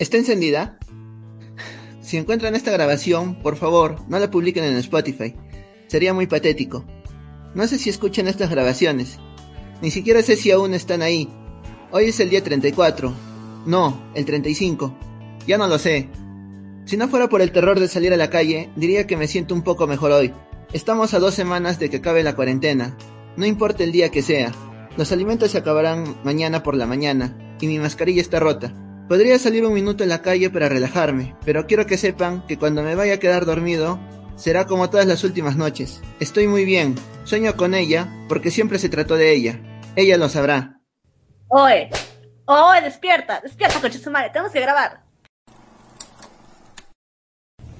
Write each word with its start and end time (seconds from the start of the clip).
¿Está 0.00 0.16
encendida? 0.16 0.78
Si 2.00 2.16
encuentran 2.16 2.54
esta 2.54 2.70
grabación, 2.70 3.34
por 3.42 3.56
favor, 3.56 3.96
no 4.08 4.18
la 4.18 4.30
publiquen 4.30 4.64
en 4.64 4.76
Spotify. 4.78 5.34
Sería 5.88 6.14
muy 6.14 6.26
patético. 6.26 6.86
No 7.54 7.66
sé 7.66 7.78
si 7.78 7.90
escuchan 7.90 8.26
estas 8.26 8.48
grabaciones. 8.48 9.18
Ni 9.82 9.90
siquiera 9.90 10.22
sé 10.22 10.36
si 10.36 10.50
aún 10.50 10.72
están 10.72 11.02
ahí. 11.02 11.28
Hoy 11.90 12.06
es 12.06 12.18
el 12.18 12.30
día 12.30 12.42
34. 12.42 13.12
No, 13.66 14.10
el 14.14 14.24
35. 14.24 14.96
Ya 15.46 15.58
no 15.58 15.68
lo 15.68 15.78
sé. 15.78 16.08
Si 16.86 16.96
no 16.96 17.06
fuera 17.08 17.28
por 17.28 17.42
el 17.42 17.52
terror 17.52 17.78
de 17.78 17.86
salir 17.86 18.14
a 18.14 18.16
la 18.16 18.30
calle, 18.30 18.70
diría 18.76 19.06
que 19.06 19.18
me 19.18 19.28
siento 19.28 19.54
un 19.54 19.60
poco 19.60 19.86
mejor 19.86 20.12
hoy. 20.12 20.32
Estamos 20.72 21.12
a 21.12 21.18
dos 21.18 21.34
semanas 21.34 21.78
de 21.78 21.90
que 21.90 21.98
acabe 21.98 22.22
la 22.22 22.34
cuarentena. 22.34 22.96
No 23.36 23.44
importa 23.44 23.84
el 23.84 23.92
día 23.92 24.08
que 24.08 24.22
sea. 24.22 24.50
Los 24.96 25.12
alimentos 25.12 25.50
se 25.50 25.58
acabarán 25.58 26.16
mañana 26.24 26.62
por 26.62 26.74
la 26.74 26.86
mañana, 26.86 27.36
y 27.60 27.66
mi 27.66 27.78
mascarilla 27.78 28.22
está 28.22 28.40
rota. 28.40 28.72
Podría 29.10 29.40
salir 29.40 29.66
un 29.66 29.74
minuto 29.74 30.04
en 30.04 30.08
la 30.08 30.22
calle 30.22 30.50
para 30.50 30.68
relajarme, 30.68 31.34
pero 31.44 31.66
quiero 31.66 31.84
que 31.84 31.98
sepan 31.98 32.46
que 32.46 32.60
cuando 32.60 32.84
me 32.84 32.94
vaya 32.94 33.14
a 33.14 33.18
quedar 33.18 33.44
dormido, 33.44 33.98
será 34.36 34.68
como 34.68 34.88
todas 34.88 35.04
las 35.04 35.24
últimas 35.24 35.56
noches. 35.56 36.00
Estoy 36.20 36.46
muy 36.46 36.64
bien, 36.64 36.94
sueño 37.24 37.56
con 37.56 37.74
ella, 37.74 38.08
porque 38.28 38.52
siempre 38.52 38.78
se 38.78 38.88
trató 38.88 39.16
de 39.16 39.32
ella. 39.32 39.58
Ella 39.96 40.16
lo 40.16 40.28
sabrá. 40.28 40.78
Oye, 41.48 41.90
oye, 42.44 42.82
despierta, 42.82 43.40
despierta, 43.40 43.80
coche 43.80 43.98
su 43.98 44.12
madre, 44.12 44.30
tenemos 44.30 44.52
que 44.52 44.60
grabar. 44.60 45.02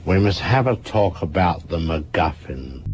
We 0.05 0.19
must 0.19 0.43
have 0.43 0.69
a 0.69 0.75
talk 0.79 1.23
about 1.23 1.69
the 1.69 1.77
MacGuffin. 1.77 2.90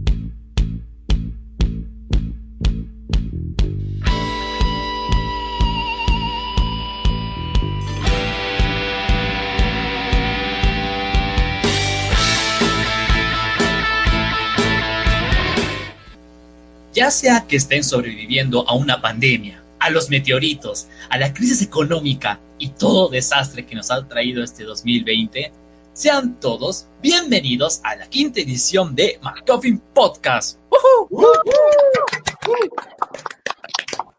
Ya 16.97 17.11
sea 17.11 17.45
que 17.47 17.57
estén 17.57 17.85
sobreviviendo 17.85 18.67
a 18.67 18.75
una 18.75 19.03
pandemia, 19.03 19.63
a 19.81 19.91
los 19.91 20.09
meteoritos, 20.09 20.89
a 21.11 21.19
la 21.19 21.35
crisis 21.35 21.61
económica 21.61 22.41
y 22.59 22.71
todo 22.71 23.11
desastre 23.11 23.67
que 23.67 23.75
nos 23.75 23.91
ha 23.91 24.09
traído 24.09 24.43
este 24.43 24.65
2020, 24.65 25.53
sean 25.93 26.41
todos 26.41 26.87
bienvenidos 27.03 27.83
a 27.85 27.97
la 27.97 28.07
quinta 28.07 28.41
edición 28.41 28.95
de 28.95 29.19
McCoffin 29.21 29.79
Podcast. 29.93 30.59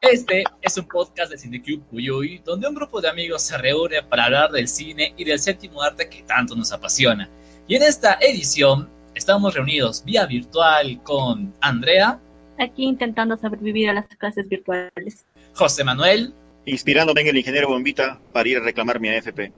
Este 0.02 0.44
es 0.62 0.78
un 0.78 0.88
podcast 0.88 1.32
de 1.32 1.40
Cineclub 1.40 1.84
Cuyuy, 1.90 2.44
donde 2.46 2.68
un 2.68 2.76
grupo 2.76 3.02
de 3.02 3.10
amigos 3.10 3.42
se 3.42 3.58
reúne 3.58 4.04
para 4.04 4.26
hablar 4.26 4.52
del 4.52 4.68
cine 4.68 5.16
y 5.18 5.24
del 5.24 5.40
séptimo 5.40 5.82
arte 5.82 6.08
que 6.08 6.22
tanto 6.22 6.56
nos 6.56 6.72
apasiona. 6.72 7.28
Y 7.68 7.76
en 7.76 7.82
esta 7.82 8.20
edición 8.22 8.88
estamos 9.16 9.56
reunidos 9.56 10.04
vía 10.06 10.28
virtual 10.28 11.02
con 11.02 11.56
Andrea 11.60 12.20
aquí 12.60 12.84
intentando 12.84 13.38
sobrevivir 13.38 13.90
a 13.90 13.94
las 13.94 14.08
clases 14.18 14.48
virtuales. 14.48 15.26
José 15.54 15.84
Manuel. 15.84 16.34
Inspirándome 16.66 17.22
en 17.22 17.28
el 17.28 17.38
ingeniero 17.38 17.70
Bombita 17.70 18.20
para 18.34 18.50
ir 18.50 18.58
a 18.58 18.62
reclamar 18.62 19.00
mi 19.00 19.10
AFP. 19.10 19.54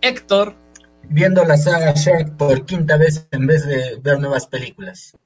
Héctor. 0.00 0.54
Viendo 1.10 1.44
la 1.44 1.56
saga 1.56 1.92
Shark 1.94 2.36
por 2.36 2.66
quinta 2.66 2.96
vez 2.96 3.26
en 3.30 3.46
vez 3.46 3.66
de 3.66 3.98
ver 4.02 4.18
nuevas 4.18 4.46
películas. 4.46 5.16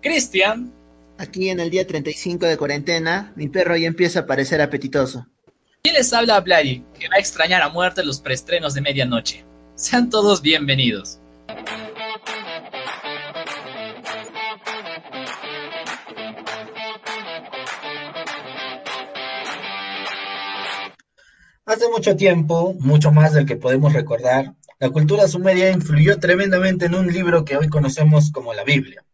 Cristian. 0.00 0.72
Aquí 1.18 1.48
en 1.48 1.60
el 1.60 1.70
día 1.70 1.86
35 1.86 2.46
de 2.46 2.56
cuarentena, 2.56 3.32
mi 3.34 3.48
perro 3.48 3.76
ya 3.76 3.88
empieza 3.88 4.20
a 4.20 4.26
parecer 4.26 4.62
apetitoso. 4.62 5.26
Y 5.82 5.90
les 5.90 6.12
habla 6.12 6.40
Vladi, 6.40 6.84
que 6.98 7.08
va 7.08 7.16
a 7.16 7.18
extrañar 7.20 7.62
a 7.62 7.68
muerte 7.68 8.04
los 8.04 8.20
preestrenos 8.20 8.74
de 8.74 8.80
medianoche. 8.80 9.44
Sean 9.74 10.10
todos 10.10 10.42
bienvenidos. 10.42 11.20
Hace 21.78 21.90
mucho 21.90 22.16
tiempo, 22.16 22.74
mucho 22.80 23.12
más 23.12 23.34
del 23.34 23.46
que 23.46 23.54
podemos 23.54 23.92
recordar, 23.92 24.52
la 24.80 24.90
cultura 24.90 25.28
sumeria 25.28 25.70
influyó 25.70 26.18
tremendamente 26.18 26.86
en 26.86 26.96
un 26.96 27.06
libro 27.06 27.44
que 27.44 27.56
hoy 27.56 27.68
conocemos 27.68 28.32
como 28.32 28.52
la 28.52 28.64
Biblia. 28.64 29.04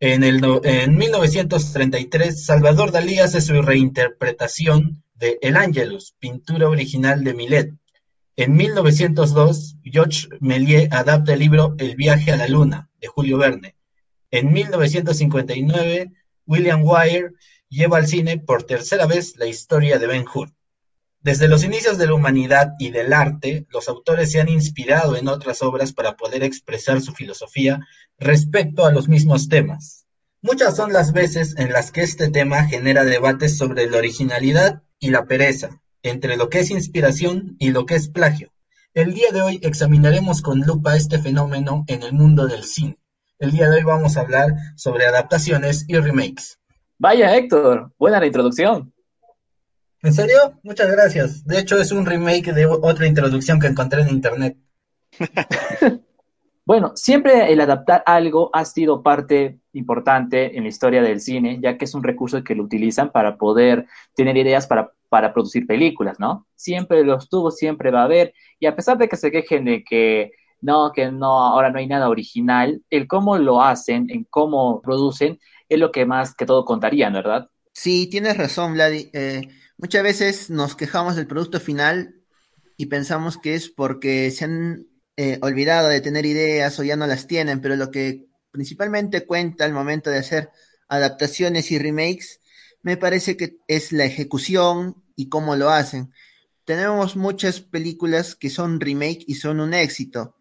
En, 0.00 0.24
el, 0.24 0.40
en 0.64 0.96
1933, 0.96 2.46
Salvador 2.46 2.92
Dalí 2.92 3.18
hace 3.18 3.42
su 3.42 3.60
reinterpretación 3.60 5.04
de 5.16 5.38
El 5.42 5.58
Ángelus, 5.58 6.14
pintura 6.18 6.66
original 6.66 7.24
de 7.24 7.34
Millet. 7.34 7.74
En 8.36 8.56
1902, 8.56 9.76
Georges 9.84 10.30
Méliès 10.40 10.90
adapta 10.92 11.34
el 11.34 11.40
libro 11.40 11.74
El 11.76 11.94
viaje 11.94 12.32
a 12.32 12.38
la 12.38 12.48
luna, 12.48 12.88
de 13.02 13.08
Julio 13.08 13.36
Verne. 13.36 13.76
En 14.30 14.50
1959, 14.50 16.10
William 16.46 16.80
Wyre 16.82 17.32
lleva 17.68 17.98
al 17.98 18.06
cine 18.06 18.38
por 18.38 18.62
tercera 18.62 19.04
vez 19.04 19.36
la 19.36 19.44
historia 19.46 19.98
de 19.98 20.06
Ben 20.06 20.24
Hur. 20.34 20.54
Desde 21.24 21.48
los 21.48 21.64
inicios 21.64 21.96
de 21.96 22.06
la 22.06 22.12
humanidad 22.12 22.74
y 22.78 22.90
del 22.90 23.14
arte, 23.14 23.66
los 23.70 23.88
autores 23.88 24.30
se 24.30 24.42
han 24.42 24.50
inspirado 24.50 25.16
en 25.16 25.26
otras 25.26 25.62
obras 25.62 25.94
para 25.94 26.18
poder 26.18 26.44
expresar 26.44 27.00
su 27.00 27.14
filosofía 27.14 27.80
respecto 28.18 28.84
a 28.84 28.92
los 28.92 29.08
mismos 29.08 29.48
temas. 29.48 30.04
Muchas 30.42 30.76
son 30.76 30.92
las 30.92 31.14
veces 31.14 31.54
en 31.56 31.72
las 31.72 31.92
que 31.92 32.02
este 32.02 32.28
tema 32.28 32.66
genera 32.66 33.04
debates 33.04 33.56
sobre 33.56 33.88
la 33.88 33.96
originalidad 33.96 34.82
y 35.00 35.08
la 35.12 35.24
pereza, 35.24 35.80
entre 36.02 36.36
lo 36.36 36.50
que 36.50 36.60
es 36.60 36.70
inspiración 36.70 37.56
y 37.58 37.70
lo 37.70 37.86
que 37.86 37.94
es 37.94 38.08
plagio. 38.08 38.52
El 38.92 39.14
día 39.14 39.30
de 39.32 39.40
hoy 39.40 39.60
examinaremos 39.62 40.42
con 40.42 40.60
lupa 40.60 40.94
este 40.94 41.18
fenómeno 41.18 41.84
en 41.86 42.02
el 42.02 42.12
mundo 42.12 42.46
del 42.46 42.64
cine. 42.64 42.98
El 43.38 43.52
día 43.52 43.70
de 43.70 43.78
hoy 43.78 43.82
vamos 43.82 44.18
a 44.18 44.20
hablar 44.20 44.52
sobre 44.76 45.06
adaptaciones 45.06 45.86
y 45.88 45.96
remakes. 45.96 46.58
Vaya 46.98 47.34
Héctor, 47.34 47.94
buena 47.98 48.20
la 48.20 48.26
introducción. 48.26 48.93
¿En 50.04 50.12
serio? 50.12 50.60
Muchas 50.62 50.90
gracias. 50.90 51.46
De 51.46 51.58
hecho, 51.58 51.78
es 51.78 51.90
un 51.90 52.04
remake 52.04 52.52
de 52.52 52.66
otra 52.66 53.06
introducción 53.06 53.58
que 53.58 53.68
encontré 53.68 54.02
en 54.02 54.10
internet. 54.10 54.54
bueno, 56.66 56.92
siempre 56.94 57.50
el 57.50 57.58
adaptar 57.62 58.02
algo 58.04 58.50
ha 58.52 58.66
sido 58.66 59.02
parte 59.02 59.60
importante 59.72 60.58
en 60.58 60.64
la 60.64 60.68
historia 60.68 61.00
del 61.00 61.22
cine, 61.22 61.58
ya 61.62 61.78
que 61.78 61.86
es 61.86 61.94
un 61.94 62.02
recurso 62.02 62.44
que 62.44 62.54
lo 62.54 62.64
utilizan 62.64 63.12
para 63.12 63.38
poder 63.38 63.86
tener 64.14 64.36
ideas 64.36 64.66
para, 64.66 64.92
para 65.08 65.32
producir 65.32 65.66
películas, 65.66 66.20
¿no? 66.20 66.46
Siempre 66.54 67.02
los 67.02 67.30
tuvo, 67.30 67.50
siempre 67.50 67.90
va 67.90 68.02
a 68.02 68.04
haber, 68.04 68.34
y 68.60 68.66
a 68.66 68.76
pesar 68.76 68.98
de 68.98 69.08
que 69.08 69.16
se 69.16 69.30
quejen 69.30 69.64
de 69.64 69.82
que 69.84 70.32
no, 70.60 70.92
que 70.92 71.10
no, 71.10 71.46
ahora 71.46 71.70
no 71.70 71.78
hay 71.78 71.86
nada 71.86 72.10
original, 72.10 72.82
el 72.90 73.08
cómo 73.08 73.38
lo 73.38 73.62
hacen, 73.62 74.10
en 74.10 74.24
cómo 74.24 74.82
producen, 74.82 75.40
es 75.66 75.78
lo 75.78 75.90
que 75.90 76.04
más 76.04 76.34
que 76.34 76.44
todo 76.44 76.66
contaría, 76.66 77.08
¿verdad? 77.08 77.48
Sí, 77.72 78.06
tienes 78.06 78.36
razón, 78.36 78.74
Vladi. 78.74 79.08
Eh, 79.14 79.48
Muchas 79.84 80.02
veces 80.02 80.48
nos 80.48 80.76
quejamos 80.76 81.14
del 81.14 81.26
producto 81.26 81.60
final 81.60 82.14
y 82.78 82.86
pensamos 82.86 83.36
que 83.36 83.54
es 83.54 83.68
porque 83.68 84.30
se 84.30 84.46
han 84.46 84.86
eh, 85.18 85.38
olvidado 85.42 85.90
de 85.90 86.00
tener 86.00 86.24
ideas 86.24 86.80
o 86.80 86.84
ya 86.84 86.96
no 86.96 87.06
las 87.06 87.26
tienen, 87.26 87.60
pero 87.60 87.76
lo 87.76 87.90
que 87.90 88.24
principalmente 88.50 89.26
cuenta 89.26 89.66
al 89.66 89.74
momento 89.74 90.08
de 90.08 90.20
hacer 90.20 90.48
adaptaciones 90.88 91.70
y 91.70 91.78
remakes, 91.78 92.40
me 92.80 92.96
parece 92.96 93.36
que 93.36 93.58
es 93.68 93.92
la 93.92 94.06
ejecución 94.06 95.04
y 95.16 95.28
cómo 95.28 95.54
lo 95.54 95.68
hacen. 95.68 96.14
Tenemos 96.64 97.14
muchas 97.14 97.60
películas 97.60 98.34
que 98.36 98.48
son 98.48 98.80
remake 98.80 99.24
y 99.26 99.34
son 99.34 99.60
un 99.60 99.74
éxito. 99.74 100.34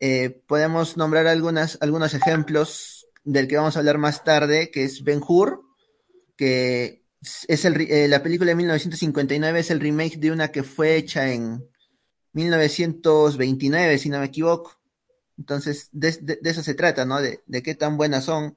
Eh, 0.00 0.40
podemos 0.46 0.96
nombrar 0.96 1.26
algunas, 1.26 1.76
algunos 1.82 2.14
ejemplos 2.14 3.06
del 3.22 3.48
que 3.48 3.58
vamos 3.58 3.76
a 3.76 3.80
hablar 3.80 3.98
más 3.98 4.24
tarde, 4.24 4.70
que 4.70 4.84
es 4.84 5.04
Ben 5.04 5.20
Hur, 5.22 5.60
que 6.38 6.97
es 7.20 7.64
el, 7.64 7.80
eh, 7.80 8.08
la 8.08 8.22
película 8.22 8.50
de 8.50 8.54
1959 8.56 9.60
es 9.60 9.70
el 9.70 9.80
remake 9.80 10.18
de 10.18 10.30
una 10.30 10.48
que 10.48 10.62
fue 10.62 10.96
hecha 10.96 11.32
en 11.32 11.64
1929, 12.32 13.98
si 13.98 14.08
no 14.08 14.20
me 14.20 14.26
equivoco. 14.26 14.72
Entonces, 15.36 15.88
de, 15.92 16.38
eso 16.44 16.62
se 16.62 16.74
trata, 16.74 17.04
¿no? 17.04 17.20
De, 17.20 17.40
qué 17.62 17.74
tan 17.74 17.96
buenas 17.96 18.24
son 18.24 18.56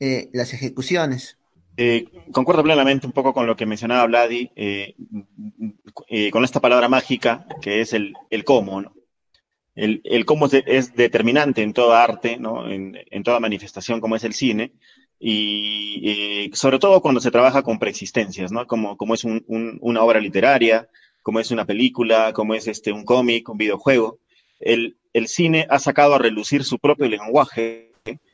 eh, 0.00 0.28
las 0.32 0.52
ejecuciones. 0.52 1.38
Eh, 1.76 2.06
concuerdo 2.32 2.64
plenamente 2.64 3.06
un 3.06 3.12
poco 3.12 3.32
con 3.32 3.46
lo 3.46 3.54
que 3.54 3.66
mencionaba 3.66 4.06
Vladi, 4.06 4.50
con 6.32 6.44
esta 6.44 6.60
palabra 6.60 6.88
mágica 6.88 7.46
que 7.62 7.80
es 7.80 7.92
el, 7.92 8.14
el 8.30 8.44
cómo, 8.44 8.82
¿no? 8.82 8.94
El, 9.76 10.00
el 10.02 10.24
cómo 10.24 10.46
es, 10.46 10.94
determinante 10.96 11.62
en 11.62 11.72
toda 11.72 12.02
arte, 12.02 12.36
¿no? 12.36 12.68
En, 12.68 12.98
en, 13.08 13.22
toda 13.22 13.38
manifestación 13.38 14.00
como 14.00 14.16
es 14.16 14.24
el 14.24 14.34
cine, 14.34 14.72
y 15.20 16.50
sobre 16.54 16.78
todo 16.78 17.00
cuando 17.00 17.20
se 17.20 17.30
trabaja 17.30 17.62
con 17.62 17.78
preexistencias, 17.78 18.52
¿no? 18.52 18.66
Como, 18.66 18.96
como 18.96 19.14
es 19.14 19.24
un, 19.24 19.44
una 19.80 20.02
obra 20.02 20.20
literaria, 20.20 20.88
como 21.22 21.40
es 21.40 21.50
una 21.50 21.66
película, 21.66 22.32
como 22.32 22.54
es 22.54 22.68
este, 22.68 22.92
un 22.92 23.04
cómic, 23.04 23.48
un 23.48 23.58
videojuego. 23.58 24.18
El, 24.60 24.96
el 25.12 25.28
cine 25.28 25.66
ha 25.68 25.78
sacado 25.78 26.14
a 26.14 26.18
relucir 26.18 26.64
su 26.64 26.78
propio 26.78 27.06
lenguaje 27.08 27.92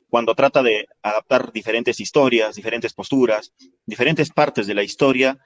cuando 0.08 0.34
trata 0.34 0.62
de 0.62 0.86
adaptar 1.02 1.52
diferentes 1.52 1.98
historias, 1.98 2.54
diferentes 2.54 2.92
posturas, 2.92 3.52
diferentes 3.84 4.30
partes 4.30 4.66
de 4.66 4.74
la 4.74 4.84
historia, 4.84 5.38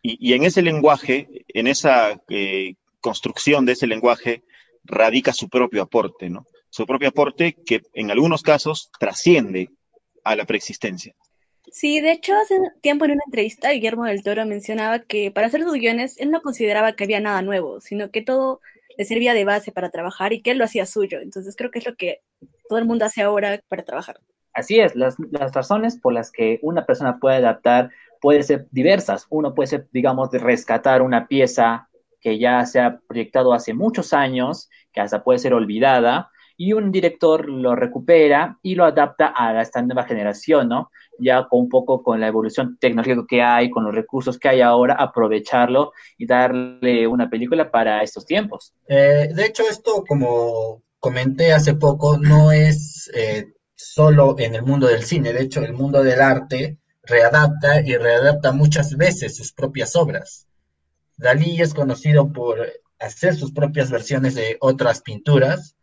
y, 0.00 0.16
y 0.30 0.32
en 0.32 0.44
ese 0.44 0.62
lenguaje, 0.62 1.44
en 1.48 1.66
esa 1.66 2.18
eh, 2.28 2.76
construcción 3.00 3.66
de 3.66 3.72
ese 3.72 3.86
lenguaje, 3.86 4.42
radica 4.84 5.34
su 5.34 5.48
propio 5.48 5.82
aporte, 5.82 6.30
¿no? 6.30 6.46
Su 6.70 6.86
propio 6.86 7.08
aporte 7.08 7.54
que 7.66 7.82
en 7.92 8.10
algunos 8.10 8.42
casos 8.42 8.90
trasciende 8.98 9.70
a 10.28 10.36
la 10.36 10.44
preexistencia. 10.44 11.14
Sí, 11.70 12.00
de 12.00 12.12
hecho, 12.12 12.34
hace 12.34 12.58
tiempo 12.80 13.04
en 13.04 13.12
una 13.12 13.22
entrevista, 13.26 13.70
Guillermo 13.70 14.04
del 14.04 14.22
Toro 14.22 14.46
mencionaba 14.46 15.00
que 15.00 15.30
para 15.30 15.48
hacer 15.48 15.62
sus 15.62 15.74
guiones 15.74 16.18
él 16.18 16.30
no 16.30 16.40
consideraba 16.40 16.92
que 16.92 17.04
había 17.04 17.20
nada 17.20 17.42
nuevo, 17.42 17.80
sino 17.80 18.10
que 18.10 18.22
todo 18.22 18.60
le 18.96 19.04
servía 19.04 19.34
de 19.34 19.44
base 19.44 19.70
para 19.70 19.90
trabajar 19.90 20.32
y 20.32 20.40
que 20.40 20.50
él 20.52 20.58
lo 20.58 20.64
hacía 20.64 20.86
suyo. 20.86 21.20
Entonces 21.20 21.56
creo 21.56 21.70
que 21.70 21.78
es 21.78 21.86
lo 21.86 21.94
que 21.94 22.20
todo 22.68 22.78
el 22.78 22.84
mundo 22.84 23.04
hace 23.04 23.22
ahora 23.22 23.60
para 23.68 23.84
trabajar. 23.84 24.18
Así 24.52 24.80
es, 24.80 24.96
las, 24.96 25.16
las 25.30 25.52
razones 25.52 25.98
por 26.00 26.12
las 26.12 26.32
que 26.32 26.58
una 26.62 26.84
persona 26.84 27.18
puede 27.18 27.36
adaptar 27.36 27.90
pueden 28.20 28.42
ser 28.42 28.66
diversas. 28.70 29.26
Uno 29.30 29.54
puede 29.54 29.68
ser, 29.68 29.88
digamos, 29.92 30.30
de 30.30 30.38
rescatar 30.38 31.02
una 31.02 31.28
pieza 31.28 31.88
que 32.20 32.38
ya 32.38 32.64
se 32.66 32.80
ha 32.80 32.98
proyectado 33.06 33.52
hace 33.52 33.74
muchos 33.74 34.12
años, 34.12 34.68
que 34.92 35.00
hasta 35.00 35.22
puede 35.22 35.38
ser 35.38 35.54
olvidada, 35.54 36.30
y 36.60 36.72
un 36.72 36.90
director 36.90 37.48
lo 37.48 37.76
recupera 37.76 38.58
y 38.62 38.74
lo 38.74 38.84
adapta 38.84 39.32
a 39.34 39.62
esta 39.62 39.80
nueva 39.80 40.02
generación, 40.02 40.68
¿no? 40.68 40.90
Ya 41.20 41.46
con 41.48 41.60
un 41.60 41.68
poco 41.68 42.02
con 42.02 42.20
la 42.20 42.26
evolución 42.26 42.76
tecnológica 42.80 43.24
que 43.28 43.40
hay, 43.40 43.70
con 43.70 43.84
los 43.84 43.94
recursos 43.94 44.38
que 44.38 44.48
hay 44.48 44.60
ahora, 44.60 44.94
aprovecharlo 44.94 45.92
y 46.18 46.26
darle 46.26 47.06
una 47.06 47.30
película 47.30 47.70
para 47.70 48.02
estos 48.02 48.26
tiempos. 48.26 48.74
Eh, 48.88 49.28
de 49.32 49.44
hecho, 49.44 49.62
esto, 49.70 50.04
como 50.06 50.82
comenté 50.98 51.52
hace 51.52 51.74
poco, 51.74 52.18
no 52.18 52.50
es 52.50 53.08
eh, 53.14 53.52
solo 53.76 54.34
en 54.36 54.56
el 54.56 54.64
mundo 54.64 54.88
del 54.88 55.04
cine, 55.04 55.32
de 55.32 55.42
hecho, 55.42 55.62
el 55.62 55.74
mundo 55.74 56.02
del 56.02 56.20
arte 56.20 56.78
readapta 57.04 57.82
y 57.82 57.96
readapta 57.96 58.50
muchas 58.50 58.96
veces 58.96 59.36
sus 59.36 59.52
propias 59.52 59.94
obras. 59.94 60.48
Dalí 61.16 61.62
es 61.62 61.72
conocido 61.72 62.32
por 62.32 62.58
hacer 62.98 63.36
sus 63.36 63.52
propias 63.52 63.92
versiones 63.92 64.34
de 64.34 64.56
otras 64.60 65.02
pinturas 65.02 65.76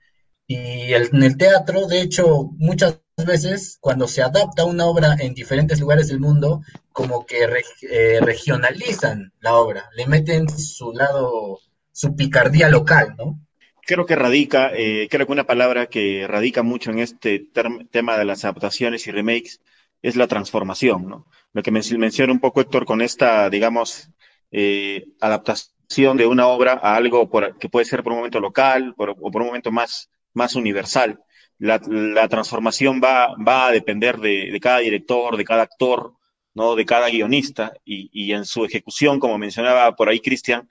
y 0.47 0.93
en 0.93 1.23
el 1.23 1.37
teatro, 1.37 1.87
de 1.87 2.01
hecho, 2.01 2.51
muchas 2.57 2.99
veces 3.25 3.77
cuando 3.79 4.07
se 4.07 4.21
adapta 4.21 4.65
una 4.65 4.85
obra 4.85 5.15
en 5.19 5.33
diferentes 5.33 5.79
lugares 5.79 6.07
del 6.07 6.19
mundo, 6.19 6.61
como 6.91 7.25
que 7.25 7.47
eh, 7.89 8.19
regionalizan 8.21 9.33
la 9.39 9.55
obra, 9.55 9.89
le 9.95 10.05
meten 10.05 10.49
su 10.49 10.91
lado, 10.91 11.59
su 11.91 12.15
picardía 12.15 12.69
local, 12.69 13.15
¿no? 13.17 13.39
Creo 13.87 14.05
que 14.05 14.15
radica, 14.15 14.71
eh, 14.73 15.07
creo 15.09 15.25
que 15.27 15.31
una 15.31 15.45
palabra 15.45 15.87
que 15.87 16.25
radica 16.27 16.63
mucho 16.63 16.91
en 16.91 16.99
este 16.99 17.47
tema 17.91 18.17
de 18.17 18.25
las 18.25 18.43
adaptaciones 18.43 19.05
y 19.07 19.11
remakes 19.11 19.61
es 20.01 20.15
la 20.15 20.27
transformación, 20.27 21.07
¿no? 21.07 21.27
Lo 21.53 21.63
que 21.63 21.71
menciona 21.71 22.33
un 22.33 22.39
poco 22.39 22.61
Héctor 22.61 22.85
con 22.85 23.01
esta, 23.01 23.49
digamos, 23.49 24.09
eh, 24.51 25.05
adaptación 25.21 26.17
de 26.17 26.25
una 26.25 26.47
obra 26.47 26.79
a 26.81 26.95
algo 26.95 27.29
que 27.59 27.69
puede 27.69 27.85
ser 27.85 28.03
por 28.03 28.11
un 28.11 28.19
momento 28.19 28.39
local 28.39 28.93
o 28.97 29.31
por 29.31 29.41
un 29.41 29.47
momento 29.47 29.71
más 29.71 30.09
más 30.35 30.55
universal. 30.55 31.19
La, 31.57 31.79
transformación 32.27 33.01
va, 33.03 33.35
va 33.35 33.67
a 33.67 33.71
depender 33.71 34.17
de, 34.17 34.59
cada 34.61 34.79
director, 34.79 35.37
de 35.37 35.45
cada 35.45 35.63
actor, 35.63 36.13
¿no? 36.53 36.75
de 36.75 36.85
cada 36.85 37.09
guionista 37.09 37.73
y, 37.83 38.31
en 38.33 38.45
su 38.45 38.65
ejecución, 38.65 39.19
como 39.19 39.37
mencionaba 39.37 39.95
por 39.95 40.09
ahí 40.09 40.19
Cristian, 40.19 40.69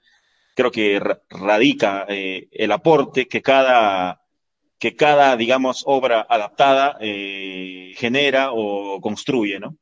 creo 0.55 0.71
que 0.71 1.01
radica 1.29 2.05
eh, 2.07 2.47
el 2.51 2.71
aporte 2.71 3.27
que 3.27 3.41
cada, 3.41 4.21
que 4.79 4.95
cada, 4.95 5.35
digamos, 5.35 5.83
obra 5.85 6.25
adaptada 6.29 6.97
eh, 7.01 7.93
genera 7.97 8.51
o 8.53 9.01
construye, 9.01 9.59
¿no? 9.59 9.75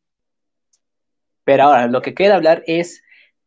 Pero 1.44 1.64
ahora, 1.64 1.88
lo 1.88 2.02
que 2.02 2.14
queda 2.14 2.36
hablar 2.36 2.64
es, 2.68 3.04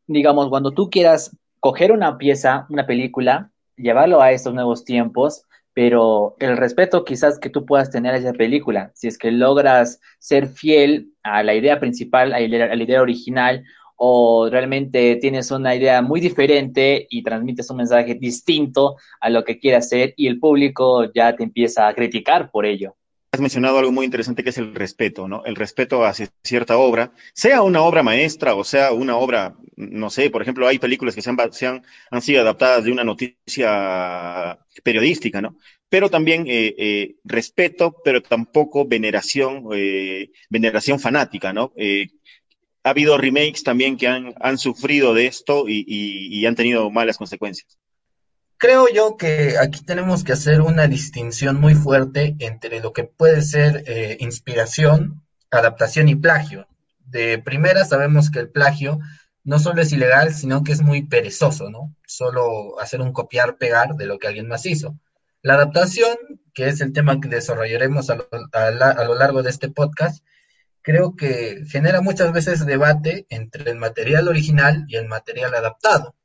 digamos, 0.07 0.49
cuando 0.49 0.73
tú 0.73 0.91
quieras 0.91 1.37
coger 1.61 1.93
una 1.93 2.19
pieza, 2.19 2.67
una 2.69 2.87
película, 2.87 3.51
llevarlo 3.77 4.21
a 4.21 4.33
estos 4.33 4.55
nuevos 4.55 4.85
tiempos, 4.85 5.46
pero 5.77 6.37
el 6.39 6.57
respeto 6.57 7.05
quizás 7.05 7.39
que 7.39 7.51
tú 7.51 7.67
puedas 7.67 7.91
tener 7.91 8.15
a 8.15 8.17
esa 8.17 8.33
película, 8.33 8.93
si 8.95 9.09
es 9.09 9.19
que 9.19 9.31
logras 9.31 10.01
ser 10.19 10.49
fiel 10.49 11.11
a 11.23 11.43
la 11.43 11.55
idea 11.55 11.79
principal, 11.79 12.33
a 12.33 12.41
la, 12.41 12.83
idea 12.83 13.03
original, 13.03 13.63
o 13.95 14.49
realmente 14.51 15.17
tienes 15.17 15.51
una 15.51 15.75
idea 15.75 16.01
muy 16.01 16.21
diferente 16.23 17.07
y 17.11 17.23
transmites 17.23 17.69
un 17.69 17.77
mensaje 17.77 18.15
distinto 18.15 18.97
a 19.21 19.29
lo 19.29 19.45
que 19.45 19.59
quieras 19.59 19.85
hacer 19.85 20.15
y 20.17 20.29
el 20.29 20.41
público 20.41 21.13
ya 21.13 21.37
te 21.37 21.43
empieza 21.43 21.87
a 21.87 21.95
criticar 21.95 22.51
por 22.51 22.65
ello. 22.65 22.97
Has 23.37 23.41
mencionado 23.43 23.79
algo 23.79 23.93
muy 23.93 24.07
interesante 24.07 24.43
que 24.43 24.49
es 24.49 24.57
el 24.57 24.75
respeto, 24.75 25.29
¿no? 25.29 25.45
El 25.45 25.57
respeto 25.57 26.07
hacia 26.07 26.31
cierta 26.43 26.79
obra, 26.79 27.13
sea 27.35 27.61
una 27.61 27.83
obra 27.83 28.03
maestra 28.03 28.55
o 28.55 28.65
sea 28.65 28.93
una 28.93 29.19
obra, 29.19 29.55
no 29.77 30.09
sé, 30.09 30.31
por 30.31 30.41
ejemplo, 30.41 30.67
hay 30.67 30.79
películas 30.79 31.15
que 31.15 31.21
se 31.21 31.29
han, 31.29 31.37
han, 32.11 32.23
sido 32.23 32.41
adaptadas 32.41 32.85
de 32.85 32.93
una 32.93 33.05
noticia 33.05 34.59
periodística, 34.83 35.43
¿no? 35.43 35.59
Pero 35.91 36.09
también 36.09 36.47
eh, 36.49 36.75
eh, 36.79 37.17
respeto, 37.25 37.97
pero 38.03 38.23
tampoco 38.23 38.87
veneración, 38.87 39.65
eh, 39.75 40.31
veneración 40.49 40.99
fanática, 40.99 41.53
¿no? 41.53 41.75
ha 42.85 42.91
habido 42.91 43.19
remakes 43.19 43.63
también 43.65 43.99
que 43.99 44.09
han, 44.09 44.33
han 44.41 44.57
sufrido 44.57 45.13
de 45.13 45.27
esto 45.27 45.67
y 45.69 46.47
han 46.47 46.55
tenido 46.55 46.91
malas 46.91 47.19
consecuencias. 47.19 47.79
Creo 48.59 48.87
yo 48.89 49.19
que 49.19 49.59
aquí 49.59 49.85
tenemos 49.85 50.25
que 50.25 50.33
hacer 50.33 50.63
una 50.63 50.87
distinción 50.87 51.61
muy 51.61 51.75
fuerte 51.75 52.37
entre 52.39 52.81
lo 52.81 52.95
que 52.95 53.05
puede 53.05 53.43
ser 53.43 53.85
eh, 53.87 54.17
inspiración, 54.21 55.23
adaptación 55.51 56.09
y 56.09 56.17
plagio. 56.17 56.67
De 57.01 57.39
primera 57.39 57.85
sabemos 57.85 58.31
que 58.31 58.39
el 58.39 58.49
plagio 58.49 58.99
no 59.45 59.59
solo 59.59 59.83
es 59.83 59.93
ilegal, 59.93 60.35
sino 60.35 60.65
que 60.65 60.73
es 60.73 60.81
muy 60.81 61.03
perezoso, 61.03 61.69
¿no? 61.69 61.95
Solo 62.07 62.81
hacer 62.81 63.03
un 63.03 63.13
copiar-pegar 63.13 63.95
de 63.95 64.07
lo 64.07 64.19
que 64.19 64.27
alguien 64.27 64.49
más 64.49 64.65
hizo. 64.65 64.99
La 65.43 65.55
adaptación, 65.55 66.17
que 66.55 66.69
es 66.69 66.81
el 66.81 66.95
tema 66.95 67.21
que 67.21 67.29
desarrollaremos 67.29 68.09
a 68.11 69.05
lo 69.05 69.15
largo 69.15 69.43
de 69.43 69.51
este 69.51 69.71
podcast, 69.71 70.25
creo 70.81 71.15
que 71.15 71.63
genera 71.69 72.01
muchas 72.01 72.33
veces 72.33 72.65
debate 72.65 73.27
entre 73.29 73.71
el 73.71 73.77
material 73.77 74.29
original 74.29 74.87
y 74.89 74.97
el 74.97 75.07
material 75.07 75.55
adaptado. 75.55 76.17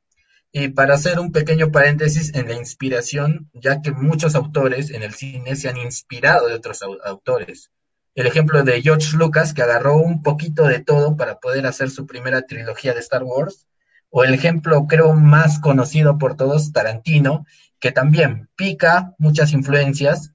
Y 0.54 0.68
para 0.68 0.94
hacer 0.94 1.18
un 1.18 1.32
pequeño 1.32 1.72
paréntesis 1.72 2.34
en 2.34 2.48
la 2.48 2.54
inspiración, 2.54 3.50
ya 3.54 3.80
que 3.80 3.90
muchos 3.90 4.34
autores 4.34 4.90
en 4.90 5.02
el 5.02 5.14
cine 5.14 5.56
se 5.56 5.70
han 5.70 5.78
inspirado 5.78 6.46
de 6.46 6.54
otros 6.54 6.80
autores. 7.04 7.70
El 8.14 8.26
ejemplo 8.26 8.62
de 8.62 8.82
George 8.82 9.16
Lucas, 9.16 9.54
que 9.54 9.62
agarró 9.62 9.96
un 9.96 10.22
poquito 10.22 10.64
de 10.64 10.80
todo 10.80 11.16
para 11.16 11.40
poder 11.40 11.66
hacer 11.66 11.88
su 11.88 12.06
primera 12.06 12.42
trilogía 12.42 12.92
de 12.92 13.00
Star 13.00 13.22
Wars. 13.22 13.66
O 14.10 14.24
el 14.24 14.34
ejemplo, 14.34 14.86
creo, 14.86 15.14
más 15.14 15.58
conocido 15.58 16.18
por 16.18 16.36
todos, 16.36 16.70
Tarantino, 16.70 17.46
que 17.80 17.90
también 17.90 18.50
pica 18.54 19.14
muchas 19.16 19.54
influencias, 19.54 20.32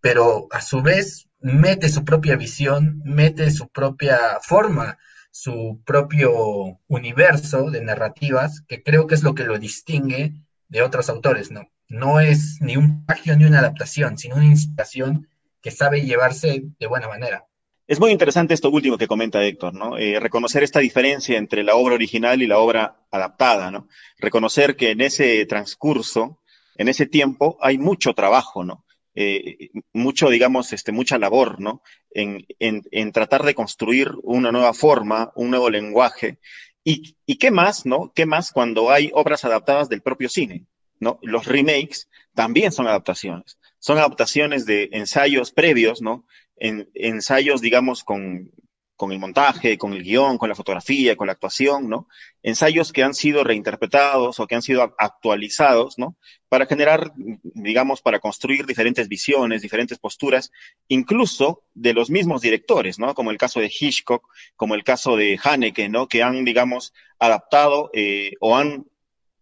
pero 0.00 0.48
a 0.50 0.60
su 0.60 0.82
vez 0.82 1.28
mete 1.38 1.88
su 1.88 2.04
propia 2.04 2.34
visión, 2.34 3.00
mete 3.04 3.48
su 3.52 3.68
propia 3.68 4.18
forma 4.42 4.98
su 5.32 5.80
propio 5.84 6.78
universo 6.88 7.70
de 7.70 7.82
narrativas, 7.82 8.60
que 8.68 8.82
creo 8.82 9.06
que 9.06 9.14
es 9.14 9.22
lo 9.22 9.34
que 9.34 9.44
lo 9.44 9.58
distingue 9.58 10.34
de 10.68 10.82
otros 10.82 11.08
autores, 11.08 11.50
¿no? 11.50 11.68
No 11.88 12.20
es 12.20 12.58
ni 12.60 12.76
un 12.76 13.04
plagio 13.06 13.36
ni 13.36 13.46
una 13.46 13.58
adaptación, 13.58 14.18
sino 14.18 14.36
una 14.36 14.44
inspiración 14.44 15.28
que 15.62 15.70
sabe 15.70 16.02
llevarse 16.02 16.64
de 16.78 16.86
buena 16.86 17.08
manera. 17.08 17.46
Es 17.86 17.98
muy 17.98 18.10
interesante 18.10 18.54
esto 18.54 18.70
último 18.70 18.98
que 18.98 19.08
comenta 19.08 19.42
Héctor, 19.42 19.74
¿no? 19.74 19.96
Eh, 19.96 20.20
reconocer 20.20 20.62
esta 20.62 20.80
diferencia 20.80 21.38
entre 21.38 21.64
la 21.64 21.76
obra 21.76 21.94
original 21.94 22.42
y 22.42 22.46
la 22.46 22.58
obra 22.58 22.96
adaptada, 23.10 23.70
¿no? 23.70 23.88
Reconocer 24.18 24.76
que 24.76 24.90
en 24.90 25.00
ese 25.00 25.44
transcurso, 25.46 26.38
en 26.76 26.88
ese 26.88 27.06
tiempo, 27.06 27.58
hay 27.60 27.78
mucho 27.78 28.12
trabajo, 28.12 28.64
¿no? 28.64 28.84
Eh, 29.14 29.70
mucho, 29.92 30.30
digamos, 30.30 30.72
este, 30.72 30.92
mucha 30.92 31.18
labor, 31.18 31.60
¿no? 31.60 31.82
En, 32.10 32.46
en, 32.58 32.82
en, 32.90 33.12
tratar 33.12 33.42
de 33.42 33.54
construir 33.54 34.10
una 34.22 34.52
nueva 34.52 34.72
forma, 34.72 35.32
un 35.34 35.50
nuevo 35.50 35.68
lenguaje. 35.68 36.38
Y, 36.84 37.16
y 37.26 37.36
qué 37.36 37.50
más, 37.50 37.84
¿no? 37.86 38.12
¿Qué 38.14 38.26
más 38.26 38.52
cuando 38.52 38.90
hay 38.90 39.10
obras 39.14 39.44
adaptadas 39.44 39.88
del 39.88 40.02
propio 40.02 40.28
cine, 40.28 40.66
¿no? 40.98 41.18
Los 41.22 41.46
remakes 41.46 42.08
también 42.34 42.72
son 42.72 42.86
adaptaciones. 42.86 43.58
Son 43.78 43.98
adaptaciones 43.98 44.64
de 44.64 44.88
ensayos 44.92 45.52
previos, 45.52 46.00
¿no? 46.00 46.26
En, 46.56 46.88
ensayos, 46.94 47.60
digamos, 47.60 48.04
con, 48.04 48.50
con 48.96 49.12
el 49.12 49.18
montaje, 49.18 49.78
con 49.78 49.92
el 49.92 50.02
guion, 50.02 50.38
con 50.38 50.48
la 50.48 50.54
fotografía, 50.54 51.16
con 51.16 51.26
la 51.26 51.32
actuación, 51.32 51.88
¿no? 51.88 52.08
Ensayos 52.42 52.92
que 52.92 53.02
han 53.02 53.14
sido 53.14 53.42
reinterpretados 53.42 54.38
o 54.38 54.46
que 54.46 54.54
han 54.54 54.62
sido 54.62 54.94
actualizados, 54.98 55.98
¿no? 55.98 56.16
Para 56.48 56.66
generar, 56.66 57.12
digamos, 57.16 58.02
para 58.02 58.20
construir 58.20 58.66
diferentes 58.66 59.08
visiones, 59.08 59.62
diferentes 59.62 59.98
posturas, 59.98 60.52
incluso 60.88 61.64
de 61.74 61.94
los 61.94 62.10
mismos 62.10 62.42
directores, 62.42 62.98
¿no? 62.98 63.14
Como 63.14 63.30
el 63.30 63.38
caso 63.38 63.60
de 63.60 63.72
Hitchcock, 63.76 64.28
como 64.56 64.74
el 64.74 64.84
caso 64.84 65.16
de 65.16 65.38
Haneke, 65.42 65.88
¿no? 65.88 66.06
Que 66.06 66.22
han, 66.22 66.44
digamos, 66.44 66.92
adaptado 67.18 67.90
eh, 67.94 68.32
o 68.40 68.56
han 68.56 68.86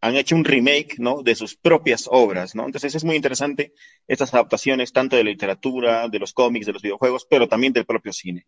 han 0.00 0.16
hecho 0.16 0.34
un 0.34 0.44
remake, 0.44 0.98
¿no? 0.98 1.22
De 1.22 1.34
sus 1.34 1.56
propias 1.56 2.08
obras, 2.10 2.54
¿no? 2.54 2.64
Entonces 2.64 2.94
es 2.94 3.04
muy 3.04 3.16
interesante 3.16 3.74
estas 4.08 4.32
adaptaciones 4.32 4.92
tanto 4.92 5.16
de 5.16 5.24
la 5.24 5.30
literatura, 5.30 6.08
de 6.08 6.18
los 6.18 6.32
cómics, 6.32 6.66
de 6.66 6.72
los 6.72 6.82
videojuegos, 6.82 7.26
pero 7.28 7.48
también 7.48 7.72
del 7.72 7.84
propio 7.84 8.12
cine. 8.12 8.46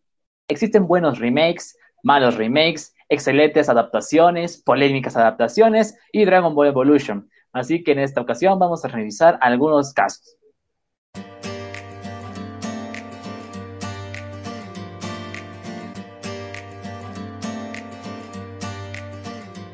Existen 0.53 0.87
buenos 0.87 1.19
remakes, 1.19 1.79
malos 2.03 2.37
remakes, 2.37 2.93
excelentes 3.09 3.71
adaptaciones, 3.71 4.63
polémicas 4.63 5.17
adaptaciones 5.17 5.97
y 6.13 6.27
Dragon 6.27 6.55
Ball 6.55 6.67
Evolution. 6.67 7.31
Así 7.55 7.83
que 7.83 7.93
en 7.93 8.01
esta 8.01 8.21
ocasión 8.21 8.59
vamos 8.59 8.85
a 8.85 8.89
revisar 8.89 9.39
algunos 9.41 9.95
casos. 9.95 10.37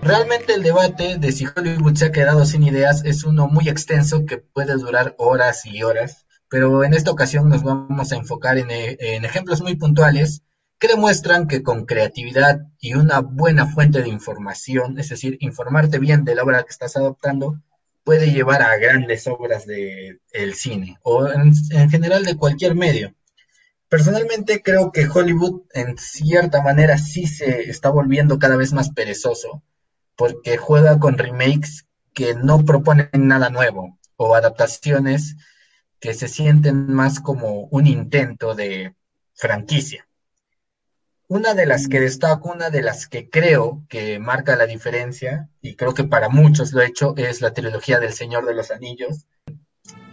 Realmente 0.00 0.54
el 0.54 0.62
debate 0.62 1.18
de 1.18 1.32
si 1.32 1.44
Hollywood 1.44 1.96
se 1.96 2.06
ha 2.06 2.12
quedado 2.12 2.44
sin 2.44 2.62
ideas 2.62 3.04
es 3.04 3.24
uno 3.24 3.48
muy 3.48 3.68
extenso 3.68 4.24
que 4.26 4.38
puede 4.38 4.74
durar 4.74 5.16
horas 5.18 5.66
y 5.66 5.82
horas, 5.82 6.24
pero 6.48 6.84
en 6.84 6.94
esta 6.94 7.10
ocasión 7.10 7.48
nos 7.48 7.64
vamos 7.64 8.12
a 8.12 8.16
enfocar 8.16 8.58
en, 8.58 8.68
en 8.70 9.24
ejemplos 9.24 9.60
muy 9.60 9.74
puntuales 9.74 10.44
que 10.78 10.88
demuestran 10.88 11.48
que 11.48 11.62
con 11.62 11.86
creatividad 11.86 12.60
y 12.80 12.94
una 12.94 13.20
buena 13.20 13.66
fuente 13.66 14.02
de 14.02 14.08
información, 14.08 14.98
es 14.98 15.08
decir, 15.08 15.36
informarte 15.40 15.98
bien 15.98 16.24
de 16.24 16.34
la 16.34 16.44
obra 16.44 16.62
que 16.62 16.70
estás 16.70 16.96
adoptando, 16.96 17.60
puede 18.04 18.30
llevar 18.30 18.62
a 18.62 18.76
grandes 18.76 19.26
obras 19.26 19.66
del 19.66 20.20
el 20.32 20.54
cine 20.54 20.98
o 21.02 21.26
en, 21.28 21.52
en 21.70 21.90
general 21.90 22.24
de 22.24 22.36
cualquier 22.36 22.74
medio. 22.74 23.14
Personalmente 23.88 24.62
creo 24.62 24.92
que 24.92 25.08
Hollywood 25.08 25.62
en 25.74 25.98
cierta 25.98 26.62
manera 26.62 26.98
sí 26.98 27.26
se 27.26 27.68
está 27.68 27.90
volviendo 27.90 28.38
cada 28.38 28.56
vez 28.56 28.72
más 28.72 28.90
perezoso 28.90 29.62
porque 30.16 30.56
juega 30.56 30.98
con 30.98 31.18
remakes 31.18 31.86
que 32.12 32.34
no 32.34 32.64
proponen 32.64 33.08
nada 33.12 33.50
nuevo 33.50 33.98
o 34.16 34.34
adaptaciones 34.34 35.36
que 36.00 36.14
se 36.14 36.28
sienten 36.28 36.92
más 36.92 37.20
como 37.20 37.68
un 37.70 37.86
intento 37.86 38.54
de 38.54 38.94
franquicia. 39.34 40.07
Una 41.30 41.52
de 41.52 41.66
las 41.66 41.88
que 41.88 42.00
destaco, 42.00 42.50
una 42.50 42.70
de 42.70 42.80
las 42.80 43.06
que 43.06 43.28
creo 43.28 43.84
que 43.90 44.18
marca 44.18 44.56
la 44.56 44.64
diferencia, 44.64 45.50
y 45.60 45.76
creo 45.76 45.92
que 45.92 46.04
para 46.04 46.30
muchos 46.30 46.72
lo 46.72 46.80
he 46.80 46.86
hecho, 46.86 47.14
es 47.18 47.42
la 47.42 47.52
trilogía 47.52 48.00
del 48.00 48.14
Señor 48.14 48.46
de 48.46 48.54
los 48.54 48.70
Anillos. 48.70 49.26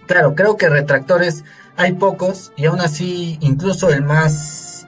Claro, 0.08 0.36
creo 0.36 0.58
que 0.58 0.68
retractores 0.68 1.46
hay 1.78 1.94
pocos, 1.94 2.52
y 2.58 2.66
aún 2.66 2.82
así, 2.82 3.38
incluso 3.40 3.90
el 3.90 4.04
más 4.04 4.86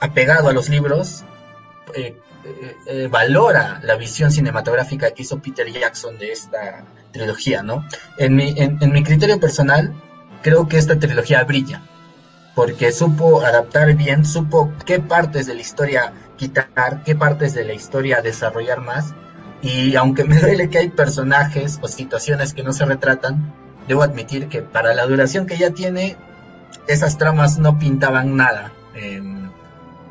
apegado 0.00 0.48
a 0.48 0.54
los 0.54 0.70
libros, 0.70 1.24
eh, 1.94 2.16
eh, 2.44 2.76
eh, 2.86 3.08
valora 3.10 3.78
la 3.82 3.96
visión 3.96 4.30
cinematográfica 4.30 5.10
que 5.10 5.24
hizo 5.24 5.42
Peter 5.42 5.70
Jackson 5.70 6.16
de 6.16 6.32
esta 6.32 6.86
trilogía, 7.12 7.62
¿no? 7.62 7.84
En 8.16 8.34
mi, 8.34 8.54
en, 8.56 8.78
en 8.80 8.92
mi 8.92 9.02
criterio 9.02 9.38
personal, 9.38 9.92
creo 10.42 10.68
que 10.68 10.78
esta 10.78 10.98
trilogía 10.98 11.44
brilla, 11.44 11.82
porque 12.56 12.90
supo 12.90 13.42
adaptar 13.42 13.94
bien, 13.94 14.24
supo 14.24 14.72
qué 14.86 14.98
partes 14.98 15.46
de 15.46 15.54
la 15.54 15.60
historia 15.60 16.12
quitar, 16.36 17.02
qué 17.04 17.14
partes 17.14 17.54
de 17.54 17.64
la 17.64 17.74
historia 17.74 18.22
desarrollar 18.22 18.80
más, 18.80 19.14
y 19.60 19.94
aunque 19.94 20.24
me 20.24 20.40
duele 20.40 20.70
que 20.70 20.78
hay 20.78 20.88
personajes 20.88 21.78
o 21.82 21.88
situaciones 21.88 22.54
que 22.54 22.62
no 22.62 22.72
se 22.72 22.86
retratan, 22.86 23.52
debo 23.86 24.02
admitir 24.02 24.48
que 24.48 24.62
para 24.62 24.94
la 24.94 25.06
duración 25.06 25.46
que 25.46 25.58
ya 25.58 25.70
tiene, 25.70 26.16
esas 26.88 27.18
tramas 27.18 27.58
no 27.58 27.78
pintaban 27.78 28.36
nada 28.36 28.72
en, 28.94 29.50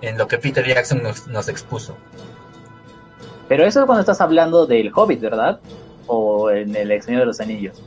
en 0.02 0.18
lo 0.18 0.28
que 0.28 0.38
Peter 0.38 0.66
Jackson 0.68 1.02
nos, 1.02 1.28
nos 1.28 1.50
expuso. 1.50 1.98
Pero 3.48 3.66
eso 3.66 3.80
es 3.80 3.86
cuando 3.88 4.02
estás 4.02 4.22
hablando 4.22 4.68
del 4.68 4.92
Hobbit, 4.94 5.20
¿verdad? 5.20 5.60
O 6.06 6.52
en 6.52 6.75
El 6.75 7.02
Señor 7.02 7.22
de 7.22 7.25
los 7.25 7.40
Anillos. 7.40 7.82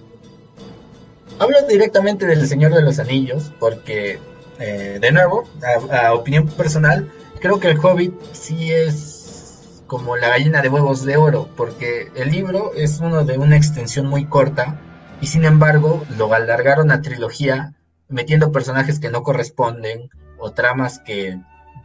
Hablo 1.38 1.58
directamente 1.68 2.26
del 2.26 2.44
Señor 2.48 2.74
de 2.74 2.82
los 2.82 2.98
Anillos 2.98 3.52
porque, 3.60 4.18
eh, 4.58 4.98
de 5.00 5.12
nuevo, 5.12 5.48
a, 5.90 6.08
a, 6.08 6.14
opinión 6.14 6.46
personal, 6.48 7.10
creo 7.40 7.60
que 7.60 7.70
el 7.70 7.78
Hobbit 7.78 8.14
sí 8.32 8.72
es 8.72 9.82
como 9.86 10.16
la 10.16 10.28
gallina 10.28 10.60
de 10.60 10.68
huevos 10.68 11.04
de 11.04 11.16
oro, 11.16 11.48
porque 11.56 12.10
el 12.14 12.30
libro 12.30 12.72
es 12.74 13.00
uno 13.00 13.24
de 13.24 13.38
una 13.38 13.56
extensión 13.56 14.06
muy 14.06 14.26
corta 14.26 14.78
y 15.20 15.26
sin 15.26 15.44
embargo 15.44 16.04
lo 16.16 16.32
alargaron 16.34 16.90
a 16.92 17.00
trilogía 17.00 17.74
metiendo 18.08 18.52
personajes 18.52 19.00
que 19.00 19.10
no 19.10 19.22
corresponden 19.22 20.10
o 20.38 20.52
tramas 20.52 21.00
que 21.00 21.40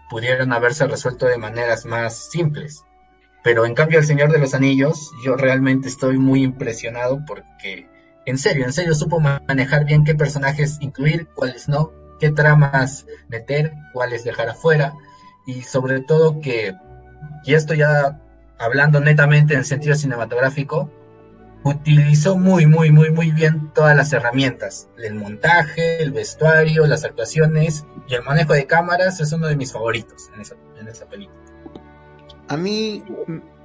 pudieron 0.10 0.54
haberse 0.54 0.86
resuelto 0.86 1.26
de 1.26 1.38
maneras 1.38 1.86
más 1.86 2.30
simples. 2.30 2.84
Pero 3.44 3.66
en 3.66 3.74
cambio 3.74 4.00
El 4.00 4.06
Señor 4.06 4.32
de 4.32 4.40
los 4.40 4.54
Anillos, 4.54 5.12
yo 5.26 5.36
realmente 5.36 5.90
estoy 5.90 6.18
muy 6.18 6.44
impresionado 6.44 7.24
porque, 7.28 7.90
en 8.26 8.38
serio, 8.38 8.66
en 8.66 8.74
serio 8.74 8.96
supo 8.96 9.20
manejar 9.20 9.86
bien 9.86 10.06
qué 10.06 10.16
personajes 10.16 10.78
incluir, 10.80 11.28
cuáles 11.34 11.68
no, 11.68 11.92
qué 12.20 12.32
tramas 12.32 13.06
meter, 13.28 13.74
cuáles 13.94 14.24
dejar 14.24 14.50
afuera, 14.50 14.94
y 15.46 15.62
sobre 15.62 16.02
todo 16.02 16.40
que, 16.40 16.74
y 17.46 17.54
esto 17.54 17.74
ya 17.74 18.20
hablando 18.58 19.00
netamente 19.00 19.56
en 19.56 19.66
sentido 19.66 19.96
cinematográfico, 19.96 20.90
utilizó 21.64 22.38
muy, 22.38 22.66
muy, 22.66 22.92
muy, 22.92 23.10
muy 23.10 23.32
bien 23.32 23.72
todas 23.74 23.96
las 23.96 24.12
herramientas. 24.14 24.90
El 24.98 25.16
montaje, 25.16 26.02
el 26.02 26.12
vestuario, 26.12 26.86
las 26.86 27.04
actuaciones 27.06 27.86
y 28.08 28.16
el 28.16 28.24
manejo 28.24 28.54
de 28.54 28.66
cámaras 28.66 29.20
es 29.22 29.32
uno 29.32 29.48
de 29.48 29.56
mis 29.56 29.72
favoritos 29.72 30.30
en 30.34 30.42
esa, 30.42 30.56
en 30.80 30.88
esa 30.88 31.06
película. 31.08 31.40
A 32.50 32.58
mí, 32.58 33.04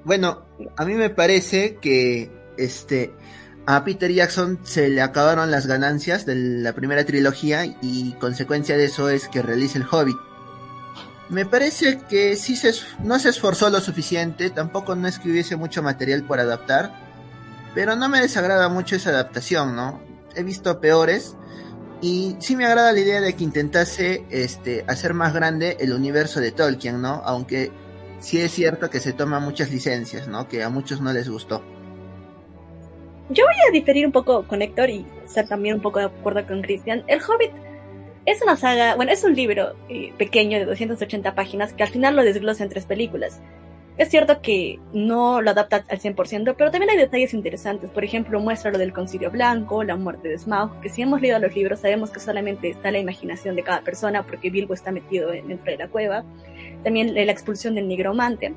bueno, 0.04 0.46
a 0.76 0.84
mí 0.84 0.94
me 0.94 1.10
parece 1.10 1.76
que 1.76 2.30
este 2.56 3.12
a 3.70 3.84
Peter 3.84 4.10
Jackson 4.10 4.58
se 4.62 4.88
le 4.88 5.02
acabaron 5.02 5.50
las 5.50 5.66
ganancias 5.66 6.24
de 6.24 6.36
la 6.36 6.72
primera 6.72 7.04
trilogía 7.04 7.66
y 7.82 8.12
consecuencia 8.12 8.78
de 8.78 8.86
eso 8.86 9.10
es 9.10 9.28
que 9.28 9.42
realice 9.42 9.76
el 9.76 9.84
Hobbit. 9.84 10.16
Me 11.28 11.44
parece 11.44 12.00
que 12.08 12.36
sí 12.36 12.56
se, 12.56 12.72
no 13.04 13.18
se 13.18 13.28
esforzó 13.28 13.68
lo 13.68 13.82
suficiente, 13.82 14.48
tampoco 14.48 14.96
no 14.96 15.06
es 15.06 15.18
que 15.18 15.28
hubiese 15.30 15.56
mucho 15.56 15.82
material 15.82 16.22
por 16.22 16.40
adaptar, 16.40 16.94
pero 17.74 17.94
no 17.94 18.08
me 18.08 18.22
desagrada 18.22 18.70
mucho 18.70 18.96
esa 18.96 19.10
adaptación, 19.10 19.76
¿no? 19.76 20.00
He 20.34 20.42
visto 20.44 20.80
peores 20.80 21.36
y 22.00 22.36
sí 22.40 22.56
me 22.56 22.64
agrada 22.64 22.94
la 22.94 23.00
idea 23.00 23.20
de 23.20 23.34
que 23.34 23.44
intentase 23.44 24.24
este, 24.30 24.86
hacer 24.88 25.12
más 25.12 25.34
grande 25.34 25.76
el 25.78 25.92
universo 25.92 26.40
de 26.40 26.52
Tolkien, 26.52 27.02
¿no? 27.02 27.20
Aunque 27.22 27.70
sí 28.18 28.40
es 28.40 28.50
cierto 28.50 28.88
que 28.88 29.00
se 29.00 29.12
toma 29.12 29.40
muchas 29.40 29.70
licencias, 29.70 30.26
¿no? 30.26 30.48
Que 30.48 30.62
a 30.62 30.70
muchos 30.70 31.02
no 31.02 31.12
les 31.12 31.28
gustó. 31.28 31.62
Yo 33.30 33.44
voy 33.44 33.54
a 33.68 33.72
diferir 33.72 34.06
un 34.06 34.12
poco 34.12 34.44
con 34.44 34.62
Héctor 34.62 34.88
y 34.88 35.04
ser 35.26 35.46
también 35.46 35.76
un 35.76 35.82
poco 35.82 35.98
de 35.98 36.06
acuerdo 36.06 36.46
con 36.46 36.62
Cristian. 36.62 37.04
El 37.08 37.20
Hobbit 37.20 37.52
es 38.24 38.40
una 38.40 38.56
saga, 38.56 38.94
bueno, 38.94 39.12
es 39.12 39.22
un 39.22 39.34
libro 39.34 39.74
eh, 39.90 40.14
pequeño 40.16 40.58
de 40.58 40.64
280 40.64 41.34
páginas 41.34 41.74
que 41.74 41.82
al 41.82 41.90
final 41.90 42.16
lo 42.16 42.24
desglosa 42.24 42.64
en 42.64 42.70
tres 42.70 42.86
películas. 42.86 43.40
Es 43.98 44.08
cierto 44.10 44.40
que 44.40 44.78
no 44.92 45.42
lo 45.42 45.50
adapta 45.50 45.84
al 45.88 45.98
100%, 45.98 46.54
pero 46.56 46.70
también 46.70 46.88
hay 46.88 46.96
detalles 46.96 47.34
interesantes. 47.34 47.90
Por 47.90 48.04
ejemplo, 48.04 48.40
muestra 48.40 48.70
lo 48.70 48.78
del 48.78 48.92
concilio 48.92 49.30
blanco, 49.30 49.82
la 49.82 49.96
muerte 49.96 50.28
de 50.28 50.38
Smaug, 50.38 50.80
que 50.80 50.88
si 50.88 51.02
hemos 51.02 51.20
leído 51.20 51.38
los 51.38 51.54
libros 51.54 51.80
sabemos 51.80 52.10
que 52.10 52.20
solamente 52.20 52.70
está 52.70 52.90
la 52.92 52.98
imaginación 52.98 53.56
de 53.56 53.62
cada 53.62 53.82
persona 53.82 54.22
porque 54.22 54.50
Bilbo 54.50 54.72
está 54.72 54.90
metido 54.92 55.30
dentro 55.30 55.70
de 55.70 55.76
la 55.76 55.88
cueva. 55.88 56.24
También 56.82 57.14
la 57.14 57.32
expulsión 57.32 57.74
del 57.74 57.88
nigromante. 57.88 58.54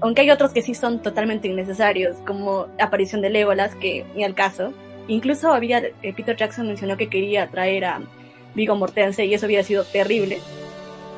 Aunque 0.00 0.22
hay 0.22 0.30
otros 0.30 0.52
que 0.52 0.62
sí 0.62 0.74
son 0.74 1.02
totalmente 1.02 1.48
innecesarios, 1.48 2.16
como 2.26 2.66
la 2.78 2.84
aparición 2.84 3.22
de 3.22 3.30
Legolas, 3.30 3.74
que 3.76 4.04
ni 4.14 4.24
al 4.24 4.34
caso. 4.34 4.72
Incluso 5.08 5.52
había, 5.52 5.78
eh, 5.78 6.12
Peter 6.14 6.36
Jackson 6.36 6.66
mencionó 6.66 6.96
que 6.96 7.08
quería 7.08 7.48
traer 7.48 7.84
a 7.84 8.00
Vigo 8.54 8.74
Mortense 8.74 9.24
y 9.24 9.34
eso 9.34 9.46
había 9.46 9.62
sido 9.62 9.84
terrible 9.84 10.40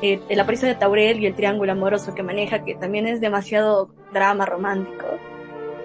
eh, 0.01 0.21
la 0.29 0.43
aparición 0.43 0.71
de 0.71 0.75
Taurel 0.75 1.19
y 1.19 1.25
el 1.25 1.35
triángulo 1.35 1.73
amoroso 1.73 2.15
que 2.15 2.23
maneja, 2.23 2.63
que 2.63 2.75
también 2.75 3.05
es 3.05 3.19
demasiado 3.19 3.89
drama 4.13 4.45
romántico. 4.45 5.05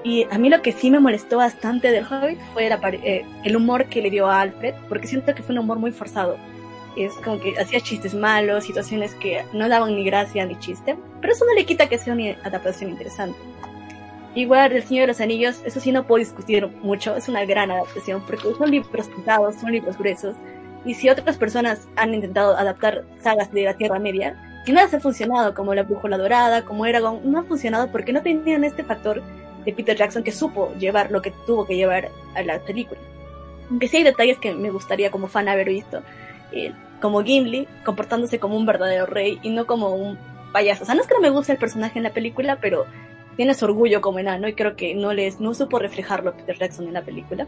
Y 0.05 0.27
a 0.31 0.39
mí 0.39 0.51
lo 0.51 0.63
que 0.63 0.73
sí 0.73 0.91
me 0.91 1.01
molestó 1.01 1.39
bastante 1.39 1.91
del 1.91 2.05
Hobbit 2.05 2.39
fue 2.53 2.69
la, 2.69 2.79
eh, 2.93 3.25
el 3.43 3.57
humor 3.57 3.87
que 3.87 4.03
le 4.03 4.11
dio 4.11 4.27
a 4.27 4.41
Alfred, 4.43 4.75
porque 4.89 5.09
siento 5.09 5.35
que 5.35 5.43
fue 5.43 5.55
un 5.55 5.61
humor 5.61 5.79
muy 5.79 5.91
forzado. 5.91 6.37
Es 6.97 7.15
como 7.15 7.41
que 7.41 7.59
hacía 7.59 7.81
chistes 7.81 8.15
malos, 8.15 8.65
situaciones 8.65 9.15
que 9.15 9.45
no 9.53 9.69
daban 9.69 9.97
ni 9.97 10.05
gracia 10.05 10.47
ni 10.47 10.59
chiste, 10.59 10.97
pero 11.21 11.33
eso 11.33 11.45
no 11.45 11.55
le 11.55 11.67
quita 11.67 11.89
que 11.89 11.99
sea 11.99 12.13
una 12.13 12.37
adaptación 12.45 12.91
interesante. 12.91 13.39
Igual 14.37 14.73
El 14.73 14.83
Señor 14.83 15.03
de 15.03 15.07
los 15.09 15.21
Anillos, 15.21 15.63
eso 15.65 15.81
sí 15.81 15.93
no 15.93 16.07
puedo 16.07 16.19
discutir 16.19 16.67
mucho, 16.83 17.17
es 17.17 17.29
una 17.29 17.45
gran 17.45 17.71
adaptación, 17.71 18.23
porque 18.27 18.53
son 18.57 18.71
libros 18.71 19.09
pesados, 19.09 19.55
son 19.57 19.73
libros 19.73 19.97
gruesos, 19.97 20.35
y 20.85 20.95
si 20.95 21.09
otras 21.09 21.37
personas 21.37 21.89
han 21.97 22.15
intentado 22.15 22.57
adaptar 22.57 23.05
sagas 23.23 23.53
de 23.53 23.63
la 23.63 23.75
Tierra 23.75 23.99
Media, 23.99 24.37
y 24.67 24.73
nada 24.73 24.89
ha 24.97 25.01
funcionado, 25.01 25.55
como 25.55 25.75
La 25.75 25.83
Brújula 25.83 26.17
Dorada, 26.17 26.65
como 26.65 26.87
Eragon, 26.87 27.21
no 27.25 27.41
ha 27.41 27.43
funcionado 27.45 27.93
porque 27.93 28.13
no 28.13 28.23
tenían 28.23 28.65
este 28.65 28.83
factor 28.83 29.23
de 29.65 29.73
Peter 29.73 29.97
Jackson 29.97 30.23
que 30.23 30.33
supo 30.33 30.73
llevar 30.79 31.11
lo 31.11 31.23
que 31.23 31.33
tuvo 31.47 31.67
que 31.67 31.77
llevar 31.77 32.09
a 32.35 32.43
la 32.43 32.59
película. 32.61 33.01
Aunque 33.71 33.89
sí 33.89 33.99
hay 33.99 34.03
detalles 34.05 34.39
que 34.39 34.55
me 34.55 34.71
gustaría 34.71 35.11
como 35.11 35.29
fan 35.29 35.49
haber 35.49 35.69
visto, 35.69 36.03
eh, 36.53 36.73
como 37.01 37.23
Gimli 37.23 37.69
comportándose 37.85 38.39
como 38.39 38.57
un 38.57 38.67
verdadero 38.67 39.07
rey 39.07 39.39
y 39.43 39.51
no 39.51 39.67
como 39.67 39.95
un 39.95 40.19
payaso. 40.53 40.85
O 40.85 40.87
sea, 40.87 40.95
no 40.95 41.03
es 41.03 41.07
que 41.07 41.15
no 41.15 41.21
me 41.21 41.31
guste 41.31 41.53
el 41.53 41.59
personaje 41.59 41.99
en 41.99 42.05
la 42.05 42.13
película, 42.13 42.59
pero 42.61 42.87
tienes 43.37 43.63
orgullo 43.63 44.01
como 44.01 44.19
enano 44.19 44.49
y 44.49 44.55
creo 44.55 44.77
que 44.77 44.95
no 44.95 45.13
les 45.13 45.41
no 45.41 45.55
supo 45.55 45.79
reflejarlo 45.79 46.35
Peter 46.35 46.57
Jackson 46.57 46.87
en 46.87 46.95
la 46.95 47.03
película. 47.03 47.47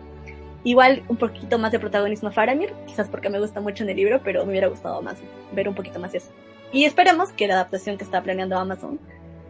Igual 0.65 1.05
un 1.09 1.17
poquito 1.17 1.59
más 1.59 1.71
de 1.71 1.79
protagonismo 1.79 2.29
a 2.29 2.33
Faramir, 2.33 2.73
quizás 2.87 3.09
porque 3.09 3.31
me 3.31 3.39
gusta 3.39 3.61
mucho 3.61 3.85
en 3.85 3.91
el 3.91 3.97
libro, 3.97 4.21
pero 4.25 4.45
me 4.45 4.51
hubiera 4.51 4.67
gustado 4.67 5.01
más 5.01 5.17
ver 5.53 5.69
un 5.69 5.75
poquito 5.77 6.01
más 6.01 6.13
eso. 6.15 6.33
Y 6.73 6.85
esperemos 6.85 7.31
que 7.31 7.47
la 7.47 7.55
adaptación 7.55 7.97
que 7.97 8.05
está 8.05 8.21
planeando 8.23 8.59
Amazon 8.59 8.99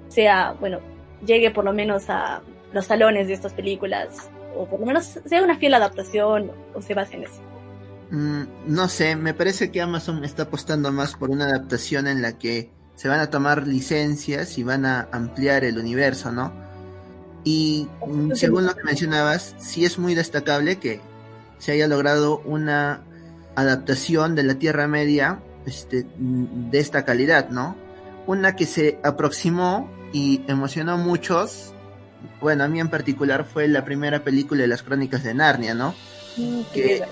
sea, 0.08 0.54
bueno, 0.60 0.80
llegue 1.24 1.50
por 1.50 1.64
lo 1.64 1.72
menos 1.72 2.10
a 2.10 2.42
los 2.72 2.84
salones 2.84 3.28
de 3.28 3.32
estas 3.32 3.54
películas 3.54 4.30
o 4.56 4.66
por 4.66 4.80
lo 4.80 4.86
menos 4.86 5.18
sea 5.24 5.42
una 5.42 5.56
fiel 5.56 5.74
adaptación 5.74 6.52
o 6.74 6.82
se 6.82 6.94
base 6.94 7.16
en 7.16 7.24
eso. 7.24 7.40
Mm, 8.10 8.42
no 8.66 8.88
sé, 8.88 9.16
me 9.16 9.34
parece 9.34 9.70
que 9.70 9.80
Amazon 9.80 10.24
está 10.24 10.44
apostando 10.44 10.92
más 10.92 11.14
por 11.14 11.30
una 11.30 11.46
adaptación 11.46 12.06
en 12.06 12.22
la 12.22 12.38
que 12.38 12.70
se 12.94 13.08
van 13.08 13.20
a 13.20 13.30
tomar 13.30 13.66
licencias 13.66 14.58
y 14.58 14.62
van 14.62 14.86
a 14.86 15.08
ampliar 15.12 15.64
el 15.64 15.78
universo, 15.78 16.32
¿no? 16.32 16.52
Y 17.44 17.88
mm, 18.06 18.32
según 18.34 18.66
lo 18.66 18.74
que 18.74 18.84
mencionabas, 18.84 19.54
sí 19.58 19.84
es 19.84 19.98
muy 19.98 20.14
destacable 20.14 20.78
que 20.78 21.00
se 21.58 21.72
haya 21.72 21.88
logrado 21.88 22.40
una 22.40 23.02
adaptación 23.54 24.34
de 24.34 24.42
la 24.44 24.54
Tierra 24.54 24.86
Media 24.86 25.40
este, 25.66 26.06
mm, 26.18 26.70
de 26.70 26.78
esta 26.78 27.04
calidad, 27.04 27.50
¿no? 27.50 27.76
Una 28.26 28.56
que 28.56 28.66
se 28.66 28.98
aproximó 29.04 29.90
y 30.12 30.42
emocionó 30.46 30.92
a 30.92 30.96
muchos. 30.96 31.74
Bueno, 32.40 32.64
a 32.64 32.68
mí 32.68 32.80
en 32.80 32.88
particular 32.88 33.44
fue 33.44 33.68
la 33.68 33.84
primera 33.84 34.24
película 34.24 34.62
de 34.62 34.68
las 34.68 34.82
Crónicas 34.82 35.22
de 35.22 35.34
Narnia, 35.34 35.74
¿no? 35.74 35.94
Mm, 36.36 36.60
que 36.72 37.02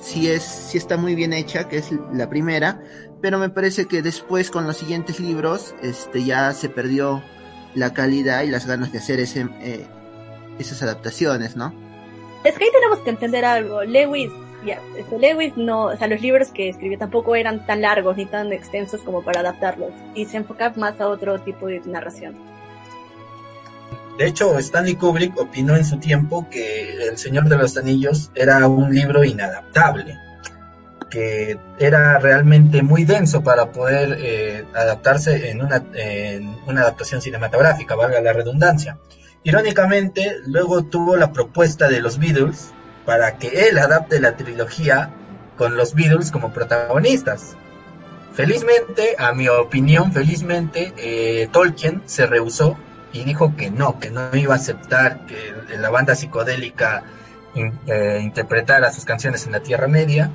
sí, 0.00 0.28
es, 0.28 0.42
sí 0.42 0.78
está 0.78 0.96
muy 0.96 1.14
bien 1.14 1.32
hecha, 1.32 1.68
que 1.68 1.78
es 1.78 1.90
la 2.12 2.28
primera, 2.28 2.82
pero 3.20 3.38
me 3.38 3.48
parece 3.48 3.86
que 3.86 4.02
después 4.02 4.50
con 4.50 4.66
los 4.66 4.76
siguientes 4.76 5.20
libros, 5.20 5.74
este, 5.82 6.24
ya 6.24 6.52
se 6.52 6.68
perdió 6.68 7.22
la 7.74 7.94
calidad 7.94 8.42
y 8.42 8.50
las 8.50 8.66
ganas 8.66 8.92
de 8.92 8.98
hacer 8.98 9.20
ese, 9.20 9.46
eh, 9.60 9.86
esas 10.58 10.82
adaptaciones, 10.82 11.56
¿no? 11.56 11.72
Es 12.44 12.56
que 12.56 12.64
ahí 12.64 12.70
tenemos 12.72 12.98
que 13.00 13.10
entender 13.10 13.44
algo. 13.44 13.82
Lewis, 13.84 14.30
ya, 14.64 14.80
este, 14.96 15.18
Lewis 15.18 15.56
no, 15.56 15.86
o 15.86 15.96
sea, 15.96 16.06
los 16.06 16.20
libros 16.20 16.48
que 16.48 16.68
escribió 16.68 16.98
tampoco 16.98 17.34
eran 17.36 17.64
tan 17.66 17.82
largos 17.82 18.16
ni 18.16 18.26
tan 18.26 18.52
extensos 18.52 19.00
como 19.00 19.22
para 19.22 19.40
adaptarlos 19.40 19.92
y 20.14 20.26
se 20.26 20.36
enfocaba 20.36 20.74
más 20.76 21.00
a 21.00 21.08
otro 21.08 21.40
tipo 21.40 21.66
de 21.66 21.80
narración. 21.80 22.36
De 24.18 24.26
hecho, 24.26 24.58
Stanley 24.58 24.96
Kubrick 24.96 25.38
opinó 25.38 25.76
en 25.76 25.84
su 25.84 25.98
tiempo 25.98 26.48
que 26.50 27.06
El 27.06 27.16
Señor 27.16 27.48
de 27.48 27.56
los 27.56 27.76
Anillos 27.76 28.32
era 28.34 28.66
un 28.66 28.92
libro 28.92 29.22
inadaptable, 29.22 30.18
que 31.08 31.56
era 31.78 32.18
realmente 32.18 32.82
muy 32.82 33.04
denso 33.04 33.44
para 33.44 33.70
poder 33.70 34.16
eh, 34.18 34.64
adaptarse 34.74 35.50
en 35.50 35.62
una, 35.62 35.84
adaptación 36.66 37.22
cinematográfica, 37.22 37.94
valga 37.94 38.20
la 38.20 38.32
redundancia. 38.32 38.98
Irónicamente, 39.44 40.38
luego 40.46 40.82
tuvo 40.82 41.16
la 41.16 41.32
propuesta 41.32 41.88
de 41.88 42.00
los 42.00 42.18
Beatles 42.18 42.72
para 43.06 43.38
que 43.38 43.68
él 43.68 43.78
adapte 43.78 44.20
la 44.20 44.36
trilogía 44.36 45.10
con 45.56 45.76
los 45.76 45.94
Beatles 45.94 46.32
como 46.32 46.52
protagonistas. 46.52 47.54
Felizmente, 48.32 49.14
a 49.16 49.32
mi 49.32 49.48
opinión, 49.48 50.12
felizmente, 50.12 50.92
eh, 50.96 51.48
Tolkien 51.52 52.02
se 52.06 52.26
rehusó 52.26 52.76
y 53.12 53.24
dijo 53.24 53.54
que 53.56 53.70
no, 53.70 53.98
que 53.98 54.10
no 54.10 54.34
iba 54.34 54.54
a 54.54 54.56
aceptar 54.56 55.26
que 55.26 55.54
la 55.76 55.90
banda 55.90 56.14
psicodélica 56.14 57.04
eh, 57.54 58.20
interpretara 58.22 58.92
sus 58.92 59.04
canciones 59.04 59.46
en 59.46 59.52
la 59.52 59.60
Tierra 59.60 59.88
Media. 59.88 60.30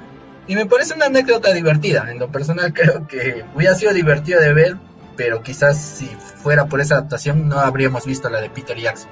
Y 0.48 0.56
me 0.56 0.66
parece 0.66 0.94
una 0.94 1.06
anécdota 1.06 1.54
divertida. 1.54 2.12
En 2.12 2.20
lo 2.20 2.30
personal 2.30 2.74
creo 2.74 3.08
que 3.08 3.46
hubiera 3.56 3.76
sido 3.76 3.94
divertido 3.94 4.42
de 4.42 4.54
ver, 4.54 4.78
pero 5.16 5.42
quizás 5.42 5.80
si 5.80 6.08
fuera 6.08 6.66
por 6.66 6.82
esa 6.82 6.96
adaptación 6.96 7.48
no 7.48 7.60
habríamos 7.60 8.06
visto 8.06 8.30
la 8.30 8.42
de 8.42 8.50
Peter 8.50 8.78
Jackson. 8.78 9.10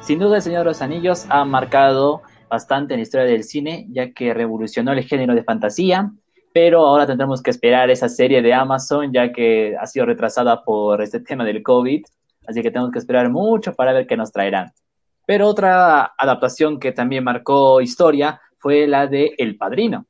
Sin 0.00 0.18
duda, 0.18 0.36
El 0.36 0.42
Señor 0.42 0.60
de 0.60 0.64
los 0.66 0.82
Anillos 0.82 1.26
ha 1.28 1.44
marcado 1.44 2.22
bastante 2.50 2.94
en 2.94 3.00
la 3.00 3.02
historia 3.02 3.26
del 3.26 3.44
cine, 3.44 3.86
ya 3.90 4.12
que 4.12 4.34
revolucionó 4.34 4.92
el 4.92 5.02
género 5.04 5.34
de 5.34 5.42
fantasía, 5.42 6.12
pero 6.52 6.86
ahora 6.86 7.06
tendremos 7.06 7.42
que 7.42 7.50
esperar 7.50 7.90
esa 7.90 8.08
serie 8.08 8.42
de 8.42 8.52
Amazon, 8.52 9.12
ya 9.12 9.32
que 9.32 9.74
ha 9.80 9.86
sido 9.86 10.06
retrasada 10.06 10.62
por 10.62 11.00
este 11.02 11.20
tema 11.20 11.44
del 11.44 11.62
COVID, 11.62 12.04
así 12.46 12.62
que 12.62 12.70
tenemos 12.70 12.92
que 12.92 12.98
esperar 12.98 13.30
mucho 13.30 13.74
para 13.74 13.92
ver 13.92 14.06
qué 14.06 14.16
nos 14.16 14.32
traerán. 14.32 14.72
Pero 15.26 15.48
otra 15.48 16.14
adaptación 16.18 16.78
que 16.78 16.92
también 16.92 17.24
marcó 17.24 17.80
historia 17.80 18.40
fue 18.58 18.86
la 18.86 19.06
de 19.06 19.34
El 19.38 19.56
Padrino. 19.56 20.06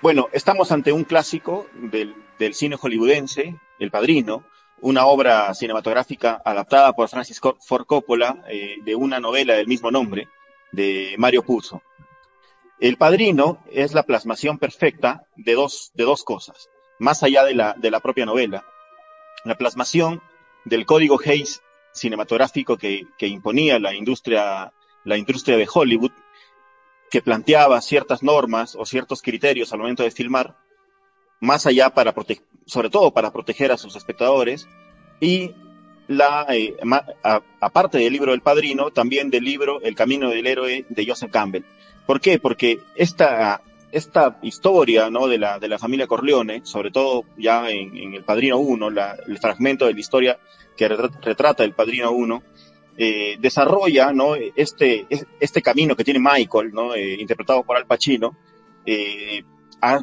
Bueno, 0.00 0.28
estamos 0.32 0.70
ante 0.70 0.92
un 0.92 1.04
clásico 1.04 1.66
del, 1.74 2.14
cine 2.52 2.76
hollywoodense, 2.76 3.56
El 3.78 3.90
Padrino, 3.90 4.44
una 4.80 5.06
obra 5.06 5.52
cinematográfica 5.54 6.40
adaptada 6.44 6.92
por 6.92 7.08
Francis 7.08 7.40
Ford 7.40 7.84
Coppola 7.84 8.44
eh, 8.48 8.76
de 8.84 8.94
una 8.94 9.18
novela 9.18 9.54
del 9.54 9.66
mismo 9.66 9.90
nombre, 9.90 10.28
de 10.70 11.14
Mario 11.18 11.42
Puzo. 11.42 11.82
El 12.78 12.96
Padrino 12.96 13.58
es 13.72 13.92
la 13.92 14.04
plasmación 14.04 14.58
perfecta 14.58 15.24
de 15.34 15.54
dos, 15.54 15.90
de 15.94 16.04
dos 16.04 16.22
cosas, 16.22 16.70
más 17.00 17.24
allá 17.24 17.42
de 17.42 17.54
la, 17.54 17.74
de 17.76 17.90
la 17.90 17.98
propia 17.98 18.24
novela. 18.24 18.64
La 19.44 19.56
plasmación 19.56 20.22
del 20.64 20.86
código 20.86 21.18
Hayes 21.24 21.62
cinematográfico 21.92 22.76
que, 22.76 23.06
imponía 23.20 23.78
la 23.78 23.94
industria, 23.94 24.72
la 25.04 25.16
industria 25.16 25.56
de 25.56 25.68
Hollywood, 25.72 26.12
que 27.10 27.22
planteaba 27.22 27.80
ciertas 27.80 28.22
normas 28.22 28.76
o 28.76 28.84
ciertos 28.84 29.22
criterios 29.22 29.72
al 29.72 29.80
momento 29.80 30.02
de 30.02 30.10
filmar, 30.10 30.56
más 31.40 31.66
allá 31.66 31.90
para 31.90 32.14
sobre 32.66 32.90
todo 32.90 33.12
para 33.12 33.32
proteger 33.32 33.72
a 33.72 33.78
sus 33.78 33.96
espectadores, 33.96 34.68
y 35.20 35.54
la, 36.06 36.46
eh, 36.50 36.76
aparte 37.60 37.98
del 37.98 38.12
libro 38.12 38.32
del 38.32 38.40
Padrino, 38.40 38.90
también 38.90 39.30
del 39.30 39.44
libro 39.44 39.80
El 39.82 39.94
Camino 39.94 40.30
del 40.30 40.46
Héroe 40.46 40.86
de 40.88 41.06
Joseph 41.06 41.30
Campbell. 41.30 41.64
¿Por 42.06 42.20
qué? 42.20 42.38
Porque 42.38 42.80
esta, 42.94 43.62
esta 43.92 44.38
historia 44.42 45.10
¿no? 45.10 45.26
de, 45.26 45.38
la, 45.38 45.58
de 45.58 45.68
la 45.68 45.78
familia 45.78 46.06
Corleone, 46.06 46.60
sobre 46.64 46.90
todo 46.90 47.24
ya 47.36 47.70
en, 47.70 48.14
El 48.14 48.24
Padrino 48.24 48.58
1, 48.58 48.88
el 49.26 49.38
fragmento 49.38 49.86
de 49.86 49.94
la 49.94 50.00
historia 50.00 50.38
que 50.76 50.88
retrata 50.88 51.64
El 51.64 51.72
Padrino 51.72 52.10
1, 52.12 52.42
eh, 52.96 53.36
desarrolla 53.38 54.12
¿no? 54.12 54.34
este, 54.34 55.06
este 55.40 55.62
camino 55.62 55.96
que 55.96 56.04
tiene 56.04 56.20
Michael, 56.20 56.72
¿no? 56.72 56.94
Eh, 56.94 57.14
interpretado 57.20 57.62
por 57.62 57.76
Al 57.76 57.86
Pacino, 57.86 58.36
eh, 58.84 59.42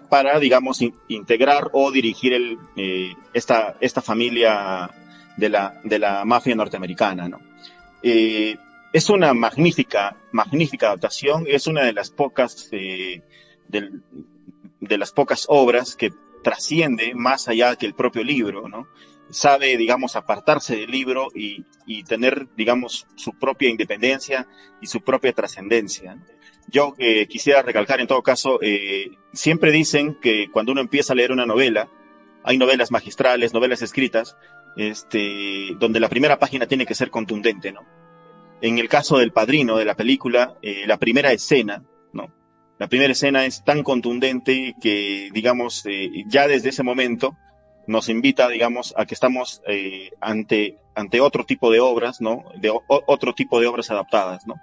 para, 0.10 0.39
digamos, 0.39 0.82
integrar 1.08 1.69
o 1.74 1.91
dirigir 1.91 2.34
el, 2.34 2.58
eh, 2.78 3.13
esta, 3.34 3.76
esta 3.82 4.02
familia 4.02 4.89
de 5.38 5.50
la, 5.50 5.80
de 5.84 6.00
la 6.00 6.24
mafia 6.26 6.56
norteamericana, 6.56 7.28
¿no? 7.28 7.41
Eh, 8.02 8.56
es 8.93 9.10
una 9.10 9.34
magnífica, 9.34 10.15
magnífica 10.32 10.88
adaptación, 10.88 11.45
es 11.48 11.67
una 11.67 11.84
de 11.84 11.93
las 11.93 12.12
pocas, 12.12 12.69
eh, 12.71 13.21
de, 13.67 14.97
las 14.97 15.12
pocas 15.12 15.45
obras 15.49 15.95
que 15.95 16.12
trasciende 16.43 17.13
más 17.15 17.47
allá 17.47 17.75
que 17.75 17.86
el 17.86 17.93
propio 17.93 18.23
libro, 18.23 18.67
¿no? 18.67 18.88
Sabe, 19.30 19.75
digamos, 19.78 20.15
apartarse 20.15 20.75
del 20.75 20.91
libro 20.91 21.30
y, 21.34 21.65
y 21.88 22.04
tener, 22.04 22.47
digamos, 22.56 23.08
su 23.15 23.34
propia 23.34 23.69
independencia 23.69 24.47
y 24.82 24.88
su 24.88 25.01
propia 25.01 25.34
trascendencia. 25.34 26.17
Yo 26.67 26.93
eh, 26.97 27.28
quisiera 27.28 27.62
recalcar 27.62 27.99
en 28.01 28.08
todo 28.08 28.21
caso, 28.23 28.60
eh, 28.62 29.12
siempre 29.34 29.71
dicen 29.71 30.17
que 30.19 30.49
cuando 30.51 30.71
uno 30.71 30.82
empieza 30.82 31.13
a 31.13 31.15
leer 31.15 31.32
una 31.32 31.45
novela, 31.45 31.89
hay 32.43 32.58
novelas 32.58 32.91
magistrales, 32.91 33.54
novelas 33.54 33.82
escritas, 33.82 34.36
este, 34.75 35.75
donde 35.78 35.99
la 35.99 36.10
primera 36.10 36.39
página 36.39 36.67
tiene 36.67 36.86
que 36.86 36.95
ser 36.95 37.10
contundente, 37.10 37.71
¿no? 37.71 37.82
En 38.62 38.80
el 38.80 38.89
caso 38.89 39.17
del 39.17 39.32
padrino 39.32 39.78
de 39.78 39.86
la 39.86 39.95
película, 39.95 40.56
eh, 40.62 40.86
la 40.88 40.97
primera 40.97 41.32
escena. 41.32 41.84
La 42.77 42.88
primera 42.88 43.13
escena 43.13 43.45
es 43.45 43.63
tan 43.63 43.83
contundente 43.83 44.75
que, 44.81 45.29
digamos, 45.33 45.85
eh, 45.85 46.25
ya 46.27 46.47
desde 46.47 46.69
ese 46.69 46.83
momento 46.83 47.38
nos 47.88 48.09
invita, 48.09 48.49
digamos, 48.49 48.93
a 48.97 49.05
que 49.05 49.13
estamos 49.13 49.61
eh, 49.67 50.11
ante, 50.19 50.77
ante 50.93 51.21
otro 51.21 51.45
tipo 51.45 51.71
de 51.71 51.79
obras, 51.79 52.19
¿no? 52.19 52.43
De 52.59 52.71
otro 52.88 53.33
tipo 53.33 53.59
de 53.61 53.67
obras 53.67 53.91
adaptadas, 53.91 54.45
¿no? 54.45 54.55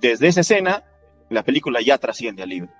Desde 0.00 0.28
esa 0.28 0.40
escena, 0.40 0.84
la 1.30 1.42
película 1.44 1.80
ya 1.80 1.96
trasciende 1.98 2.42
al 2.42 2.50
libro. 2.50 2.70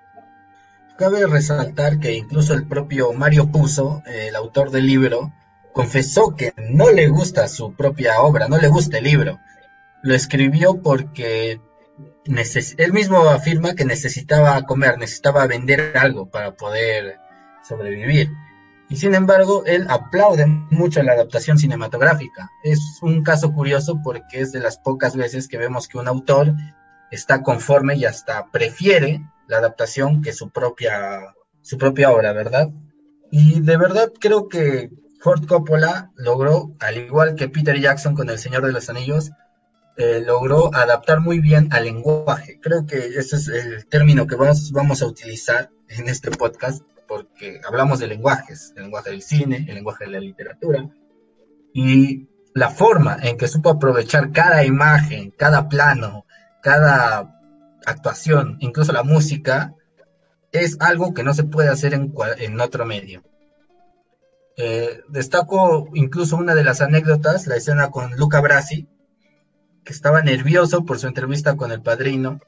Cabe 0.97 1.25
resaltar 1.25 1.99
que 1.99 2.13
incluso 2.13 2.53
el 2.53 2.67
propio 2.67 3.13
Mario 3.13 3.49
Puzo, 3.51 4.03
el 4.05 4.35
autor 4.35 4.69
del 4.69 4.85
libro, 4.85 5.31
confesó 5.73 6.35
que 6.35 6.53
no 6.69 6.91
le 6.91 7.07
gusta 7.07 7.47
su 7.47 7.73
propia 7.73 8.21
obra, 8.21 8.47
no 8.47 8.57
le 8.57 8.67
gusta 8.67 8.97
el 8.97 9.05
libro. 9.05 9.39
Lo 10.03 10.13
escribió 10.13 10.81
porque 10.81 11.61
él 12.77 12.93
mismo 12.93 13.29
afirma 13.29 13.73
que 13.75 13.85
necesitaba 13.85 14.61
comer, 14.63 14.97
necesitaba 14.97 15.47
vender 15.47 15.97
algo 15.97 16.29
para 16.29 16.55
poder 16.55 17.17
sobrevivir. 17.67 18.29
Y 18.89 18.97
sin 18.97 19.13
embargo, 19.13 19.63
él 19.65 19.85
aplaude 19.89 20.45
mucho 20.47 21.03
la 21.03 21.13
adaptación 21.13 21.57
cinematográfica. 21.57 22.49
Es 22.63 22.79
un 23.01 23.23
caso 23.23 23.53
curioso 23.53 23.99
porque 24.03 24.41
es 24.41 24.51
de 24.51 24.59
las 24.59 24.77
pocas 24.77 25.15
veces 25.15 25.47
que 25.47 25.57
vemos 25.57 25.87
que 25.87 25.97
un 25.97 26.07
autor 26.07 26.53
está 27.11 27.43
conforme 27.43 27.95
y 27.95 28.05
hasta 28.05 28.49
prefiere 28.51 29.21
la 29.47 29.57
adaptación 29.57 30.21
que 30.21 30.33
su 30.33 30.49
propia, 30.49 31.35
su 31.61 31.77
propia 31.77 32.11
obra, 32.11 32.33
¿verdad? 32.33 32.69
Y 33.31 33.59
de 33.61 33.77
verdad 33.77 34.11
creo 34.19 34.47
que 34.47 34.89
Ford 35.19 35.45
Coppola 35.45 36.11
logró, 36.15 36.75
al 36.79 36.97
igual 36.97 37.35
que 37.35 37.49
Peter 37.49 37.79
Jackson 37.79 38.15
con 38.15 38.29
El 38.29 38.39
Señor 38.39 38.65
de 38.65 38.71
los 38.71 38.89
Anillos, 38.89 39.31
eh, 39.99 40.23
logró 40.25 40.73
adaptar 40.73 41.19
muy 41.19 41.39
bien 41.39 41.67
al 41.73 41.83
lenguaje. 41.83 42.57
Creo 42.61 42.85
que 42.85 42.95
ese 42.97 43.35
es 43.35 43.49
el 43.49 43.85
término 43.85 44.27
que 44.27 44.35
vamos, 44.35 44.71
vamos 44.71 45.01
a 45.01 45.07
utilizar 45.07 45.71
en 45.89 46.07
este 46.07 46.31
podcast, 46.31 46.83
porque 47.05 47.59
hablamos 47.67 47.99
de 47.99 48.07
lenguajes, 48.07 48.71
el 48.77 48.83
lenguaje 48.83 49.09
del 49.09 49.21
cine, 49.21 49.65
el 49.67 49.75
lenguaje 49.75 50.05
de 50.05 50.11
la 50.11 50.21
literatura, 50.21 50.89
y 51.73 52.29
la 52.53 52.69
forma 52.69 53.17
en 53.21 53.35
que 53.35 53.49
supo 53.49 53.71
aprovechar 53.71 54.31
cada 54.31 54.63
imagen, 54.63 55.31
cada 55.31 55.67
plano, 55.67 56.25
cada 56.63 57.37
actuación, 57.85 58.55
incluso 58.61 58.93
la 58.93 59.03
música, 59.03 59.75
es 60.53 60.77
algo 60.79 61.13
que 61.13 61.23
no 61.23 61.33
se 61.33 61.43
puede 61.43 61.67
hacer 61.67 61.93
en, 61.93 62.13
en 62.37 62.61
otro 62.61 62.85
medio. 62.85 63.21
Eh, 64.55 65.01
destaco 65.09 65.89
incluso 65.93 66.37
una 66.37 66.55
de 66.55 66.63
las 66.63 66.79
anécdotas, 66.79 67.47
la 67.47 67.57
escena 67.57 67.91
con 67.91 68.15
Luca 68.15 68.39
Brasi, 68.39 68.87
estaba 69.93 70.21
nervioso 70.21 70.85
por 70.85 70.99
su 70.99 71.07
entrevista 71.07 71.55
con 71.55 71.71
el 71.71 71.81
padrino. 71.81 72.39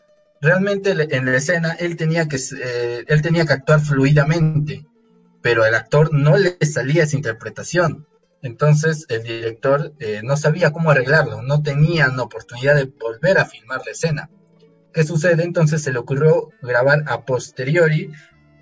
Realmente 0.41 0.91
en 0.91 1.25
la 1.25 1.37
escena 1.37 1.71
él 1.73 1.95
tenía 1.97 2.27
que, 2.27 2.37
eh, 2.37 3.05
él 3.07 3.21
tenía 3.21 3.45
que 3.45 3.53
actuar 3.53 3.81
fluidamente, 3.81 4.85
pero 5.41 5.65
el 5.65 5.75
actor 5.75 6.13
no 6.13 6.37
le 6.37 6.57
salía 6.65 7.03
esa 7.03 7.15
interpretación. 7.15 8.07
Entonces 8.41 9.05
el 9.09 9.23
director 9.23 9.93
eh, 9.99 10.21
no 10.23 10.35
sabía 10.35 10.71
cómo 10.71 10.91
arreglarlo, 10.91 11.41
no 11.43 11.61
tenían 11.61 12.19
oportunidad 12.19 12.75
de 12.75 12.85
volver 12.85 13.37
a 13.37 13.45
filmar 13.45 13.81
la 13.85 13.91
escena. 13.91 14.29
¿Qué 14.93 15.03
sucede? 15.03 15.43
Entonces 15.43 15.83
se 15.83 15.93
le 15.93 15.99
ocurrió 15.99 16.49
grabar 16.61 17.03
a 17.07 17.23
posteriori 17.23 18.11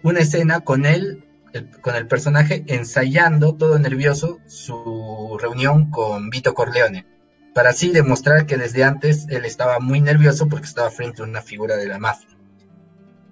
una 0.04 0.20
escena 0.20 0.62
con 0.62 0.86
él, 0.86 1.26
con 1.82 1.96
el 1.96 2.08
personaje 2.08 2.64
ensayando 2.68 3.56
todo 3.56 3.80
nervioso 3.80 4.40
su 4.46 5.38
reunión 5.42 5.90
con 5.90 6.30
Vito 6.30 6.54
Corleone, 6.54 7.08
para 7.60 7.72
así 7.72 7.90
demostrar 7.90 8.46
que 8.46 8.56
desde 8.56 8.86
antes 8.86 9.28
él 9.28 9.44
estaba 9.44 9.82
muy 9.82 10.00
nervioso 10.00 10.48
porque 10.48 10.66
estaba 10.66 10.90
frente 10.92 11.22
a 11.22 11.26
una 11.26 11.42
figura 11.42 11.76
de 11.76 11.88
la 11.88 12.00
mafia. 12.00 12.30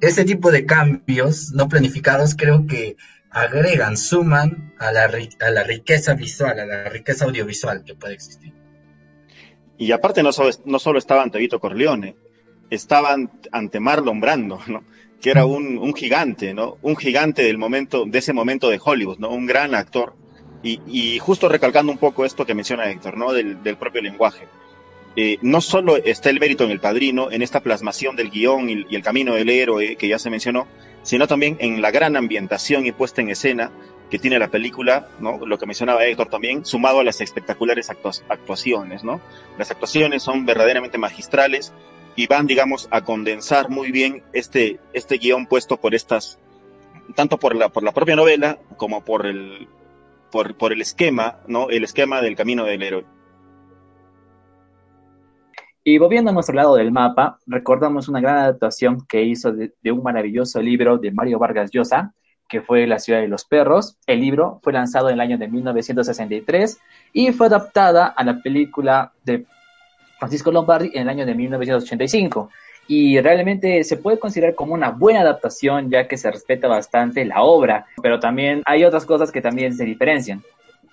Ese 0.01 0.25
tipo 0.25 0.51
de 0.51 0.65
cambios 0.65 1.53
no 1.53 1.69
planificados 1.69 2.35
creo 2.35 2.67
que 2.67 2.97
agregan, 3.29 3.95
suman 3.95 4.73
a 4.79 4.91
la, 4.91 5.05
a 5.05 5.49
la 5.49 5.63
riqueza 5.63 6.13
visual, 6.15 6.59
a 6.59 6.65
la 6.65 6.89
riqueza 6.89 7.23
audiovisual 7.23 7.85
que 7.85 7.95
puede 7.95 8.15
existir. 8.15 8.51
Y 9.77 9.93
aparte 9.93 10.21
no 10.21 10.33
solo, 10.33 10.49
no 10.65 10.77
solo 10.77 10.99
estaba 10.99 11.23
ante 11.23 11.39
Vito 11.39 11.61
Corleone, 11.61 12.17
estaban 12.69 13.31
ante 13.53 13.79
Marlon 13.79 14.19
Brando, 14.19 14.59
¿no? 14.67 14.83
que 15.21 15.29
era 15.31 15.45
un, 15.45 15.77
un, 15.77 15.93
gigante, 15.95 16.53
¿no? 16.53 16.77
Un 16.81 16.97
gigante 16.97 17.43
del 17.43 17.57
momento, 17.57 18.03
de 18.05 18.19
ese 18.19 18.33
momento 18.33 18.69
de 18.69 18.81
Hollywood, 18.83 19.19
¿no? 19.19 19.29
Un 19.29 19.45
gran 19.45 19.73
actor. 19.73 20.15
Y, 20.87 21.19
justo 21.19 21.47
recalcando 21.49 21.91
un 21.91 21.97
poco 21.97 22.25
esto 22.25 22.45
que 22.45 22.53
menciona 22.53 22.89
Héctor, 22.89 23.17
¿no? 23.17 23.33
Del, 23.33 23.77
propio 23.77 24.01
lenguaje. 24.01 24.47
Eh, 25.15 25.37
no 25.41 25.61
solo 25.61 25.97
está 25.97 26.29
el 26.29 26.39
mérito 26.39 26.63
en 26.63 26.71
el 26.71 26.79
padrino, 26.79 27.31
en 27.31 27.41
esta 27.41 27.61
plasmación 27.61 28.15
del 28.15 28.29
guion 28.29 28.69
y, 28.69 28.85
y, 28.89 28.95
el 28.95 29.01
camino 29.01 29.33
del 29.33 29.49
héroe 29.49 29.95
que 29.95 30.07
ya 30.07 30.19
se 30.19 30.29
mencionó, 30.29 30.67
sino 31.01 31.27
también 31.27 31.57
en 31.59 31.81
la 31.81 31.89
gran 31.89 32.15
ambientación 32.15 32.85
y 32.85 32.91
puesta 32.91 33.21
en 33.21 33.29
escena 33.29 33.71
que 34.09 34.19
tiene 34.19 34.39
la 34.39 34.47
película, 34.47 35.07
¿no? 35.19 35.45
Lo 35.45 35.57
que 35.57 35.65
mencionaba 35.65 36.05
Héctor 36.05 36.27
también, 36.29 36.65
sumado 36.65 36.99
a 36.99 37.03
las 37.03 37.19
espectaculares 37.21 37.89
actuaciones, 37.89 39.03
¿no? 39.03 39.19
Las 39.57 39.71
actuaciones 39.71 40.23
son 40.23 40.45
verdaderamente 40.45 40.97
magistrales 40.97 41.73
y 42.15 42.27
van, 42.27 42.47
digamos, 42.47 42.87
a 42.91 43.01
condensar 43.01 43.69
muy 43.69 43.91
bien 43.91 44.23
este, 44.33 44.79
este 44.93 45.17
guion 45.17 45.45
puesto 45.45 45.77
por 45.77 45.93
estas, 45.93 46.39
tanto 47.15 47.37
por 47.37 47.55
la, 47.55 47.69
por 47.69 47.83
la 47.83 47.91
propia 47.91 48.15
novela 48.15 48.59
como 48.77 49.03
por 49.03 49.25
el, 49.25 49.67
por, 50.31 50.55
por 50.55 50.73
el 50.73 50.81
esquema, 50.81 51.39
¿no? 51.47 51.69
El 51.69 51.83
esquema 51.83 52.21
del 52.21 52.35
camino 52.35 52.65
del 52.65 52.83
héroe. 52.83 53.05
Y 55.83 55.97
volviendo 55.99 56.31
a 56.31 56.33
nuestro 56.33 56.53
lado 56.53 56.75
del 56.75 56.91
mapa, 56.91 57.39
recordamos 57.45 58.09
una 58.09 58.19
gran 58.19 58.37
adaptación 58.37 59.05
que 59.07 59.23
hizo 59.23 59.53
de, 59.53 59.73
de, 59.81 59.91
un 59.91 60.03
maravilloso 60.03 60.61
libro 60.61 60.97
de 60.97 61.11
Mario 61.11 61.39
Vargas 61.39 61.71
Llosa, 61.71 62.13
que 62.49 62.61
fue 62.61 62.87
La 62.87 62.99
ciudad 62.99 63.21
de 63.21 63.27
los 63.27 63.45
perros. 63.45 63.97
El 64.05 64.19
libro 64.19 64.59
fue 64.63 64.73
lanzado 64.73 65.09
en 65.09 65.15
el 65.15 65.21
año 65.21 65.37
de 65.37 65.47
1963 65.47 66.79
y 67.13 67.31
fue 67.31 67.47
adaptada 67.47 68.07
a 68.07 68.23
la 68.23 68.41
película 68.41 69.13
de 69.23 69.45
Francisco 70.19 70.51
Lombardi 70.51 70.91
en 70.93 71.03
el 71.03 71.09
año 71.09 71.25
de 71.25 71.35
1985. 71.35 72.49
Y 72.87 73.19
realmente 73.19 73.83
se 73.83 73.97
puede 73.97 74.19
considerar 74.19 74.55
como 74.55 74.73
una 74.73 74.91
buena 74.91 75.21
adaptación 75.21 75.89
ya 75.89 76.07
que 76.07 76.17
se 76.17 76.31
respeta 76.31 76.67
bastante 76.67 77.25
la 77.25 77.41
obra, 77.41 77.85
pero 78.01 78.19
también 78.19 78.63
hay 78.65 78.85
otras 78.85 79.05
cosas 79.05 79.31
que 79.31 79.41
también 79.41 79.73
se 79.73 79.83
diferencian. 79.83 80.41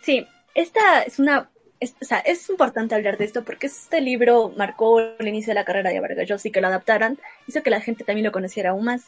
Sí, 0.03 0.27
esta 0.55 1.03
es 1.03 1.19
una 1.19 1.49
es, 1.81 1.95
o 2.01 2.05
sea, 2.05 2.19
es 2.19 2.49
importante 2.49 2.95
hablar 2.95 3.19
de 3.19 3.25
esto 3.25 3.45
porque 3.45 3.67
este 3.67 4.01
libro 4.01 4.53
marcó 4.57 5.01
el 5.01 5.29
inicio 5.29 5.51
de 5.51 5.55
la 5.55 5.65
carrera 5.65 5.91
de 5.91 6.01
Vargas 6.01 6.29
Llosa 6.29 6.49
y 6.49 6.51
que 6.51 6.61
lo 6.61 6.69
adaptaran 6.69 7.19
hizo 7.47 7.63
que 7.63 7.71
la 7.71 7.81
gente 7.81 8.05
también 8.05 8.25
lo 8.25 8.33
conociera 8.33 8.71
aún 8.71 8.85
más. 8.85 9.05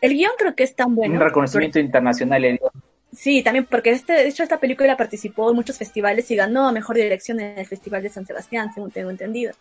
El 0.00 0.14
guion 0.14 0.32
creo 0.36 0.54
que 0.54 0.64
es 0.64 0.74
tan 0.74 0.94
bueno. 0.94 1.14
Un 1.14 1.20
reconocimiento 1.20 1.74
pero... 1.74 1.86
internacional. 1.86 2.60
Sí, 3.12 3.42
también 3.42 3.66
porque 3.66 3.90
este, 3.90 4.14
de 4.14 4.28
hecho 4.28 4.42
esta 4.42 4.58
película 4.58 4.96
participó 4.96 5.50
en 5.50 5.56
muchos 5.56 5.78
festivales 5.78 6.30
y 6.30 6.36
ganó 6.36 6.68
a 6.68 6.72
mejor 6.72 6.96
dirección 6.96 7.40
en 7.40 7.58
el 7.58 7.66
Festival 7.66 8.02
de 8.02 8.08
San 8.08 8.26
Sebastián, 8.26 8.70
según 8.74 8.90
tengo 8.90 9.10
entendido. 9.10 9.52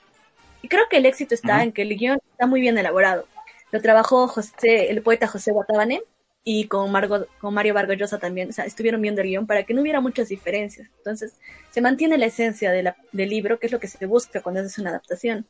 Y 0.62 0.68
creo 0.68 0.88
que 0.90 0.98
el 0.98 1.06
éxito 1.06 1.34
está 1.34 1.58
uh 1.58 1.60
-huh. 1.60 1.64
en 1.64 1.72
que 1.72 1.82
el 1.82 1.98
guion 1.98 2.20
está 2.32 2.46
muy 2.46 2.62
bien 2.62 2.78
elaborado. 2.78 3.28
Lo 3.72 3.82
trabajó 3.82 4.28
José, 4.28 4.92
el 4.92 5.02
poeta 5.02 5.28
José 5.28 5.52
Guatabane 5.52 6.02
y 6.44 6.68
con, 6.68 6.92
Margo, 6.92 7.26
con 7.40 7.54
Mario 7.54 7.74
Vargas 7.74 7.98
Llosa 7.98 8.20
también. 8.20 8.50
O 8.50 8.52
sea, 8.52 8.66
estuvieron 8.66 9.02
viendo 9.02 9.22
el 9.22 9.28
guion 9.28 9.48
para 9.48 9.64
que 9.64 9.74
no 9.74 9.82
hubiera 9.82 10.02
muchas 10.02 10.30
diferencias. 10.30 10.90
Entonces, 10.98 11.36
se 11.72 11.82
mantiene 11.82 12.18
la 12.18 12.26
esencia 12.26 12.72
de 12.72 12.84
la, 12.84 12.96
del 13.12 13.30
libro, 13.30 13.60
que 13.60 13.68
es 13.68 13.72
lo 13.72 13.80
que 13.80 13.88
se 13.88 14.06
busca 14.06 14.42
cuando 14.42 14.62
haces 14.62 14.78
una 14.78 14.90
adaptación. 14.90 15.46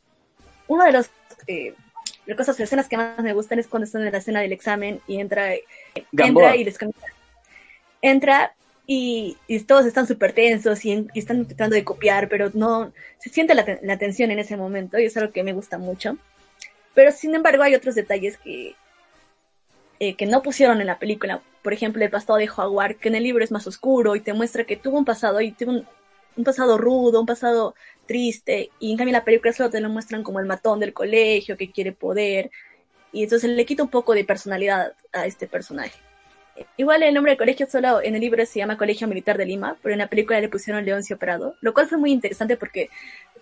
Uno 0.68 0.86
de 0.86 0.92
los 0.92 1.10
eh, 1.48 1.74
las 2.26 2.38
cosas, 2.38 2.60
escenas 2.60 2.88
que 2.88 2.98
más 2.98 3.20
me 3.20 3.34
gustan 3.34 3.60
es 3.60 3.68
cuando 3.68 3.86
están 3.86 4.04
en 4.04 4.12
la 4.12 4.18
escena 4.18 4.42
del 4.42 4.54
examen 4.54 5.02
y 5.08 5.20
entra, 5.20 5.54
entra 6.12 6.56
y 6.56 6.64
les 6.64 6.78
comienza 6.78 7.08
entra 8.02 8.56
y, 8.94 9.60
todos 9.62 9.86
están 9.86 10.06
súper 10.06 10.34
tensos 10.34 10.84
y, 10.84 11.08
están 11.16 11.46
tratando 11.46 11.76
de 11.76 11.86
copiar, 11.86 12.28
pero 12.28 12.52
no 12.54 12.92
se 13.20 13.30
siente 13.30 13.56
la, 13.56 13.66
la, 13.82 13.98
tensión 13.98 14.32
en 14.32 14.40
ese 14.40 14.58
momento 14.58 15.00
y 15.00 15.06
es 15.06 15.16
algo 15.16 15.32
que 15.32 15.44
me 15.44 15.54
gusta 15.54 15.78
mucho. 15.78 16.18
Pero 16.94 17.14
sin 17.14 17.34
embargo 17.34 17.64
hay 17.64 17.74
otros 17.74 17.96
detalles 17.96 18.38
que, 18.38 18.76
eh, 20.00 20.16
que 20.16 20.26
no 20.26 20.42
pusieron 20.44 20.82
en 20.82 20.88
la 20.88 21.00
película. 21.00 21.42
Por 21.62 21.72
ejemplo, 21.72 22.04
el 22.04 22.12
pasado 22.12 22.38
de 22.38 22.48
Jaguar, 22.48 22.98
que 22.98 23.08
en 23.08 23.16
el 23.16 23.24
libro 23.24 23.46
es 23.46 23.52
más 23.52 23.66
oscuro 23.66 24.18
y 24.18 24.20
te 24.20 24.34
muestra 24.34 24.66
que 24.66 24.76
tuvo 24.76 24.98
un 24.98 25.06
pasado 25.06 25.40
y 25.40 25.54
tuvo 25.54 25.72
un, 25.72 25.88
un 26.36 26.44
pasado 26.44 26.78
rudo, 26.78 27.22
un 27.22 27.26
pasado 27.26 27.76
triste, 28.08 28.72
y 28.80 28.92
en 28.92 28.98
cambio 28.98 29.12
en 29.12 29.20
la 29.20 29.26
película 29.26 29.54
solo 29.54 29.70
te 29.70 29.80
lo 29.80 29.88
muestran 29.88 30.22
como 30.24 30.42
el 30.42 30.48
matón 30.48 30.82
del 30.82 30.94
colegio 30.94 31.56
que 31.56 31.72
quiere 31.72 31.94
poder, 31.94 32.52
y 33.14 33.24
entonces 33.24 33.50
le 33.50 33.66
quita 33.66 33.84
un 33.84 33.90
poco 33.90 34.14
de 34.14 34.26
personalidad 34.26 34.94
a 35.14 35.26
este 35.26 35.48
personaje. 35.48 36.11
Igual 36.78 37.04
el 37.04 37.14
nombre 37.14 37.32
del 37.32 37.38
colegio 37.38 37.68
solo 37.70 38.02
en 38.02 38.16
el 38.16 38.22
libro 38.22 38.46
se 38.46 38.60
llama 38.60 38.78
Colegio 38.78 39.08
Militar 39.08 39.38
de 39.38 39.46
Lima, 39.46 39.78
pero 39.82 39.94
en 39.94 40.00
la 40.00 40.08
película 40.08 40.40
le 40.42 40.50
pusieron 40.50 40.84
Leoncio 40.86 41.18
Prado, 41.18 41.56
lo 41.62 41.74
cual 41.74 41.88
fue 41.88 41.98
muy 41.98 42.12
interesante 42.12 42.58
porque 42.58 42.90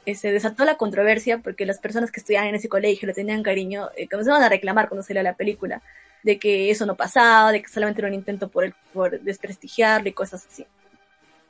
eh, 0.05 0.15
se 0.15 0.31
desató 0.31 0.65
la 0.65 0.75
controversia 0.75 1.39
porque 1.39 1.65
las 1.65 1.79
personas 1.79 2.11
que 2.11 2.19
estudiaban 2.19 2.49
en 2.49 2.55
ese 2.55 2.69
colegio 2.69 3.07
le 3.07 3.13
tenían 3.13 3.43
cariño, 3.43 3.89
eh, 3.97 4.07
comenzaron 4.07 4.43
a 4.43 4.49
reclamar 4.49 4.89
cuando 4.89 5.03
salió 5.03 5.23
la 5.23 5.33
película, 5.33 5.81
de 6.23 6.37
que 6.37 6.69
eso 6.69 6.85
no 6.85 6.95
pasaba, 6.95 7.51
de 7.51 7.61
que 7.61 7.67
solamente 7.67 8.01
era 8.01 8.09
un 8.09 8.13
intento 8.13 8.49
por, 8.49 8.63
el, 8.65 8.73
por 8.93 9.19
desprestigiarle 9.21 10.09
y 10.09 10.13
cosas 10.13 10.45
así. 10.45 10.65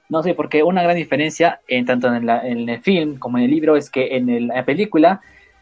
No 0.07 0.23
sé, 0.23 0.33
porque 0.33 0.63
una 0.63 0.81
gran 0.81 0.95
diferencia 0.95 1.61
en 1.67 1.85
tanto 1.85 2.13
en, 2.13 2.25
la, 2.25 2.47
en, 2.47 2.67
el 2.67 2.81
film 2.81 3.19
como 3.19 3.37
en 3.37 3.43
el 3.43 3.51
libro 3.51 3.75
es 3.75 3.89
que 3.89 4.15
en 4.15 4.47
la 4.47 4.65
película 4.65 5.21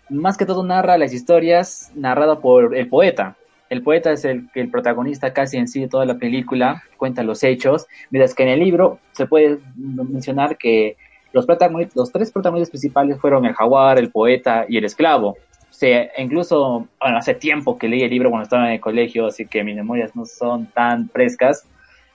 más 0.09 0.37
que 0.37 0.45
todo 0.45 0.63
narra 0.63 0.97
las 0.97 1.13
historias 1.13 1.91
narradas 1.95 2.39
por 2.39 2.75
el 2.75 2.87
poeta, 2.87 3.35
el 3.69 3.81
poeta 3.83 4.11
es 4.11 4.25
el, 4.25 4.49
el 4.55 4.69
protagonista 4.69 5.33
casi 5.33 5.57
en 5.57 5.67
sí 5.67 5.81
de 5.81 5.87
toda 5.87 6.05
la 6.05 6.17
película, 6.17 6.83
cuenta 6.97 7.23
los 7.23 7.43
hechos, 7.43 7.87
mientras 8.09 8.33
que 8.33 8.43
en 8.43 8.49
el 8.49 8.59
libro 8.59 8.99
se 9.11 9.25
puede 9.25 9.59
mencionar 9.75 10.57
que 10.57 10.97
los, 11.33 11.45
los 11.93 12.11
tres 12.11 12.31
protagonistas 12.31 12.69
principales 12.69 13.19
fueron 13.19 13.45
el 13.45 13.53
jaguar, 13.53 13.99
el 13.99 14.11
poeta 14.11 14.65
y 14.67 14.77
el 14.77 14.85
esclavo. 14.85 15.29
O 15.29 15.73
sea, 15.79 16.09
incluso, 16.17 16.87
bueno, 16.99 17.17
hace 17.17 17.35
tiempo 17.35 17.77
que 17.77 17.87
leí 17.87 18.01
el 18.01 18.09
libro 18.09 18.29
cuando 18.29 18.43
estaba 18.43 18.67
en 18.67 18.73
el 18.73 18.79
colegio, 18.79 19.27
así 19.27 19.45
que 19.45 19.63
mis 19.63 19.75
memorias 19.75 20.15
no 20.15 20.25
son 20.25 20.67
tan 20.67 21.09
frescas. 21.09 21.67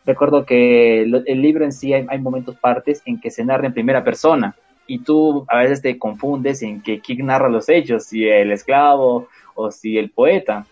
Recuerdo 0.04 0.44
que 0.44 1.02
el 1.02 1.42
libro 1.42 1.64
en 1.64 1.72
sí 1.72 1.92
hay, 1.92 2.04
hay 2.08 2.18
momentos, 2.18 2.56
partes 2.56 3.02
en 3.04 3.20
que 3.20 3.30
se 3.30 3.44
narra 3.44 3.66
en 3.66 3.72
primera 3.72 4.02
persona 4.02 4.56
y 4.86 4.98
tú 4.98 5.46
a 5.48 5.58
veces 5.58 5.80
te 5.80 5.96
confundes 5.98 6.62
en 6.62 6.82
que 6.82 7.00
quién 7.00 7.26
narra 7.26 7.48
los 7.48 7.68
hechos, 7.68 8.04
si 8.04 8.26
el 8.26 8.50
esclavo 8.50 9.28
o 9.54 9.70
si 9.70 9.96
el 9.96 10.10
poeta. 10.10 10.66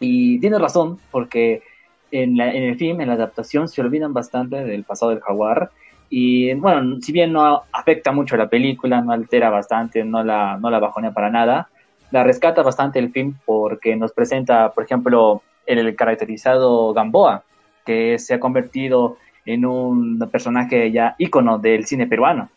Y 0.00 0.38
tienes 0.40 0.60
razón, 0.60 0.98
porque 1.10 1.62
en, 2.10 2.36
la, 2.36 2.52
en, 2.52 2.62
el 2.64 2.76
film, 2.76 3.00
en 3.00 3.08
la 3.08 3.14
adaptación, 3.14 3.68
se 3.68 3.80
olvidan 3.80 4.12
bastante 4.12 4.64
del 4.64 4.84
pasado 4.84 5.10
del 5.10 5.20
jaguar. 5.20 5.70
Y 6.08 6.54
bueno, 6.54 7.00
si 7.00 7.12
bien 7.12 7.32
no 7.32 7.62
afecta 7.72 8.12
mucho 8.12 8.34
a 8.34 8.38
la 8.38 8.48
película, 8.48 9.00
no 9.00 9.12
altera 9.12 9.50
bastante, 9.50 10.04
no 10.04 10.22
la, 10.22 10.56
no 10.58 10.70
la 10.70 10.78
bajonea 10.78 11.12
para 11.12 11.30
nada, 11.30 11.68
la 12.10 12.22
rescata 12.22 12.62
bastante 12.62 12.98
el 12.98 13.10
film 13.10 13.36
porque 13.44 13.96
nos 13.96 14.12
presenta, 14.12 14.72
por 14.72 14.84
ejemplo, 14.84 15.42
el 15.66 15.96
caracterizado 15.96 16.92
Gamboa, 16.92 17.44
que 17.84 18.18
se 18.18 18.34
ha 18.34 18.40
convertido 18.40 19.16
en 19.44 19.64
un 19.64 20.18
personaje 20.30 20.90
ya 20.92 21.14
ícono 21.18 21.58
del 21.58 21.86
cine 21.86 22.06
peruano. 22.06 22.50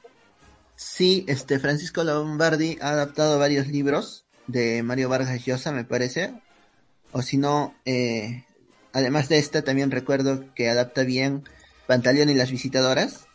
Sí, 0.75 1.25
este 1.27 1.59
Francisco 1.59 2.03
Lombardi 2.03 2.77
ha 2.81 2.89
adaptado 2.89 3.37
varios 3.37 3.67
libros 3.67 4.25
de 4.47 4.81
Mario 4.81 5.09
Vargas 5.09 5.45
Llosa, 5.45 5.71
me 5.71 5.83
parece, 5.83 6.33
o 7.11 7.21
si 7.21 7.37
no, 7.37 7.73
eh, 7.85 8.43
además 8.93 9.29
de 9.29 9.39
esta, 9.39 9.63
también 9.63 9.91
recuerdo 9.91 10.45
que 10.55 10.69
adapta 10.69 11.03
bien 11.03 11.43
Pantaleón 11.87 12.29
y 12.29 12.35
las 12.35 12.51
visitadoras. 12.51 13.27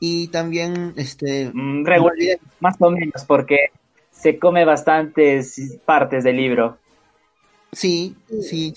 Y 0.00 0.28
también, 0.28 0.92
este... 0.96 1.50
Mm, 1.54 1.84
regular, 1.84 2.16
más 2.60 2.76
o 2.80 2.90
menos, 2.90 3.24
porque 3.26 3.70
se 4.10 4.38
come 4.38 4.64
bastantes 4.64 5.78
partes 5.84 6.24
del 6.24 6.36
libro. 6.36 6.78
Sí, 7.72 8.16
sí, 8.42 8.74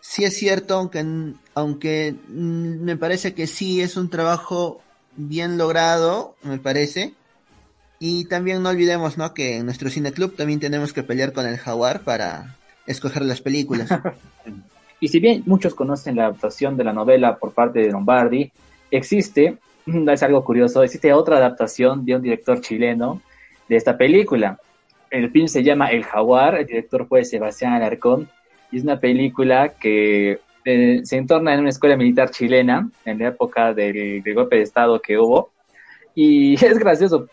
sí 0.00 0.24
es 0.24 0.36
cierto, 0.36 0.74
aunque, 0.74 1.04
aunque 1.54 2.14
mm, 2.28 2.84
me 2.84 2.96
parece 2.96 3.34
que 3.34 3.46
sí 3.46 3.80
es 3.80 3.96
un 3.96 4.10
trabajo 4.10 4.80
bien 5.16 5.58
logrado, 5.58 6.36
me 6.42 6.58
parece. 6.58 7.14
Y 7.98 8.26
también 8.26 8.62
no 8.62 8.70
olvidemos, 8.70 9.16
¿no? 9.16 9.32
Que 9.32 9.56
en 9.56 9.64
nuestro 9.64 9.88
cine 9.88 10.12
club 10.12 10.36
también 10.36 10.60
tenemos 10.60 10.92
que 10.92 11.02
pelear 11.02 11.32
con 11.32 11.46
el 11.46 11.56
jaguar 11.56 12.00
para 12.00 12.56
escoger 12.86 13.24
las 13.24 13.40
películas. 13.40 13.88
y 15.00 15.08
si 15.08 15.20
bien 15.20 15.42
muchos 15.46 15.74
conocen 15.74 16.16
la 16.16 16.26
adaptación 16.26 16.76
de 16.76 16.84
la 16.84 16.92
novela 16.92 17.36
por 17.36 17.52
parte 17.52 17.80
de 17.80 17.90
Lombardi, 17.90 18.50
existe, 18.90 19.58
es 19.86 20.22
algo 20.22 20.44
curioso, 20.44 20.82
existe 20.82 21.12
otra 21.12 21.38
adaptación 21.38 22.04
de 22.04 22.16
un 22.16 22.22
director 22.22 22.60
chileno 22.60 23.20
de 23.68 23.76
esta 23.76 23.96
película. 23.96 24.58
El 25.10 25.30
film 25.30 25.48
se 25.48 25.62
llama 25.62 25.90
El 25.90 26.04
Jaguar, 26.04 26.56
el 26.56 26.66
director 26.66 27.06
fue 27.06 27.24
Sebastián 27.24 27.72
Alarcón, 27.72 28.28
y 28.70 28.78
es 28.78 28.82
una 28.82 28.98
película 28.98 29.74
que 29.74 30.40
eh, 30.64 31.00
se 31.04 31.16
entorna 31.16 31.54
en 31.54 31.60
una 31.60 31.68
escuela 31.68 31.96
militar 31.96 32.30
chilena, 32.30 32.90
en 33.04 33.18
la 33.20 33.28
época 33.28 33.72
del, 33.72 34.22
del 34.22 34.34
golpe 34.34 34.56
de 34.56 34.62
Estado 34.62 35.00
que 35.00 35.16
hubo. 35.16 35.52
Y 36.14 36.54
es 36.64 36.78
gracioso 36.78 37.28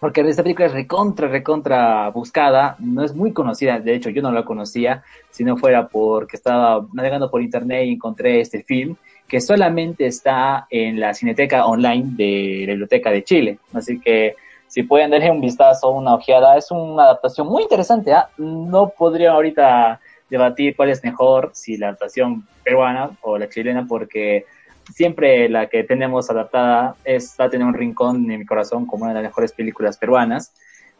porque 0.00 0.20
esta 0.22 0.42
película 0.42 0.66
es 0.66 0.72
recontra, 0.72 1.28
recontra 1.28 2.10
buscada, 2.10 2.76
no 2.78 3.02
es 3.02 3.14
muy 3.14 3.32
conocida, 3.32 3.80
de 3.80 3.94
hecho 3.94 4.10
yo 4.10 4.22
no 4.22 4.32
la 4.32 4.44
conocía, 4.44 5.02
si 5.30 5.44
no 5.44 5.56
fuera 5.56 5.88
porque 5.88 6.36
estaba 6.36 6.86
navegando 6.92 7.30
por 7.30 7.42
internet 7.42 7.86
y 7.86 7.92
encontré 7.92 8.40
este 8.40 8.62
film, 8.62 8.96
que 9.26 9.40
solamente 9.40 10.06
está 10.06 10.66
en 10.70 11.00
la 11.00 11.14
Cineteca 11.14 11.66
Online 11.66 12.04
de 12.16 12.64
la 12.66 12.72
Biblioteca 12.72 13.10
de 13.10 13.24
Chile, 13.24 13.58
así 13.72 14.00
que 14.00 14.36
si 14.66 14.82
pueden 14.82 15.10
darle 15.10 15.30
un 15.30 15.40
vistazo, 15.40 15.90
una 15.90 16.14
ojeada, 16.14 16.56
es 16.56 16.70
una 16.70 17.04
adaptación 17.04 17.46
muy 17.46 17.62
interesante, 17.62 18.12
¿ah? 18.12 18.28
no 18.38 18.88
podría 18.88 19.32
ahorita 19.32 20.00
debatir 20.28 20.74
cuál 20.74 20.90
es 20.90 21.04
mejor, 21.04 21.50
si 21.52 21.76
la 21.76 21.88
adaptación 21.88 22.46
peruana 22.64 23.10
o 23.22 23.38
la 23.38 23.48
chilena, 23.48 23.86
porque 23.88 24.46
siempre 24.92 25.48
la 25.48 25.68
que 25.68 25.84
tenemos 25.84 26.30
adaptada 26.30 26.96
es, 27.04 27.36
va 27.40 27.46
a 27.46 27.50
tener 27.50 27.66
un 27.66 27.74
rincón 27.74 28.30
en 28.30 28.38
mi 28.38 28.46
corazón 28.46 28.86
como 28.86 29.04
una 29.04 29.14
de 29.14 29.22
las 29.22 29.30
mejores 29.30 29.52
películas 29.52 29.96
peruanas, 29.96 30.52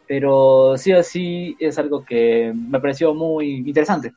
pero 0.06 0.76
sí 0.76 0.92
o 0.92 1.02
sí 1.02 1.56
es 1.58 1.78
algo 1.78 2.04
que 2.04 2.52
me 2.54 2.80
pareció 2.80 3.14
muy 3.14 3.56
interesante. 3.66 4.12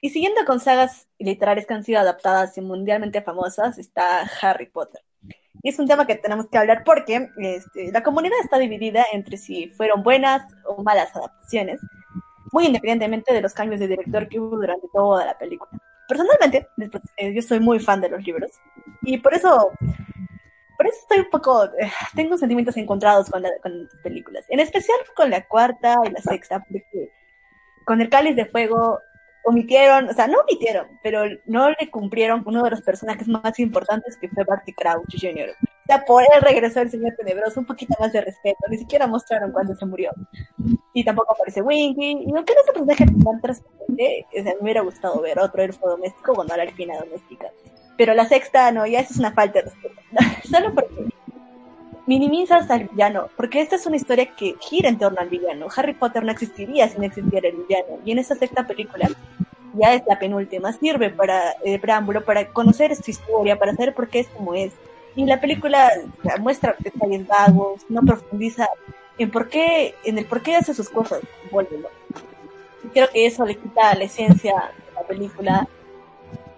Y 0.00 0.10
siguiendo 0.10 0.44
con 0.44 0.60
sagas 0.60 1.08
literarias 1.18 1.66
que 1.66 1.74
han 1.74 1.84
sido 1.84 2.00
adaptadas 2.00 2.56
y 2.58 2.60
mundialmente 2.60 3.22
famosas, 3.22 3.78
está 3.78 4.28
Harry 4.42 4.66
Potter. 4.66 5.00
Y 5.62 5.70
es 5.70 5.78
un 5.78 5.88
tema 5.88 6.06
que 6.06 6.16
tenemos 6.16 6.46
que 6.48 6.58
hablar 6.58 6.82
porque 6.84 7.28
este, 7.38 7.90
la 7.90 8.02
comunidad 8.02 8.36
está 8.42 8.58
dividida 8.58 9.04
entre 9.12 9.38
si 9.38 9.68
fueron 9.68 10.02
buenas 10.02 10.42
o 10.66 10.82
malas 10.82 11.14
adaptaciones, 11.16 11.80
muy 12.52 12.66
independientemente 12.66 13.32
de 13.32 13.40
los 13.40 13.54
cambios 13.54 13.80
de 13.80 13.88
director 13.88 14.28
que 14.28 14.38
hubo 14.38 14.56
durante 14.56 14.88
toda 14.92 15.24
la 15.24 15.38
película 15.38 15.70
personalmente, 16.08 16.68
eh, 17.16 17.34
yo 17.34 17.42
soy 17.42 17.60
muy 17.60 17.78
fan 17.78 18.00
de 18.00 18.08
los 18.08 18.24
libros 18.24 18.52
y 19.02 19.18
por 19.18 19.34
eso, 19.34 19.72
por 20.76 20.86
eso 20.86 20.96
estoy 21.02 21.18
un 21.20 21.30
poco, 21.30 21.64
eh, 21.64 21.90
tengo 22.14 22.36
sentimientos 22.36 22.76
encontrados 22.76 23.30
con, 23.30 23.42
las 23.42 23.52
películas, 24.02 24.44
en 24.48 24.60
especial 24.60 24.98
con 25.16 25.30
la 25.30 25.46
cuarta 25.46 25.96
y 26.04 26.10
la 26.10 26.20
sexta, 26.20 26.60
porque 26.60 27.10
con 27.84 28.00
el 28.00 28.08
cáliz 28.08 28.36
de 28.36 28.46
fuego 28.46 29.00
omitieron, 29.44 30.08
o 30.08 30.12
sea, 30.14 30.26
no 30.26 30.38
omitieron, 30.40 30.98
pero 31.02 31.24
no 31.46 31.70
le 31.70 31.90
cumplieron 31.90 32.42
uno 32.46 32.62
de 32.62 32.70
los 32.70 32.82
personajes 32.82 33.28
más 33.28 33.58
importantes 33.58 34.16
que 34.16 34.28
fue 34.28 34.44
Barty 34.44 34.72
Crouch 34.72 35.20
Jr. 35.20 35.54
O 35.86 36.04
por 36.06 36.22
él 36.22 36.40
regresó 36.40 36.80
el 36.80 36.90
señor 36.90 37.14
tenebroso, 37.16 37.60
un 37.60 37.66
poquito 37.66 37.94
más 38.00 38.12
de 38.12 38.22
respeto, 38.22 38.58
ni 38.68 38.78
siquiera 38.78 39.06
mostraron 39.06 39.52
cuando 39.52 39.74
se 39.74 39.84
murió. 39.84 40.12
Y 40.92 41.04
tampoco 41.04 41.32
aparece 41.32 41.62
Winky, 41.62 42.24
y 42.26 42.34
aunque 42.34 42.54
no 42.54 42.80
un 42.80 42.86
personaje 42.86 43.06
tan 43.22 43.40
trascendente, 43.40 44.26
o 44.30 44.42
sea, 44.42 44.54
me 44.54 44.62
hubiera 44.62 44.80
gustado 44.80 45.20
ver 45.20 45.38
otro 45.38 45.62
elfo 45.62 45.88
doméstico 45.88 46.34
cuando 46.34 46.54
era 46.54 46.70
fina 46.72 46.98
doméstica. 46.98 47.50
Pero 47.96 48.14
la 48.14 48.26
sexta, 48.26 48.72
no, 48.72 48.86
ya 48.86 49.00
eso 49.00 49.12
es 49.12 49.18
una 49.18 49.32
falta 49.32 49.60
de 49.60 49.64
respeto. 49.66 50.00
Solo 50.50 50.74
porque 50.74 51.14
minimizas 52.06 52.70
al 52.70 52.88
villano, 52.88 53.28
porque 53.36 53.60
esta 53.60 53.76
es 53.76 53.86
una 53.86 53.96
historia 53.96 54.34
que 54.34 54.56
gira 54.60 54.88
en 54.88 54.98
torno 54.98 55.20
al 55.20 55.28
villano. 55.28 55.66
Harry 55.74 55.94
Potter 55.94 56.24
no 56.24 56.32
existiría 56.32 56.88
si 56.88 56.98
no 56.98 57.04
existiera 57.04 57.48
el 57.48 57.56
villano. 57.56 58.00
Y 58.04 58.12
en 58.12 58.18
esa 58.18 58.34
sexta 58.34 58.66
película, 58.66 59.08
ya 59.74 59.94
es 59.94 60.02
la 60.06 60.18
penúltima, 60.18 60.72
sirve 60.72 61.10
para 61.10 61.52
el 61.64 61.80
preámbulo, 61.80 62.24
para 62.24 62.48
conocer 62.48 62.94
su 62.96 63.10
historia, 63.10 63.58
para 63.58 63.74
saber 63.74 63.94
por 63.94 64.08
qué 64.08 64.20
es 64.20 64.28
como 64.28 64.54
es. 64.54 64.72
Y 65.16 65.24
la 65.26 65.40
película 65.40 65.90
muestra 66.40 66.74
detalles 66.78 67.26
vagos, 67.26 67.82
no 67.88 68.02
profundiza 68.02 68.68
en 69.18 69.30
por 69.30 69.48
qué, 69.48 69.94
en 70.04 70.18
el 70.18 70.26
por 70.26 70.42
qué 70.42 70.56
hace 70.56 70.74
sus 70.74 70.88
cosas, 70.88 71.20
Y 72.82 72.88
creo 72.88 73.08
que 73.12 73.26
eso 73.26 73.44
le 73.44 73.56
quita 73.56 73.94
la 73.94 74.04
esencia 74.04 74.72
de 74.86 74.94
la 74.94 75.02
película. 75.02 75.68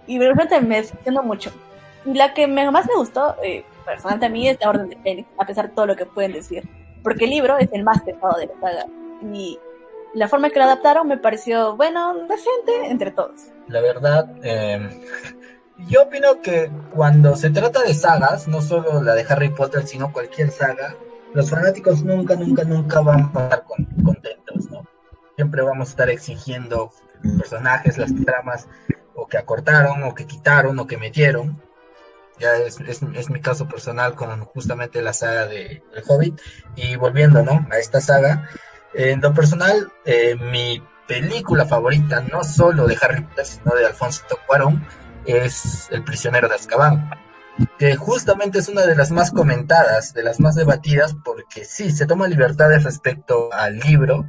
Y 0.07 0.17
realmente 0.19 0.59
me 0.61 0.77
decepcionó 0.77 1.21
mucho. 1.21 1.51
Y 2.05 2.13
la 2.13 2.33
que 2.33 2.47
más 2.47 2.87
me 2.87 2.95
gustó, 2.95 3.35
eh, 3.43 3.63
personalmente 3.85 4.25
a 4.25 4.29
mí 4.29 4.47
es 4.47 4.57
la 4.59 4.69
Orden 4.69 4.89
de 4.89 4.97
Fénix, 4.97 5.27
a 5.37 5.45
pesar 5.45 5.69
de 5.69 5.75
todo 5.75 5.85
lo 5.85 5.95
que 5.95 6.05
pueden 6.05 6.33
decir. 6.33 6.67
Porque 7.03 7.25
el 7.25 7.31
libro 7.31 7.57
es 7.57 7.69
el 7.73 7.83
más 7.83 8.01
pesado 8.01 8.39
de 8.39 8.47
la 8.47 8.59
saga. 8.59 8.85
Y 9.33 9.59
la 10.13 10.27
forma 10.27 10.47
en 10.47 10.53
que 10.53 10.59
lo 10.59 10.65
adaptaron 10.65 11.07
me 11.07 11.17
pareció, 11.17 11.75
bueno, 11.75 12.15
decente 12.27 12.87
entre 12.89 13.11
todos. 13.11 13.51
La 13.67 13.81
verdad, 13.81 14.29
eh, 14.43 14.79
yo 15.79 16.03
opino 16.03 16.41
que 16.41 16.71
cuando 16.93 17.35
se 17.35 17.49
trata 17.49 17.83
de 17.83 17.93
sagas, 17.93 18.47
no 18.47 18.61
solo 18.61 19.01
la 19.01 19.13
de 19.13 19.25
Harry 19.29 19.49
Potter, 19.49 19.85
sino 19.87 20.11
cualquier 20.11 20.51
saga, 20.51 20.95
los 21.33 21.49
fanáticos 21.49 22.03
nunca, 22.03 22.35
nunca, 22.35 22.63
nunca 22.63 23.01
van 23.01 23.19
a 23.19 23.27
estar 23.27 23.63
contentos, 24.03 24.71
¿no? 24.71 24.87
Siempre 25.35 25.61
vamos 25.61 25.89
a 25.89 25.91
estar 25.91 26.09
exigiendo 26.09 26.91
personajes, 27.37 27.97
las 27.97 28.11
tramas, 28.25 28.67
o 29.15 29.27
que 29.27 29.37
acortaron, 29.37 30.03
o 30.03 30.15
que 30.15 30.25
quitaron, 30.25 30.79
o 30.79 30.87
que 30.87 30.97
metieron 30.97 31.61
ya 32.39 32.55
es, 32.57 32.79
es, 32.79 33.29
mi 33.29 33.41
caso 33.41 33.67
personal 33.67 34.15
con 34.15 34.41
justamente 34.45 35.01
la 35.01 35.13
saga 35.13 35.47
de 35.47 35.83
El 35.93 36.03
Hobbit. 36.07 36.39
Y 36.75 36.95
volviendo, 36.95 37.43
¿no? 37.43 37.67
A 37.71 37.77
esta 37.77 38.01
saga, 38.01 38.49
en 38.93 39.21
lo 39.21 39.33
personal, 39.33 39.91
eh, 40.05 40.35
mi 40.35 40.81
película 41.07 41.65
favorita, 41.65 42.21
no 42.21 42.43
solo 42.43 42.87
de 42.87 42.97
Harry 43.01 43.21
Potter, 43.21 43.45
sino 43.45 43.75
de 43.75 43.85
Alfonso 43.85 44.23
Cuarón, 44.45 44.85
es 45.27 45.87
El 45.91 46.03
prisionero 46.03 46.47
de 46.47 46.55
Azkaban. 46.55 47.09
Que 47.79 47.95
justamente 47.95 48.59
es 48.59 48.69
una 48.69 48.85
de 48.85 48.95
las 48.95 49.11
más 49.11 49.31
comentadas, 49.31 50.13
de 50.13 50.23
las 50.23 50.39
más 50.39 50.55
debatidas, 50.55 51.15
porque 51.23 51.65
sí, 51.65 51.91
se 51.91 52.05
toma 52.05 52.27
libertades 52.27 52.83
respecto 52.83 53.51
al 53.51 53.79
libro, 53.79 54.27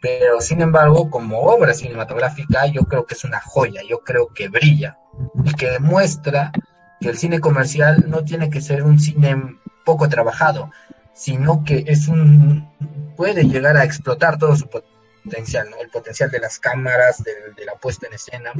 pero 0.00 0.40
sin 0.40 0.62
embargo, 0.62 1.10
como 1.10 1.40
obra 1.42 1.74
cinematográfica, 1.74 2.66
yo 2.66 2.84
creo 2.84 3.04
que 3.04 3.14
es 3.14 3.24
una 3.24 3.40
joya, 3.40 3.82
yo 3.86 4.00
creo 4.00 4.28
que 4.32 4.48
brilla 4.48 4.98
y 5.44 5.52
que 5.52 5.70
demuestra 5.70 6.52
que 7.00 7.10
el 7.10 7.18
cine 7.18 7.40
comercial 7.40 8.04
no 8.08 8.24
tiene 8.24 8.48
que 8.48 8.62
ser 8.62 8.82
un 8.82 8.98
cine 8.98 9.58
poco 9.84 10.08
trabajado, 10.08 10.70
sino 11.12 11.64
que 11.64 11.84
es 11.86 12.08
un 12.08 12.70
puede 13.16 13.44
llegar 13.44 13.76
a 13.76 13.84
explotar 13.84 14.38
todo 14.38 14.56
su 14.56 14.66
potencial, 14.68 15.68
¿no? 15.68 15.76
El 15.82 15.90
potencial 15.90 16.30
de 16.30 16.38
las 16.38 16.58
cámaras, 16.58 17.22
de, 17.22 17.64
la 17.66 17.74
puesta 17.74 18.06
en 18.06 18.14
escena. 18.14 18.52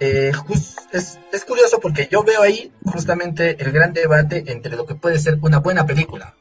Eh, 0.00 0.32
es, 0.92 1.18
es, 1.32 1.44
curioso 1.44 1.78
porque 1.78 2.08
yo 2.10 2.24
veo 2.24 2.42
ahí 2.42 2.72
justamente 2.84 3.62
el 3.62 3.70
gran 3.70 3.92
debate 3.92 4.44
entre 4.48 4.76
lo 4.76 4.86
que 4.86 4.96
puede 4.96 5.18
ser 5.18 5.38
una 5.40 5.58
buena 5.58 5.86
película, 5.86 6.34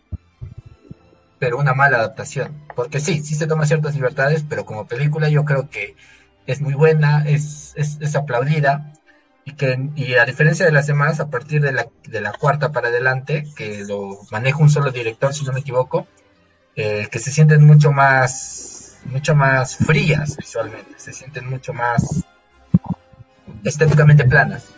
pero 1.39 1.58
una 1.58 1.73
mala 1.73 1.97
adaptación. 1.97 2.63
Porque 2.76 3.00
sí, 3.00 3.23
sí 3.23 3.36
se 3.36 3.47
toma 3.47 3.65
ciertas 3.65 3.95
libertades, 3.95 4.43
pero 4.47 4.65
como 4.65 4.88
película 4.88 5.30
yo 5.30 5.45
creo 5.45 5.69
que 5.69 5.95
es 6.47 6.62
muy 6.62 6.73
buena, 6.73 7.26
es, 7.28 7.73
es, 7.76 8.15
aplaudida, 8.15 8.93
y 9.45 9.54
que 9.54 9.78
y 9.95 10.15
a 10.15 10.26
diferencia 10.26 10.65
de 10.65 10.71
las 10.71 10.88
demás, 10.88 11.19
a 11.19 11.30
partir 11.30 11.62
de 11.62 11.71
la, 11.71 11.88
de 12.08 12.21
la 12.21 12.32
cuarta 12.32 12.71
para 12.71 12.88
adelante, 12.88 13.45
que 13.56 13.84
lo 13.86 14.17
maneja 14.32 14.58
un 14.58 14.69
solo 14.69 14.91
director, 14.91 15.34
si 15.34 15.45
no 15.45 15.54
me 15.54 15.60
equivoco, 15.60 16.08
eh, 16.76 17.08
que 17.12 17.19
se 17.19 17.32
sienten 17.32 17.65
mucho 17.65 17.91
más, 17.91 18.97
mucho 19.06 19.36
más 19.36 19.78
frías 19.78 20.38
visualmente, 20.38 20.93
se 20.97 21.13
sienten 21.13 21.50
mucho 21.50 21.73
más 21.73 22.26
estéticamente 23.63 24.23
planas. 24.25 24.73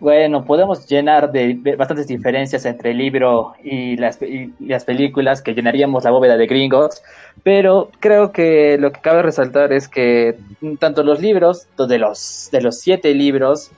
Bueno, 0.00 0.46
podemos 0.46 0.86
llenar 0.86 1.30
de 1.30 1.74
bastantes 1.76 2.06
diferencias 2.06 2.64
entre 2.64 2.92
el 2.92 2.98
libro 2.98 3.52
y 3.62 3.98
las, 3.98 4.18
las, 4.58 4.84
películas 4.86 5.42
que 5.42 5.52
llenaríamos 5.52 6.04
la 6.04 6.10
bóveda 6.10 6.38
de 6.38 6.46
gringos, 6.46 7.02
pero 7.42 7.90
creo 8.00 8.32
que 8.32 8.78
lo 8.78 8.92
que 8.92 9.00
cabe 9.02 9.20
resaltar 9.20 9.74
es 9.74 9.88
que 9.88 10.38
tanto 10.78 11.02
los 11.02 11.20
libros, 11.20 11.68
de 11.76 11.98
los, 11.98 12.48
de 12.50 12.62
los 12.62 12.80
siete 12.80 13.14
libros, 13.14 13.72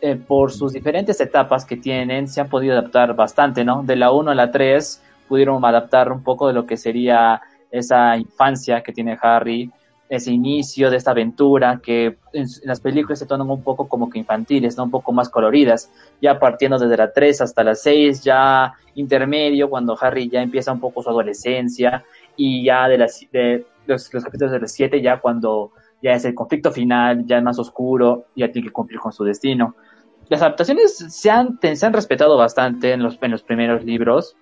eh, 0.00 0.16
por 0.16 0.52
sus 0.52 0.72
diferentes 0.72 1.20
etapas 1.20 1.66
que 1.66 1.76
tienen, 1.76 2.28
se 2.28 2.40
han 2.40 2.48
podido 2.48 2.72
adaptar 2.72 3.14
bastante, 3.14 3.62
¿no? 3.62 3.82
De 3.82 3.96
la 3.96 4.10
1 4.10 4.30
a 4.30 4.34
la 4.34 4.50
3 4.50 5.02
pudieron 5.28 5.62
adaptar 5.64 6.10
un 6.12 6.22
poco 6.22 6.46
de 6.46 6.54
lo 6.54 6.64
que 6.66 6.78
sería 6.78 7.42
esa 7.70 8.16
infancia 8.16 8.80
que 8.82 8.92
tiene 8.92 9.18
Harry, 9.20 9.70
ese 10.08 10.32
inicio 10.32 10.90
de 10.90 10.96
esta 10.96 11.10
aventura 11.10 11.80
que 11.82 12.16
en, 12.32 12.46
las 12.64 12.80
películas 12.80 13.18
se 13.18 13.26
tornan 13.26 13.50
un 13.50 13.62
poco 13.62 13.88
como 13.88 14.08
que 14.08 14.18
infantiles, 14.18 14.76
¿no? 14.76 14.84
un 14.84 14.90
poco 14.90 15.12
más 15.12 15.28
coloridas, 15.28 15.90
ya 16.20 16.38
partiendo 16.38 16.78
desde 16.78 16.96
la 16.96 17.12
3 17.12 17.40
hasta 17.42 17.62
la 17.64 17.74
6, 17.74 18.22
ya 18.22 18.72
intermedio, 18.94 19.68
cuando 19.68 19.96
Harry 20.00 20.28
ya 20.28 20.42
empieza 20.42 20.72
un 20.72 20.80
poco 20.80 21.02
su 21.02 21.10
adolescencia 21.10 22.04
y 22.36 22.64
ya 22.64 22.88
de, 22.88 22.98
las, 22.98 23.20
de 23.32 23.66
los, 23.86 24.12
los 24.12 24.24
capítulos 24.24 24.52
de 24.52 24.60
las 24.60 24.72
7 24.72 25.00
ya 25.02 25.20
cuando 25.20 25.72
ya 26.02 26.12
es 26.12 26.24
el 26.24 26.34
conflicto 26.34 26.70
final, 26.72 27.26
ya 27.26 27.38
es 27.38 27.42
más 27.42 27.58
oscuro, 27.58 28.26
ya 28.36 28.50
tiene 28.50 28.68
que 28.68 28.72
cumplir 28.72 29.00
con 29.00 29.12
su 29.12 29.24
destino. 29.24 29.74
Las 30.28 30.42
adaptaciones 30.42 30.96
se 30.96 31.30
han, 31.30 31.58
se 31.60 31.86
han 31.86 31.92
respetado 31.92 32.36
bastante 32.36 32.92
en 32.92 33.02
los, 33.02 33.18
en 33.20 33.30
los 33.32 33.42
primeros 33.42 33.84
libros. 33.84 34.36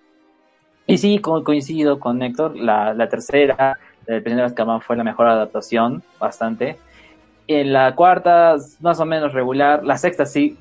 Y 0.87 0.99
sí, 0.99 1.19
co- 1.19 1.43
coincido 1.43 1.99
con 1.99 2.23
Héctor, 2.23 2.57
la, 2.57 2.95
la 2.95 3.09
tercera, 3.09 3.79
el 4.07 4.23
prisionero 4.23 4.49
de 4.49 4.53
Azkaban 4.53 4.81
fue 4.81 4.97
la 4.97 5.05
mejor 5.05 5.29
adaptación, 5.29 6.03
bastante. 6.19 6.79
En 7.49 7.73
la 7.73 7.95
cuarta, 7.95 8.57
más 8.81 9.01
o 9.01 9.05
menos 9.05 9.33
regular. 9.33 9.85
La 9.85 9.97
sexta 9.97 10.27
sí, 10.27 10.57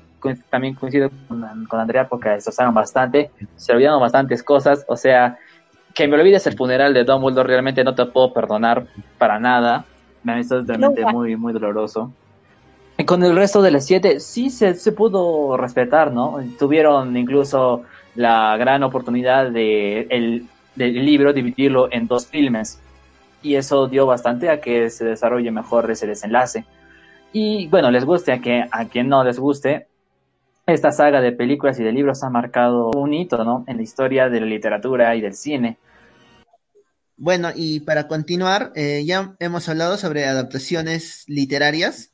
también 0.50 0.74
coincido 0.74 1.10
con, 1.28 1.66
con 1.66 1.80
Andrea 1.80 2.08
porque 2.08 2.30
destrozaron 2.30 2.74
bastante, 2.74 3.30
se 3.56 3.72
olvidaron 3.72 4.00
bastantes 4.00 4.42
cosas. 4.42 4.84
O 4.88 4.96
sea, 4.96 5.38
que 5.94 6.06
me 6.06 6.16
olvides 6.16 6.46
el 6.46 6.56
funeral 6.56 6.92
de 6.94 7.04
Dumbledore 7.04 7.48
realmente 7.48 7.82
no 7.82 7.94
te 7.94 8.04
puedo 8.06 8.32
perdonar 8.32 8.86
para 9.18 9.38
nada. 9.38 9.84
Me 10.22 10.32
ha 10.32 10.36
visto 10.36 10.62
realmente 10.62 11.02
No. 11.02 11.10
muy, 11.10 11.36
muy 11.36 11.52
doloroso. 11.52 12.12
Y 12.98 13.04
con 13.04 13.22
el 13.22 13.36
resto 13.36 13.62
de 13.62 13.70
las 13.70 13.84
siete 13.84 14.20
sí 14.20 14.50
se, 14.50 14.74
se 14.74 14.92
pudo 14.92 15.56
respetar, 15.56 16.12
¿no? 16.12 16.38
Tuvieron 16.58 17.16
incluso 17.16 17.82
la 18.14 18.56
gran 18.56 18.82
oportunidad 18.82 19.50
de 19.50 20.06
el, 20.10 20.46
del 20.74 21.04
libro 21.04 21.32
dividirlo 21.32 21.88
en 21.90 22.06
dos 22.06 22.26
filmes. 22.26 22.80
Y 23.46 23.54
eso 23.54 23.86
dio 23.86 24.06
bastante 24.06 24.50
a 24.50 24.60
que 24.60 24.90
se 24.90 25.04
desarrolle 25.04 25.52
mejor 25.52 25.88
ese 25.88 26.08
desenlace. 26.08 26.64
Y 27.32 27.68
bueno, 27.68 27.92
les 27.92 28.04
guste 28.04 28.32
a, 28.32 28.40
que, 28.40 28.66
a 28.68 28.88
quien 28.88 29.08
no 29.08 29.22
les 29.22 29.38
guste, 29.38 29.86
esta 30.66 30.90
saga 30.90 31.20
de 31.20 31.30
películas 31.30 31.78
y 31.78 31.84
de 31.84 31.92
libros 31.92 32.24
ha 32.24 32.28
marcado 32.28 32.90
un 32.90 33.14
hito, 33.14 33.44
¿no? 33.44 33.64
En 33.68 33.76
la 33.76 33.84
historia 33.84 34.28
de 34.28 34.40
la 34.40 34.46
literatura 34.46 35.14
y 35.14 35.20
del 35.20 35.34
cine. 35.34 35.78
Bueno, 37.16 37.50
y 37.54 37.78
para 37.80 38.08
continuar, 38.08 38.72
eh, 38.74 39.04
ya 39.06 39.36
hemos 39.38 39.68
hablado 39.68 39.96
sobre 39.96 40.24
adaptaciones 40.24 41.22
literarias. 41.28 42.10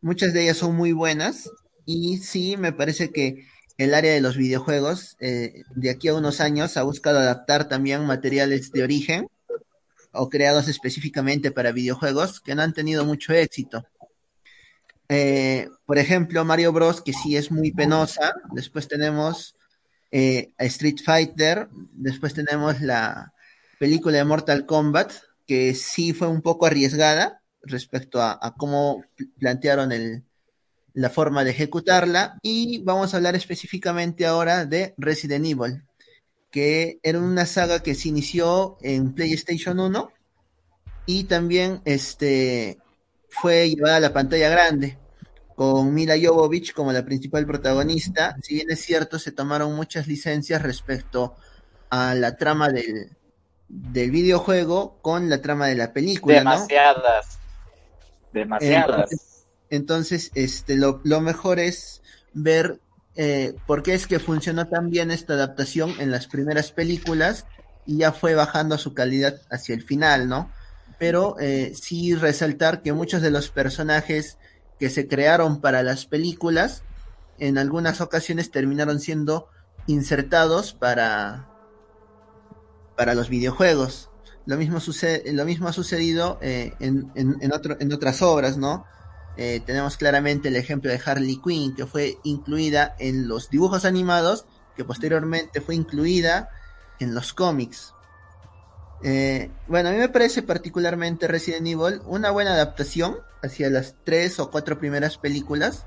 Muchas 0.00 0.32
de 0.32 0.42
ellas 0.42 0.56
son 0.56 0.74
muy 0.74 0.90
buenas 0.90 1.48
y 1.86 2.18
sí, 2.18 2.56
me 2.56 2.72
parece 2.72 3.12
que 3.12 3.44
el 3.76 3.94
área 3.94 4.12
de 4.12 4.20
los 4.20 4.36
videojuegos 4.36 5.16
eh, 5.20 5.62
de 5.76 5.90
aquí 5.90 6.08
a 6.08 6.14
unos 6.14 6.40
años 6.40 6.76
ha 6.76 6.82
buscado 6.82 7.20
adaptar 7.20 7.68
también 7.68 8.04
materiales 8.06 8.72
de 8.72 8.82
origen 8.82 9.28
o 10.18 10.28
creados 10.28 10.68
específicamente 10.68 11.50
para 11.50 11.72
videojuegos 11.72 12.40
que 12.40 12.54
no 12.54 12.62
han 12.62 12.74
tenido 12.74 13.04
mucho 13.04 13.32
éxito. 13.32 13.86
Eh, 15.08 15.68
por 15.86 15.96
ejemplo, 15.96 16.44
Mario 16.44 16.72
Bros, 16.72 17.00
que 17.00 17.14
sí 17.14 17.36
es 17.36 17.50
muy 17.50 17.72
penosa. 17.72 18.34
Después 18.52 18.88
tenemos 18.88 19.56
eh, 20.10 20.52
Street 20.58 20.98
Fighter. 21.02 21.68
Después 21.92 22.34
tenemos 22.34 22.82
la 22.82 23.32
película 23.78 24.18
de 24.18 24.24
Mortal 24.24 24.66
Kombat, 24.66 25.12
que 25.46 25.74
sí 25.74 26.12
fue 26.12 26.28
un 26.28 26.42
poco 26.42 26.66
arriesgada 26.66 27.40
respecto 27.62 28.20
a, 28.20 28.38
a 28.40 28.54
cómo 28.54 29.02
pl- 29.16 29.30
plantearon 29.38 29.92
el, 29.92 30.24
la 30.92 31.08
forma 31.08 31.42
de 31.42 31.52
ejecutarla. 31.52 32.38
Y 32.42 32.82
vamos 32.84 33.14
a 33.14 33.16
hablar 33.16 33.34
específicamente 33.34 34.26
ahora 34.26 34.66
de 34.66 34.94
Resident 34.98 35.46
Evil, 35.46 35.84
que 36.50 36.98
era 37.02 37.18
una 37.18 37.46
saga 37.46 37.82
que 37.82 37.94
se 37.94 38.08
inició 38.08 38.78
en 38.80 39.14
PlayStation 39.14 39.78
1 39.78 40.10
y 41.06 41.24
también 41.24 41.80
este, 41.84 42.78
fue 43.28 43.68
llevada 43.70 43.96
a 43.96 44.00
la 44.00 44.12
pantalla 44.12 44.48
grande 44.48 44.98
con 45.54 45.92
Mila 45.92 46.14
Jovovich 46.22 46.72
como 46.72 46.92
la 46.92 47.04
principal 47.04 47.44
protagonista. 47.44 48.36
Si 48.42 48.54
bien 48.54 48.70
es 48.70 48.80
cierto, 48.80 49.18
se 49.18 49.32
tomaron 49.32 49.74
muchas 49.74 50.06
licencias 50.06 50.62
respecto 50.62 51.34
a 51.90 52.14
la 52.14 52.36
trama 52.36 52.68
del, 52.68 53.16
del 53.68 54.10
videojuego 54.10 54.98
con 55.02 55.28
la 55.28 55.42
trama 55.42 55.66
de 55.66 55.74
la 55.74 55.92
película, 55.92 56.44
¿no? 56.44 56.50
Demasiadas. 56.52 57.38
Demasiadas. 58.32 59.10
Entonces, 59.10 59.46
entonces, 59.70 60.30
este, 60.34 60.76
lo, 60.76 61.00
lo 61.04 61.20
mejor 61.20 61.58
es 61.58 62.02
ver 62.32 62.80
eh, 63.20 63.56
por 63.66 63.82
qué 63.82 63.94
es 63.94 64.06
que 64.06 64.20
funcionó 64.20 64.68
tan 64.68 64.90
bien 64.90 65.10
esta 65.10 65.32
adaptación 65.32 65.92
en 65.98 66.12
las 66.12 66.28
primeras 66.28 66.70
películas 66.70 67.46
y 67.84 67.98
ya 67.98 68.12
fue 68.12 68.36
bajando 68.36 68.78
su 68.78 68.94
calidad 68.94 69.40
hacia 69.50 69.74
el 69.74 69.82
final, 69.82 70.28
¿no? 70.28 70.52
Pero 71.00 71.34
eh, 71.40 71.72
sí 71.74 72.14
resaltar 72.14 72.80
que 72.80 72.92
muchos 72.92 73.20
de 73.20 73.32
los 73.32 73.50
personajes 73.50 74.38
que 74.78 74.88
se 74.88 75.08
crearon 75.08 75.60
para 75.60 75.82
las 75.82 76.06
películas 76.06 76.84
en 77.40 77.58
algunas 77.58 78.00
ocasiones 78.00 78.52
terminaron 78.52 79.00
siendo 79.00 79.48
insertados 79.88 80.72
para, 80.72 81.48
para 82.96 83.16
los 83.16 83.28
videojuegos. 83.28 84.10
Lo 84.46 84.56
mismo, 84.56 84.78
sucede, 84.78 85.32
lo 85.32 85.44
mismo 85.44 85.66
ha 85.66 85.72
sucedido 85.72 86.38
eh, 86.40 86.72
en, 86.78 87.10
en, 87.16 87.92
otras 87.92 88.22
obras, 88.22 88.56
¿no? 88.58 88.86
Eh, 89.40 89.62
tenemos 89.64 89.96
claramente 89.96 90.48
el 90.48 90.56
ejemplo 90.56 90.90
de 90.90 91.00
Harley 91.02 91.40
Quinn, 91.40 91.76
que 91.76 91.86
fue 91.86 92.18
incluida 92.24 92.96
en 92.98 93.28
los 93.28 93.50
dibujos 93.50 93.84
animados, 93.84 94.46
que 94.76 94.84
posteriormente 94.84 95.60
fue 95.60 95.76
incluida 95.76 96.50
en 96.98 97.14
los 97.14 97.32
cómics. 97.32 97.94
Eh, 99.04 99.48
bueno, 99.68 99.90
a 99.90 99.92
mí 99.92 99.98
me 99.98 100.08
parece 100.08 100.42
particularmente 100.42 101.28
Resident 101.28 101.68
Evil 101.68 102.02
una 102.06 102.32
buena 102.32 102.52
adaptación 102.54 103.18
hacia 103.40 103.70
las 103.70 103.94
tres 104.02 104.40
o 104.40 104.50
cuatro 104.50 104.80
primeras 104.80 105.18
películas, 105.18 105.86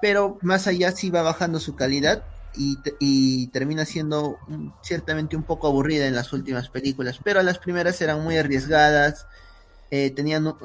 pero 0.00 0.38
más 0.40 0.66
allá 0.66 0.92
sí 0.92 1.10
va 1.10 1.20
bajando 1.20 1.60
su 1.60 1.76
calidad 1.76 2.24
y, 2.56 3.46
termina 3.48 3.84
siendo 3.84 4.38
ciertamente 4.82 5.36
un 5.36 5.42
poco 5.42 5.66
aburrida 5.66 6.06
en 6.06 6.14
las 6.14 6.32
últimas 6.32 6.70
películas, 6.70 7.20
pero 7.22 7.42
las 7.42 7.58
primeras 7.58 8.00
eran 8.00 8.24
muy 8.24 8.38
arriesgadas, 8.38 9.26
eh, 9.90 10.10
tenían 10.10 10.56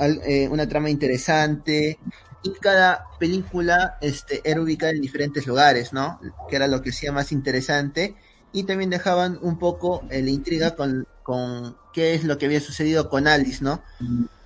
eh, 0.00 0.48
una 0.48 0.68
trama 0.68 0.90
interesante 0.90 1.98
y 2.42 2.52
cada 2.60 3.06
película 3.18 3.98
este, 4.00 4.40
era 4.44 4.60
ubicada 4.60 4.92
en 4.92 5.00
diferentes 5.00 5.46
lugares, 5.46 5.92
¿no? 5.92 6.20
Que 6.48 6.56
era 6.56 6.68
lo 6.68 6.82
que 6.82 6.90
hacía 6.90 7.12
más 7.12 7.32
interesante 7.32 8.14
y 8.52 8.64
también 8.64 8.90
dejaban 8.90 9.38
un 9.42 9.58
poco 9.58 10.02
eh, 10.10 10.22
la 10.22 10.30
intriga 10.30 10.74
con, 10.74 11.06
con 11.22 11.76
qué 11.92 12.14
es 12.14 12.24
lo 12.24 12.38
que 12.38 12.46
había 12.46 12.60
sucedido 12.60 13.08
con 13.08 13.26
Alice, 13.26 13.62
¿no? 13.62 13.82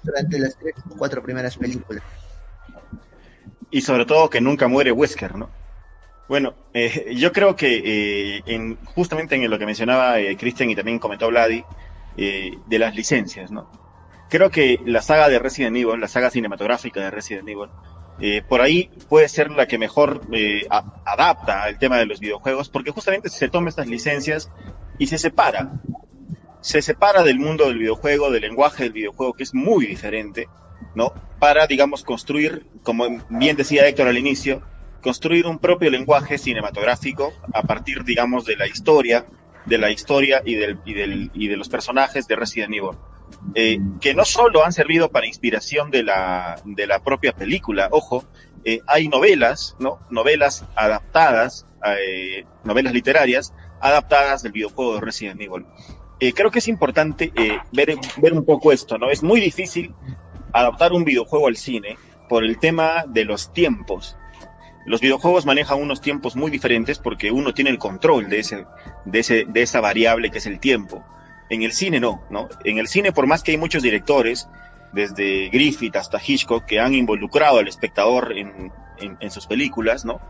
Durante 0.03 0.39
las 0.39 0.57
tres 0.57 0.75
o 0.91 0.97
cuatro 0.97 1.23
primeras 1.23 1.57
películas. 1.57 2.03
Y 3.71 3.81
sobre 3.81 4.07
todo 4.07 4.31
que 4.31 4.41
nunca 4.41 4.69
muere 4.69 4.93
Wesker, 4.93 5.35
¿no? 5.35 5.51
Bueno, 6.29 6.55
eh, 6.73 7.15
yo 7.17 7.33
creo 7.33 7.55
que 7.55 7.83
eh, 8.37 8.43
en, 8.47 8.77
justamente 8.95 9.35
en 9.35 9.51
lo 9.51 9.59
que 9.59 9.67
mencionaba 9.67 10.19
eh, 10.21 10.37
Christian 10.37 10.71
y 10.71 10.77
también 10.77 10.99
comentó 10.99 11.29
Vladi, 11.29 11.65
de 12.17 12.79
las 12.79 12.95
licencias, 12.95 13.51
¿no? 13.51 13.69
Creo 14.29 14.51
que 14.51 14.81
la 14.85 15.03
saga 15.03 15.29
de 15.29 15.39
Resident 15.39 15.77
Evil, 15.77 16.01
la 16.01 16.09
saga 16.09 16.31
cinematográfica 16.31 17.01
de 17.01 17.11
Resident 17.11 17.49
Evil, 17.49 17.69
eh, 18.21 18.43
por 18.49 18.61
ahí 18.61 18.91
puede 19.09 19.29
ser 19.29 19.51
la 19.51 19.67
que 19.67 19.79
mejor 19.79 20.23
eh, 20.33 20.67
adapta 21.05 21.65
al 21.65 21.79
tema 21.79 21.99
de 21.99 22.07
los 22.07 22.21
videojuegos, 22.21 22.69
porque 22.69 22.91
justamente 22.91 23.29
se 23.29 23.49
toma 23.49 23.69
estas 23.69 23.89
licencias 23.89 24.51
y 24.99 25.07
se 25.07 25.19
separa. 25.19 25.73
Se 26.61 26.81
separa 26.81 27.23
del 27.23 27.39
mundo 27.39 27.67
del 27.67 27.79
videojuego, 27.79 28.31
del 28.31 28.43
lenguaje 28.43 28.85
del 28.85 28.93
videojuego, 28.93 29.35
que 29.35 29.43
es 29.43 29.53
muy 29.53 29.87
diferente, 29.87 30.49
¿no? 30.95 31.13
Para, 31.39 31.67
digamos, 31.67 32.05
construir, 32.05 32.67
como 32.83 33.05
bien 33.29 33.57
decía 33.57 33.87
Héctor 33.87 34.09
al 34.09 34.17
inicio, 34.17 34.63
construir 35.03 35.47
un 35.47 35.59
propio 35.59 35.91
lenguaje 35.91 36.39
cinematográfico 36.39 37.35
a 37.53 37.63
partir, 37.63 38.05
digamos, 38.05 38.47
de 38.47 38.57
la 38.57 38.67
historia, 38.67 39.27
de 39.67 39.77
la 39.77 39.91
historia 39.91 40.41
y, 40.45 40.55
del, 40.55 40.79
y, 40.87 40.95
del, 40.95 41.31
y 41.35 41.49
de 41.49 41.57
los 41.57 41.69
personajes 41.69 42.27
de 42.27 42.37
Resident 42.37 42.73
Evil. 42.73 42.97
Eh, 43.55 43.79
que 44.01 44.15
no 44.15 44.25
solo 44.25 44.65
han 44.65 44.73
servido 44.73 45.11
para 45.11 45.27
inspiración 45.27 45.91
de 45.91 46.03
la, 46.03 46.61
de 46.65 46.87
la 46.87 47.01
propia 47.01 47.33
película, 47.33 47.89
ojo, 47.91 48.25
eh, 48.65 48.81
hay 48.87 49.09
novelas, 49.09 49.77
¿no? 49.79 50.01
Novelas 50.11 50.65
adaptadas, 50.75 51.67
eh, 51.85 52.45
novelas 52.65 52.95
literarias, 52.95 53.53
adaptadas 53.81 54.43
del 54.43 54.53
videojuego 54.53 54.95
de 54.95 55.01
Resident 55.03 55.41
Evil. 55.41 55.67
Eh, 56.19 56.33
creo 56.33 56.51
que 56.51 56.61
es 56.61 56.69
importante 56.69 57.31
ver, 57.73 57.97
ver 58.17 58.33
un 58.33 58.45
poco 58.45 58.73
esto, 58.73 58.97
¿no? 58.97 59.11
Es 59.11 59.23
muy 59.23 59.41
difícil 59.41 59.95
adaptar 60.53 60.93
un 60.93 61.05
videojuego 61.05 61.49
al 61.49 61.57
cine 61.57 61.99
por 62.29 62.45
el 62.45 62.59
tema 62.59 63.05
de 63.07 63.27
los 63.27 63.53
tiempos. 63.53 64.17
Los 64.87 65.01
videojuegos 65.01 65.45
manejan 65.45 65.81
unos 65.81 66.01
tiempos 66.01 66.37
muy 66.37 66.51
diferentes 66.51 66.99
porque 66.99 67.31
uno 67.31 67.53
tiene 67.53 67.71
el 67.71 67.79
control 67.79 68.29
de, 68.29 68.39
ese, 68.39 68.65
de, 69.05 69.19
ese, 69.19 69.45
de 69.47 69.63
esa 69.63 69.81
variable 69.81 70.31
que 70.31 70.39
es 70.39 70.47
el 70.47 70.61
tiempo. 70.61 71.05
En 71.51 71.63
el 71.63 71.73
cine 71.73 72.01
no, 72.01 72.23
¿no? 72.31 72.49
En 72.65 72.79
el 72.79 72.89
cine, 72.89 73.13
por 73.13 73.27
más 73.27 73.43
que 73.43 73.53
hay 73.53 73.59
muchos 73.59 73.83
directores, 73.83 74.49
desde 74.93 75.49
Griffith 75.49 75.97
hasta 75.97 76.21
Hitchcock, 76.25 76.65
que 76.65 76.81
han 76.81 76.95
involucrado 76.95 77.59
al 77.59 77.69
espectador 77.69 78.33
en, 78.37 78.73
en, 78.99 79.17
en 79.21 79.31
sus 79.31 79.47
películas, 79.47 80.05
¿no? 80.05 80.21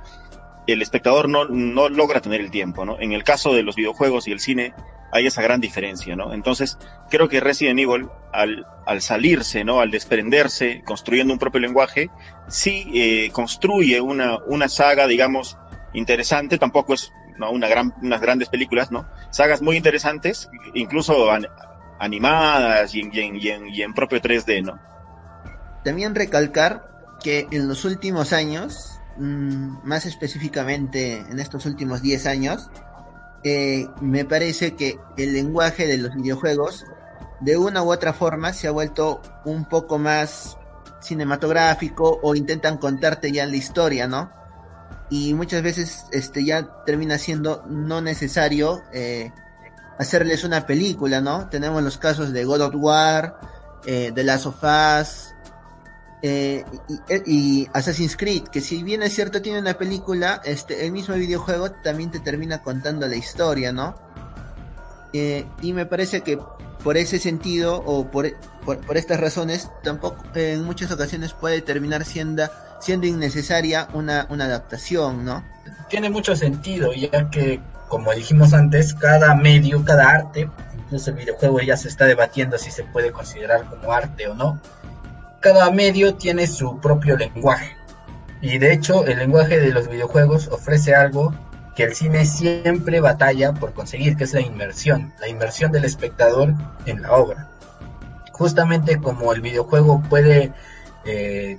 El 0.66 0.80
espectador 0.80 1.28
no, 1.28 1.44
no, 1.44 1.88
logra 1.88 2.20
tener 2.20 2.40
el 2.40 2.50
tiempo, 2.50 2.84
¿no? 2.84 2.98
En 2.98 3.12
el 3.12 3.22
caso 3.22 3.52
de 3.52 3.62
los 3.62 3.76
videojuegos 3.76 4.26
y 4.26 4.32
el 4.32 4.40
cine 4.40 4.74
hay 5.12 5.26
esa 5.26 5.42
gran 5.42 5.60
diferencia, 5.60 6.16
¿no? 6.16 6.32
Entonces, 6.32 6.78
creo 7.10 7.28
que 7.28 7.38
Resident 7.40 7.78
Evil, 7.78 8.08
al, 8.32 8.66
al 8.86 9.00
salirse, 9.02 9.62
¿no? 9.62 9.80
Al 9.80 9.90
desprenderse, 9.90 10.82
construyendo 10.84 11.32
un 11.32 11.38
propio 11.38 11.60
lenguaje, 11.60 12.10
sí 12.48 12.90
eh, 12.94 13.30
construye 13.30 14.00
una, 14.00 14.38
una 14.46 14.68
saga, 14.68 15.06
digamos, 15.06 15.58
interesante, 15.92 16.58
tampoco 16.58 16.94
es 16.94 17.12
¿no? 17.38 17.50
Una 17.50 17.68
gran, 17.68 17.94
unas 18.02 18.20
grandes 18.20 18.48
películas, 18.48 18.90
¿no? 18.90 19.06
Sagas 19.30 19.62
muy 19.62 19.76
interesantes, 19.76 20.48
incluso 20.74 21.28
animadas 21.98 22.94
y 22.94 23.00
en, 23.00 23.36
y, 23.36 23.48
en, 23.48 23.68
y 23.68 23.82
en 23.82 23.94
propio 23.94 24.20
3D, 24.20 24.64
¿no? 24.64 24.78
También 25.84 26.14
recalcar 26.14 27.16
que 27.22 27.46
en 27.50 27.68
los 27.68 27.84
últimos 27.84 28.32
años, 28.32 29.00
mmm, 29.18 29.78
más 29.84 30.06
específicamente 30.06 31.18
en 31.18 31.38
estos 31.38 31.66
últimos 31.66 32.02
10 32.02 32.26
años, 32.26 32.70
eh, 33.44 33.86
me 34.00 34.24
parece 34.24 34.74
que 34.74 34.98
el 35.18 35.34
lenguaje 35.34 35.86
de 35.86 35.98
los 35.98 36.14
videojuegos 36.14 36.86
de 37.40 37.58
una 37.58 37.82
u 37.82 37.92
otra 37.92 38.14
forma 38.14 38.54
se 38.54 38.68
ha 38.68 38.70
vuelto 38.70 39.20
un 39.44 39.66
poco 39.66 39.98
más 39.98 40.56
cinematográfico 41.00 42.20
o 42.22 42.34
intentan 42.34 42.78
contarte 42.78 43.30
ya 43.30 43.46
la 43.46 43.56
historia, 43.56 44.08
¿no? 44.08 44.30
Y 45.14 45.32
muchas 45.32 45.62
veces 45.62 46.06
este 46.10 46.44
ya 46.44 46.82
termina 46.84 47.18
siendo 47.18 47.64
no 47.68 48.00
necesario 48.00 48.82
eh, 48.92 49.30
hacerles 49.96 50.42
una 50.42 50.66
película, 50.66 51.20
¿no? 51.20 51.48
Tenemos 51.48 51.84
los 51.84 51.98
casos 51.98 52.32
de 52.32 52.44
God 52.44 52.62
of 52.62 52.74
War, 52.74 53.38
eh, 53.86 54.10
The 54.12 54.24
Last 54.24 54.46
of 54.46 54.56
Us, 54.64 55.32
eh, 56.20 56.64
y, 56.88 57.32
y, 57.32 57.68
Assassin's 57.72 58.16
Creed, 58.16 58.48
que 58.48 58.60
si 58.60 58.82
bien 58.82 59.04
es 59.04 59.14
cierto 59.14 59.40
tiene 59.40 59.60
una 59.60 59.74
película, 59.74 60.42
este, 60.44 60.84
el 60.84 60.90
mismo 60.90 61.14
videojuego 61.14 61.70
también 61.70 62.10
te 62.10 62.18
termina 62.18 62.60
contando 62.60 63.06
la 63.06 63.14
historia, 63.14 63.72
¿no? 63.72 63.94
Eh, 65.12 65.46
y 65.62 65.74
me 65.74 65.86
parece 65.86 66.22
que 66.22 66.40
por 66.82 66.96
ese 66.96 67.20
sentido 67.20 67.76
o 67.86 68.10
por, 68.10 68.32
por, 68.64 68.78
por, 68.84 68.96
estas 68.96 69.20
razones 69.20 69.70
tampoco 69.84 70.24
en 70.34 70.64
muchas 70.64 70.90
ocasiones 70.90 71.34
puede 71.34 71.62
terminar 71.62 72.04
siendo, 72.04 72.50
siendo 72.84 73.06
innecesaria 73.06 73.88
una, 73.94 74.26
una 74.30 74.44
adaptación, 74.44 75.24
¿no? 75.24 75.42
Tiene 75.88 76.10
mucho 76.10 76.36
sentido, 76.36 76.92
ya 76.92 77.30
que 77.30 77.60
como 77.88 78.12
dijimos 78.12 78.52
antes, 78.52 78.94
cada 78.94 79.34
medio, 79.34 79.84
cada 79.84 80.10
arte, 80.10 80.48
incluso 80.76 81.10
el 81.10 81.16
videojuego 81.16 81.60
ya 81.60 81.76
se 81.76 81.88
está 81.88 82.06
debatiendo 82.06 82.58
si 82.58 82.70
se 82.70 82.84
puede 82.84 83.12
considerar 83.12 83.64
como 83.64 83.92
arte 83.92 84.28
o 84.28 84.34
no 84.34 84.60
cada 85.44 85.70
medio 85.70 86.14
tiene 86.14 86.46
su 86.46 86.80
propio 86.80 87.18
lenguaje. 87.18 87.76
Y 88.40 88.56
de 88.56 88.72
hecho, 88.72 89.04
el 89.04 89.18
lenguaje 89.18 89.60
de 89.60 89.72
los 89.72 89.90
videojuegos 89.90 90.48
ofrece 90.48 90.94
algo 90.94 91.34
que 91.76 91.82
el 91.82 91.94
cine 91.94 92.24
siempre 92.24 92.98
batalla 93.00 93.52
por 93.52 93.74
conseguir, 93.74 94.16
que 94.16 94.24
es 94.24 94.32
la 94.32 94.40
inmersión, 94.40 95.12
la 95.20 95.28
inmersión 95.28 95.70
del 95.70 95.84
espectador 95.84 96.54
en 96.86 97.02
la 97.02 97.12
obra. 97.12 97.50
Justamente 98.32 98.98
como 98.98 99.34
el 99.34 99.42
videojuego 99.42 100.02
puede 100.08 100.50
eh, 101.04 101.58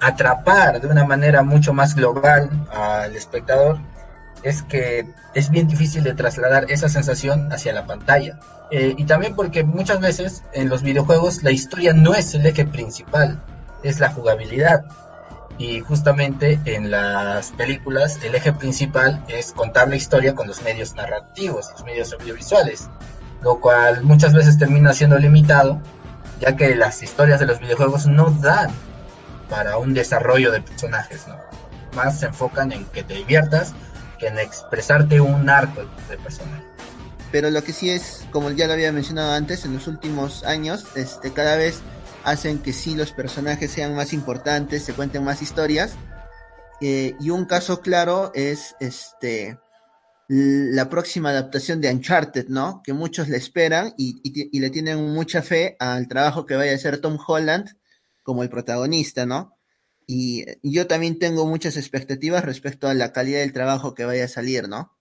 atrapar 0.00 0.80
de 0.80 0.88
una 0.88 1.04
manera 1.04 1.42
mucho 1.42 1.72
más 1.72 1.94
global 1.94 2.50
al 2.72 3.14
espectador, 3.16 3.78
es 4.42 4.62
que 4.62 5.06
es 5.34 5.50
bien 5.50 5.66
difícil 5.66 6.04
de 6.04 6.14
trasladar 6.14 6.70
esa 6.70 6.88
sensación 6.88 7.52
hacia 7.52 7.72
la 7.72 7.86
pantalla. 7.86 8.38
Eh, 8.70 8.94
y 8.96 9.04
también 9.04 9.34
porque 9.34 9.64
muchas 9.64 10.00
veces 10.00 10.42
en 10.52 10.68
los 10.68 10.82
videojuegos 10.82 11.42
la 11.42 11.50
historia 11.50 11.92
no 11.92 12.14
es 12.14 12.34
el 12.34 12.46
eje 12.46 12.64
principal, 12.64 13.42
es 13.82 14.00
la 14.00 14.10
jugabilidad. 14.10 14.84
Y 15.58 15.80
justamente 15.80 16.60
en 16.66 16.90
las 16.90 17.52
películas 17.52 18.18
el 18.22 18.34
eje 18.34 18.52
principal 18.52 19.24
es 19.28 19.52
contar 19.52 19.88
la 19.88 19.96
historia 19.96 20.34
con 20.34 20.46
los 20.46 20.62
medios 20.62 20.94
narrativos, 20.94 21.70
los 21.72 21.84
medios 21.84 22.12
audiovisuales, 22.12 22.90
lo 23.42 23.60
cual 23.60 24.02
muchas 24.02 24.34
veces 24.34 24.58
termina 24.58 24.92
siendo 24.92 25.18
limitado, 25.18 25.80
ya 26.40 26.56
que 26.56 26.74
las 26.74 27.02
historias 27.02 27.40
de 27.40 27.46
los 27.46 27.58
videojuegos 27.60 28.06
no 28.06 28.30
dan 28.30 28.70
para 29.48 29.78
un 29.78 29.94
desarrollo 29.94 30.52
de 30.52 30.60
personajes, 30.60 31.26
¿no? 31.28 31.36
Más 31.94 32.20
se 32.20 32.26
enfocan 32.26 32.72
en 32.72 32.84
que 32.86 33.02
te 33.02 33.14
diviertas 33.14 33.72
que 34.18 34.28
en 34.28 34.38
expresarte 34.38 35.20
un 35.20 35.48
arco 35.48 35.82
de 36.08 36.16
personaje. 36.18 36.64
Pero 37.32 37.50
lo 37.50 37.62
que 37.64 37.72
sí 37.72 37.90
es, 37.90 38.26
como 38.30 38.50
ya 38.50 38.66
lo 38.66 38.74
había 38.74 38.92
mencionado 38.92 39.32
antes, 39.32 39.64
en 39.64 39.74
los 39.74 39.86
últimos 39.88 40.44
años, 40.44 40.86
este, 40.94 41.32
cada 41.32 41.56
vez 41.56 41.80
hacen 42.24 42.58
que 42.58 42.72
sí 42.72 42.94
los 42.94 43.12
personajes 43.12 43.70
sean 43.70 43.94
más 43.94 44.12
importantes, 44.12 44.84
se 44.84 44.92
cuenten 44.92 45.24
más 45.24 45.42
historias. 45.42 45.94
Eh, 46.80 47.14
y 47.20 47.30
un 47.30 47.46
caso 47.46 47.80
claro 47.80 48.32
es 48.34 48.74
este 48.80 49.58
la 50.28 50.88
próxima 50.88 51.30
adaptación 51.30 51.80
de 51.80 51.88
Uncharted, 51.92 52.48
¿no? 52.48 52.82
Que 52.82 52.92
muchos 52.92 53.28
le 53.28 53.36
esperan 53.36 53.94
y, 53.96 54.20
y, 54.24 54.56
y 54.56 54.60
le 54.60 54.70
tienen 54.70 55.12
mucha 55.12 55.40
fe 55.40 55.76
al 55.78 56.08
trabajo 56.08 56.46
que 56.46 56.56
vaya 56.56 56.72
a 56.72 56.74
hacer 56.74 56.98
Tom 56.98 57.16
Holland 57.24 57.76
como 58.26 58.42
el 58.42 58.50
protagonista, 58.50 59.24
¿no? 59.24 59.56
Y 60.04 60.44
yo 60.62 60.88
también 60.88 61.18
tengo 61.20 61.46
muchas 61.46 61.76
expectativas 61.76 62.44
respecto 62.44 62.88
a 62.88 62.94
la 62.94 63.12
calidad 63.12 63.38
del 63.38 63.52
trabajo 63.52 63.94
que 63.94 64.04
vaya 64.04 64.24
a 64.24 64.28
salir, 64.28 64.68
¿no? 64.68 64.92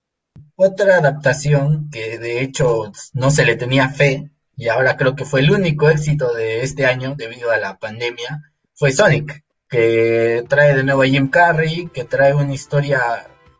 Otra 0.55 0.97
adaptación 0.97 1.89
que 1.89 2.19
de 2.19 2.41
hecho 2.41 2.91
no 3.13 3.31
se 3.31 3.45
le 3.45 3.55
tenía 3.55 3.89
fe 3.89 4.29
y 4.55 4.69
ahora 4.69 4.95
creo 4.95 5.15
que 5.15 5.25
fue 5.25 5.39
el 5.39 5.51
único 5.51 5.89
éxito 5.89 6.33
de 6.33 6.61
este 6.61 6.85
año 6.85 7.15
debido 7.17 7.49
a 7.51 7.57
la 7.57 7.77
pandemia 7.79 8.53
fue 8.73 8.91
Sonic, 8.91 9.43
que 9.67 10.45
trae 10.47 10.75
de 10.75 10.83
nuevo 10.83 11.01
a 11.01 11.07
Jim 11.07 11.29
Carrey, 11.29 11.89
que 11.93 12.03
trae 12.03 12.35
una 12.35 12.53
historia 12.53 13.01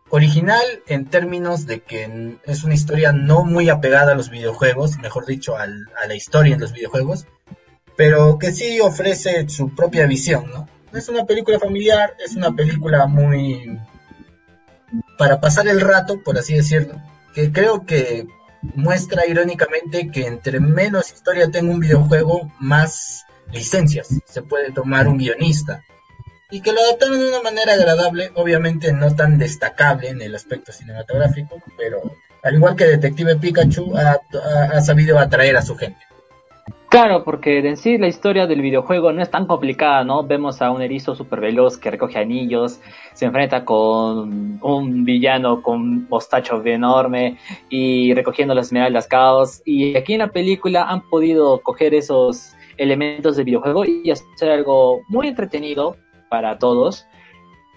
original 0.10 0.64
en 0.88 1.06
términos 1.06 1.66
de 1.66 1.82
que 1.82 2.38
es 2.44 2.64
una 2.64 2.76
historia 2.76 3.14
no 3.14 3.44
muy 3.44 3.70
apegada 3.70 4.12
a 4.12 4.16
los 4.16 4.30
videojuegos, 4.30 5.00
mejor 5.00 5.26
dicho, 5.26 5.58
a 5.58 5.66
la 5.66 6.16
historia 6.16 6.54
en 6.54 6.62
los 6.62 6.74
videojuegos, 6.74 7.26
pero 7.98 8.38
que 8.38 8.52
sí 8.52 8.80
ofrece 8.80 9.48
su 9.50 9.74
propia 9.74 10.06
visión, 10.06 10.50
¿no? 10.52 10.68
es 10.98 11.10
una 11.10 11.26
película 11.26 11.60
familiar, 11.60 12.16
es 12.24 12.36
una 12.36 12.52
película 12.54 13.06
muy 13.06 13.80
para 15.18 15.40
pasar 15.40 15.68
el 15.68 15.82
rato, 15.82 16.22
por 16.24 16.38
así 16.38 16.56
decirlo, 16.56 17.02
que 17.34 17.52
creo 17.52 17.86
que 17.86 18.28
muestra 18.76 19.26
irónicamente 19.28 20.10
que 20.10 20.26
entre 20.26 20.60
menos 20.60 21.12
historia 21.12 21.52
tenga 21.52 21.72
un 21.72 21.80
videojuego, 21.80 22.52
más 22.60 23.26
licencias 23.52 24.10
se 24.26 24.42
puede 24.42 24.72
tomar 24.72 25.08
un 25.08 25.18
guionista. 25.18 25.84
Y 26.52 26.62
que 26.62 26.72
lo 26.72 26.80
adaptaron 26.80 27.20
de 27.20 27.28
una 27.30 27.42
manera 27.42 27.74
agradable, 27.74 28.32
obviamente 28.36 28.94
no 28.94 29.16
tan 29.16 29.38
destacable 29.38 30.10
en 30.10 30.22
el 30.22 30.36
aspecto 30.36 30.72
cinematográfico, 30.72 31.62
pero 31.78 32.02
al 32.44 32.56
igual 32.56 32.76
que 32.76 32.86
Detective 32.86 33.38
Pikachu 33.38 33.98
ha, 33.98 34.12
ha, 34.12 34.64
ha 34.78 34.82
sabido 34.82 35.18
atraer 35.20 35.58
a 35.58 35.62
su 35.62 35.76
gente. 35.76 36.00
Claro, 36.96 37.26
porque 37.26 37.60
en 37.60 37.76
sí 37.76 37.98
la 37.98 38.08
historia 38.08 38.48
del 38.48 38.62
videojuego 38.62 39.12
no 39.12 39.22
es 39.22 39.30
tan 39.30 39.48
complicada, 39.48 40.06
¿no? 40.06 40.24
Vemos 40.24 40.62
a 40.62 40.72
un 40.72 40.82
erizo 40.82 41.14
super 41.14 41.42
veloz 41.42 41.78
que 41.78 41.92
recoge 41.92 42.20
anillos, 42.20 42.80
se 43.12 43.26
enfrenta 43.26 43.66
con 43.66 44.60
un 44.62 45.04
villano 45.04 45.62
con 45.62 45.82
un 45.82 46.06
postacho 46.06 46.66
enorme 46.66 47.38
y 47.68 48.14
recogiendo 48.14 48.56
las 48.56 48.68
esmeraldas 48.68 49.08
caos. 49.08 49.62
Y 49.66 49.98
aquí 49.98 50.14
en 50.14 50.20
la 50.20 50.30
película 50.30 50.84
han 50.84 51.02
podido 51.10 51.60
coger 51.60 51.94
esos 51.94 52.54
elementos 52.78 53.36
del 53.36 53.44
videojuego 53.44 53.84
y 53.84 54.10
hacer 54.10 54.52
algo 54.52 55.02
muy 55.10 55.28
entretenido 55.28 55.98
para 56.30 56.60
todos. 56.60 57.06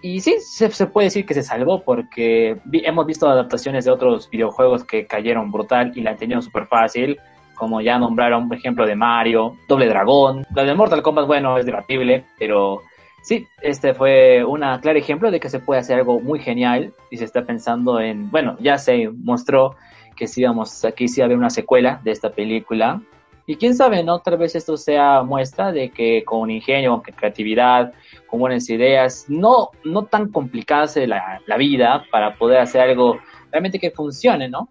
Y 0.01 0.21
sí, 0.21 0.37
se, 0.39 0.71
se, 0.71 0.87
puede 0.87 1.07
decir 1.07 1.27
que 1.27 1.35
se 1.35 1.43
salvó 1.43 1.83
porque 1.83 2.57
hemos 2.73 3.05
visto 3.05 3.29
adaptaciones 3.29 3.85
de 3.85 3.91
otros 3.91 4.31
videojuegos 4.31 4.85
que 4.85 5.09
cayeron 5.09 5.51
brutal 5.51 5.91
y 5.97 6.03
la 6.03 6.13
han 6.13 6.19
tenido 6.19 6.41
súper 6.41 6.67
fácil 6.67 7.19
como 7.59 7.81
ya 7.81 7.99
nombraron, 7.99 8.49
por 8.49 8.57
ejemplo, 8.57 8.87
de 8.87 8.95
Mario, 8.95 9.57
Doble 9.69 9.89
Dragón. 9.89 10.47
La 10.55 10.65
de 10.65 10.75
Mortal 10.75 11.03
Kombat, 11.03 11.27
bueno, 11.27 11.59
es 11.59 11.67
debatible, 11.67 12.25
pero 12.39 12.83
sí, 13.23 13.47
este 13.61 13.93
fue 13.95 14.45
un 14.45 14.61
claro 14.81 14.99
ejemplo 14.99 15.31
de 15.31 15.41
que 15.41 15.51
se 15.51 15.61
puede 15.61 15.81
hacer 15.81 15.99
algo 15.99 16.21
muy 16.21 16.39
genial 16.39 16.95
y 17.11 17.19
se 17.19 17.25
está 17.25 17.45
pensando 17.45 18.01
en, 18.01 18.31
bueno, 18.31 18.57
ya 18.61 18.79
se 18.79 19.11
mostró 19.11 19.77
que 20.17 20.27
sí 20.27 20.41
íbamos, 20.43 20.85
aquí 20.85 21.09
sí 21.09 21.21
haber 21.21 21.37
una 21.37 21.51
secuela 21.51 22.01
de 22.03 22.13
esta 22.13 22.31
película. 22.31 23.03
Y 23.47 23.57
quién 23.57 23.75
sabe, 23.75 24.05
¿no? 24.05 24.21
Tal 24.21 24.37
vez 24.37 24.55
esto 24.55 24.77
sea 24.77 25.23
muestra 25.23 25.73
de 25.73 25.91
que 25.91 26.23
con 26.23 26.51
ingenio, 26.51 27.03
con 27.03 27.15
creatividad, 27.15 27.95
con 28.27 28.41
buenas 28.41 28.69
ideas, 28.69 29.25
no, 29.29 29.71
no 29.85 30.05
tan 30.05 30.31
complicadas 30.31 30.97
la, 30.97 31.41
la 31.47 31.57
vida 31.57 32.05
para 32.11 32.35
poder 32.35 32.59
hacer 32.59 32.83
algo 32.83 33.19
realmente 33.51 33.79
que 33.79 33.91
funcione, 33.91 34.49
¿no? 34.51 34.69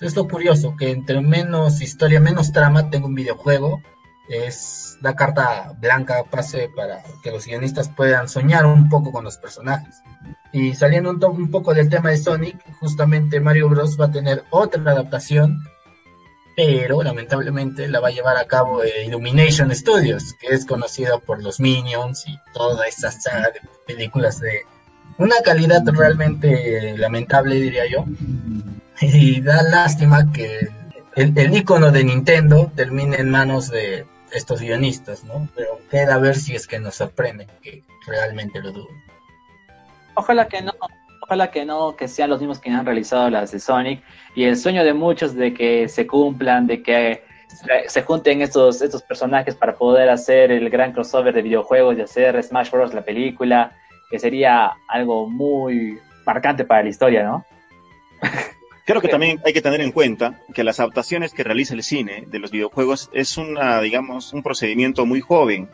Es 0.00 0.16
lo 0.16 0.28
curioso, 0.28 0.76
que 0.76 0.90
entre 0.90 1.20
menos 1.20 1.80
historia, 1.80 2.20
menos 2.20 2.52
trama 2.52 2.90
tenga 2.90 3.06
un 3.06 3.14
videojuego, 3.14 3.82
es 4.28 4.98
la 5.00 5.14
carta 5.16 5.72
blanca 5.78 6.24
pase 6.30 6.70
para 6.74 7.02
que 7.22 7.30
los 7.30 7.46
guionistas 7.46 7.88
puedan 7.88 8.28
soñar 8.28 8.66
un 8.66 8.88
poco 8.88 9.10
con 9.10 9.24
los 9.24 9.38
personajes. 9.38 10.02
Y 10.52 10.74
saliendo 10.74 11.10
un, 11.10 11.24
un, 11.24 11.50
poco 11.50 11.74
del 11.74 11.88
tema 11.88 12.10
de 12.10 12.18
Sonic, 12.18 12.56
justamente 12.80 13.40
Mario 13.40 13.68
Bros. 13.68 13.98
va 14.00 14.06
a 14.06 14.12
tener 14.12 14.44
otra 14.50 14.82
adaptación, 14.82 15.62
pero 16.56 17.02
lamentablemente 17.02 17.88
la 17.88 18.00
va 18.00 18.08
a 18.08 18.12
llevar 18.12 18.36
a 18.36 18.46
cabo 18.46 18.82
Illumination 18.84 19.74
Studios, 19.74 20.34
que 20.40 20.48
es 20.48 20.66
conocido 20.66 21.20
por 21.20 21.42
los 21.42 21.60
Minions 21.60 22.26
y 22.26 22.38
toda 22.52 22.86
esa 22.86 23.10
saga 23.10 23.50
de 23.50 23.60
películas 23.86 24.40
de 24.40 24.62
una 25.18 25.36
calidad 25.44 25.82
realmente 25.86 26.96
lamentable, 26.98 27.56
diría 27.56 27.84
yo 27.90 28.04
y 29.00 29.40
da 29.40 29.62
lástima 29.62 30.32
que 30.32 30.68
el, 31.16 31.38
el 31.38 31.56
icono 31.56 31.90
de 31.90 32.04
Nintendo 32.04 32.70
termine 32.74 33.16
en 33.16 33.30
manos 33.30 33.70
de 33.70 34.06
estos 34.32 34.60
guionistas, 34.60 35.24
¿no? 35.24 35.48
Pero 35.54 35.80
queda 35.90 36.14
a 36.14 36.18
ver 36.18 36.36
si 36.36 36.54
es 36.54 36.66
que 36.66 36.78
nos 36.78 36.96
sorprende, 36.96 37.46
que 37.62 37.82
realmente 38.06 38.60
lo 38.60 38.72
dudo. 38.72 38.88
Ojalá 40.14 40.48
que 40.48 40.62
no, 40.62 40.72
ojalá 41.22 41.50
que 41.50 41.64
no, 41.64 41.96
que 41.96 42.08
sean 42.08 42.30
los 42.30 42.40
mismos 42.40 42.58
que 42.58 42.70
han 42.70 42.84
realizado 42.84 43.30
las 43.30 43.52
de 43.52 43.60
Sonic. 43.60 44.02
Y 44.34 44.44
el 44.44 44.56
sueño 44.56 44.84
de 44.84 44.94
muchos 44.94 45.34
de 45.34 45.54
que 45.54 45.88
se 45.88 46.06
cumplan, 46.06 46.66
de 46.66 46.82
que 46.82 47.22
se 47.86 48.02
junten 48.02 48.42
estos, 48.42 48.82
estos 48.82 49.02
personajes 49.02 49.54
para 49.54 49.74
poder 49.74 50.08
hacer 50.10 50.52
el 50.52 50.68
gran 50.70 50.92
crossover 50.92 51.34
de 51.34 51.42
videojuegos 51.42 51.96
y 51.96 52.02
hacer 52.02 52.42
Smash 52.42 52.70
Bros. 52.70 52.94
la 52.94 53.02
película, 53.02 53.72
que 54.10 54.18
sería 54.18 54.72
algo 54.88 55.28
muy 55.28 55.98
marcante 56.26 56.64
para 56.64 56.82
la 56.82 56.88
historia, 56.90 57.24
¿no? 57.24 57.44
Creo 58.88 59.02
que 59.02 59.08
también 59.08 59.38
hay 59.44 59.52
que 59.52 59.60
tener 59.60 59.82
en 59.82 59.92
cuenta 59.92 60.40
que 60.54 60.64
las 60.64 60.80
adaptaciones 60.80 61.34
que 61.34 61.44
realiza 61.44 61.74
el 61.74 61.82
cine 61.82 62.24
de 62.26 62.38
los 62.38 62.50
videojuegos 62.50 63.10
es 63.12 63.36
una, 63.36 63.82
digamos, 63.82 64.32
un 64.32 64.42
procedimiento 64.42 65.04
muy 65.04 65.20
joven. 65.20 65.68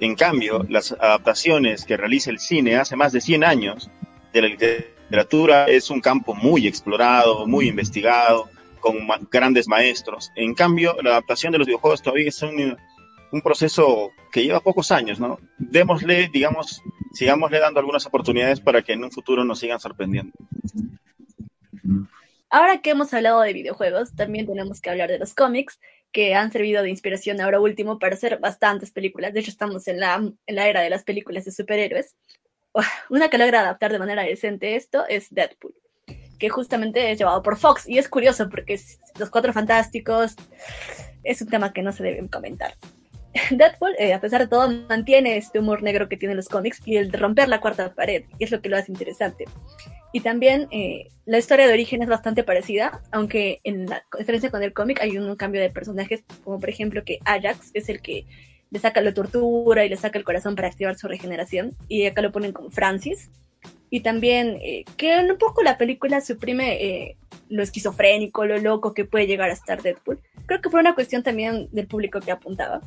En 0.00 0.14
cambio, 0.14 0.64
las 0.70 0.92
adaptaciones 0.92 1.84
que 1.84 1.98
realiza 1.98 2.30
el 2.30 2.38
cine 2.38 2.76
hace 2.76 2.96
más 2.96 3.12
de 3.12 3.20
100 3.20 3.44
años 3.44 3.90
de 4.32 4.40
la 4.40 4.48
literatura 4.48 5.66
es 5.66 5.90
un 5.90 6.00
campo 6.00 6.34
muy 6.34 6.66
explorado, 6.66 7.46
muy 7.46 7.68
investigado, 7.68 8.48
con 8.80 8.96
grandes 9.30 9.68
maestros. 9.68 10.32
En 10.34 10.54
cambio, 10.54 10.96
la 11.02 11.10
adaptación 11.10 11.52
de 11.52 11.58
los 11.58 11.66
videojuegos 11.66 12.00
todavía 12.00 12.30
es 12.30 12.40
un, 12.40 12.78
un 13.30 13.42
proceso 13.42 14.10
que 14.32 14.42
lleva 14.42 14.60
pocos 14.60 14.90
años, 14.90 15.20
¿no? 15.20 15.38
Démosle, 15.58 16.30
digamos, 16.32 16.80
sigámosle 17.12 17.58
dando 17.58 17.78
algunas 17.78 18.06
oportunidades 18.06 18.58
para 18.58 18.80
que 18.80 18.94
en 18.94 19.04
un 19.04 19.10
futuro 19.10 19.44
nos 19.44 19.58
sigan 19.58 19.80
sorprendiendo. 19.80 20.32
Ahora 22.52 22.82
que 22.82 22.90
hemos 22.90 23.14
hablado 23.14 23.40
de 23.40 23.54
videojuegos, 23.54 24.14
también 24.14 24.46
tenemos 24.46 24.82
que 24.82 24.90
hablar 24.90 25.10
de 25.10 25.18
los 25.18 25.34
cómics, 25.34 25.80
que 26.12 26.34
han 26.34 26.52
servido 26.52 26.82
de 26.82 26.90
inspiración 26.90 27.40
ahora 27.40 27.58
último 27.60 27.98
para 27.98 28.14
hacer 28.14 28.38
bastantes 28.40 28.90
películas. 28.90 29.32
De 29.32 29.40
hecho, 29.40 29.50
estamos 29.50 29.88
en 29.88 29.98
la, 29.98 30.16
en 30.16 30.54
la 30.54 30.68
era 30.68 30.82
de 30.82 30.90
las 30.90 31.02
películas 31.02 31.46
de 31.46 31.50
superhéroes. 31.50 32.14
Una 33.08 33.30
que 33.30 33.38
logra 33.38 33.60
adaptar 33.60 33.90
de 33.90 33.98
manera 33.98 34.22
decente 34.22 34.76
esto 34.76 35.06
es 35.08 35.28
Deadpool, 35.30 35.74
que 36.38 36.50
justamente 36.50 37.10
es 37.10 37.18
llevado 37.18 37.42
por 37.42 37.56
Fox. 37.56 37.88
Y 37.88 37.96
es 37.96 38.10
curioso 38.10 38.50
porque 38.50 38.78
Los 39.18 39.30
Cuatro 39.30 39.54
Fantásticos 39.54 40.36
es 41.24 41.40
un 41.40 41.48
tema 41.48 41.72
que 41.72 41.80
no 41.80 41.90
se 41.90 42.02
debe 42.02 42.28
comentar. 42.28 42.74
Deadpool, 43.50 43.94
eh, 43.98 44.12
a 44.12 44.20
pesar 44.20 44.42
de 44.42 44.48
todo, 44.48 44.68
mantiene 44.90 45.38
este 45.38 45.58
humor 45.58 45.82
negro 45.82 46.06
que 46.06 46.18
tienen 46.18 46.36
los 46.36 46.50
cómics 46.50 46.82
y 46.84 46.98
el 46.98 47.10
romper 47.14 47.48
la 47.48 47.62
cuarta 47.62 47.94
pared, 47.94 48.24
y 48.38 48.44
es 48.44 48.50
lo 48.50 48.60
que 48.60 48.68
lo 48.68 48.76
hace 48.76 48.92
interesante. 48.92 49.46
Y 50.12 50.20
también 50.20 50.68
eh, 50.70 51.08
la 51.24 51.38
historia 51.38 51.66
de 51.66 51.72
origen 51.72 52.02
es 52.02 52.08
bastante 52.08 52.44
parecida, 52.44 53.00
aunque 53.10 53.60
en 53.64 53.86
la 53.86 54.04
diferencia 54.18 54.50
con 54.50 54.62
el 54.62 54.74
cómic 54.74 55.00
hay 55.00 55.16
un, 55.16 55.34
cambio 55.36 55.60
de 55.60 55.70
personajes, 55.70 56.22
como 56.44 56.60
por 56.60 56.68
ejemplo 56.68 57.02
que 57.04 57.18
Ajax 57.24 57.70
es 57.72 57.88
el 57.88 58.02
que 58.02 58.26
le 58.70 58.78
saca 58.78 59.00
la 59.00 59.14
tortura 59.14 59.84
y 59.84 59.88
le 59.88 59.96
saca 59.96 60.18
el 60.18 60.24
corazón 60.24 60.54
para 60.54 60.68
activar 60.68 60.96
su 60.98 61.08
regeneración, 61.08 61.72
y 61.88 62.06
acá 62.06 62.20
lo 62.22 62.32
ponen 62.32 62.52
con 62.52 62.70
Francis. 62.70 63.30
Y 63.88 64.00
también 64.00 64.58
eh, 64.62 64.84
que 64.96 65.18
un 65.18 65.36
poco 65.36 65.62
la 65.62 65.76
película 65.76 66.20
suprime 66.22 66.82
eh, 66.82 67.16
lo 67.48 67.62
esquizofrénico, 67.62 68.46
lo 68.46 68.58
loco 68.58 68.94
que 68.94 69.04
puede 69.04 69.26
llegar 69.26 69.50
a 69.50 69.52
estar 69.52 69.82
Deadpool. 69.82 70.20
Creo 70.46 70.60
que 70.60 70.70
fue 70.70 70.80
una 70.80 70.94
cuestión 70.94 71.22
también 71.22 71.68
del 71.72 71.86
público 71.86 72.20
que 72.20 72.32
apuntaba. 72.32 72.80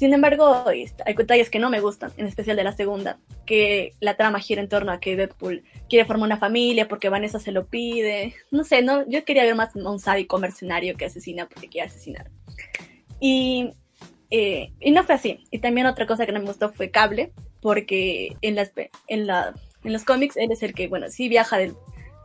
Sin 0.00 0.14
embargo, 0.14 0.64
hay 0.66 1.14
detalles 1.14 1.50
que 1.50 1.58
no 1.58 1.68
me 1.68 1.80
gustan, 1.80 2.10
en 2.16 2.26
especial 2.26 2.56
de 2.56 2.64
la 2.64 2.72
segunda, 2.72 3.18
que 3.44 3.92
la 4.00 4.16
trama 4.16 4.40
gira 4.40 4.62
en 4.62 4.68
torno 4.70 4.92
a 4.92 4.98
que 4.98 5.14
Deadpool 5.14 5.62
quiere 5.90 6.06
formar 6.06 6.28
una 6.28 6.38
familia 6.38 6.88
porque 6.88 7.10
Vanessa 7.10 7.38
se 7.38 7.52
lo 7.52 7.66
pide. 7.66 8.34
No 8.50 8.64
sé, 8.64 8.80
no, 8.80 9.06
yo 9.10 9.26
quería 9.26 9.44
ver 9.44 9.54
más 9.56 9.76
un 9.76 10.00
sádico 10.00 10.38
mercenario 10.38 10.96
que 10.96 11.04
asesina 11.04 11.46
porque 11.46 11.68
quiere 11.68 11.88
asesinar. 11.88 12.30
Y, 13.20 13.72
eh, 14.30 14.72
y 14.80 14.90
no 14.90 15.04
fue 15.04 15.16
así. 15.16 15.44
Y 15.50 15.58
también 15.58 15.86
otra 15.86 16.06
cosa 16.06 16.24
que 16.24 16.32
no 16.32 16.40
me 16.40 16.46
gustó 16.46 16.72
fue 16.72 16.90
Cable, 16.90 17.34
porque 17.60 18.38
en, 18.40 18.54
las, 18.54 18.72
en, 19.06 19.26
la, 19.26 19.52
en 19.84 19.92
los 19.92 20.04
cómics 20.04 20.38
él 20.38 20.50
es 20.50 20.62
el 20.62 20.72
que, 20.72 20.88
bueno, 20.88 21.10
sí 21.10 21.28
viaja 21.28 21.58
del, 21.58 21.74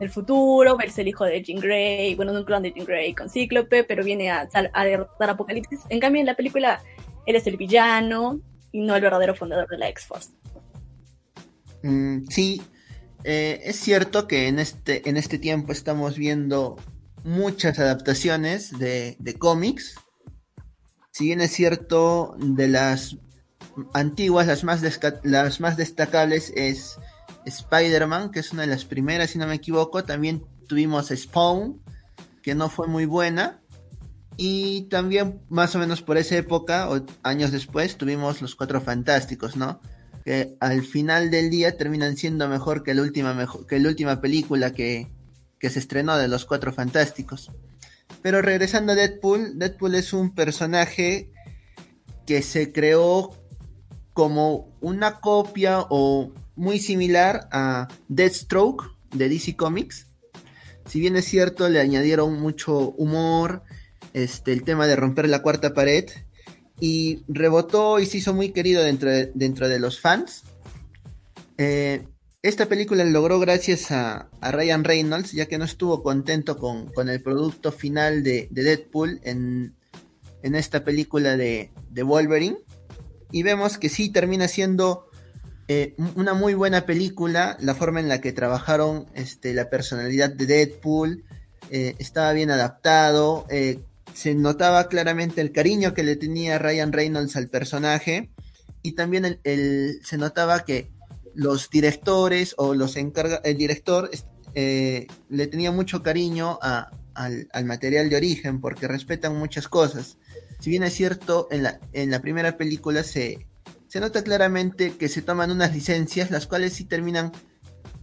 del 0.00 0.08
futuro, 0.08 0.78
es 0.80 0.96
el 0.96 1.08
hijo 1.08 1.26
de 1.26 1.42
Jean 1.42 1.60
Grey, 1.60 2.14
bueno, 2.14 2.32
un 2.32 2.42
clon 2.44 2.62
de 2.62 2.72
Jean 2.72 2.86
Grey 2.86 3.12
con 3.12 3.28
Cíclope, 3.28 3.84
pero 3.84 4.02
viene 4.02 4.30
a, 4.30 4.48
a 4.72 4.84
derrotar 4.86 5.28
Apocalipsis. 5.28 5.80
En 5.90 6.00
cambio, 6.00 6.20
en 6.20 6.26
la 6.26 6.36
película 6.36 6.80
él 7.26 7.36
es 7.36 7.46
el 7.46 7.56
villano 7.56 8.40
y 8.72 8.80
no 8.80 8.94
el 8.94 9.02
verdadero 9.02 9.34
fundador 9.34 9.68
de 9.68 9.78
la 9.78 9.88
X-Force. 9.88 10.30
Mm, 11.82 12.26
sí, 12.28 12.62
eh, 13.24 13.60
es 13.64 13.76
cierto 13.76 14.26
que 14.28 14.48
en 14.48 14.58
este, 14.58 15.08
en 15.08 15.16
este 15.16 15.38
tiempo 15.38 15.72
estamos 15.72 16.16
viendo 16.16 16.76
muchas 17.24 17.78
adaptaciones 17.78 18.70
de, 18.78 19.36
cómics. 19.38 19.96
Si 21.10 21.24
bien 21.24 21.40
es 21.40 21.52
cierto, 21.52 22.36
de 22.38 22.68
las 22.68 23.16
antiguas, 23.92 24.46
las 24.46 24.64
más, 24.64 24.82
las 25.24 25.60
más 25.60 25.76
destacables 25.76 26.52
es 26.54 26.98
Spider-Man, 27.44 28.30
que 28.30 28.40
es 28.40 28.52
una 28.52 28.62
de 28.62 28.68
las 28.68 28.84
primeras, 28.84 29.30
si 29.30 29.38
no 29.38 29.46
me 29.46 29.54
equivoco. 29.54 30.04
También 30.04 30.44
tuvimos 30.68 31.08
Spawn, 31.08 31.82
que 32.42 32.54
no 32.54 32.68
fue 32.68 32.86
muy 32.86 33.06
buena. 33.06 33.60
Y 34.36 34.82
también, 34.82 35.40
más 35.48 35.74
o 35.74 35.78
menos 35.78 36.02
por 36.02 36.18
esa 36.18 36.36
época, 36.36 36.90
o 36.90 37.04
años 37.22 37.52
después, 37.52 37.96
tuvimos 37.96 38.42
los 38.42 38.54
Cuatro 38.54 38.80
Fantásticos, 38.80 39.56
¿no? 39.56 39.80
Que 40.24 40.56
al 40.60 40.82
final 40.82 41.30
del 41.30 41.50
día 41.50 41.76
terminan 41.76 42.16
siendo 42.16 42.48
mejor 42.48 42.82
que 42.82 42.94
la 42.94 43.02
última, 43.02 43.32
mejor, 43.32 43.66
que 43.66 43.78
la 43.78 43.88
última 43.88 44.20
película 44.20 44.72
que, 44.72 45.10
que 45.58 45.70
se 45.70 45.78
estrenó 45.78 46.16
de 46.18 46.28
los 46.28 46.44
Cuatro 46.44 46.72
Fantásticos. 46.72 47.50
Pero 48.22 48.42
regresando 48.42 48.92
a 48.92 48.96
Deadpool, 48.96 49.58
Deadpool 49.58 49.94
es 49.94 50.12
un 50.12 50.34
personaje 50.34 51.30
que 52.26 52.42
se 52.42 52.72
creó 52.72 53.30
como 54.12 54.76
una 54.80 55.20
copia 55.20 55.80
o 55.88 56.32
muy 56.56 56.78
similar 56.78 57.48
a 57.52 57.88
Deathstroke 58.08 58.84
de 59.12 59.28
DC 59.28 59.56
Comics. 59.56 60.06
Si 60.86 61.00
bien 61.00 61.16
es 61.16 61.26
cierto, 61.26 61.68
le 61.68 61.80
añadieron 61.80 62.40
mucho 62.40 62.90
humor, 62.92 63.62
este, 64.16 64.54
el 64.54 64.64
tema 64.64 64.86
de 64.86 64.96
romper 64.96 65.28
la 65.28 65.42
cuarta 65.42 65.74
pared 65.74 66.06
y 66.80 67.22
rebotó 67.28 68.00
y 68.00 68.06
se 68.06 68.16
hizo 68.16 68.32
muy 68.32 68.48
querido 68.48 68.82
dentro 68.82 69.10
de, 69.10 69.30
dentro 69.34 69.68
de 69.68 69.78
los 69.78 70.00
fans. 70.00 70.42
Eh, 71.58 72.02
esta 72.40 72.64
película 72.64 73.04
logró 73.04 73.38
gracias 73.38 73.90
a, 73.90 74.30
Ryan 74.40 74.84
Reynolds, 74.84 75.32
ya 75.32 75.44
que 75.44 75.58
no 75.58 75.66
estuvo 75.66 76.02
contento 76.02 76.56
con, 76.56 77.08
el 77.10 77.20
producto 77.22 77.72
final 77.72 78.22
de, 78.22 78.48
Deadpool 78.50 79.20
en, 79.22 79.74
esta 80.42 80.82
película 80.82 81.36
de, 81.36 81.70
Wolverine. 82.02 82.56
Y 83.32 83.42
vemos 83.42 83.76
que 83.76 83.90
sí 83.90 84.08
termina 84.08 84.48
siendo 84.48 85.10
eh, 85.68 85.94
una 86.14 86.32
muy 86.32 86.54
buena 86.54 86.86
película, 86.86 87.58
la 87.60 87.74
forma 87.74 88.00
en 88.00 88.08
la 88.08 88.22
que 88.22 88.32
trabajaron 88.32 89.08
este, 89.12 89.52
la 89.52 89.68
personalidad 89.68 90.30
de 90.30 90.46
Deadpool, 90.46 91.24
eh, 91.70 91.96
estaba 91.98 92.32
bien 92.32 92.50
adaptado, 92.50 93.44
se 94.16 94.34
notaba 94.34 94.88
claramente 94.88 95.42
el 95.42 95.52
cariño 95.52 95.92
que 95.92 96.02
le 96.02 96.16
tenía 96.16 96.58
Ryan 96.58 96.90
Reynolds 96.90 97.36
al 97.36 97.48
personaje 97.48 98.30
y 98.80 98.92
también 98.92 99.38
el, 99.44 100.00
se 100.02 100.16
notaba 100.16 100.64
que 100.64 100.90
los 101.34 101.68
directores 101.68 102.54
o 102.56 102.72
los 102.72 102.96
encarga 102.96 103.42
el 103.44 103.58
director 103.58 104.08
eh, 104.54 105.06
le 105.28 105.46
tenía 105.48 105.70
mucho 105.70 106.02
cariño 106.02 106.58
al, 106.62 107.64
material 107.66 108.08
de 108.08 108.16
origen 108.16 108.62
porque 108.62 108.88
respetan 108.88 109.36
muchas 109.36 109.68
cosas. 109.68 110.16
Si 110.60 110.70
bien 110.70 110.82
es 110.82 110.94
cierto, 110.94 111.46
en 111.50 111.64
la, 111.64 111.78
en 111.92 112.10
la 112.10 112.22
primera 112.22 112.56
película 112.56 113.02
se, 113.02 113.46
se 113.86 114.00
nota 114.00 114.24
claramente 114.24 114.96
que 114.96 115.10
se 115.10 115.20
toman 115.20 115.50
unas 115.50 115.74
licencias, 115.74 116.30
las 116.30 116.46
cuales 116.46 116.72
sí 116.72 116.84
terminan 116.84 117.32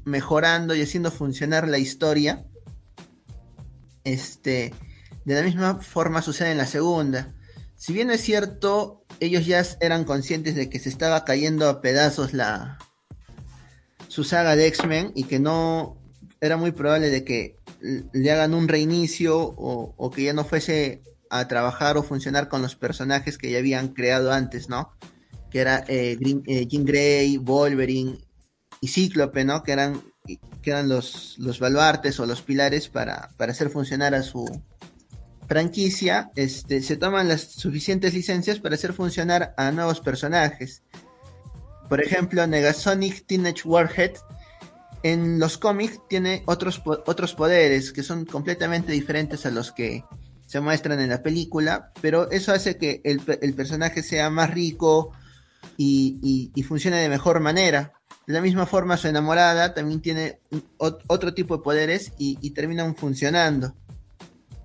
mejorando 0.06 0.76
y 0.76 0.84
haciendo 0.84 1.10
funcionar 1.10 1.68
la 1.68 1.80
historia. 1.80 2.46
Este, 4.04 4.74
de 5.26 5.36
la 5.36 5.42
misma 5.42 5.80
forma 5.80 6.22
sucede 6.22 6.52
en 6.52 6.58
la 6.58 6.66
segunda. 6.66 7.34
Si 7.76 7.94
bien 7.94 8.12
es 8.12 8.22
cierto, 8.22 9.06
ellos 9.20 9.46
ya 9.46 9.64
eran 9.82 10.06
conscientes 10.06 10.56
de 10.56 10.70
que 10.70 10.80
se 10.80 10.90
estaba 10.90 11.26
cayendo 11.26 11.68
a 11.68 11.82
pedazos 11.82 12.34
la 12.34 12.78
su 14.08 14.24
saga 14.24 14.56
de 14.56 14.68
X-Men 14.68 15.12
y 15.16 15.24
que 15.24 15.40
no 15.40 15.98
era 16.40 16.56
muy 16.56 16.72
probable 16.72 17.10
de 17.10 17.24
que 17.24 17.58
le 18.14 18.32
hagan 18.32 18.54
un 18.54 18.68
reinicio 18.68 19.38
o, 19.38 20.12
que 20.12 20.24
ya 20.24 20.34
no 20.34 20.46
fuese 20.46 21.02
a 21.30 21.48
trabajar 21.48 21.98
o 21.98 22.04
funcionar 22.04 22.48
con 22.48 22.62
los 22.62 22.76
personajes 22.76 23.38
que 23.38 23.50
ya 23.50 23.58
habían 23.58 23.90
creado 23.90 24.32
antes, 24.32 24.70
¿no? 24.70 24.92
Que 25.50 25.60
era 25.60 25.84
eh, 25.88 26.18
eh, 26.48 26.68
Jean 26.68 26.86
Grey, 26.86 27.38
Wolverine 27.38 28.20
y 28.82 28.88
Cíclope, 28.88 29.44
¿no? 29.46 29.64
Que 29.64 29.72
eran, 29.72 30.02
que 30.62 30.70
eran 30.70 30.90
los, 30.90 31.36
los 31.40 31.60
baluartes 31.60 32.20
o 32.20 32.26
los 32.26 32.42
pilares 32.42 32.90
para, 32.90 33.30
para 33.38 33.52
hacer 33.52 33.70
funcionar 33.70 34.14
a 34.14 34.22
su, 34.22 34.46
franquicia 35.48 36.32
este, 36.36 36.82
se 36.82 36.98
toman 36.98 37.28
las 37.28 37.42
suficientes 37.42 38.14
licencias 38.14 38.60
para 38.60 38.76
hacer 38.76 38.94
funcionar 38.94 39.54
a 39.58 39.72
nuevos 39.72 40.00
personajes. 40.00 40.84
Por 41.90 42.02
ejemplo, 42.02 42.46
Negasonic 42.48 43.26
Teenage 43.26 43.62
Warhead 43.66 44.14
en 45.04 45.38
los 45.38 45.58
cómics 45.58 46.00
tiene 46.08 46.44
otros, 46.46 46.82
otros 46.86 47.36
poderes 47.36 47.92
que 47.92 48.04
son 48.04 48.26
completamente 48.26 48.94
diferentes 48.94 49.46
a 49.46 49.52
los 49.52 49.72
que 49.72 50.04
se 50.48 50.62
muestran 50.62 51.00
en 51.00 51.10
la 51.10 51.22
película, 51.22 51.92
pero 52.02 52.32
eso 52.32 52.54
hace 52.54 52.78
que 52.78 53.02
el, 53.04 53.20
personaje 53.54 54.02
sea 54.02 54.30
más 54.30 54.50
rico 54.52 55.12
y, 55.78 56.52
y, 56.54 56.64
funcione 56.64 56.98
de 56.98 57.10
mejor 57.10 57.40
manera. 57.40 57.94
De 58.28 58.34
la 58.34 58.42
misma 58.42 58.66
forma, 58.66 58.96
su 58.96 59.08
enamorada 59.08 59.74
también 59.74 60.02
tiene 60.02 60.40
otro 60.78 61.34
tipo 61.34 61.58
de 61.58 61.64
poderes 61.64 62.14
y, 62.18 62.38
y 62.42 62.52
terminan 62.52 62.96
funcionando. 62.96 63.76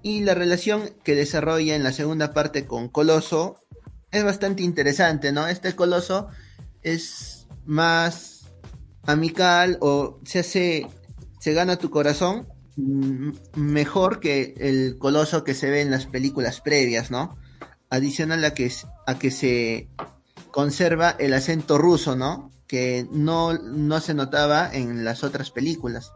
Y 0.08 0.22
la 0.22 0.32
relación 0.32 0.88
que 1.04 1.14
desarrolla 1.14 1.76
en 1.76 1.82
la 1.82 1.92
segunda 1.92 2.32
parte 2.32 2.64
con 2.64 2.88
Coloso 2.88 3.58
es 4.10 4.24
bastante 4.24 4.62
interesante, 4.62 5.32
¿no? 5.32 5.46
Este 5.48 5.76
Coloso 5.76 6.28
es 6.80 7.46
más 7.66 8.46
amical 9.02 9.76
o 9.82 10.18
se 10.24 10.38
hace, 10.38 10.86
se 11.38 11.52
gana 11.52 11.76
tu 11.76 11.90
corazón 11.90 12.48
mejor 13.54 14.18
que 14.18 14.54
el 14.56 14.96
Coloso 14.96 15.44
que 15.44 15.52
se 15.52 15.68
ve 15.68 15.82
en 15.82 15.90
las 15.90 16.06
películas 16.06 16.62
previas, 16.62 17.10
¿no? 17.10 17.36
Adicional 17.90 18.42
a 18.46 18.54
que, 18.54 18.72
a 19.06 19.18
que 19.18 19.30
se 19.30 19.90
conserva 20.50 21.16
el 21.18 21.34
acento 21.34 21.76
ruso, 21.76 22.16
¿no? 22.16 22.50
Que 22.66 23.06
no, 23.12 23.52
no 23.52 24.00
se 24.00 24.14
notaba 24.14 24.70
en 24.72 25.04
las 25.04 25.22
otras 25.22 25.50
películas. 25.50 26.12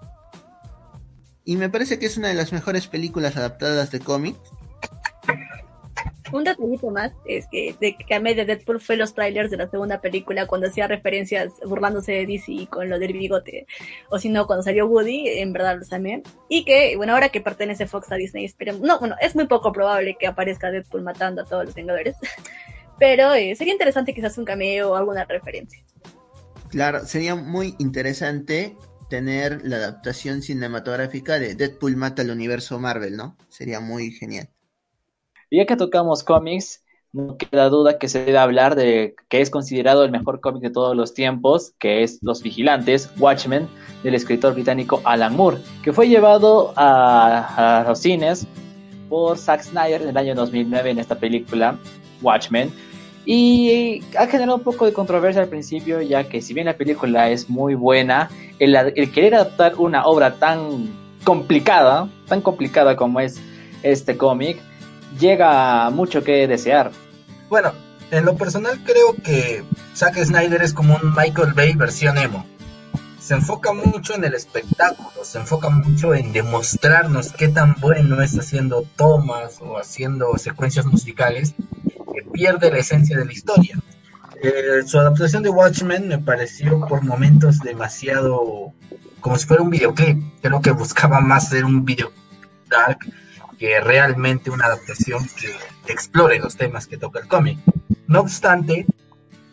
Y 1.44 1.56
me 1.56 1.68
parece 1.68 1.98
que 1.98 2.06
es 2.06 2.16
una 2.16 2.28
de 2.28 2.34
las 2.34 2.52
mejores 2.52 2.86
películas 2.86 3.36
adaptadas 3.36 3.90
de 3.90 4.00
cómics. 4.00 4.38
Un 6.32 6.44
detallito 6.44 6.90
más 6.90 7.12
es 7.26 7.46
que 7.50 7.76
de 7.78 7.94
que 7.94 8.18
de 8.18 8.44
Deadpool 8.46 8.80
fue 8.80 8.96
los 8.96 9.12
trailers 9.12 9.50
de 9.50 9.58
la 9.58 9.68
segunda 9.68 10.00
película 10.00 10.46
cuando 10.46 10.68
hacía 10.68 10.88
referencias 10.88 11.52
burlándose 11.66 12.12
de 12.12 12.26
DC 12.26 12.68
con 12.70 12.88
lo 12.88 12.98
del 12.98 13.12
bigote. 13.12 13.66
O 14.08 14.18
si 14.18 14.30
no, 14.30 14.46
cuando 14.46 14.62
salió 14.62 14.86
Woody, 14.86 15.28
en 15.28 15.52
verdad 15.52 15.78
lo 15.78 15.86
también. 15.86 16.22
Y 16.48 16.64
que, 16.64 16.96
bueno, 16.96 17.12
ahora 17.12 17.28
que 17.28 17.42
pertenece 17.42 17.86
Fox 17.86 18.10
a 18.12 18.14
Disney, 18.14 18.46
esperemos. 18.46 18.80
No, 18.80 18.98
bueno, 18.98 19.16
es 19.20 19.34
muy 19.34 19.46
poco 19.46 19.72
probable 19.72 20.16
que 20.18 20.26
aparezca 20.26 20.70
Deadpool 20.70 21.02
matando 21.02 21.42
a 21.42 21.44
todos 21.44 21.66
los 21.66 21.74
Vengadores. 21.74 22.16
Pero 22.98 23.34
eh, 23.34 23.54
sería 23.54 23.74
interesante 23.74 24.14
quizás 24.14 24.38
un 24.38 24.46
cameo 24.46 24.92
o 24.92 24.94
alguna 24.94 25.24
referencia. 25.26 25.84
Claro, 26.70 27.04
sería 27.04 27.34
muy 27.34 27.74
interesante 27.78 28.74
tener 29.12 29.60
la 29.62 29.76
adaptación 29.76 30.40
cinematográfica 30.40 31.38
de 31.38 31.54
Deadpool 31.54 31.96
mata 31.96 32.22
al 32.22 32.30
universo 32.30 32.78
Marvel, 32.78 33.14
¿no? 33.14 33.36
Sería 33.50 33.78
muy 33.78 34.10
genial. 34.10 34.48
Ya 35.50 35.66
que 35.66 35.76
tocamos 35.76 36.22
cómics, 36.24 36.82
no 37.12 37.36
queda 37.36 37.68
duda 37.68 37.98
que 37.98 38.08
se 38.08 38.24
debe 38.24 38.38
hablar 38.38 38.74
de 38.74 39.14
que 39.28 39.42
es 39.42 39.50
considerado 39.50 40.02
el 40.04 40.10
mejor 40.10 40.40
cómic 40.40 40.62
de 40.62 40.70
todos 40.70 40.96
los 40.96 41.12
tiempos, 41.12 41.74
que 41.78 42.02
es 42.02 42.20
Los 42.22 42.42
Vigilantes, 42.42 43.10
Watchmen, 43.18 43.68
del 44.02 44.14
escritor 44.14 44.54
británico 44.54 45.02
Alan 45.04 45.36
Moore, 45.36 45.58
que 45.84 45.92
fue 45.92 46.08
llevado 46.08 46.72
a, 46.76 47.82
a 47.82 47.88
los 47.90 47.98
cines 47.98 48.46
por 49.10 49.36
Zack 49.36 49.60
Snyder 49.60 50.00
en 50.00 50.08
el 50.08 50.16
año 50.16 50.34
2009 50.34 50.88
en 50.88 50.98
esta 51.00 51.16
película, 51.16 51.78
Watchmen, 52.22 52.72
y 53.24 54.02
ha 54.18 54.26
generado 54.26 54.56
un 54.56 54.64
poco 54.64 54.84
de 54.84 54.92
controversia 54.92 55.42
al 55.42 55.48
principio, 55.48 56.00
ya 56.00 56.24
que 56.24 56.42
si 56.42 56.54
bien 56.54 56.66
la 56.66 56.76
película 56.76 57.30
es 57.30 57.48
muy 57.48 57.74
buena, 57.74 58.30
el, 58.58 59.10
querer 59.12 59.36
adaptar 59.36 59.76
una 59.76 60.06
obra 60.06 60.34
tan 60.34 60.92
complicada, 61.24 62.08
tan 62.26 62.40
complicada 62.40 62.96
como 62.96 63.20
es 63.20 63.40
este 63.82 64.16
cómic, 64.16 64.58
llega 65.18 65.88
mucho 65.90 66.24
que 66.24 66.48
desear. 66.48 66.90
Bueno, 67.48 67.72
en 68.10 68.24
lo 68.24 68.34
personal 68.36 68.80
creo 68.84 69.14
que 69.24 69.62
Zack 69.94 70.16
Snyder 70.16 70.62
es 70.62 70.72
como 70.72 70.96
un 70.96 71.14
Michael 71.14 71.52
Bay 71.54 71.74
versión 71.74 72.18
emo. 72.18 72.44
Se 73.22 73.34
enfoca 73.34 73.72
mucho 73.72 74.16
en 74.16 74.24
el 74.24 74.34
espectáculo, 74.34 75.24
se 75.24 75.38
enfoca 75.38 75.68
mucho 75.70 76.12
en 76.12 76.32
demostrarnos 76.32 77.32
qué 77.32 77.46
tan 77.46 77.76
bueno 77.78 78.20
es 78.20 78.36
haciendo 78.36 78.82
tomas 78.96 79.60
o 79.60 79.78
haciendo 79.78 80.36
secuencias 80.38 80.86
musicales 80.86 81.54
que 82.12 82.22
pierde 82.32 82.72
la 82.72 82.78
esencia 82.78 83.16
de 83.16 83.24
la 83.24 83.32
historia. 83.32 83.78
Eh, 84.42 84.82
su 84.84 84.98
adaptación 84.98 85.44
de 85.44 85.50
Watchmen 85.50 86.08
me 86.08 86.18
pareció 86.18 86.80
por 86.88 87.04
momentos 87.04 87.60
demasiado 87.60 88.72
como 89.20 89.38
si 89.38 89.46
fuera 89.46 89.62
un 89.62 89.70
videoclip. 89.70 90.20
Creo 90.42 90.60
que 90.60 90.72
buscaba 90.72 91.20
más 91.20 91.48
ser 91.48 91.64
un 91.64 91.84
video 91.84 92.10
dark 92.68 92.98
que 93.56 93.78
realmente 93.78 94.50
una 94.50 94.66
adaptación 94.66 95.24
que 95.36 95.92
explore 95.92 96.40
los 96.40 96.56
temas 96.56 96.88
que 96.88 96.98
toca 96.98 97.20
el 97.20 97.28
cómic. 97.28 97.60
No 98.08 98.18
obstante, 98.18 98.84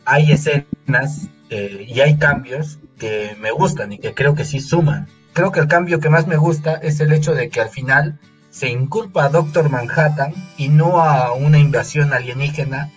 hay 0.05 0.31
escenas 0.31 1.27
eh, 1.51 1.85
y 1.87 1.99
hay 1.99 2.17
cambios 2.17 2.79
que 2.99 3.35
me 3.39 3.51
gustan 3.51 3.93
y 3.93 3.97
que 3.97 4.13
creo 4.13 4.35
que 4.35 4.45
sí 4.45 4.59
suman. 4.59 5.07
Creo 5.33 5.51
que 5.51 5.59
el 5.59 5.67
cambio 5.67 5.99
que 5.99 6.09
más 6.09 6.27
me 6.27 6.37
gusta 6.37 6.75
es 6.75 6.99
el 6.99 7.11
hecho 7.13 7.33
de 7.33 7.49
que 7.49 7.61
al 7.61 7.69
final 7.69 8.19
se 8.51 8.69
inculpa 8.69 9.25
a 9.25 9.29
Doctor 9.29 9.69
Manhattan 9.69 10.33
y 10.57 10.69
no 10.69 11.01
a 11.01 11.33
una 11.33 11.57
invasión 11.57 12.13
alienígena, 12.13 12.91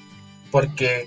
porque 0.51 1.07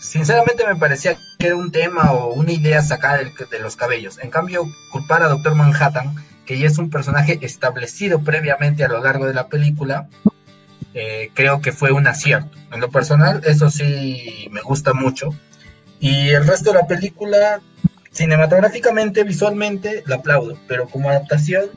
sinceramente 0.00 0.66
me 0.66 0.76
parecía 0.76 1.16
que 1.38 1.46
era 1.46 1.56
un 1.56 1.72
tema 1.72 2.12
o 2.12 2.34
una 2.34 2.52
idea 2.52 2.82
sacada 2.82 3.18
de, 3.18 3.58
los 3.58 3.76
cabellos. 3.76 4.18
En 4.18 4.30
cambio, 4.30 4.64
culpar 4.92 5.22
a 5.22 5.28
Doctor 5.28 5.54
Manhattan, 5.54 6.14
que 6.44 6.58
ya 6.58 6.66
es 6.66 6.78
un 6.78 6.90
personaje 6.90 7.38
establecido 7.42 8.22
previamente 8.22 8.84
a 8.84 8.88
lo 8.88 9.02
largo 9.02 9.26
de 9.26 9.34
la 9.34 9.48
película, 9.48 10.08
eh, 10.94 11.30
creo 11.34 11.60
que 11.60 11.72
fue 11.72 11.92
un 11.92 12.06
acierto. 12.06 12.58
En 12.72 12.80
lo 12.80 12.90
personal, 12.90 13.42
eso 13.44 13.70
sí 13.70 14.48
me 14.50 14.60
gusta 14.60 14.92
mucho. 14.92 15.30
Y 16.00 16.30
el 16.30 16.46
resto 16.46 16.72
de 16.72 16.78
la 16.78 16.86
película, 16.86 17.60
cinematográficamente, 18.10 19.24
visualmente, 19.24 20.02
la 20.06 20.16
aplaudo, 20.16 20.56
pero 20.66 20.88
como 20.88 21.10
adaptación, 21.10 21.70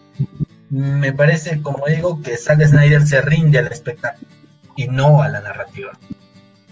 me 0.69 1.13
parece, 1.13 1.61
como 1.61 1.85
digo, 1.87 2.21
que 2.21 2.37
Zack 2.37 2.63
Snyder 2.65 3.05
se 3.05 3.21
rinde 3.21 3.59
al 3.59 3.67
espectáculo 3.67 4.27
y 4.75 4.87
no 4.87 5.21
a 5.21 5.29
la 5.29 5.41
narrativa. 5.41 5.91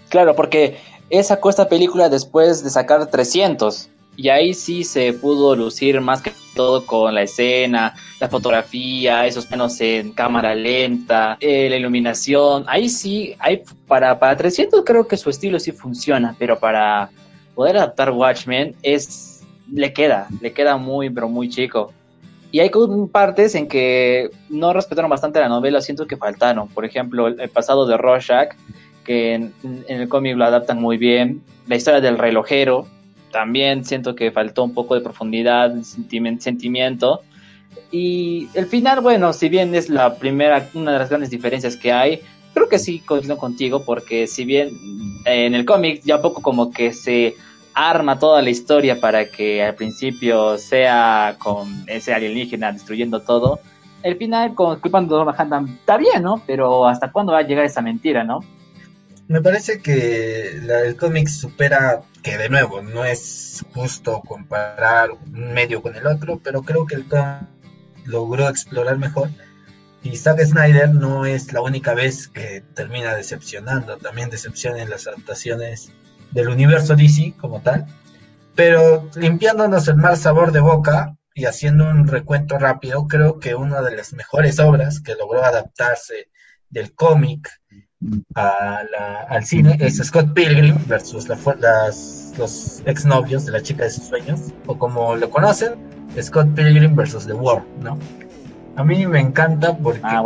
Claro, 0.08 0.34
porque 0.34 0.78
él 1.10 1.24
sacó 1.24 1.50
esta 1.50 1.68
película 1.68 2.08
después 2.08 2.64
de 2.64 2.70
sacar 2.70 3.06
300 3.06 3.90
y 4.16 4.28
ahí 4.28 4.54
sí 4.54 4.84
se 4.84 5.12
pudo 5.12 5.56
lucir 5.56 6.00
más 6.00 6.20
que 6.20 6.32
todo 6.54 6.84
con 6.84 7.14
la 7.14 7.22
escena, 7.22 7.94
la 8.20 8.28
fotografía, 8.28 9.26
esos 9.26 9.46
planos 9.46 9.80
en 9.80 10.12
cámara 10.12 10.54
lenta, 10.54 11.38
eh, 11.40 11.68
la 11.70 11.76
iluminación. 11.76 12.64
Ahí 12.66 12.88
sí, 12.88 13.34
hay, 13.38 13.62
para, 13.86 14.18
para 14.18 14.36
300 14.36 14.82
creo 14.84 15.08
que 15.08 15.16
su 15.16 15.30
estilo 15.30 15.58
sí 15.58 15.72
funciona, 15.72 16.36
pero 16.38 16.58
para 16.58 17.10
poder 17.54 17.78
adaptar 17.78 18.10
Watchmen 18.10 18.74
es 18.82 19.31
le 19.72 19.92
queda, 19.92 20.28
le 20.40 20.52
queda 20.52 20.76
muy, 20.76 21.10
pero 21.10 21.28
muy 21.28 21.48
chico. 21.48 21.92
Y 22.50 22.60
hay 22.60 22.70
partes 23.10 23.54
en 23.54 23.66
que 23.66 24.30
no 24.50 24.72
respetaron 24.74 25.10
bastante 25.10 25.40
la 25.40 25.48
novela, 25.48 25.80
siento 25.80 26.06
que 26.06 26.18
faltaron. 26.18 26.68
Por 26.68 26.84
ejemplo, 26.84 27.28
el, 27.28 27.48
pasado 27.48 27.86
de 27.86 27.96
Rorschach, 27.96 28.50
que 29.04 29.34
en, 29.34 29.54
el 29.88 30.08
cómic 30.08 30.36
lo 30.36 30.44
adaptan 30.44 30.78
muy 30.78 30.98
bien. 30.98 31.42
La 31.66 31.76
historia 31.76 32.02
del 32.02 32.18
relojero, 32.18 32.86
también 33.30 33.86
siento 33.86 34.14
que 34.14 34.30
faltó 34.30 34.64
un 34.64 34.74
poco 34.74 34.94
de 34.94 35.00
profundidad, 35.00 35.74
sentimiento. 35.82 37.22
Y 37.90 38.48
el 38.52 38.66
final, 38.66 39.00
bueno, 39.00 39.32
si 39.32 39.48
bien 39.48 39.74
es 39.74 39.88
la 39.88 40.16
primera, 40.16 40.68
una 40.74 40.92
de 40.92 40.98
las 40.98 41.08
grandes 41.08 41.30
diferencias 41.30 41.76
que 41.78 41.90
hay, 41.90 42.20
creo 42.52 42.68
que 42.68 42.78
sí 42.78 42.98
coincido 43.00 43.38
contigo, 43.38 43.82
porque 43.86 44.26
si 44.26 44.44
bien 44.44 44.70
en 45.24 45.54
el 45.54 45.64
cómic 45.64 46.02
ya 46.04 46.20
poco 46.20 46.42
como 46.42 46.70
que 46.70 46.92
se 46.92 47.34
arma 47.74 48.18
toda 48.18 48.42
la 48.42 48.50
historia 48.50 49.00
para 49.00 49.30
que 49.30 49.62
al 49.62 49.74
principio 49.74 50.58
sea 50.58 51.36
con 51.38 51.84
ese 51.88 52.12
alienígena 52.12 52.72
destruyendo 52.72 53.20
todo. 53.20 53.60
El 54.02 54.16
final, 54.16 54.54
con 54.54 54.80
culpando 54.80 55.20
a 55.20 55.24
Manhattan, 55.24 55.68
está 55.68 55.96
bien, 55.96 56.22
¿no? 56.22 56.42
Pero 56.46 56.86
¿hasta 56.86 57.12
cuándo 57.12 57.32
va 57.32 57.38
a 57.38 57.42
llegar 57.42 57.64
esa 57.64 57.82
mentira, 57.82 58.24
no? 58.24 58.40
Me 59.28 59.40
parece 59.40 59.80
que 59.80 60.58
el 60.58 60.96
cómic 60.96 61.28
supera, 61.28 62.02
que 62.22 62.36
de 62.36 62.48
nuevo, 62.48 62.82
no 62.82 63.04
es 63.04 63.64
justo 63.72 64.20
comparar 64.26 65.10
un 65.12 65.52
medio 65.52 65.80
con 65.80 65.94
el 65.94 66.06
otro, 66.06 66.40
pero 66.42 66.62
creo 66.62 66.86
que 66.86 66.96
el 66.96 67.06
cómic 67.06 67.48
logró 68.04 68.48
explorar 68.48 68.98
mejor. 68.98 69.30
Y 70.02 70.16
Zack 70.16 70.40
Snyder 70.40 70.92
no 70.92 71.24
es 71.24 71.52
la 71.52 71.60
única 71.60 71.94
vez 71.94 72.26
que 72.26 72.62
termina 72.74 73.14
decepcionando, 73.14 73.98
también 73.98 74.30
decepciona 74.30 74.82
en 74.82 74.90
las 74.90 75.06
adaptaciones 75.06 75.92
del 76.32 76.48
universo 76.48 76.96
DC 76.96 77.34
como 77.40 77.60
tal, 77.60 77.86
pero 78.54 79.08
limpiándonos 79.14 79.88
el 79.88 79.96
mal 79.96 80.16
sabor 80.16 80.52
de 80.52 80.60
boca 80.60 81.16
y 81.34 81.46
haciendo 81.46 81.88
un 81.88 82.06
recuento 82.06 82.58
rápido, 82.58 83.06
creo 83.06 83.38
que 83.38 83.54
una 83.54 83.80
de 83.82 83.96
las 83.96 84.12
mejores 84.12 84.58
obras 84.58 85.00
que 85.00 85.14
logró 85.14 85.44
adaptarse 85.44 86.28
del 86.68 86.94
cómic 86.94 87.48
al 88.34 89.44
cine 89.44 89.76
es 89.80 89.98
Scott 89.98 90.32
Pilgrim 90.34 90.76
versus 90.86 91.28
las, 91.28 92.34
los 92.36 92.82
exnovios 92.84 93.46
de 93.46 93.52
la 93.52 93.62
chica 93.62 93.84
de 93.84 93.90
sus 93.90 94.04
sueños, 94.04 94.52
o 94.66 94.76
como 94.76 95.16
lo 95.16 95.30
conocen, 95.30 95.74
Scott 96.20 96.48
Pilgrim 96.54 96.94
versus 96.94 97.26
The 97.26 97.32
War, 97.32 97.64
¿no? 97.80 97.98
A 98.76 98.84
mí 98.84 99.06
me 99.06 99.20
encanta 99.20 99.76
porque, 99.76 100.00
ah, 100.02 100.24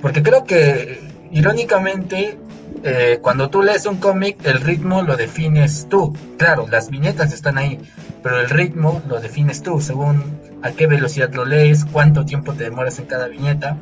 porque 0.00 0.22
creo 0.22 0.44
que 0.44 1.00
irónicamente 1.30 2.38
eh, 2.82 3.18
cuando 3.20 3.50
tú 3.50 3.62
lees 3.62 3.84
un 3.86 3.96
cómic, 3.96 4.38
el 4.44 4.60
ritmo 4.60 5.02
lo 5.02 5.16
defines 5.16 5.86
tú. 5.88 6.16
Claro, 6.38 6.66
las 6.68 6.90
viñetas 6.90 7.32
están 7.32 7.58
ahí, 7.58 7.78
pero 8.22 8.40
el 8.40 8.48
ritmo 8.48 9.02
lo 9.08 9.20
defines 9.20 9.62
tú, 9.62 9.80
según 9.80 10.38
a 10.62 10.72
qué 10.72 10.86
velocidad 10.86 11.32
lo 11.34 11.44
lees, 11.44 11.84
cuánto 11.84 12.24
tiempo 12.24 12.54
te 12.54 12.64
demoras 12.64 12.98
en 12.98 13.06
cada 13.06 13.28
viñeta. 13.28 13.76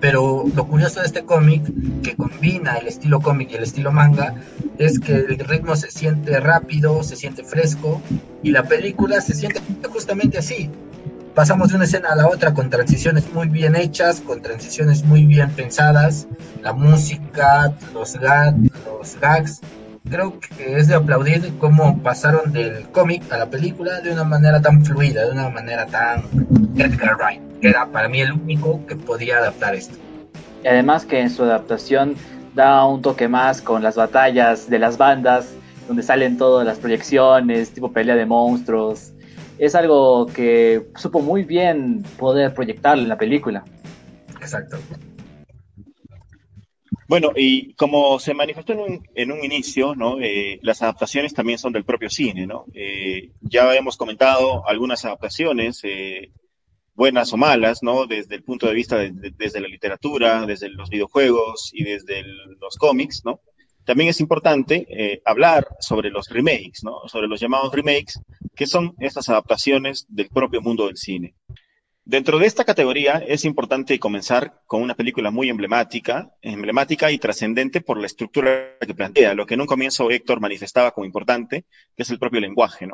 pero 0.00 0.44
lo 0.54 0.66
curioso 0.68 1.00
de 1.00 1.06
este 1.06 1.24
cómic, 1.24 1.64
que 2.02 2.14
combina 2.14 2.76
el 2.76 2.86
estilo 2.86 3.20
cómic 3.20 3.50
y 3.50 3.56
el 3.56 3.64
estilo 3.64 3.90
manga, 3.90 4.34
es 4.78 5.00
que 5.00 5.12
el 5.12 5.38
ritmo 5.40 5.74
se 5.74 5.90
siente 5.90 6.38
rápido, 6.38 7.02
se 7.02 7.16
siente 7.16 7.42
fresco, 7.42 8.00
y 8.42 8.52
la 8.52 8.62
película 8.62 9.20
se 9.20 9.34
siente 9.34 9.60
justamente 9.88 10.38
así. 10.38 10.70
Pasamos 11.34 11.68
de 11.68 11.76
una 11.76 11.84
escena 11.84 12.10
a 12.10 12.16
la 12.16 12.26
otra 12.26 12.52
con 12.52 12.68
transiciones 12.68 13.32
muy 13.32 13.48
bien 13.48 13.76
hechas, 13.76 14.20
con 14.20 14.42
transiciones 14.42 15.04
muy 15.04 15.24
bien 15.24 15.50
pensadas, 15.50 16.26
la 16.62 16.72
música, 16.72 17.74
los, 17.94 18.16
los 18.16 19.20
gags, 19.20 19.60
creo 20.08 20.38
que 20.40 20.76
es 20.76 20.88
de 20.88 20.94
aplaudir 20.94 21.52
cómo 21.58 22.02
pasaron 22.02 22.52
del 22.52 22.88
cómic 22.90 23.30
a 23.32 23.38
la 23.38 23.50
película 23.50 24.00
de 24.00 24.10
una 24.12 24.24
manera 24.24 24.60
tan 24.60 24.84
fluida, 24.84 25.26
de 25.26 25.32
una 25.32 25.48
manera 25.48 25.86
tan 25.86 26.24
Edgar 26.76 27.16
Wright, 27.16 27.42
que 27.60 27.68
era 27.68 27.86
para 27.86 28.08
mí 28.08 28.20
el 28.20 28.32
único 28.32 28.84
que 28.86 28.96
podía 28.96 29.38
adaptar 29.38 29.74
esto. 29.74 29.96
Y 30.64 30.68
además 30.68 31.04
que 31.04 31.20
en 31.20 31.30
su 31.30 31.44
adaptación 31.44 32.16
da 32.54 32.84
un 32.84 33.02
toque 33.02 33.28
más 33.28 33.62
con 33.62 33.82
las 33.82 33.96
batallas 33.96 34.68
de 34.68 34.78
las 34.78 34.98
bandas, 34.98 35.54
donde 35.86 36.02
salen 36.02 36.36
todas 36.36 36.66
las 36.66 36.78
proyecciones, 36.78 37.70
tipo 37.70 37.92
pelea 37.92 38.16
de 38.16 38.26
monstruos. 38.26 39.12
Es 39.58 39.74
algo 39.74 40.26
que 40.26 40.86
supo 40.96 41.20
muy 41.20 41.42
bien 41.42 42.04
poder 42.18 42.54
proyectar 42.54 42.96
en 42.98 43.08
la 43.08 43.18
película. 43.18 43.64
Exacto. 44.40 44.78
Bueno, 47.08 47.32
y 47.34 47.72
como 47.72 48.18
se 48.18 48.34
manifestó 48.34 48.74
en 48.74 48.80
un, 48.80 49.08
en 49.14 49.32
un 49.32 49.42
inicio, 49.42 49.94
¿no? 49.94 50.20
Eh, 50.20 50.60
las 50.62 50.82
adaptaciones 50.82 51.32
también 51.32 51.58
son 51.58 51.72
del 51.72 51.84
propio 51.84 52.10
cine, 52.10 52.46
¿no? 52.46 52.66
Eh, 52.74 53.30
ya 53.40 53.74
hemos 53.74 53.96
comentado 53.96 54.68
algunas 54.68 55.06
adaptaciones, 55.06 55.80
eh, 55.84 56.32
buenas 56.94 57.32
o 57.32 57.38
malas, 57.38 57.82
¿no? 57.82 58.06
Desde 58.06 58.34
el 58.34 58.42
punto 58.42 58.66
de 58.66 58.74
vista 58.74 58.98
de, 58.98 59.12
de, 59.12 59.30
desde 59.30 59.60
la 59.60 59.68
literatura, 59.68 60.44
desde 60.44 60.68
los 60.68 60.90
videojuegos 60.90 61.70
y 61.72 61.82
desde 61.84 62.24
los 62.60 62.76
cómics, 62.76 63.22
¿no? 63.24 63.40
También 63.88 64.10
es 64.10 64.20
importante 64.20 64.86
eh, 64.90 65.22
hablar 65.24 65.66
sobre 65.80 66.10
los 66.10 66.28
remakes. 66.28 66.82
Sobre 67.06 67.26
los 67.26 67.40
llamados 67.40 67.72
remakes, 67.72 68.20
que 68.54 68.66
son 68.66 68.94
estas 68.98 69.30
adaptaciones 69.30 70.04
del 70.10 70.28
propio 70.28 70.60
mundo 70.60 70.88
del 70.88 70.98
cine. 70.98 71.34
Dentro 72.04 72.38
de 72.38 72.44
esta 72.44 72.66
categoría 72.66 73.24
es 73.26 73.46
importante 73.46 73.98
comenzar 73.98 74.60
con 74.66 74.82
una 74.82 74.94
película 74.94 75.30
muy 75.30 75.48
emblemática, 75.48 76.34
emblemática 76.42 77.10
y 77.10 77.16
trascendente 77.16 77.80
por 77.80 77.98
la 77.98 78.04
estructura 78.04 78.76
que 78.78 78.92
plantea, 78.92 79.32
lo 79.32 79.46
que 79.46 79.54
en 79.54 79.62
un 79.62 79.66
comienzo 79.66 80.10
Héctor 80.10 80.38
manifestaba 80.38 80.90
como 80.90 81.06
importante, 81.06 81.64
que 81.96 82.02
es 82.02 82.10
el 82.10 82.18
propio 82.18 82.40
lenguaje. 82.40 82.86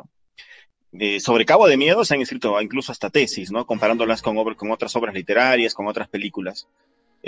Eh, 0.93 1.19
sobre 1.19 1.43
Cabo 1.43 1.67
de 1.67 1.75
Miedo 1.75 2.05
se 2.05 2.13
han 2.13 2.21
escrito 2.21 2.61
incluso 2.61 2.93
hasta 2.93 3.09
tesis, 3.09 3.51
¿no? 3.51 3.65
Comparándolas 3.65 4.21
con 4.21 4.37
otras 4.71 4.95
obras 4.95 5.13
literarias, 5.13 5.73
con 5.73 5.87
otras 5.87 6.07
películas. 6.07 6.69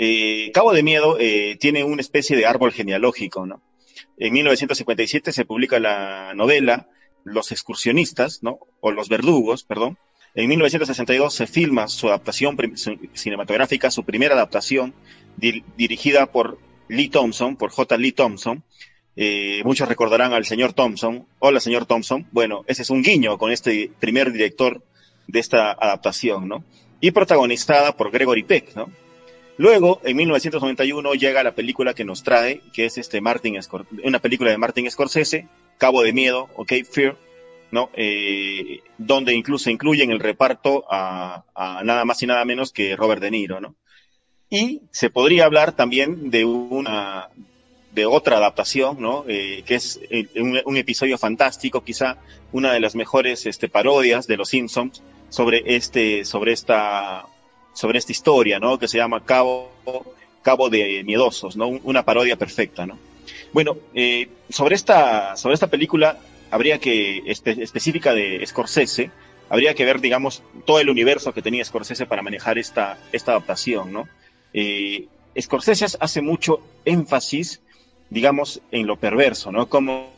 Eh, 0.00 0.52
Cabo 0.54 0.72
de 0.72 0.84
Miedo 0.84 1.16
eh, 1.18 1.56
tiene 1.58 1.82
una 1.82 2.00
especie 2.00 2.36
de 2.36 2.46
árbol 2.46 2.70
genealógico, 2.72 3.46
¿no? 3.46 3.60
En 4.16 4.32
1957 4.32 5.32
se 5.32 5.44
publica 5.44 5.80
la 5.80 6.34
novela 6.34 6.88
Los 7.24 7.50
excursionistas, 7.50 8.42
¿no? 8.42 8.60
O 8.80 8.92
Los 8.92 9.08
verdugos, 9.08 9.64
perdón, 9.64 9.98
en 10.34 10.48
1962 10.50 11.34
se 11.34 11.48
filma 11.48 11.88
su 11.88 12.06
adaptación 12.06 12.56
cinematográfica, 13.12 13.90
su 13.90 14.04
primera 14.04 14.36
adaptación, 14.36 14.94
dir 15.36 15.64
dirigida 15.76 16.30
por 16.30 16.60
Lee 16.88 17.08
Thompson, 17.08 17.56
por 17.56 17.70
J. 17.70 17.96
Lee 17.96 18.12
Thompson. 18.12 18.62
Eh, 19.16 19.62
muchos 19.64 19.88
recordarán 19.88 20.32
al 20.32 20.44
señor 20.44 20.74
Thompson. 20.74 21.26
Hola, 21.40 21.58
señor 21.58 21.86
Thompson. 21.86 22.28
Bueno, 22.30 22.62
ese 22.68 22.82
es 22.82 22.90
un 22.90 23.02
guiño 23.02 23.36
con 23.36 23.50
este 23.50 23.90
primer 23.98 24.30
director 24.30 24.80
de 25.26 25.40
esta 25.40 25.72
adaptación, 25.72 26.46
¿no? 26.46 26.62
Y 27.00 27.10
protagonizada 27.10 27.96
por 27.96 28.12
Gregory 28.12 28.44
Peck, 28.44 28.76
¿no? 28.76 28.88
Luego, 29.58 30.00
en 30.04 30.16
1991, 30.16 31.14
llega 31.14 31.42
la 31.42 31.54
película 31.54 31.92
que 31.92 32.04
nos 32.04 32.22
trae, 32.22 32.62
que 32.72 32.86
es 32.86 32.96
este 32.96 33.20
Martin 33.20 33.60
Scor 33.60 33.86
una 34.04 34.20
película 34.20 34.52
de 34.52 34.56
Martin 34.56 34.88
Scorsese, 34.88 35.48
Cabo 35.78 36.02
de 36.02 36.12
Miedo, 36.12 36.48
ok, 36.54 36.72
Fear, 36.88 37.16
¿no? 37.72 37.90
Eh, 37.94 38.80
donde 38.98 39.34
incluso 39.34 39.68
incluyen 39.68 40.12
el 40.12 40.20
reparto 40.20 40.84
a, 40.88 41.44
a, 41.56 41.82
nada 41.82 42.04
más 42.04 42.22
y 42.22 42.26
nada 42.26 42.44
menos 42.44 42.72
que 42.72 42.94
Robert 42.94 43.20
De 43.20 43.32
Niro, 43.32 43.60
¿no? 43.60 43.74
Y 44.48 44.82
se 44.92 45.10
podría 45.10 45.44
hablar 45.44 45.72
también 45.72 46.30
de 46.30 46.44
una, 46.44 47.28
de 47.92 48.06
otra 48.06 48.36
adaptación, 48.36 49.00
¿no? 49.00 49.24
Eh, 49.26 49.64
que 49.66 49.74
es 49.74 50.00
eh, 50.08 50.28
un, 50.36 50.60
un, 50.64 50.76
episodio 50.76 51.18
fantástico, 51.18 51.82
quizá 51.82 52.16
una 52.52 52.72
de 52.72 52.78
las 52.78 52.94
mejores 52.94 53.44
este, 53.44 53.68
parodias 53.68 54.28
de 54.28 54.36
Los 54.36 54.50
Simpsons 54.50 55.02
sobre 55.30 55.62
este, 55.66 56.24
sobre 56.24 56.52
esta, 56.52 57.26
sobre 57.78 57.98
esta 58.00 58.10
historia, 58.10 58.58
¿no? 58.58 58.76
Que 58.76 58.88
se 58.88 58.98
llama 58.98 59.24
Cabo, 59.24 59.70
Cabo 60.42 60.68
de 60.68 61.04
Miedosos, 61.04 61.56
¿no? 61.56 61.68
Una 61.68 62.04
parodia 62.04 62.34
perfecta, 62.34 62.86
¿no? 62.86 62.98
Bueno, 63.52 63.76
eh, 63.94 64.28
sobre 64.48 64.74
esta, 64.74 65.36
sobre 65.36 65.54
esta 65.54 65.68
película 65.68 66.18
habría 66.50 66.80
que, 66.80 67.22
espe 67.26 67.52
específica 67.62 68.14
de 68.14 68.44
Scorsese, 68.44 69.12
habría 69.48 69.74
que 69.74 69.84
ver, 69.84 70.00
digamos, 70.00 70.42
todo 70.66 70.80
el 70.80 70.90
universo 70.90 71.32
que 71.32 71.40
tenía 71.40 71.64
Scorsese 71.64 72.04
para 72.06 72.20
manejar 72.20 72.58
esta, 72.58 72.98
esta 73.12 73.30
adaptación, 73.30 73.92
¿no? 73.92 74.08
Eh, 74.52 75.06
Scorsese 75.40 75.86
hace 76.00 76.20
mucho 76.20 76.60
énfasis, 76.84 77.60
digamos, 78.10 78.60
en 78.72 78.88
lo 78.88 78.96
perverso, 78.96 79.52
¿no? 79.52 79.68
Como, 79.68 80.10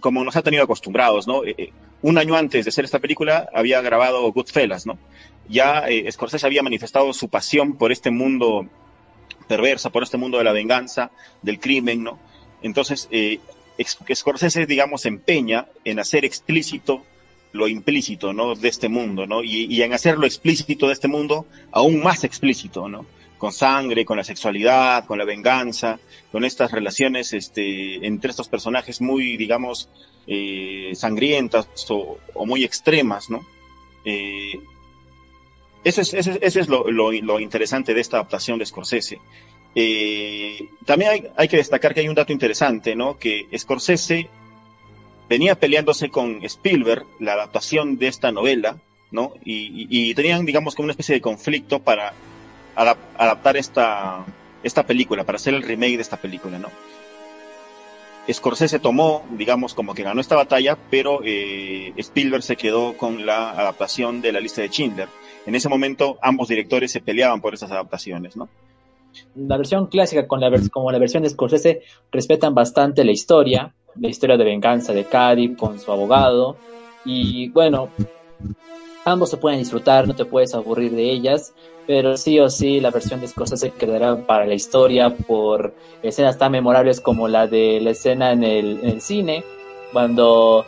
como 0.00 0.24
nos 0.24 0.34
ha 0.34 0.42
tenido 0.42 0.64
acostumbrados, 0.64 1.28
¿no? 1.28 1.44
Eh, 1.44 1.72
un 2.02 2.18
año 2.18 2.34
antes 2.34 2.64
de 2.64 2.70
hacer 2.70 2.84
esta 2.84 2.98
película 2.98 3.48
había 3.54 3.80
grabado 3.80 4.32
Goodfellas, 4.32 4.86
¿no? 4.86 4.98
Ya 5.50 5.88
eh, 5.88 6.10
Scorsese 6.10 6.46
había 6.46 6.62
manifestado 6.62 7.12
su 7.12 7.28
pasión 7.28 7.74
por 7.76 7.90
este 7.90 8.10
mundo 8.10 8.66
perverso, 9.48 9.90
por 9.90 10.04
este 10.04 10.16
mundo 10.16 10.38
de 10.38 10.44
la 10.44 10.52
venganza, 10.52 11.10
del 11.42 11.58
crimen, 11.58 12.04
¿no? 12.04 12.18
Entonces, 12.62 13.08
eh, 13.10 13.40
Scorsese, 14.14 14.66
digamos, 14.66 15.06
empeña 15.06 15.66
en 15.84 15.98
hacer 15.98 16.24
explícito 16.24 17.02
lo 17.52 17.66
implícito, 17.66 18.32
¿no? 18.32 18.54
De 18.54 18.68
este 18.68 18.88
mundo, 18.88 19.26
¿no? 19.26 19.42
Y, 19.42 19.82
en 19.82 19.92
hacerlo 19.92 20.26
explícito 20.26 20.86
de 20.86 20.92
este 20.92 21.08
mundo 21.08 21.46
aún 21.72 22.00
más 22.00 22.22
explícito, 22.22 22.88
¿no? 22.88 23.06
Con 23.38 23.52
sangre, 23.52 24.04
con 24.04 24.18
la 24.18 24.24
sexualidad, 24.24 25.04
con 25.06 25.18
la 25.18 25.24
venganza, 25.24 25.98
con 26.30 26.44
estas 26.44 26.70
relaciones, 26.70 27.32
este, 27.32 28.06
entre 28.06 28.30
estos 28.30 28.48
personajes 28.48 29.00
muy, 29.00 29.36
digamos, 29.36 29.88
eh, 30.26 30.92
sangrientas 30.94 31.66
o, 31.88 32.18
o, 32.34 32.46
muy 32.46 32.62
extremas, 32.62 33.30
¿no? 33.30 33.44
Eh, 34.04 34.60
eso 35.84 36.00
es, 36.00 36.14
eso, 36.14 36.60
es 36.60 36.68
lo, 36.68 37.40
interesante 37.40 37.94
de 37.94 38.00
esta 38.00 38.18
adaptación 38.18 38.58
de 38.58 38.66
Scorsese. 38.66 39.18
Eh, 39.74 40.68
también 40.84 41.30
hay, 41.36 41.48
que 41.48 41.56
destacar 41.56 41.94
que 41.94 42.00
hay 42.00 42.08
un 42.08 42.14
dato 42.14 42.32
interesante, 42.32 42.94
¿no? 42.94 43.18
Que 43.18 43.46
Scorsese 43.56 44.28
venía 45.28 45.54
peleándose 45.54 46.10
con 46.10 46.44
Spielberg 46.44 47.06
la 47.18 47.34
adaptación 47.34 47.98
de 47.98 48.08
esta 48.08 48.32
novela, 48.32 48.78
¿no? 49.10 49.32
Y, 49.44 50.12
tenían, 50.14 50.44
digamos, 50.44 50.74
como 50.74 50.84
una 50.84 50.92
especie 50.92 51.14
de 51.14 51.20
conflicto 51.20 51.80
para 51.80 52.12
adap 52.74 52.98
adaptar 53.16 53.56
esta, 53.56 54.24
esta 54.62 54.86
película, 54.86 55.24
para 55.24 55.36
hacer 55.36 55.54
el 55.54 55.62
remake 55.62 55.96
de 55.96 56.02
esta 56.02 56.16
película, 56.16 56.58
¿no? 56.58 56.68
Scorsese 58.30 58.78
tomó, 58.78 59.24
digamos, 59.30 59.74
como 59.74 59.94
que 59.94 60.02
ganó 60.02 60.20
esta 60.20 60.36
batalla, 60.36 60.76
pero 60.90 61.20
eh, 61.24 61.92
Spielberg 61.96 62.42
se 62.42 62.56
quedó 62.56 62.96
con 62.96 63.26
la 63.26 63.50
adaptación 63.50 64.20
de 64.20 64.32
la 64.32 64.40
lista 64.40 64.62
de 64.62 64.68
Schindler. 64.68 65.08
En 65.46 65.54
ese 65.54 65.68
momento 65.68 66.18
ambos 66.22 66.48
directores 66.48 66.92
se 66.92 67.00
peleaban 67.00 67.40
por 67.40 67.54
esas 67.54 67.70
adaptaciones, 67.70 68.36
¿no? 68.36 68.48
la 69.34 69.56
versión 69.56 69.86
clásica 69.86 70.26
con 70.26 70.40
la 70.40 70.50
como 70.70 70.90
la 70.90 70.98
versión 70.98 71.22
de 71.22 71.30
Scorsese 71.30 71.82
respetan 72.10 72.54
bastante 72.54 73.04
la 73.04 73.12
historia, 73.12 73.72
la 73.98 74.08
historia 74.08 74.36
de 74.36 74.44
venganza 74.44 74.92
de 74.92 75.04
Cady 75.04 75.54
con 75.54 75.78
su 75.78 75.90
abogado 75.92 76.56
y 77.04 77.48
bueno, 77.50 77.88
ambos 79.04 79.30
se 79.30 79.36
pueden 79.36 79.58
disfrutar, 79.58 80.06
no 80.06 80.14
te 80.14 80.24
puedes 80.24 80.54
aburrir 80.54 80.92
de 80.92 81.10
ellas, 81.10 81.54
pero 81.86 82.16
sí 82.16 82.38
o 82.38 82.48
sí 82.50 82.80
la 82.80 82.90
versión 82.90 83.20
de 83.20 83.28
Scorsese 83.28 83.70
quedará 83.70 84.16
para 84.26 84.46
la 84.46 84.54
historia 84.54 85.10
por 85.10 85.74
escenas 86.02 86.38
tan 86.38 86.52
memorables 86.52 87.00
como 87.00 87.28
la 87.28 87.46
de 87.46 87.80
la 87.80 87.90
escena 87.90 88.32
en 88.32 88.44
el, 88.44 88.80
en 88.82 88.88
el 88.90 89.00
cine, 89.00 89.44
cuando 89.92 90.66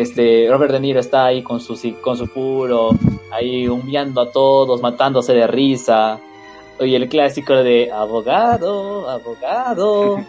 este 0.00 0.48
Robert 0.50 0.72
De 0.72 0.80
Niro 0.80 1.00
está 1.00 1.26
ahí 1.26 1.42
con 1.42 1.60
su 1.60 1.78
con 2.00 2.16
su 2.16 2.26
puro, 2.28 2.90
ahí 3.30 3.68
humillando 3.68 4.20
a 4.20 4.30
todos, 4.30 4.82
matándose 4.82 5.32
de 5.32 5.46
risa, 5.46 6.20
Oye, 6.78 6.96
el 6.96 7.08
clásico 7.08 7.54
de 7.54 7.90
abogado, 7.92 9.08
abogado. 9.08 10.24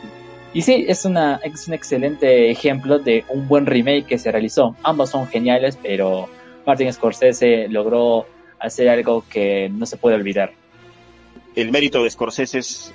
Y 0.54 0.62
sí, 0.62 0.86
es, 0.88 1.04
una, 1.04 1.40
es 1.44 1.68
un 1.68 1.74
excelente 1.74 2.52
ejemplo 2.52 3.00
de 3.00 3.26
un 3.30 3.48
buen 3.48 3.66
remake 3.66 4.06
que 4.06 4.20
se 4.20 4.32
realizó. 4.32 4.76
Ambos 4.84 5.10
son 5.10 5.28
geniales, 5.28 5.78
pero 5.82 6.30
Martin 6.66 6.94
Scorsese 6.94 7.68
logró 7.68 8.28
hacer 8.60 8.90
algo 8.90 9.24
que 9.28 9.70
no 9.70 9.88
se 9.88 9.98
puede 9.98 10.16
olvidar. 10.16 10.54
El 11.56 11.72
mérito 11.72 12.04
de 12.04 12.12
Scorsese 12.12 12.60
es, 12.60 12.94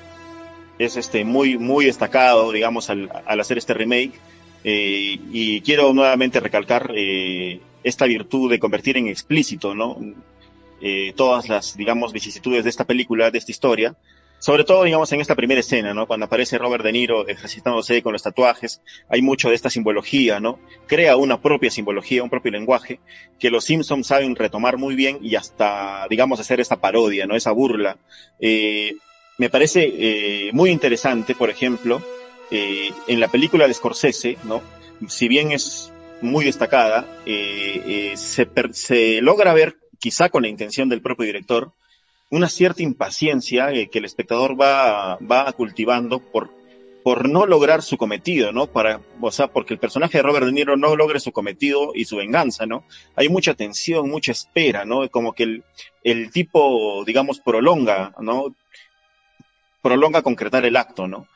es 0.79 0.97
este, 0.97 1.25
muy, 1.25 1.59
muy 1.59 1.87
destacado, 1.87 2.53
digamos, 2.53 2.89
al, 2.89 3.11
al 3.27 3.41
hacer 3.41 3.59
este 3.59 3.75
remake. 3.75 4.13
Eh, 4.63 5.19
y 5.33 5.61
quiero 5.63 5.93
nuevamente 5.95 6.39
recalcar 6.39 6.93
eh, 6.95 7.61
esta 7.83 8.05
virtud 8.07 8.51
de 8.51 8.59
convertir 8.59 8.97
en 8.97 9.09
explícito, 9.09 9.75
¿no? 9.75 9.99
eh, 10.83 11.13
todas 11.17 11.49
las, 11.49 11.77
digamos, 11.77 12.13
vicisitudes 12.13 12.65
de 12.65 12.71
esta 12.71 12.85
película, 12.85 13.31
de 13.31 13.39
esta 13.39 13.53
historia, 13.53 13.95
Sobre 14.39 14.65
todo, 14.65 14.85
digamos, 14.85 15.13
en 15.13 15.21
esta 15.21 15.35
primera 15.35 15.61
escena, 15.61 15.93
¿no? 15.93 16.07
Cuando 16.07 16.25
aparece 16.25 16.57
Robert 16.57 16.83
De 16.83 16.93
Niro 16.93 17.29
ejercitándose 17.29 18.03
con 18.03 18.15
los 18.15 18.23
tatuajes, 18.23 18.81
hay 19.11 19.21
mucho 19.21 19.51
de 19.51 19.55
esta 19.55 19.69
simbología, 19.69 20.41
¿no? 20.41 20.59
Crea 20.87 21.17
una 21.17 21.43
propia 21.43 21.71
simbología, 21.71 22.23
un 22.23 22.31
propio 22.31 22.51
lenguaje, 22.51 23.01
que 23.39 23.51
los 23.51 23.65
Simpsons 23.65 24.07
saben 24.07 24.35
retomar 24.37 24.79
muy 24.79 24.95
bien 24.95 25.19
y 25.21 25.35
hasta, 25.37 26.07
digamos, 26.09 26.41
hacer 26.41 26.59
esta 26.59 26.81
parodia, 26.81 27.27
¿no? 27.27 27.37
Esa 27.37 27.53
burla. 27.53 27.99
Me 28.41 29.51
parece 29.51 30.51
muy 30.55 30.71
interesante, 30.71 31.35
por 31.35 31.51
ejemplo, 31.51 32.03
eh, 32.51 32.93
en 33.07 33.21
la 33.21 33.29
película 33.29 33.67
de 33.67 33.75
Scorsese, 33.75 34.37
¿no? 34.45 34.63
Si 35.09 35.29
bien 35.29 35.53
es 35.53 35.93
muy 36.21 36.45
destacada, 36.45 37.07
eh, 37.25 38.13
eh, 38.13 38.17
se, 38.17 39.21
logra 39.23 39.53
ver, 39.53 39.79
quizá 39.99 40.29
con 40.29 40.43
la 40.43 40.49
intención 40.49 40.89
del 40.89 41.01
propio 41.01 41.27
director, 41.27 41.73
una 42.31 42.49
cierta 42.49 42.83
impaciencia 42.83 43.71
que 43.91 43.99
el 43.99 44.05
espectador 44.05 44.61
va, 44.61 45.17
va 45.19 45.53
cultivando 45.53 46.21
por, 46.21 46.51
por 47.03 47.29
no 47.29 47.47
lograr 47.47 47.83
su 47.83 47.97
cometido, 47.97 48.53
¿no? 48.53 48.67
Para, 48.67 49.01
o 49.21 49.31
sea, 49.31 49.49
porque 49.49 49.75
el 49.75 49.81
personaje 49.81 50.19
de 50.19 50.23
Robert 50.23 50.47
De 50.47 50.53
Niro 50.53 50.77
no 50.77 50.95
logre 50.97 51.21
su 51.21 51.33
cometido 51.33 51.93
y 51.95 52.05
su 52.05 52.17
venganza, 52.17 52.67
¿no? 52.67 52.85
Hay 53.17 53.29
mucha 53.29 53.55
tensión, 53.55 54.09
mucha 54.11 54.33
espera, 54.33 54.85
¿no? 54.85 55.09
Como 55.09 55.33
que 55.33 55.45
el, 55.45 55.65
el 56.05 56.31
tipo, 56.31 57.05
digamos, 57.05 57.41
prolonga, 57.41 58.15
¿no? 58.21 58.55
Prolonga 59.83 60.23
concretar 60.23 60.65
el 60.65 60.77
acto, 60.77 61.09
¿no? 61.09 61.27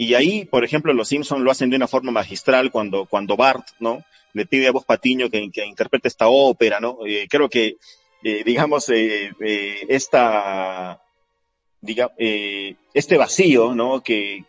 Y 0.00 0.14
ahí, 0.14 0.44
por 0.44 0.64
ejemplo, 0.64 0.92
los 0.92 1.08
Simpsons 1.08 1.42
lo 1.42 1.50
hacen 1.50 1.70
de 1.70 1.76
una 1.76 1.88
forma 1.88 2.12
magistral 2.12 2.70
cuando, 2.70 3.06
cuando 3.06 3.36
Bart, 3.36 3.66
¿no? 3.80 4.04
Le 4.32 4.46
pide 4.46 4.68
a 4.68 4.70
Voz 4.70 4.84
Patiño 4.84 5.28
que, 5.28 5.50
que 5.50 5.66
interprete 5.66 6.06
esta 6.06 6.28
ópera, 6.28 6.78
¿no? 6.78 6.98
Eh, 7.04 7.26
creo 7.28 7.48
que 7.48 7.78
eh, 8.22 8.44
digamos, 8.44 8.88
eh, 8.90 9.32
esta, 9.88 11.02
diga, 11.80 12.12
este 12.16 13.16
vacío, 13.16 13.74
¿no? 13.74 14.00
Que, 14.00 14.44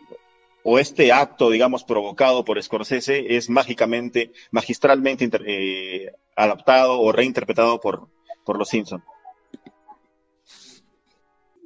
o 0.61 0.77
este 0.77 1.11
acto, 1.11 1.49
digamos, 1.49 1.83
provocado 1.83 2.45
por 2.45 2.61
Scorsese 2.61 3.35
es 3.35 3.49
mágicamente, 3.49 4.31
magistralmente 4.51 6.13
adaptado 6.35 7.01
o 7.01 7.11
reinterpretado 7.11 7.79
por, 7.79 8.07
por 8.45 8.59
los 8.59 8.69
Simpson. 8.69 9.03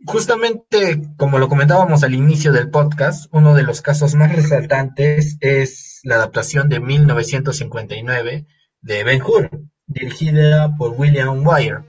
Justamente, 0.06 1.02
como 1.18 1.40
lo 1.40 1.48
comentábamos 1.48 2.04
al 2.04 2.14
inicio 2.14 2.52
del 2.52 2.70
podcast, 2.70 3.28
uno 3.32 3.56
de 3.56 3.64
los 3.64 3.82
casos 3.82 4.16
más 4.16 4.36
resaltantes 4.36 5.38
es 5.40 6.02
la 6.04 6.16
adaptación 6.16 6.68
de 6.68 6.82
1959 6.82 8.46
de 8.82 9.04
Ben 9.06 9.22
Hur, 9.22 9.50
dirigida 9.88 10.76
por 10.76 10.92
William 10.98 11.46
Wyre, 11.48 11.86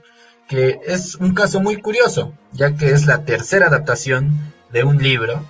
que 0.47 0.79
es 0.85 1.15
un 1.15 1.33
caso 1.33 1.59
muy 1.59 1.81
curioso, 1.81 2.33
ya 2.53 2.75
que 2.75 2.91
es 2.91 3.05
la 3.05 3.25
tercera 3.25 3.67
adaptación 3.67 4.53
de 4.71 4.83
un 4.85 5.03
libro 5.03 5.45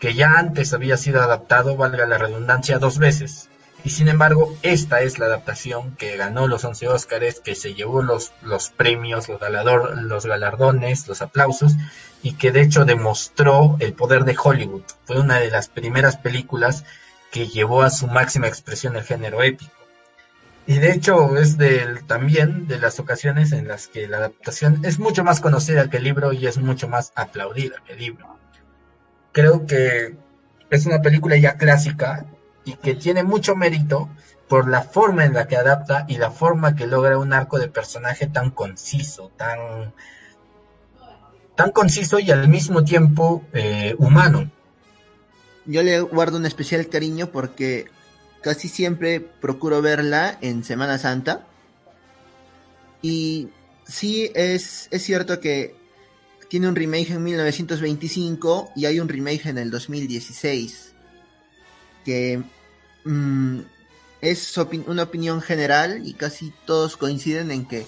que 0.00 0.14
ya 0.14 0.38
antes 0.38 0.72
había 0.74 0.96
sido 0.96 1.22
adaptado, 1.22 1.76
valga 1.76 2.06
la 2.06 2.18
redundancia, 2.18 2.78
dos 2.78 2.98
veces. 2.98 3.48
Y 3.84 3.90
sin 3.90 4.08
embargo, 4.08 4.56
esta 4.62 5.02
es 5.02 5.18
la 5.18 5.26
adaptación 5.26 5.94
que 5.96 6.16
ganó 6.16 6.46
los 6.48 6.64
11 6.64 6.88
Óscares, 6.88 7.40
que 7.40 7.54
se 7.54 7.74
llevó 7.74 8.02
los, 8.02 8.32
los 8.42 8.70
premios, 8.70 9.28
los 9.28 10.26
galardones, 10.26 11.06
los 11.06 11.22
aplausos, 11.22 11.76
y 12.22 12.32
que 12.32 12.50
de 12.50 12.62
hecho 12.62 12.84
demostró 12.84 13.76
el 13.78 13.92
poder 13.94 14.24
de 14.24 14.36
Hollywood. 14.42 14.82
Fue 15.04 15.20
una 15.20 15.38
de 15.38 15.50
las 15.50 15.68
primeras 15.68 16.16
películas 16.16 16.84
que 17.30 17.46
llevó 17.46 17.82
a 17.82 17.90
su 17.90 18.08
máxima 18.08 18.48
expresión 18.48 18.96
el 18.96 19.04
género 19.04 19.42
épico. 19.42 19.72
Y 20.66 20.78
de 20.78 20.92
hecho 20.92 21.36
es 21.38 21.56
del, 21.56 22.04
también 22.04 22.66
de 22.66 22.78
las 22.78 23.00
ocasiones 23.00 23.52
en 23.52 23.68
las 23.68 23.88
que 23.88 24.06
la 24.06 24.18
adaptación 24.18 24.84
es 24.84 24.98
mucho 24.98 25.24
más 25.24 25.40
conocida 25.40 25.88
que 25.88 25.96
el 25.96 26.04
libro 26.04 26.32
y 26.32 26.46
es 26.46 26.58
mucho 26.58 26.88
más 26.88 27.12
aplaudida 27.14 27.76
que 27.86 27.94
el 27.94 28.00
libro. 28.00 28.36
Creo 29.32 29.64
que 29.64 30.16
es 30.68 30.84
una 30.84 31.00
película 31.00 31.38
ya 31.38 31.56
clásica 31.56 32.26
y 32.68 32.74
que 32.76 32.94
tiene 32.94 33.22
mucho 33.22 33.56
mérito 33.56 34.10
por 34.46 34.68
la 34.68 34.82
forma 34.82 35.24
en 35.24 35.32
la 35.32 35.48
que 35.48 35.56
adapta 35.56 36.04
y 36.06 36.18
la 36.18 36.30
forma 36.30 36.76
que 36.76 36.86
logra 36.86 37.18
un 37.18 37.32
arco 37.32 37.58
de 37.58 37.68
personaje 37.68 38.26
tan 38.26 38.50
conciso, 38.50 39.30
tan, 39.38 39.94
tan 41.54 41.70
conciso 41.70 42.18
y 42.18 42.30
al 42.30 42.46
mismo 42.48 42.84
tiempo 42.84 43.42
eh, 43.54 43.94
humano. 43.98 44.50
Yo 45.64 45.82
le 45.82 46.00
guardo 46.00 46.36
un 46.36 46.44
especial 46.44 46.88
cariño 46.88 47.30
porque 47.30 47.86
casi 48.42 48.68
siempre 48.68 49.20
procuro 49.20 49.80
verla 49.80 50.36
en 50.42 50.62
Semana 50.62 50.98
Santa. 50.98 51.46
Y 53.00 53.48
sí 53.86 54.30
es, 54.34 54.88
es 54.90 55.02
cierto 55.02 55.40
que 55.40 55.74
tiene 56.50 56.68
un 56.68 56.76
remake 56.76 57.12
en 57.12 57.22
1925 57.22 58.72
y 58.76 58.84
hay 58.84 59.00
un 59.00 59.08
remake 59.08 59.46
en 59.46 59.56
el 59.56 59.70
2016. 59.70 60.92
Que 62.04 62.42
mmm, 63.08 63.60
es 64.20 64.56
una 64.86 65.04
opinión 65.04 65.40
general 65.40 66.06
y 66.06 66.14
casi 66.14 66.52
todos 66.66 66.96
coinciden 66.96 67.50
en 67.50 67.66
que 67.66 67.86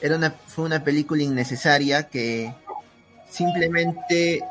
era 0.00 0.16
una, 0.16 0.30
fue 0.46 0.64
una 0.64 0.84
película 0.84 1.22
innecesaria 1.22 2.08
que 2.08 2.54
simplemente 3.28 4.42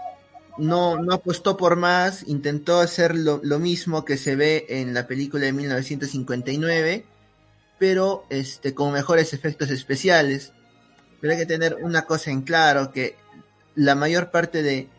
no, 0.58 0.98
no 0.98 1.14
apostó 1.14 1.56
por 1.56 1.76
más, 1.76 2.28
intentó 2.28 2.80
hacer 2.80 3.16
lo, 3.16 3.40
lo, 3.44 3.60
mismo 3.60 4.06
que 4.06 4.18
se 4.18 4.36
ve 4.36 4.66
en 4.70 4.94
la 4.94 5.08
película 5.08 5.46
de 5.46 5.54
1959, 5.54 7.06
pero 7.78 8.26
este, 8.30 8.74
con 8.74 8.92
mejores 8.92 9.34
efectos 9.34 9.70
especiales. 9.70 10.52
Pero 11.22 11.34
hay 11.34 11.40
que 11.40 11.46
tener 11.46 11.78
una 11.82 12.04
cosa 12.04 12.32
en 12.32 12.42
claro, 12.42 12.92
que 12.92 13.16
la 13.76 13.96
mayor 13.96 14.32
parte 14.32 14.64
de, 14.64 14.90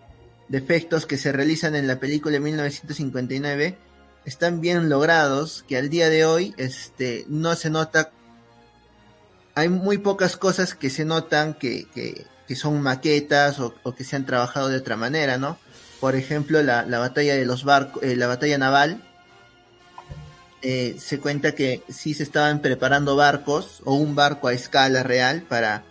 de 0.48 0.58
efectos 0.58 1.06
que 1.06 1.18
se 1.18 1.32
realizan 1.32 1.74
en 1.74 1.86
la 1.86 2.00
película 2.00 2.34
de 2.34 2.40
1959 2.40 3.89
están 4.24 4.60
bien 4.60 4.88
logrados, 4.88 5.64
que 5.66 5.76
al 5.76 5.90
día 5.90 6.08
de 6.08 6.24
hoy 6.24 6.54
este, 6.56 7.24
no 7.28 7.54
se 7.56 7.70
nota, 7.70 8.10
hay 9.54 9.68
muy 9.68 9.98
pocas 9.98 10.36
cosas 10.36 10.74
que 10.74 10.90
se 10.90 11.04
notan 11.04 11.54
que, 11.54 11.86
que 12.50 12.56
son 12.56 12.82
maquetas 12.82 13.60
o, 13.60 13.74
o, 13.84 13.94
que 13.94 14.02
se 14.02 14.16
han 14.16 14.26
trabajado 14.26 14.68
de 14.68 14.76
otra 14.76 14.96
manera, 14.96 15.38
¿no? 15.38 15.56
Por 16.00 16.16
ejemplo, 16.16 16.62
la, 16.62 16.84
la 16.84 16.98
batalla 16.98 17.36
de 17.36 17.46
los 17.46 17.62
barcos, 17.62 18.02
eh, 18.02 18.16
la 18.16 18.26
batalla 18.26 18.58
naval, 18.58 19.04
eh, 20.62 20.96
se 20.98 21.20
cuenta 21.20 21.54
que 21.54 21.82
sí 21.88 22.12
se 22.12 22.22
estaban 22.22 22.60
preparando 22.60 23.14
barcos 23.14 23.82
o 23.84 23.94
un 23.94 24.16
barco 24.16 24.48
a 24.48 24.52
escala 24.52 25.02
real 25.02 25.42
para 25.42 25.84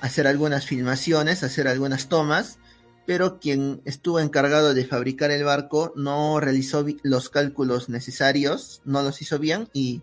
hacer 0.00 0.26
algunas 0.26 0.64
filmaciones, 0.64 1.42
hacer 1.42 1.68
algunas 1.68 2.08
tomas, 2.08 2.58
pero 3.06 3.38
quien 3.38 3.80
estuvo 3.84 4.20
encargado 4.20 4.74
de 4.74 4.84
fabricar 4.84 5.30
el 5.30 5.44
barco 5.44 5.92
no 5.96 6.40
realizó 6.40 6.84
los 7.02 7.30
cálculos 7.30 7.88
necesarios, 7.88 8.82
no 8.84 9.02
los 9.02 9.22
hizo 9.22 9.38
bien 9.38 9.68
y 9.72 10.02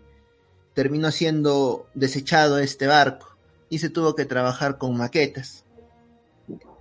terminó 0.72 1.10
siendo 1.10 1.86
desechado 1.94 2.58
este 2.58 2.86
barco 2.86 3.36
y 3.68 3.78
se 3.78 3.90
tuvo 3.90 4.14
que 4.14 4.24
trabajar 4.24 4.78
con 4.78 4.96
maquetas. 4.96 5.64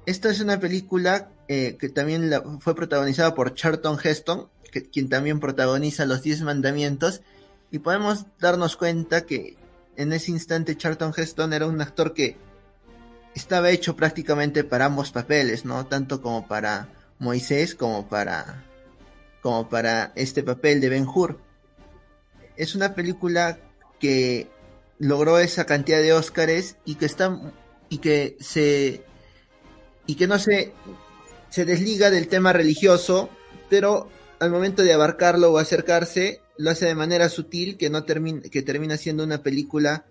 Esta 0.05 0.29
es 0.29 0.39
una 0.39 0.59
película 0.59 1.29
eh, 1.47 1.77
que 1.79 1.89
también 1.89 2.31
fue 2.59 2.75
protagonizada 2.75 3.35
por 3.35 3.53
Charlton 3.53 3.97
Heston, 4.01 4.49
quien 4.91 5.09
también 5.09 5.39
protagoniza 5.39 6.05
Los 6.05 6.23
Diez 6.23 6.41
Mandamientos, 6.41 7.21
y 7.69 7.79
podemos 7.79 8.25
darnos 8.39 8.75
cuenta 8.75 9.25
que 9.25 9.57
en 9.95 10.13
ese 10.13 10.31
instante 10.31 10.77
Charlton 10.77 11.13
Heston 11.15 11.53
era 11.53 11.67
un 11.67 11.81
actor 11.81 12.13
que 12.13 12.37
estaba 13.35 13.71
hecho 13.71 13.95
prácticamente 13.95 14.63
para 14.63 14.85
ambos 14.85 15.11
papeles, 15.11 15.65
¿no? 15.65 15.85
Tanto 15.87 16.21
como 16.21 16.47
para 16.47 16.89
Moisés 17.19 17.75
como 17.75 18.07
para 18.07 18.63
como 19.41 19.69
para 19.69 20.13
este 20.15 20.43
papel 20.43 20.79
de 20.79 20.89
Ben 20.89 21.07
Hur. 21.07 21.39
Es 22.55 22.75
una 22.75 22.95
película 22.95 23.59
que 23.99 24.47
logró 24.99 25.39
esa 25.39 25.65
cantidad 25.65 26.01
de 26.01 26.13
Óscares 26.13 26.77
y 26.85 26.95
que 26.95 27.05
está 27.05 27.39
y 27.89 27.97
que 27.97 28.37
se 28.39 29.03
y 30.05 30.15
que 30.15 30.27
no 30.27 30.39
se, 30.39 30.73
se 31.49 31.65
desliga 31.65 32.09
del 32.09 32.27
tema 32.27 32.53
religioso, 32.53 33.29
pero 33.69 34.09
al 34.39 34.51
momento 34.51 34.83
de 34.83 34.93
abarcarlo 34.93 35.51
o 35.51 35.57
acercarse, 35.57 36.41
lo 36.57 36.71
hace 36.71 36.85
de 36.85 36.95
manera 36.95 37.29
sutil 37.29 37.77
que 37.77 37.89
no 37.89 38.03
termina, 38.03 38.41
que 38.41 38.61
termina 38.61 38.97
siendo 38.97 39.23
una 39.23 39.41
película 39.41 40.05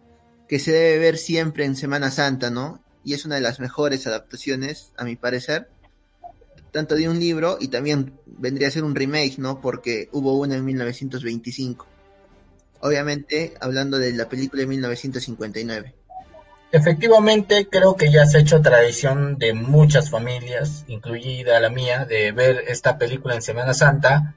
que 0.48 0.58
se 0.58 0.72
debe 0.72 0.98
ver 0.98 1.18
siempre 1.18 1.64
en 1.64 1.76
Semana 1.76 2.10
Santa, 2.10 2.50
¿no? 2.50 2.81
Y 3.04 3.14
es 3.14 3.24
una 3.24 3.36
de 3.36 3.40
las 3.40 3.60
mejores 3.60 4.06
adaptaciones, 4.06 4.92
a 4.96 5.04
mi 5.04 5.16
parecer, 5.16 5.68
tanto 6.72 6.94
de 6.94 7.08
un 7.08 7.18
libro 7.18 7.58
y 7.60 7.68
también 7.68 8.18
vendría 8.26 8.68
a 8.68 8.70
ser 8.70 8.84
un 8.84 8.94
remake, 8.94 9.38
¿no? 9.38 9.60
Porque 9.60 10.08
hubo 10.12 10.38
una 10.38 10.56
en 10.56 10.64
1925. 10.64 11.86
Obviamente, 12.80 13.54
hablando 13.60 13.98
de 13.98 14.12
la 14.12 14.28
película 14.28 14.62
de 14.62 14.66
1959. 14.66 15.94
Efectivamente, 16.72 17.68
creo 17.70 17.96
que 17.96 18.10
ya 18.10 18.24
se 18.24 18.38
ha 18.38 18.40
hecho 18.40 18.62
tradición 18.62 19.36
de 19.36 19.52
muchas 19.52 20.08
familias, 20.10 20.84
incluida 20.88 21.60
la 21.60 21.68
mía, 21.68 22.06
de 22.06 22.32
ver 22.32 22.64
esta 22.66 22.96
película 22.96 23.34
en 23.34 23.42
Semana 23.42 23.74
Santa 23.74 24.34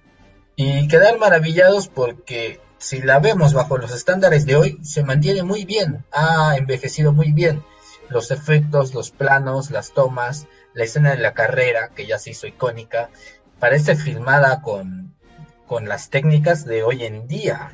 y 0.58 0.88
quedar 0.90 1.18
maravillados 1.18 1.88
porque 1.88 2.60
si 2.78 3.02
la 3.02 3.20
vemos 3.20 3.54
bajo 3.54 3.78
los 3.78 3.94
estándares 3.94 4.46
de 4.46 4.58
hoy, 4.58 4.80
se 4.84 5.04
mantiene 5.04 5.44
muy 5.44 5.64
bien, 5.64 6.06
ha 6.12 6.58
envejecido 6.58 7.14
muy 7.14 7.32
bien. 7.32 7.64
Los 8.10 8.32
efectos, 8.32 8.94
los 8.94 9.12
planos, 9.12 9.72
las 9.72 9.94
tomas, 9.94 10.48
la 10.74 10.84
escena 10.84 11.12
de 11.12 11.22
la 11.22 11.34
carrera, 11.34 11.90
que 11.96 12.06
ya 12.06 12.20
se 12.20 12.32
hizo 12.32 12.48
icónica, 12.48 13.10
parece 13.60 13.96
filmada 13.96 14.62
con, 14.62 15.16
con 15.66 15.88
las 15.88 16.10
técnicas 16.10 16.66
de 16.66 16.84
hoy 16.84 17.04
en 17.04 17.28
día. 17.28 17.72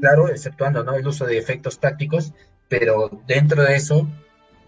Claro, 0.00 0.28
exceptuando 0.28 0.84
¿no? 0.84 0.94
el 0.94 1.06
uso 1.06 1.26
de 1.26 1.38
efectos 1.38 1.78
prácticos, 1.78 2.32
pero 2.68 3.10
dentro 3.26 3.62
de 3.62 3.76
eso 3.76 4.06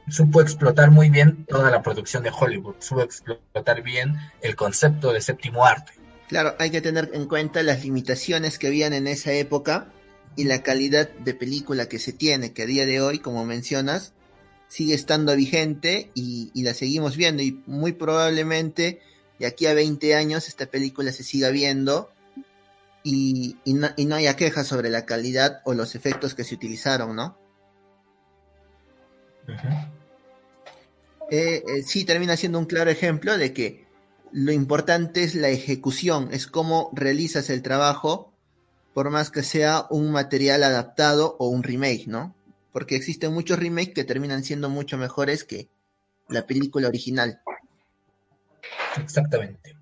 supo 0.08 0.40
explotar 0.40 0.90
muy 0.90 1.10
bien 1.10 1.44
toda 1.46 1.70
la 1.70 1.82
producción 1.82 2.22
de 2.22 2.32
Hollywood, 2.36 2.76
supo 2.80 3.02
explotar 3.02 3.82
bien 3.82 4.16
el 4.40 4.56
concepto 4.56 5.12
de 5.12 5.20
séptimo 5.20 5.64
arte. 5.64 5.92
Claro, 6.28 6.54
hay 6.58 6.70
que 6.70 6.80
tener 6.80 7.10
en 7.12 7.26
cuenta 7.26 7.62
las 7.62 7.84
limitaciones 7.84 8.58
que 8.58 8.68
habían 8.68 8.94
en 8.94 9.06
esa 9.06 9.32
época 9.32 9.92
y 10.34 10.44
la 10.44 10.62
calidad 10.62 11.10
de 11.10 11.34
película 11.34 11.88
que 11.88 11.98
se 11.98 12.12
tiene, 12.12 12.52
que 12.52 12.62
a 12.62 12.66
día 12.66 12.86
de 12.86 13.00
hoy, 13.00 13.18
como 13.18 13.44
mencionas, 13.44 14.14
sigue 14.72 14.94
estando 14.94 15.36
vigente 15.36 16.10
y, 16.14 16.50
la 16.62 16.72
seguimos 16.72 17.14
viendo 17.14 17.42
y 17.42 17.62
muy 17.66 17.92
probablemente 17.92 19.02
de 19.38 19.44
aquí 19.44 19.66
a 19.66 19.74
20 19.74 20.14
años 20.14 20.48
esta 20.48 20.64
película 20.64 21.12
se 21.12 21.24
siga 21.24 21.50
viendo 21.50 22.10
y, 23.02 23.58
no, 23.66 23.88
y 23.98 24.06
no 24.06 24.14
haya 24.14 24.34
quejas 24.34 24.66
sobre 24.66 24.88
la 24.88 25.04
calidad 25.04 25.60
o 25.66 25.74
los 25.74 25.94
efectos 25.94 26.34
que 26.34 26.44
se 26.44 26.54
utilizaron, 26.54 27.14
¿no? 27.14 27.36
Eh, 31.30 31.62
eh, 31.66 31.82
sí, 31.84 32.06
termina 32.06 32.38
siendo 32.38 32.58
un 32.58 32.64
claro 32.64 32.90
ejemplo 32.90 33.36
de 33.36 33.52
que 33.52 33.84
lo 34.30 34.52
importante 34.52 35.22
es 35.22 35.34
la 35.34 35.50
ejecución, 35.50 36.30
es 36.32 36.46
cómo 36.46 36.90
realizas 36.94 37.50
el 37.50 37.60
trabajo, 37.60 38.32
por 38.94 39.10
más 39.10 39.30
que 39.30 39.42
sea 39.42 39.86
un 39.90 40.12
material 40.12 40.62
adaptado 40.62 41.36
o 41.38 41.48
un 41.48 41.62
remake, 41.62 42.06
¿no? 42.06 42.34
Porque 42.72 42.96
existen 42.96 43.32
muchos 43.32 43.58
remakes 43.58 43.94
que 43.94 44.04
terminan 44.04 44.44
siendo 44.44 44.68
mucho 44.68 44.98
mejores 44.98 45.44
que 45.44 45.68
la 46.28 46.46
película 46.46 46.88
original. 46.88 47.40
Exactamente. 49.00 49.76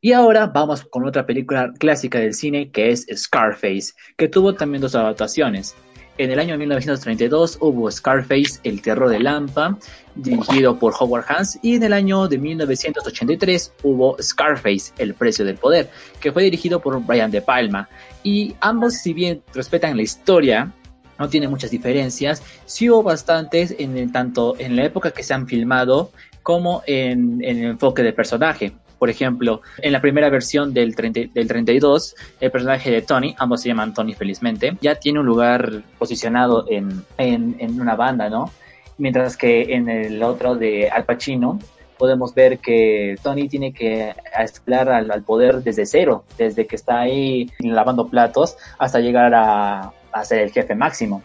Y 0.00 0.12
ahora 0.12 0.46
vamos 0.46 0.84
con 0.84 1.06
otra 1.06 1.26
película 1.26 1.72
clásica 1.76 2.18
del 2.20 2.34
cine 2.34 2.70
que 2.70 2.90
es 2.90 3.06
Scarface, 3.14 3.94
que 4.16 4.28
tuvo 4.28 4.54
también 4.54 4.80
dos 4.80 4.94
adaptaciones. 4.94 5.74
En 6.18 6.32
el 6.32 6.40
año 6.40 6.58
1932 6.58 7.58
hubo 7.60 7.90
Scarface, 7.90 8.58
El 8.64 8.82
terror 8.82 9.08
de 9.08 9.20
Lampa, 9.20 9.78
dirigido 10.16 10.76
por 10.78 10.92
Howard 10.98 11.24
Hans, 11.28 11.60
y 11.62 11.76
en 11.76 11.84
el 11.84 11.92
año 11.92 12.26
de 12.26 12.38
1983 12.38 13.72
hubo 13.84 14.16
Scarface, 14.20 14.92
El 14.98 15.14
precio 15.14 15.44
del 15.44 15.56
poder, 15.56 15.88
que 16.20 16.32
fue 16.32 16.42
dirigido 16.42 16.80
por 16.80 17.00
Brian 17.04 17.30
De 17.30 17.40
Palma. 17.40 17.88
Y 18.24 18.56
ambos, 18.60 18.94
si 18.94 19.12
bien 19.12 19.42
respetan 19.54 19.96
la 19.96 20.02
historia, 20.02 20.72
no 21.18 21.28
tienen 21.28 21.50
muchas 21.50 21.70
diferencias, 21.70 22.42
sí 22.66 22.88
hubo 22.90 23.02
bastantes 23.02 23.74
en 23.78 24.12
tanto 24.12 24.54
en 24.58 24.76
la 24.76 24.84
época 24.84 25.10
que 25.10 25.22
se 25.22 25.34
han 25.34 25.46
filmado 25.46 26.10
como 26.42 26.82
en, 26.86 27.44
el 27.44 27.64
enfoque 27.64 28.02
del 28.02 28.14
personaje. 28.14 28.72
Por 28.98 29.10
ejemplo, 29.10 29.60
en 29.82 29.92
la 29.92 30.00
primera 30.00 30.28
versión 30.28 30.74
del, 30.74 30.94
del 30.94 31.46
32, 31.46 32.16
el 32.40 32.50
personaje 32.50 32.90
de 32.90 33.02
Tony, 33.02 33.34
ambos 33.38 33.62
se 33.62 33.68
llaman 33.68 33.94
Tony 33.94 34.14
felizmente, 34.14 34.76
ya 34.80 34.96
tiene 34.96 35.20
un 35.20 35.26
lugar 35.26 35.82
posicionado 35.98 36.64
en, 36.68 37.04
en, 37.16 37.80
una 37.80 37.94
banda, 37.94 38.28
¿no? 38.28 38.50
Mientras 38.96 39.36
que 39.36 39.74
en 39.74 39.88
el 39.88 40.20
otro 40.22 40.56
de 40.56 40.88
Al 40.88 41.04
Pacino, 41.04 41.60
podemos 41.98 42.34
ver 42.34 42.58
que 42.58 43.16
Tony 43.22 43.48
tiene 43.48 43.72
que 43.72 44.14
escalar 44.38 44.88
al, 44.88 45.22
poder 45.22 45.62
desde 45.62 45.84
cero, 45.84 46.24
desde 46.38 46.66
que 46.66 46.76
está 46.76 47.00
ahí 47.00 47.50
lavando 47.58 48.08
platos 48.08 48.56
hasta 48.78 49.00
llegar 49.00 49.34
a, 49.34 49.92
a, 50.18 50.24
ser 50.24 50.40
el 50.40 50.50
jefe 50.50 50.74
máximo. 50.74 51.22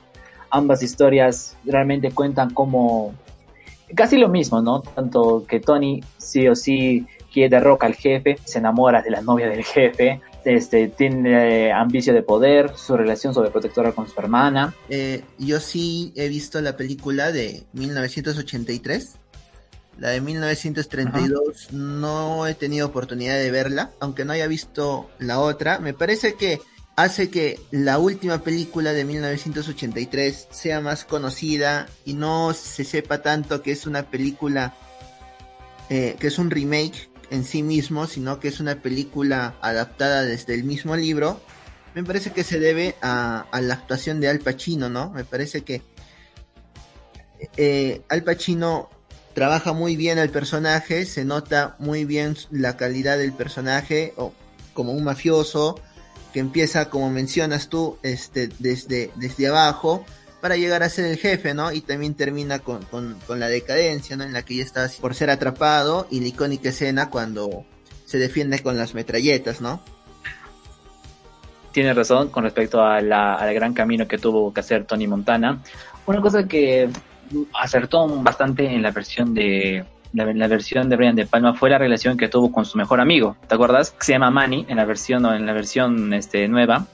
Ambas 0.49 0.83
historias 0.83 1.57
realmente 1.65 2.11
cuentan 2.11 2.53
como 2.53 3.13
casi 3.95 4.17
lo 4.17 4.29
mismo, 4.29 4.61
¿no? 4.61 4.81
Tanto 4.81 5.45
que 5.47 5.59
Tony 5.59 6.03
sí 6.17 6.47
o 6.47 6.55
sí 6.55 7.07
que 7.33 7.49
derroca 7.49 7.87
al 7.87 7.95
jefe, 7.95 8.37
se 8.43 8.59
enamora 8.59 9.01
de 9.01 9.09
la 9.09 9.21
novia 9.21 9.49
del 9.49 9.63
jefe, 9.63 10.21
este, 10.45 10.89
tiene 10.89 11.71
ambición 11.71 12.15
de 12.15 12.21
poder, 12.21 12.75
su 12.75 12.97
relación 12.97 13.33
sobreprotectora 13.33 13.93
con 13.93 14.07
su 14.07 14.19
hermana. 14.19 14.75
Eh, 14.89 15.23
yo 15.39 15.59
sí 15.59 16.13
he 16.15 16.27
visto 16.27 16.61
la 16.61 16.77
película 16.77 17.31
de 17.31 17.63
1983. 17.73 19.19
La 19.99 20.09
de 20.09 20.21
1932 20.21 21.71
no 21.71 22.47
he 22.47 22.55
tenido 22.55 22.87
oportunidad 22.87 23.35
de 23.35 23.51
verla, 23.51 23.91
aunque 23.99 24.25
no 24.25 24.33
haya 24.33 24.47
visto 24.47 25.09
la 25.19 25.39
otra. 25.39 25.79
Me 25.79 25.93
parece 25.93 26.33
que 26.33 26.59
hace 26.95 27.29
que 27.29 27.59
la 27.71 27.97
última 27.97 28.43
película 28.43 28.93
de 28.93 29.05
1983 29.05 30.47
sea 30.51 30.81
más 30.81 31.05
conocida 31.05 31.87
y 32.05 32.13
no 32.13 32.53
se 32.53 32.83
sepa 32.83 33.21
tanto 33.21 33.61
que 33.61 33.71
es 33.71 33.87
una 33.87 34.03
película, 34.09 34.75
eh, 35.89 36.15
que 36.19 36.27
es 36.27 36.37
un 36.37 36.51
remake 36.51 37.09
en 37.31 37.45
sí 37.45 37.63
mismo, 37.63 38.05
sino 38.05 38.39
que 38.39 38.47
es 38.47 38.59
una 38.59 38.75
película 38.81 39.55
adaptada 39.61 40.23
desde 40.23 40.53
el 40.53 40.63
mismo 40.63 40.95
libro, 40.95 41.41
me 41.95 42.03
parece 42.03 42.31
que 42.31 42.43
se 42.43 42.59
debe 42.59 42.95
a, 43.01 43.45
la 43.61 43.73
actuación 43.73 44.19
de 44.19 44.27
Al 44.27 44.39
Pacino, 44.39 44.89
¿no? 44.89 45.11
Me 45.11 45.23
parece 45.23 45.61
que 45.61 45.81
eh, 47.57 48.01
Al 48.09 48.23
Pacino 48.23 48.89
trabaja 49.33 49.73
muy 49.73 49.95
bien 49.95 50.17
el 50.17 50.29
personaje, 50.29 51.05
se 51.05 51.25
nota 51.25 51.75
muy 51.79 52.05
bien 52.05 52.35
la 52.51 52.77
calidad 52.77 53.17
del 53.17 53.33
personaje, 53.33 54.13
o, 54.17 54.33
como 54.73 54.91
un 54.93 55.03
mafioso 55.03 55.79
que 56.34 56.39
empieza, 56.39 56.89
como 56.89 57.09
mencionas 57.09 57.69
tú, 57.69 57.97
este, 58.01 58.49
desde, 58.59 59.11
desde 59.15 59.47
abajo, 59.47 60.03
para 60.41 60.57
llegar 60.57 60.84
a 60.84 60.89
ser 60.89 61.05
el 61.05 61.17
jefe, 61.17 61.53
¿no? 61.53 61.71
Y 61.71 61.79
también 61.79 62.15
termina 62.15 62.59
con, 62.59 62.86
la 63.29 63.47
decadencia, 63.47 64.17
¿no? 64.17 64.25
En 64.25 64.34
la 64.34 64.43
que 64.43 64.57
ya 64.57 64.63
está 64.63 64.89
por 64.99 65.15
ser 65.15 65.29
atrapado 65.29 66.05
y 66.11 66.19
la 66.19 66.27
icónica 66.27 66.67
escena 66.67 67.09
cuando 67.09 67.63
se 68.05 68.17
defiende 68.17 68.59
con 68.59 68.75
las 68.77 68.93
metralletas, 68.93 69.61
¿no? 69.61 69.79
Tiene 71.71 71.93
razón 71.93 72.27
con 72.27 72.43
respecto 72.43 72.84
al 72.84 73.07
gran 73.53 73.73
camino 73.73 74.05
que 74.05 74.17
tuvo 74.17 74.53
que 74.53 74.59
hacer 74.59 74.84
Tony 74.84 75.07
Montana. 75.07 75.61
Una 76.05 76.19
cosa 76.19 76.45
que 76.45 76.89
acertó 77.53 78.05
bastante 78.21 78.65
en 78.65 78.81
la 78.81 78.91
versión 78.91 79.34
de 79.34 79.86
la, 80.14 80.47
versión 80.47 80.89
de 80.89 80.95
Brian 80.95 81.16
De 81.16 81.26
Palma 81.26 81.53
fue 81.53 81.70
la 81.70 81.78
relación 81.78 82.18
que 82.18 82.30
tuvo 82.30 82.51
con 82.51 82.66
su 82.66 82.78
mejor 82.78 83.01
amigo. 83.01 83.36
¿Te 83.47 83.55
acuerdas? 83.55 83.95
Se 83.99 84.14
llama 84.14 84.30
Manny 84.30 84.66
en 84.70 84.78
la 84.78 84.86
versión 84.86 85.26
en 85.26 85.45
la 85.45 85.53
versión 85.53 86.14
este, 86.14 86.47
nueva 86.47 86.88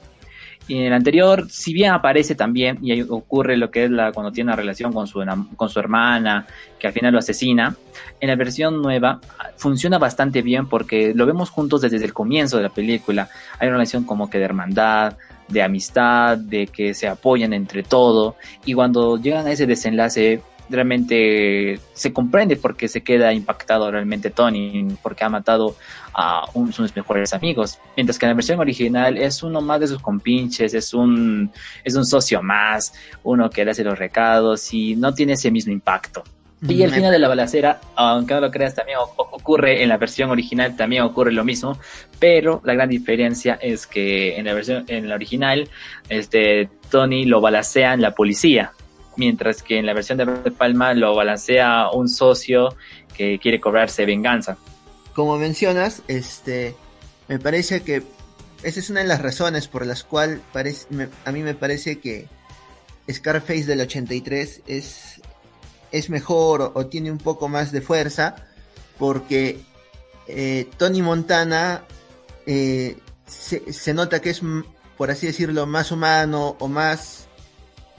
y 0.70 0.76
en 0.76 0.84
el 0.84 0.92
anterior, 0.92 1.50
si 1.50 1.72
bien 1.72 1.92
aparece 1.92 2.36
también, 2.36 2.78
y 2.80 3.02
ocurre 3.02 3.56
lo 3.56 3.72
que 3.72 3.86
es 3.86 3.90
la 3.90 4.12
cuando 4.12 4.30
tiene 4.30 4.50
una 4.50 4.56
relación 4.56 4.92
con 4.92 5.08
su, 5.08 5.20
con 5.56 5.68
su 5.68 5.80
hermana, 5.80 6.46
que 6.78 6.86
al 6.86 6.92
final 6.92 7.12
lo 7.12 7.18
asesina, 7.18 7.74
en 8.20 8.28
la 8.28 8.36
versión 8.36 8.80
nueva 8.80 9.20
funciona 9.56 9.98
bastante 9.98 10.42
bien 10.42 10.68
porque 10.68 11.12
lo 11.12 11.26
vemos 11.26 11.50
juntos 11.50 11.80
desde 11.80 12.04
el 12.04 12.12
comienzo 12.12 12.56
de 12.56 12.62
la 12.62 12.68
película. 12.68 13.28
Hay 13.58 13.66
una 13.66 13.78
relación 13.78 14.04
como 14.04 14.30
que 14.30 14.38
de 14.38 14.44
hermandad, 14.44 15.16
de 15.48 15.60
amistad, 15.60 16.38
de 16.38 16.68
que 16.68 16.94
se 16.94 17.08
apoyan 17.08 17.52
entre 17.52 17.82
todo, 17.82 18.36
y 18.64 18.74
cuando 18.74 19.16
llegan 19.16 19.48
a 19.48 19.50
ese 19.50 19.66
desenlace 19.66 20.40
realmente 20.70 21.80
se 21.92 22.12
comprende 22.12 22.56
porque 22.56 22.88
se 22.88 23.02
queda 23.02 23.32
impactado 23.32 23.90
realmente 23.90 24.30
Tony, 24.30 24.96
porque 25.02 25.24
ha 25.24 25.28
matado 25.28 25.76
a 26.14 26.48
uno 26.54 26.68
de 26.68 26.72
sus 26.72 26.96
mejores 26.96 27.34
amigos. 27.34 27.78
Mientras 27.96 28.18
que 28.18 28.26
en 28.26 28.30
la 28.30 28.34
versión 28.34 28.60
original 28.60 29.18
es 29.18 29.42
uno 29.42 29.60
más 29.60 29.80
de 29.80 29.88
sus 29.88 30.00
compinches, 30.00 30.74
es 30.74 30.94
un, 30.94 31.50
es 31.84 31.94
un 31.94 32.04
socio 32.04 32.42
más, 32.42 32.94
uno 33.22 33.50
que 33.50 33.64
le 33.64 33.72
hace 33.72 33.84
los 33.84 33.98
recados 33.98 34.72
y 34.72 34.96
no 34.96 35.12
tiene 35.12 35.34
ese 35.34 35.50
mismo 35.50 35.72
impacto. 35.72 36.22
Y 36.68 36.82
el 36.82 36.90
final 36.90 37.10
de 37.10 37.18
la 37.18 37.28
balacera, 37.28 37.80
aunque 37.96 38.34
no 38.34 38.40
lo 38.40 38.50
creas, 38.50 38.74
también 38.74 38.98
ocurre 39.00 39.82
en 39.82 39.88
la 39.88 39.96
versión 39.96 40.30
original, 40.30 40.76
también 40.76 41.02
ocurre 41.04 41.32
lo 41.32 41.42
mismo, 41.42 41.78
pero 42.18 42.60
la 42.64 42.74
gran 42.74 42.90
diferencia 42.90 43.58
es 43.62 43.86
que 43.86 44.36
en 44.36 44.44
la 44.44 44.52
versión, 44.52 44.84
en 44.88 45.08
la 45.08 45.14
original, 45.14 45.70
este, 46.10 46.68
Tony 46.90 47.24
lo 47.24 47.40
balacea 47.40 47.94
en 47.94 48.02
la 48.02 48.10
policía, 48.10 48.72
mientras 49.20 49.62
que 49.62 49.78
en 49.78 49.84
la 49.84 49.92
versión 49.92 50.16
de 50.16 50.50
Palma 50.50 50.94
lo 50.94 51.14
balancea 51.14 51.90
un 51.92 52.08
socio 52.08 52.74
que 53.14 53.38
quiere 53.38 53.60
cobrarse 53.60 54.06
venganza. 54.06 54.56
Como 55.14 55.36
mencionas, 55.36 56.02
este, 56.08 56.74
me 57.28 57.38
parece 57.38 57.82
que 57.82 58.02
esa 58.62 58.80
es 58.80 58.88
una 58.88 59.00
de 59.00 59.06
las 59.06 59.20
razones 59.20 59.68
por 59.68 59.84
las 59.84 60.04
cuales 60.04 60.88
a 61.26 61.32
mí 61.32 61.42
me 61.42 61.54
parece 61.54 62.00
que 62.00 62.28
Scarface 63.12 63.64
del 63.64 63.82
83 63.82 64.62
es, 64.66 65.20
es 65.92 66.08
mejor 66.08 66.72
o, 66.74 66.86
tiene 66.86 67.12
un 67.12 67.18
poco 67.18 67.48
más 67.48 67.72
de 67.72 67.82
fuerza 67.82 68.36
porque 68.98 69.60
eh, 70.28 70.66
Tony 70.78 71.02
Montana 71.02 71.84
eh, 72.46 72.96
se, 73.26 73.70
se, 73.70 73.92
nota 73.92 74.22
que 74.22 74.30
es, 74.30 74.40
por 74.96 75.10
así 75.10 75.26
decirlo, 75.26 75.66
más 75.66 75.92
humano 75.92 76.56
o 76.58 76.68
más 76.68 77.28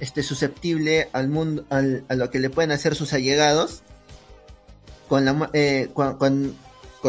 este, 0.02 0.24
susceptible 0.24 1.08
al 1.14 1.30
mundo, 1.30 1.64
a 1.70 2.16
lo 2.16 2.30
que 2.32 2.40
le 2.40 2.50
pueden 2.50 2.72
hacer 2.72 2.96
sus 2.96 3.14
allegados 3.14 3.84
con, 5.08 5.26
la, 5.26 5.50
eh, 5.54 5.90
con, 5.94 6.58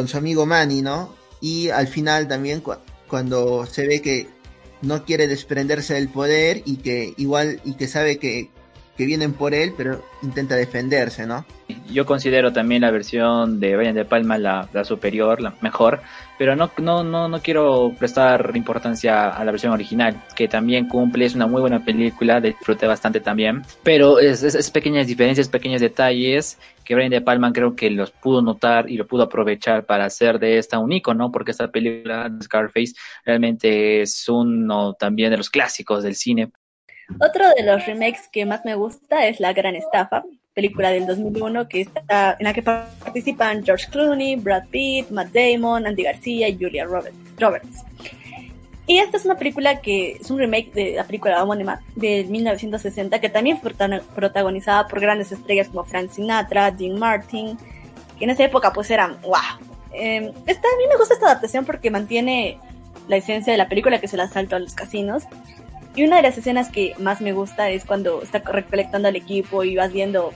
su 0.06 0.16
amigo 0.16 0.44
Manny, 0.44 0.82
¿no? 0.82 1.14
Y 1.40 1.70
al 1.70 1.88
final 1.88 2.28
también 2.28 2.62
cuando 3.08 3.66
se 3.66 3.86
ve 3.86 4.02
que 4.02 4.28
no 4.82 5.04
quiere 5.04 5.26
desprenderse 5.26 5.94
del 5.94 6.10
poder 6.10 6.62
y 6.66 6.76
que 6.76 7.14
igual 7.16 7.60
y 7.64 7.74
que 7.74 7.88
sabe 7.88 8.18
que 8.18 8.50
que 8.96 9.06
vienen 9.06 9.32
por 9.32 9.54
él, 9.54 9.72
pero 9.76 10.02
intenta 10.22 10.54
defenderse, 10.54 11.26
¿no? 11.26 11.44
Yo 11.90 12.04
considero 12.04 12.52
también 12.52 12.82
la 12.82 12.90
versión 12.90 13.58
de 13.58 13.76
Brian 13.76 13.94
De 13.94 14.04
Palma 14.04 14.38
la, 14.38 14.68
la 14.72 14.84
superior, 14.84 15.40
la 15.40 15.54
mejor, 15.60 16.02
pero 16.38 16.56
no, 16.56 16.70
no, 16.78 17.02
no, 17.02 17.28
no 17.28 17.40
quiero 17.40 17.92
prestar 17.98 18.52
importancia 18.54 19.30
a 19.30 19.44
la 19.44 19.50
versión 19.50 19.72
original, 19.72 20.22
que 20.34 20.48
también 20.48 20.88
cumple, 20.88 21.24
es 21.24 21.34
una 21.34 21.46
muy 21.46 21.60
buena 21.60 21.84
película, 21.84 22.40
disfruté 22.40 22.86
bastante 22.86 23.20
también, 23.20 23.62
pero 23.82 24.18
es, 24.18 24.42
es, 24.42 24.54
es 24.54 24.70
pequeñas 24.70 25.06
diferencias, 25.06 25.48
pequeños 25.48 25.80
detalles 25.80 26.58
que 26.84 26.94
Brian 26.94 27.10
De 27.10 27.20
Palma 27.20 27.52
creo 27.52 27.74
que 27.74 27.90
los 27.90 28.10
pudo 28.10 28.42
notar 28.42 28.90
y 28.90 28.96
lo 28.96 29.06
pudo 29.06 29.24
aprovechar 29.24 29.84
para 29.84 30.04
hacer 30.04 30.38
de 30.38 30.58
esta 30.58 30.78
un 30.78 30.92
icono, 30.92 31.30
porque 31.30 31.52
esta 31.52 31.68
película 31.68 32.30
Scarface 32.42 32.94
realmente 33.24 34.02
es 34.02 34.28
uno 34.28 34.94
también 34.94 35.30
de 35.30 35.38
los 35.38 35.50
clásicos 35.50 36.02
del 36.02 36.16
cine. 36.16 36.50
Otro 37.20 37.48
de 37.56 37.62
los 37.62 37.86
remakes 37.86 38.28
que 38.30 38.44
más 38.46 38.64
me 38.64 38.74
gusta 38.74 39.26
es 39.26 39.40
La 39.40 39.52
Gran 39.52 39.76
Estafa, 39.76 40.24
película 40.54 40.90
del 40.90 41.06
2001 41.06 41.68
que 41.68 41.82
está, 41.82 42.36
en 42.38 42.44
la 42.44 42.52
que 42.52 42.62
participan 42.62 43.64
George 43.64 43.88
Clooney, 43.90 44.36
Brad 44.36 44.64
Pitt, 44.70 45.10
Matt 45.10 45.28
Damon, 45.32 45.86
Andy 45.86 46.02
García 46.02 46.48
y 46.48 46.58
Julia 46.58 46.84
Roberts. 46.84 47.84
Y 48.86 48.98
esta 48.98 49.16
es 49.16 49.24
una 49.24 49.36
película 49.36 49.80
que 49.80 50.18
es 50.20 50.30
un 50.30 50.38
remake 50.38 50.72
de 50.72 50.94
la 50.96 51.04
película 51.04 51.42
homónima 51.42 51.80
de 51.94 52.24
1960 52.24 53.20
que 53.20 53.28
también 53.28 53.58
fue 53.58 53.72
protagonizada 54.14 54.88
por 54.88 55.00
grandes 55.00 55.30
estrellas 55.30 55.68
como 55.68 55.84
Frank 55.84 56.10
Sinatra, 56.10 56.70
Dean 56.72 56.98
Martin, 56.98 57.56
que 58.18 58.24
en 58.24 58.30
esa 58.30 58.44
época 58.44 58.72
pues 58.72 58.90
eran 58.90 59.20
wow. 59.22 59.36
Eh, 59.94 60.32
esta, 60.46 60.68
a 60.68 60.78
mí 60.78 60.84
me 60.88 60.96
gusta 60.96 61.14
esta 61.14 61.26
adaptación 61.26 61.64
porque 61.64 61.90
mantiene 61.90 62.58
la 63.08 63.16
esencia 63.16 63.52
de 63.52 63.58
la 63.58 63.68
película 63.68 64.00
que 64.00 64.06
es 64.06 64.14
el 64.14 64.20
asalto 64.20 64.56
a 64.56 64.58
los 64.58 64.74
casinos. 64.74 65.24
Y 65.94 66.04
una 66.04 66.16
de 66.16 66.22
las 66.22 66.38
escenas 66.38 66.70
que 66.70 66.94
más 66.98 67.20
me 67.20 67.32
gusta 67.32 67.68
es 67.70 67.84
cuando 67.84 68.22
está 68.22 68.38
recolectando 68.38 69.08
al 69.08 69.16
equipo 69.16 69.62
y 69.62 69.76
vas 69.76 69.92
viendo 69.92 70.32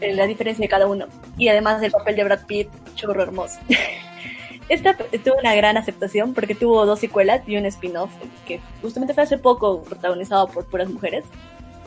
eh, 0.00 0.14
la 0.14 0.26
diferencia 0.26 0.62
de 0.62 0.68
cada 0.68 0.86
uno. 0.86 1.06
Y 1.36 1.48
además 1.48 1.82
el 1.82 1.90
papel 1.90 2.16
de 2.16 2.24
Brad 2.24 2.46
Pitt, 2.46 2.68
churro 2.94 3.22
hermoso. 3.22 3.58
Esta 4.68 4.96
tuvo 4.96 5.38
una 5.40 5.54
gran 5.54 5.76
aceptación 5.76 6.34
porque 6.34 6.54
tuvo 6.54 6.86
dos 6.86 6.98
secuelas 6.98 7.42
y 7.46 7.56
un 7.56 7.66
spin-off 7.66 8.10
que 8.46 8.60
justamente 8.82 9.14
fue 9.14 9.22
hace 9.22 9.38
poco 9.38 9.82
protagonizado 9.82 10.48
por 10.48 10.64
puras 10.66 10.88
mujeres. 10.88 11.24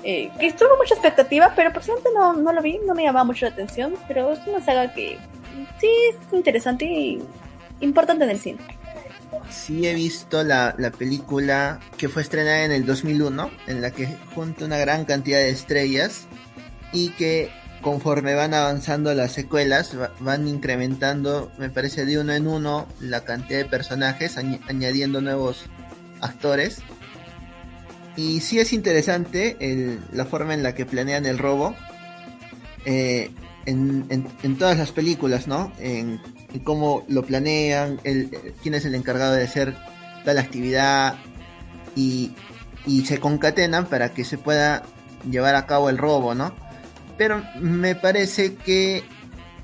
Eh, 0.04 0.32
que 0.39 0.54
tuvo 0.54 0.78
mucha 0.78 0.93
expectativa, 0.93 1.52
pero 1.58 1.74
personalmente 1.74 2.12
no, 2.16 2.34
no 2.34 2.54
lo 2.54 2.62
vi, 2.62 2.80
no 2.86 2.95
me 2.95 3.04
llamaba 3.04 3.26
mucho 3.26 3.45
la 3.45 3.52
atención, 3.52 3.95
pero 4.08 4.32
es 4.32 4.39
una 4.47 4.62
saga 4.62 4.93
que 4.93 5.18
sí 5.80 5.89
es 6.10 6.34
interesante 6.34 6.86
y 6.86 7.22
importante 7.82 8.24
en 8.24 8.30
el 8.30 8.39
cine. 8.39 8.60
Sí 9.50 9.88
he 9.88 9.94
visto 9.94 10.44
la, 10.44 10.76
la 10.78 10.92
película 10.92 11.80
que 11.98 12.10
fue 12.10 12.22
estrenada 12.22 12.66
en 12.66 12.72
el 12.72 12.86
2001, 12.86 13.50
en 13.68 13.82
la 13.82 13.92
que 13.92 14.08
junta 14.34 14.66
una 14.66 14.78
gran 14.78 15.06
cantidad 15.06 15.40
de 15.40 15.50
estrellas 15.50 16.28
y 16.92 17.10
que 17.10 17.52
conforme 17.82 18.34
van 18.34 18.54
avanzando 18.54 19.14
las 19.14 19.32
secuelas, 19.32 19.96
van 20.20 20.48
incrementando, 20.48 21.52
me 21.58 21.70
parece, 21.70 22.06
de 22.06 22.20
uno 22.20 22.34
en 22.34 22.48
uno 22.48 22.88
la 23.00 23.24
cantidad 23.24 23.60
de 23.60 23.66
personajes, 23.66 24.38
añadiendo 24.38 25.22
nuevos 25.22 25.66
actores. 26.22 26.80
Y 28.16 28.42
sí 28.42 28.60
es 28.60 28.74
interesante 28.74 30.00
la 30.12 30.26
forma 30.26 30.54
en 30.54 30.64
la 30.64 30.76
que 30.76 30.86
planean 30.86 31.26
el 31.26 31.38
robo. 31.38 31.76
Eh, 32.86 33.32
en, 33.66 34.06
en, 34.10 34.28
en, 34.42 34.58
todas 34.58 34.78
las 34.78 34.92
películas, 34.92 35.48
¿no? 35.48 35.72
En, 35.80 36.20
en 36.54 36.60
cómo 36.60 37.04
lo 37.08 37.24
planean, 37.24 38.00
quién 38.62 38.76
es 38.76 38.86
el 38.86 38.95
encargado 38.95 39.34
de 39.34 39.43
hacer 39.43 39.76
tal 40.26 40.38
actividad 40.38 41.16
y, 41.95 42.32
y 42.86 43.06
se 43.06 43.20
concatenan 43.20 43.86
para 43.86 44.14
que 44.14 44.26
se 44.26 44.38
pueda 44.38 44.84
llevar 45.30 45.56
a 45.56 45.66
cabo 45.66 45.89
el 45.89 45.97
robo, 45.97 46.36
¿no? 46.36 46.54
pero 47.20 47.43
me 47.60 47.95
parece 47.95 48.56
que 48.56 49.04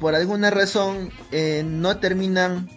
por 0.01 0.13
alguna 0.13 0.49
razón 0.49 1.09
eh, 1.31 1.63
no 1.65 1.97
terminan 1.97 2.69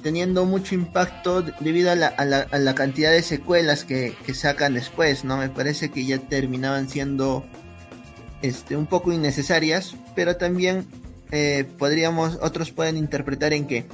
teniendo 0.00 0.44
mucho 0.44 0.76
impacto 0.76 1.42
debido 1.42 1.90
a 1.90 1.96
la, 1.96 2.06
a 2.06 2.24
la, 2.24 2.46
a 2.52 2.58
la 2.58 2.74
cantidad 2.76 3.10
de 3.10 3.22
secuelas 3.22 3.84
que, 3.84 4.14
que, 4.24 4.32
sacan 4.32 4.74
después, 4.74 5.24
¿no? 5.24 5.38
Me 5.38 5.48
parece 5.48 5.90
que 5.90 6.06
ya 6.06 6.18
terminaban 6.18 6.88
siendo 6.88 7.44
este, 8.42 8.76
un 8.76 8.86
poco 8.86 9.12
innecesarias, 9.12 9.96
pero 10.14 10.36
también 10.36 10.86
eh, 11.36 11.64
podríamos, 11.64 12.38
otros 12.40 12.70
pueden 12.70 12.96
interpretar 12.96 13.52
en 13.52 13.66
que 13.66 13.84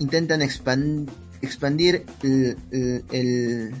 intentan 0.00 0.42
expand, 0.42 1.08
expandir 1.40 2.04
el, 2.20 3.72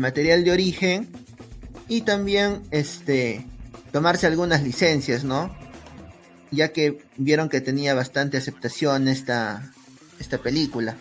material 0.00 0.42
de 0.42 0.50
origen 0.50 1.08
y 1.88 2.00
también 2.00 2.62
este 2.72 3.46
tomarse 3.92 4.26
algunas 4.26 4.64
licencias, 4.64 5.22
¿no? 5.22 5.56
Ya 6.50 6.72
que 6.72 6.98
vieron 7.16 7.48
que 7.48 7.60
tenía 7.60 7.94
bastante 7.94 8.38
aceptación 8.38 9.06
esta, 9.06 9.72
esta 10.18 10.38
película. 10.38 10.96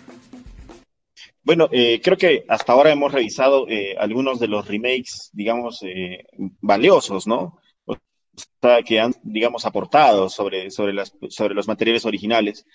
Bueno, 1.44 1.70
eh, 1.72 2.00
creo 2.04 2.18
que 2.18 2.46
hasta 2.48 2.74
ahora 2.74 2.92
hemos 2.92 3.12
revisado 3.12 3.68
eh, 3.68 3.96
algunos 3.98 4.40
de 4.40 4.48
los 4.48 4.68
remakes, 4.68 5.32
digamos, 5.34 5.80
valiosos, 6.62 7.26
¿no? 7.26 7.58
Que 8.86 9.00
han, 9.00 9.14
digamos, 9.24 9.66
aportado 9.66 10.30
sobre, 10.30 10.72
sobre, 10.72 10.94
las, 10.94 11.14
sobre 11.30 11.56
los 11.56 11.68
materiales 11.68 12.06
originales. 12.06 12.66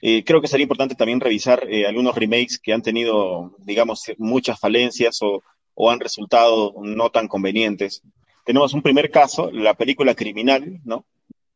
Eh, 0.00 0.24
creo 0.24 0.40
que 0.40 0.48
sería 0.48 0.64
importante 0.64 0.94
también 0.94 1.20
revisar 1.20 1.66
eh, 1.68 1.86
algunos 1.86 2.14
remakes 2.14 2.58
que 2.58 2.72
han 2.72 2.82
tenido, 2.82 3.54
digamos, 3.58 4.04
muchas 4.18 4.58
falencias 4.58 5.18
o, 5.22 5.42
o 5.74 5.90
han 5.90 6.00
resultado 6.00 6.74
no 6.82 7.10
tan 7.10 7.28
convenientes 7.28 8.02
tenemos 8.48 8.72
un 8.72 8.80
primer 8.80 9.10
caso, 9.10 9.50
la 9.52 9.74
película 9.74 10.14
Criminal, 10.14 10.80
¿no? 10.82 11.04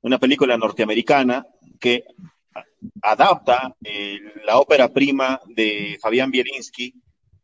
Una 0.02 0.18
película 0.18 0.58
norteamericana 0.58 1.46
que 1.80 2.04
adapta 3.00 3.74
eh, 3.82 4.18
la 4.44 4.58
ópera 4.58 4.88
prima 4.88 5.40
de 5.46 5.96
Fabián 6.02 6.30
Bielinski, 6.30 6.92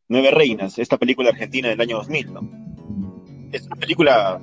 Nueve 0.09 0.33
Reinas, 0.33 0.79
esta 0.79 0.99
película 0.99 1.31
argentina 1.31 1.71
del 1.71 1.81
año 1.81 1.97
2000, 1.97 2.35
¿no? 2.35 2.41
Es 3.51 3.63
una 3.63 3.77
película, 3.77 4.39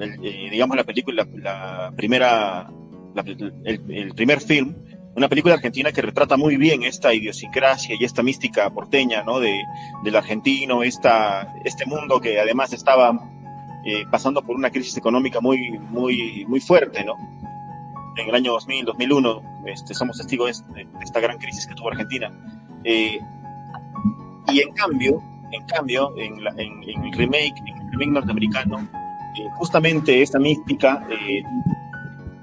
eh, 0.00 0.48
digamos 0.50 0.76
la 0.76 0.84
película, 0.84 1.26
la 1.34 1.92
primera, 1.96 2.70
la, 3.14 3.22
el, 3.22 3.82
el 3.90 4.14
primer 4.14 4.40
film 4.40 4.74
una 5.18 5.28
película 5.28 5.54
argentina 5.54 5.90
que 5.90 6.00
retrata 6.00 6.36
muy 6.36 6.56
bien 6.56 6.84
esta 6.84 7.12
idiosincrasia 7.12 7.96
y 7.98 8.04
esta 8.04 8.22
mística 8.22 8.70
porteña, 8.70 9.24
¿no? 9.24 9.40
De, 9.40 9.64
del 10.04 10.14
argentino, 10.14 10.84
esta, 10.84 11.54
este 11.64 11.86
mundo 11.86 12.20
que 12.20 12.40
además 12.40 12.72
estaba 12.72 13.18
eh, 13.84 14.04
pasando 14.10 14.42
por 14.42 14.54
una 14.54 14.70
crisis 14.70 14.96
económica 14.96 15.40
muy, 15.40 15.76
muy, 15.76 16.44
muy 16.46 16.60
fuerte, 16.60 17.04
¿no? 17.04 17.14
En 18.16 18.28
el 18.28 18.34
año 18.34 18.52
2000, 18.52 18.84
2001, 18.84 19.42
este, 19.66 19.92
somos 19.92 20.18
testigos 20.18 20.64
de, 20.72 20.86
esta 21.02 21.18
gran 21.18 21.38
crisis 21.38 21.66
que 21.66 21.74
tuvo 21.74 21.88
Argentina. 21.88 22.32
Eh, 22.84 23.18
y 24.52 24.60
en 24.60 24.72
cambio, 24.72 25.20
en 25.50 25.66
cambio, 25.66 26.16
en, 26.16 26.44
la, 26.44 26.50
en, 26.50 26.80
en 26.88 27.04
el 27.04 27.12
remake, 27.12 27.58
en 27.66 27.76
el 27.76 27.90
remake 27.90 28.10
norteamericano, 28.10 28.88
justamente 29.58 30.22
esta 30.22 30.38
mística 30.38 31.06
eh, 31.10 31.42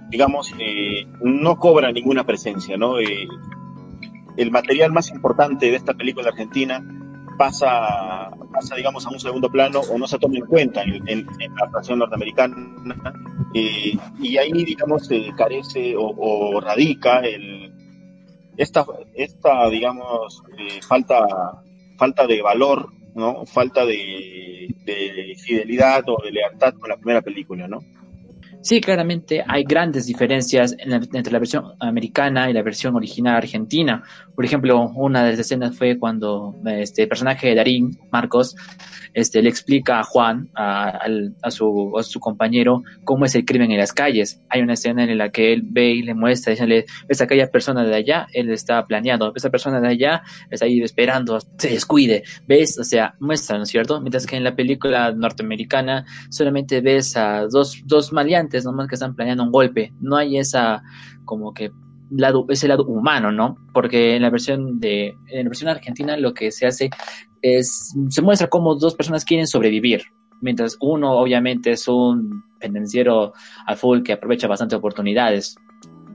digamos, 0.09 0.53
eh, 0.59 1.05
no 1.21 1.57
cobra 1.57 1.91
ninguna 1.91 2.23
presencia, 2.25 2.77
¿no? 2.77 2.99
Eh, 2.99 3.27
el 4.37 4.51
material 4.51 4.91
más 4.91 5.09
importante 5.09 5.69
de 5.69 5.75
esta 5.75 5.93
película 5.93 6.29
argentina 6.29 6.83
pasa, 7.37 8.31
pasa, 8.51 8.75
digamos, 8.75 9.05
a 9.05 9.09
un 9.09 9.19
segundo 9.19 9.49
plano 9.49 9.81
o 9.81 9.97
no 9.97 10.07
se 10.07 10.17
toma 10.19 10.37
en 10.37 10.45
cuenta 10.45 10.83
en, 10.83 11.07
en, 11.07 11.25
la 11.55 11.65
actuación 11.65 11.99
norteamericana 11.99 12.55
eh, 13.53 13.97
y 14.21 14.37
ahí, 14.37 14.63
digamos, 14.63 15.09
carece 15.35 15.95
o, 15.95 16.13
o, 16.17 16.61
radica 16.61 17.19
el, 17.19 17.73
esta, 18.57 18.85
esta 19.13 19.69
digamos, 19.69 20.43
eh, 20.57 20.81
falta, 20.81 21.25
falta 21.97 22.27
de 22.27 22.41
valor, 22.41 22.89
¿no? 23.15 23.45
Falta 23.45 23.85
de, 23.85 24.67
de 24.85 25.35
fidelidad 25.37 26.03
o 26.07 26.21
de 26.23 26.31
lealtad 26.31 26.75
con 26.75 26.89
la 26.89 26.97
primera 26.97 27.21
película, 27.21 27.67
¿no? 27.67 27.79
Sí, 28.65 28.81
claramente 28.81 29.43
hay 29.47 29.63
grandes 29.63 30.07
diferencias 30.07 30.75
en 30.79 30.89
la, 30.89 30.95
entre 30.95 31.31
la 31.31 31.37
versión 31.37 31.73
americana 31.79 32.49
y 32.49 32.53
la 32.53 32.63
versión 32.63 32.95
original 32.95 33.35
argentina. 33.35 34.01
Por 34.33 34.43
ejemplo, 34.43 34.89
una 34.95 35.23
de 35.23 35.29
las 35.29 35.39
escenas 35.39 35.77
fue 35.77 35.99
cuando 35.99 36.55
este 36.65 37.05
personaje 37.05 37.49
de 37.49 37.55
Darín, 37.55 37.99
Marcos, 38.11 38.55
este, 39.13 39.43
le 39.43 39.49
explica 39.49 39.99
a 39.99 40.03
Juan, 40.03 40.49
a, 40.55 40.99
a, 41.43 41.51
su, 41.51 41.93
a 41.95 42.01
su 42.01 42.19
compañero, 42.19 42.81
cómo 43.03 43.25
es 43.25 43.35
el 43.35 43.45
crimen 43.45 43.71
en 43.71 43.77
las 43.77 43.93
calles. 43.93 44.41
Hay 44.49 44.61
una 44.61 44.73
escena 44.73 45.03
en 45.03 45.15
la 45.15 45.29
que 45.29 45.53
él 45.53 45.61
ve 45.63 45.91
y 45.91 46.01
le 46.01 46.15
muestra, 46.15 46.49
diciéndole, 46.49 46.85
ves 47.07 47.21
aquella 47.21 47.51
persona 47.51 47.83
de 47.83 47.95
allá, 47.95 48.25
él 48.33 48.49
está 48.49 48.83
planeando, 48.87 49.31
esa 49.35 49.51
persona 49.51 49.79
de 49.79 49.89
allá 49.89 50.23
está 50.49 50.65
ahí 50.65 50.81
esperando, 50.81 51.37
se 51.59 51.69
descuide, 51.69 52.23
ves, 52.47 52.79
o 52.79 52.83
sea, 52.83 53.13
muestra, 53.19 53.57
¿no 53.57 53.63
es 53.63 53.69
cierto? 53.69 54.01
Mientras 54.01 54.25
que 54.25 54.37
en 54.37 54.43
la 54.43 54.55
película 54.55 55.11
norteamericana 55.11 56.03
solamente 56.31 56.81
ves 56.81 57.15
a 57.15 57.45
dos, 57.47 57.83
dos 57.85 58.11
maleantes 58.11 58.54
nomás 58.63 58.87
que 58.87 58.95
están 58.95 59.15
planeando 59.15 59.43
un 59.43 59.51
golpe. 59.51 59.93
No 59.99 60.15
hay 60.15 60.37
esa 60.37 60.81
como 61.25 61.53
que 61.53 61.71
lado, 62.09 62.45
ese 62.49 62.67
lado 62.67 62.85
humano, 62.85 63.31
¿no? 63.31 63.57
Porque 63.73 64.15
en 64.15 64.21
la 64.21 64.29
versión 64.29 64.79
de, 64.79 65.15
en 65.27 65.43
la 65.43 65.49
versión 65.49 65.69
argentina 65.69 66.17
lo 66.17 66.33
que 66.33 66.51
se 66.51 66.67
hace 66.67 66.89
es, 67.41 67.93
se 68.09 68.21
muestra 68.21 68.47
cómo 68.47 68.75
dos 68.75 68.95
personas 68.95 69.25
quieren 69.25 69.47
sobrevivir. 69.47 70.03
mientras 70.41 70.77
uno 70.81 71.13
obviamente 71.13 71.71
es 71.71 71.87
un 71.87 72.43
pendenciero 72.59 73.33
a 73.65 73.75
full 73.75 74.03
que 74.03 74.13
aprovecha 74.13 74.47
bastante 74.47 74.75
oportunidades. 74.75 75.55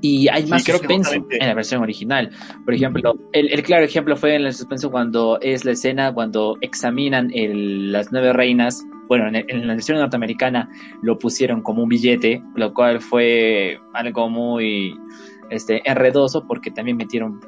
Y 0.03 0.29
hay 0.29 0.47
más 0.47 0.65
creo 0.65 0.79
que 0.81 0.87
suspenso 0.87 1.27
en 1.31 1.47
la 1.47 1.55
versión 1.55 1.83
original. 1.83 2.31
Por 2.65 2.75
ejemplo, 2.75 3.15
el, 3.33 3.53
el 3.53 3.63
claro 3.63 3.85
ejemplo 3.85 4.17
fue 4.17 4.35
en 4.35 4.43
el 4.47 4.53
suspenso 4.55 4.91
cuando 4.91 5.39
es 5.41 5.65
la 5.65 5.73
escena 5.73 6.13
cuando 6.15 6.57
examinan 6.61 7.31
el- 7.35 7.93
las 7.93 8.11
nueve 8.11 8.33
reinas. 8.33 8.85
Bueno, 9.09 9.27
en, 9.29 9.37
en 9.49 9.67
la 9.67 9.75
versión 9.75 9.99
norteamericana 9.99 10.69
lo 11.03 11.19
pusieron 11.19 11.63
como 11.63 11.83
un 11.83 11.89
billete, 11.89 12.43
lo 12.55 12.73
cual 12.73 13.01
fue 13.01 13.79
algo 13.93 14.31
muy 14.31 14.97
este, 15.51 15.83
enredoso 15.85 16.47
porque 16.47 16.71
también 16.71 16.97
metieron 16.97 17.41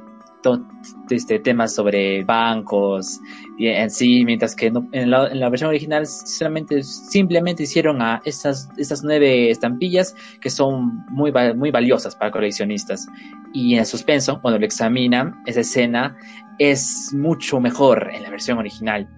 to- 0.43 0.67
este, 1.11 1.39
temas 1.39 1.75
sobre 1.75 2.25
bancos 2.25 3.21
y 3.59 3.69
en 3.69 3.91
sí, 3.91 4.25
mientras 4.25 4.55
que 4.57 4.71
no- 4.71 4.89
en, 4.93 5.11
la, 5.11 5.29
en 5.29 5.41
la 5.41 5.49
versión 5.49 5.69
original 5.71 6.07
solamente 6.07 6.83
simplemente 6.83 7.63
hicieron 7.63 8.03
a 8.03 8.21
esas, 8.25 8.69
esas 8.77 9.03
nueve 9.05 9.51
estampillas 9.51 10.15
que 10.41 10.51
son 10.51 11.05
muy, 11.11 11.33
muy 11.55 11.71
valiosas 11.71 12.17
para 12.17 12.31
coleccionistas. 12.31 13.07
Y 13.53 13.75
en 13.75 13.81
el 13.81 13.87
suspenso, 13.87 14.41
cuando 14.41 14.59
lo 14.59 14.65
examinan, 14.67 15.43
esa 15.47 15.61
escena 15.61 16.17
es 16.59 17.13
mucho 17.15 17.61
mejor 17.61 18.11
en 18.15 18.23
la 18.23 18.31
versión 18.31 18.59
original. 18.59 19.09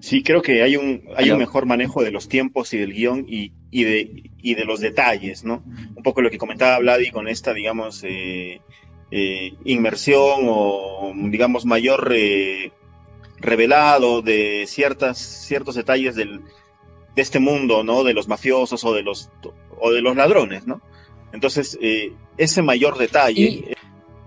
Sí, 0.00 0.22
creo 0.22 0.42
que 0.42 0.62
hay 0.62 0.76
un, 0.76 1.02
hay 1.16 1.30
un 1.30 1.38
mejor 1.38 1.66
manejo 1.66 2.04
de 2.04 2.12
los 2.12 2.28
tiempos 2.28 2.72
y 2.72 2.78
del 2.78 2.92
guion 2.92 3.24
y, 3.28 3.52
y, 3.70 3.82
de, 3.84 4.30
y 4.40 4.54
de 4.54 4.64
los 4.64 4.78
detalles, 4.80 5.44
¿no? 5.44 5.64
Un 5.96 6.02
poco 6.04 6.22
lo 6.22 6.30
que 6.30 6.38
comentaba 6.38 6.78
Vladi 6.78 7.10
con 7.10 7.26
esta, 7.26 7.52
digamos, 7.52 8.04
eh, 8.04 8.60
eh, 9.10 9.54
inmersión 9.64 10.40
o, 10.46 11.12
digamos, 11.14 11.64
mayor 11.64 12.12
eh, 12.14 12.72
revelado 13.38 14.22
de 14.22 14.64
ciertas, 14.66 15.18
ciertos 15.18 15.74
detalles 15.74 16.14
del, 16.16 16.40
de 17.14 17.22
este 17.22 17.38
mundo, 17.38 17.84
¿no? 17.84 18.04
De 18.04 18.14
los 18.14 18.28
mafiosos 18.28 18.84
o 18.84 18.92
de 18.94 19.02
los, 19.02 19.30
o 19.80 19.90
de 19.92 20.02
los 20.02 20.16
ladrones, 20.16 20.66
¿no? 20.66 20.80
Entonces, 21.32 21.78
eh, 21.80 22.12
ese 22.36 22.62
mayor 22.62 22.96
detalle, 22.98 23.40
Y 23.42 23.64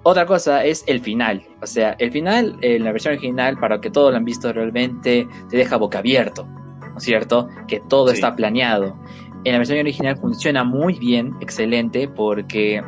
otra 0.03 0.25
cosa 0.25 0.63
es 0.65 0.83
el 0.87 1.01
final. 1.01 1.43
O 1.61 1.67
sea, 1.67 1.95
el 1.99 2.11
final, 2.11 2.57
en 2.61 2.83
la 2.83 2.91
versión 2.91 3.13
original, 3.13 3.57
para 3.59 3.81
que 3.81 3.91
todos 3.91 4.11
lo 4.11 4.17
han 4.17 4.25
visto 4.25 4.51
realmente, 4.51 5.27
te 5.49 5.57
deja 5.57 5.77
boca 5.77 5.99
abierto, 5.99 6.45
¿no 6.45 6.97
es 6.97 7.03
cierto? 7.03 7.47
Que 7.67 7.81
todo 7.87 8.09
Sí. 8.09 8.15
está 8.15 8.35
planeado. 8.35 8.97
En 9.43 9.53
la 9.53 9.57
versión 9.59 9.79
original 9.79 10.17
funciona 10.17 10.63
muy 10.63 10.93
bien, 10.99 11.33
excelente, 11.41 12.07
porque 12.07 12.81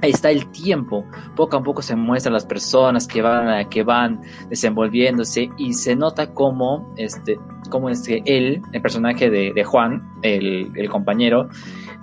está 0.00 0.30
el 0.30 0.50
tiempo. 0.50 1.04
Poco 1.36 1.56
a 1.58 1.62
poco 1.62 1.82
se 1.82 1.94
muestran 1.96 2.32
las 2.32 2.46
personas 2.46 3.06
que 3.06 3.20
van, 3.22 3.68
que 3.68 3.82
van 3.82 4.20
desenvolviéndose 4.48 5.50
y 5.58 5.74
se 5.74 5.94
nota 5.96 6.32
cómo, 6.32 6.92
este, 6.96 7.38
cómo 7.70 7.88
es 7.90 8.06
que 8.06 8.22
él, 8.24 8.62
el 8.72 8.82
personaje 8.82 9.28
de, 9.30 9.52
de 9.52 9.64
Juan, 9.64 10.02
el, 10.22 10.70
el 10.74 10.88
compañero, 10.88 11.48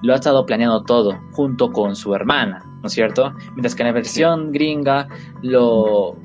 lo 0.02 0.14
ha 0.14 0.16
estado 0.16 0.46
planeando 0.46 0.84
todo 0.84 1.20
junto 1.32 1.72
con 1.72 1.96
su 1.96 2.14
hermana, 2.16 2.64
¿no 2.82 2.88
es 2.88 2.94
cierto? 2.94 3.34
Mientras 3.54 3.76
que 3.76 3.84
en 3.84 3.88
la 3.88 3.94
versión 3.94 4.52
gringa 4.52 5.08
lo, 5.42 6.16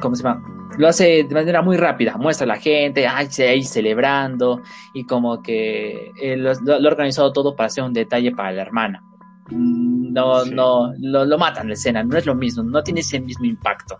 ¿cómo 0.00 0.14
se 0.16 0.22
llama? 0.22 0.42
Lo 0.76 0.88
hace 0.88 1.24
de 1.24 1.34
manera 1.34 1.62
muy 1.62 1.76
rápida, 1.76 2.16
muestra 2.18 2.44
a 2.44 2.48
la 2.48 2.56
gente, 2.56 3.06
ay, 3.06 3.26
se- 3.30 3.48
ahí 3.48 3.62
celebrando 3.62 4.60
y 4.92 5.04
como 5.06 5.40
que 5.40 6.10
eh, 6.20 6.36
lo 6.36 6.50
ha 6.50 6.76
organizado 6.88 7.32
todo 7.32 7.54
para 7.54 7.68
hacer 7.68 7.84
un 7.84 7.92
detalle 7.92 8.32
para 8.32 8.50
la 8.52 8.62
hermana. 8.62 9.02
No, 9.50 10.44
Sí. 10.44 10.50
no, 10.54 10.94
lo, 10.98 11.24
lo 11.24 11.38
matan 11.38 11.68
la 11.68 11.74
escena, 11.74 12.02
no 12.02 12.16
es 12.16 12.26
lo 12.26 12.34
mismo, 12.34 12.62
no 12.62 12.82
tiene 12.82 13.00
ese 13.00 13.20
mismo 13.20 13.44
impacto. 13.44 13.98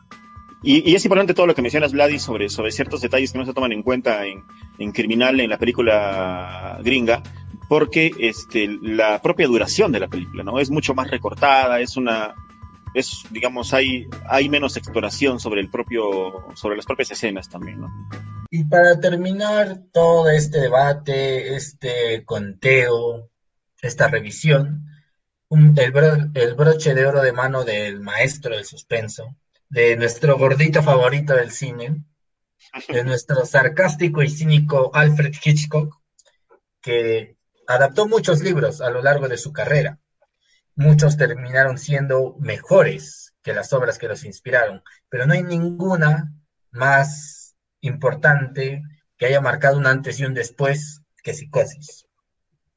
Y, 0.62 0.91
y 0.91 0.95
es 0.95 1.05
importante 1.05 1.35
todo 1.35 1.47
lo 1.47 1.55
que 1.55 1.61
mencionas, 1.61 1.93
Vladi, 1.93 2.19
sobre, 2.19 2.49
sobre 2.49 2.73
ciertos 2.73 3.03
detalles 3.03 3.33
que 3.33 3.39
no 3.39 3.45
se 3.45 3.53
toman 3.53 3.73
en 3.73 3.83
cuenta 3.83 4.25
en, 4.25 4.43
en 4.79 4.93
Criminal, 4.93 5.39
en 5.41 5.51
la 5.51 5.59
película 5.59 6.79
gringa, 6.83 7.23
porque 7.69 8.12
este, 8.19 8.69
la 8.81 9.21
propia 9.21 9.47
duración 9.47 9.93
de 9.93 10.01
la 10.01 10.09
película, 10.09 10.43
¿no? 10.43 10.59
Es 10.59 10.71
mucho 10.71 10.95
más 10.95 11.11
recortada, 11.11 11.81
es 11.81 11.99
una, 11.99 12.35
es, 12.95 13.25
digamos, 13.31 13.75
hay, 13.75 14.07
hay 14.27 14.49
menos 14.49 14.79
exploración 14.79 15.39
sobre 15.39 15.61
el 15.61 15.69
propio, 15.69 16.47
sobre 16.55 16.77
las 16.77 16.87
propias 16.87 17.11
escenas 17.11 17.51
también, 17.51 17.81
¿no? 17.83 17.89
Y 18.51 18.65
para 18.65 18.99
terminar 19.01 19.81
todo 19.93 20.31
este 20.31 20.61
debate, 20.61 21.57
este 21.57 22.25
conteo, 22.25 23.29
esta 23.83 24.09
revisión, 24.09 24.87
el, 25.55 26.31
el 26.35 26.55
broche 26.55 26.94
de 26.94 27.06
oro 27.06 27.22
de 27.22 27.32
mano 27.32 27.64
del 27.64 28.01
maestro 28.01 28.55
del 28.55 28.64
suspenso, 28.64 29.36
de 29.68 29.97
nuestro 29.97 30.36
gordito 30.36 30.82
favorito 30.82 31.35
del 31.35 31.51
cine, 31.51 32.05
de 32.89 33.05
nuestro 33.05 33.44
sarcástico 33.47 34.22
y 34.22 34.31
cínico 34.31 34.90
Alfred 34.94 35.35
Hitchcock, 35.43 36.01
que 36.81 37.36
adaptó 37.66 38.06
muchos 38.06 38.43
libros 38.43 38.81
a 38.81 38.90
lo 38.90 39.02
largo 39.02 39.28
de 39.28 39.39
su 39.39 39.52
carrera. 39.52 39.98
Muchos 40.74 41.16
terminaron 41.16 41.78
siendo 41.78 42.36
mejores 42.40 43.35
que 43.43 43.55
las 43.55 43.72
obras 43.72 43.98
que 43.98 44.09
los 44.09 44.24
inspiraron, 44.24 44.82
pero 45.09 45.26
no 45.26 45.35
hay 45.35 45.43
ninguna 45.43 46.32
más 46.72 47.55
importante 47.81 48.82
que 49.16 49.26
haya 49.26 49.40
marcado 49.40 49.78
un 49.78 49.86
antes 49.86 50.18
y 50.18 50.24
un 50.24 50.35
después 50.35 51.02
que 51.22 51.32
Psicosis. 51.32 52.06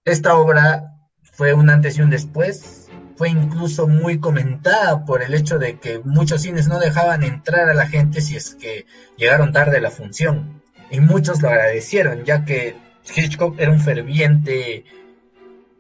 Esta 0.06 0.38
obra 0.38 0.97
fue 1.38 1.54
un 1.54 1.70
antes 1.70 1.96
y 2.00 2.02
un 2.02 2.10
después, 2.10 2.90
fue 3.16 3.30
incluso 3.30 3.88
muy 3.88 4.20
comentada 4.20 5.06
por 5.06 5.22
el 5.22 5.36
hecho 5.36 5.60
de 5.60 5.78
que 5.78 6.00
muchos 6.00 6.42
cines 6.42 6.68
no 6.68 6.80
dejaban 6.80 7.24
entrar 7.24 7.70
a 7.70 7.76
la 7.76 7.86
gente 7.86 8.22
si 8.22 8.36
es 8.36 8.56
que 8.56 8.88
llegaron 9.18 9.54
tarde 9.54 9.78
a 9.78 9.82
la 9.82 9.92
función. 9.92 10.64
Y 10.90 11.00
muchos 11.00 11.44
lo 11.44 11.50
agradecieron, 11.50 12.26
ya 12.26 12.44
que 12.44 12.76
Hitchcock 13.16 13.60
era 13.60 13.72
un 13.72 13.80
ferviente 13.80 14.84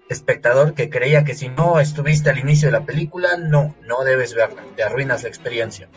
espectador 0.09 0.75
que 0.75 0.91
creía 0.91 1.23
que 1.23 1.33
si 1.33 1.49
no 1.49 1.79
estuviste 1.79 2.29
al 2.29 2.37
inicio 2.37 2.67
de 2.67 2.73
la 2.73 2.85
película, 2.85 3.35
no, 3.37 3.75
no 3.81 4.03
debes 4.03 4.35
verla, 4.35 4.61
te 4.75 4.83
arruinas 4.83 5.23
la 5.23 5.29
experiencia. 5.29 5.89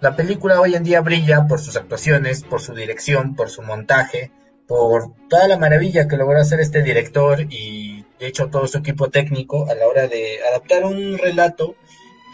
La 0.00 0.16
película 0.16 0.62
hoy 0.62 0.76
en 0.76 0.84
día 0.84 1.02
brilla 1.02 1.46
por 1.46 1.60
sus 1.60 1.76
actuaciones, 1.76 2.42
por 2.42 2.62
su 2.62 2.74
dirección, 2.74 3.36
por 3.36 3.50
su 3.50 3.60
montaje, 3.60 4.32
por 4.66 5.12
toda 5.28 5.46
la 5.46 5.58
maravilla 5.58 6.08
que 6.08 6.16
logró 6.16 6.40
hacer 6.40 6.60
este 6.60 6.82
director 6.82 7.42
y 7.50 7.99
de 8.20 8.26
hecho 8.26 8.48
todo 8.48 8.66
su 8.68 8.78
equipo 8.78 9.08
técnico 9.08 9.68
a 9.70 9.74
la 9.74 9.86
hora 9.86 10.06
de 10.06 10.38
adaptar 10.48 10.84
un 10.84 11.18
relato 11.18 11.74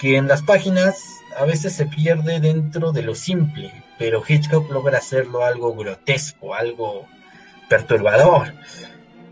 que 0.01 0.17
en 0.17 0.27
las 0.27 0.43
páginas 0.43 1.21
a 1.39 1.45
veces 1.45 1.73
se 1.75 1.87
pierde 1.87 2.41
dentro 2.41 2.93
de 2.93 3.03
lo 3.03 3.15
simple, 3.15 3.73
pero 3.99 4.23
Hitchcock 4.27 4.71
logra 4.71 4.99
hacerlo 4.99 5.45
algo 5.45 5.75
grotesco, 5.75 6.55
algo 6.55 7.07
perturbador. 7.69 8.53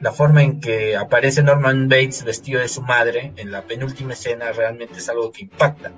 La 0.01 0.13
forma 0.13 0.43
en 0.43 0.61
que 0.61 0.97
aparece 0.97 1.43
Norman 1.43 1.89
Bates 1.89 2.25
vestido 2.25 2.61
de 2.61 2.69
su 2.69 2.83
madre 2.83 3.33
en 3.37 3.51
la 3.51 3.63
penúltima 3.63 4.13
escena 4.13 4.53
realmente 4.53 4.99
es 4.99 5.09
algo 5.09 5.33
que 5.33 5.43
impacta. 5.43 5.93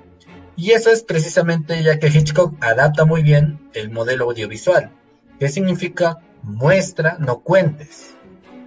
Y 0.55 0.71
eso 0.71 0.89
es 0.89 1.03
precisamente 1.03 1.83
ya 1.83 1.99
que 1.99 2.07
Hitchcock 2.07 2.55
adapta 2.61 3.05
muy 3.05 3.21
bien 3.21 3.69
el 3.73 3.91
modelo 3.91 4.25
audiovisual. 4.25 4.91
¿Qué 5.39 5.49
significa? 5.49 6.17
Muestra, 6.41 7.17
no 7.19 7.39
cuentes. 7.41 8.15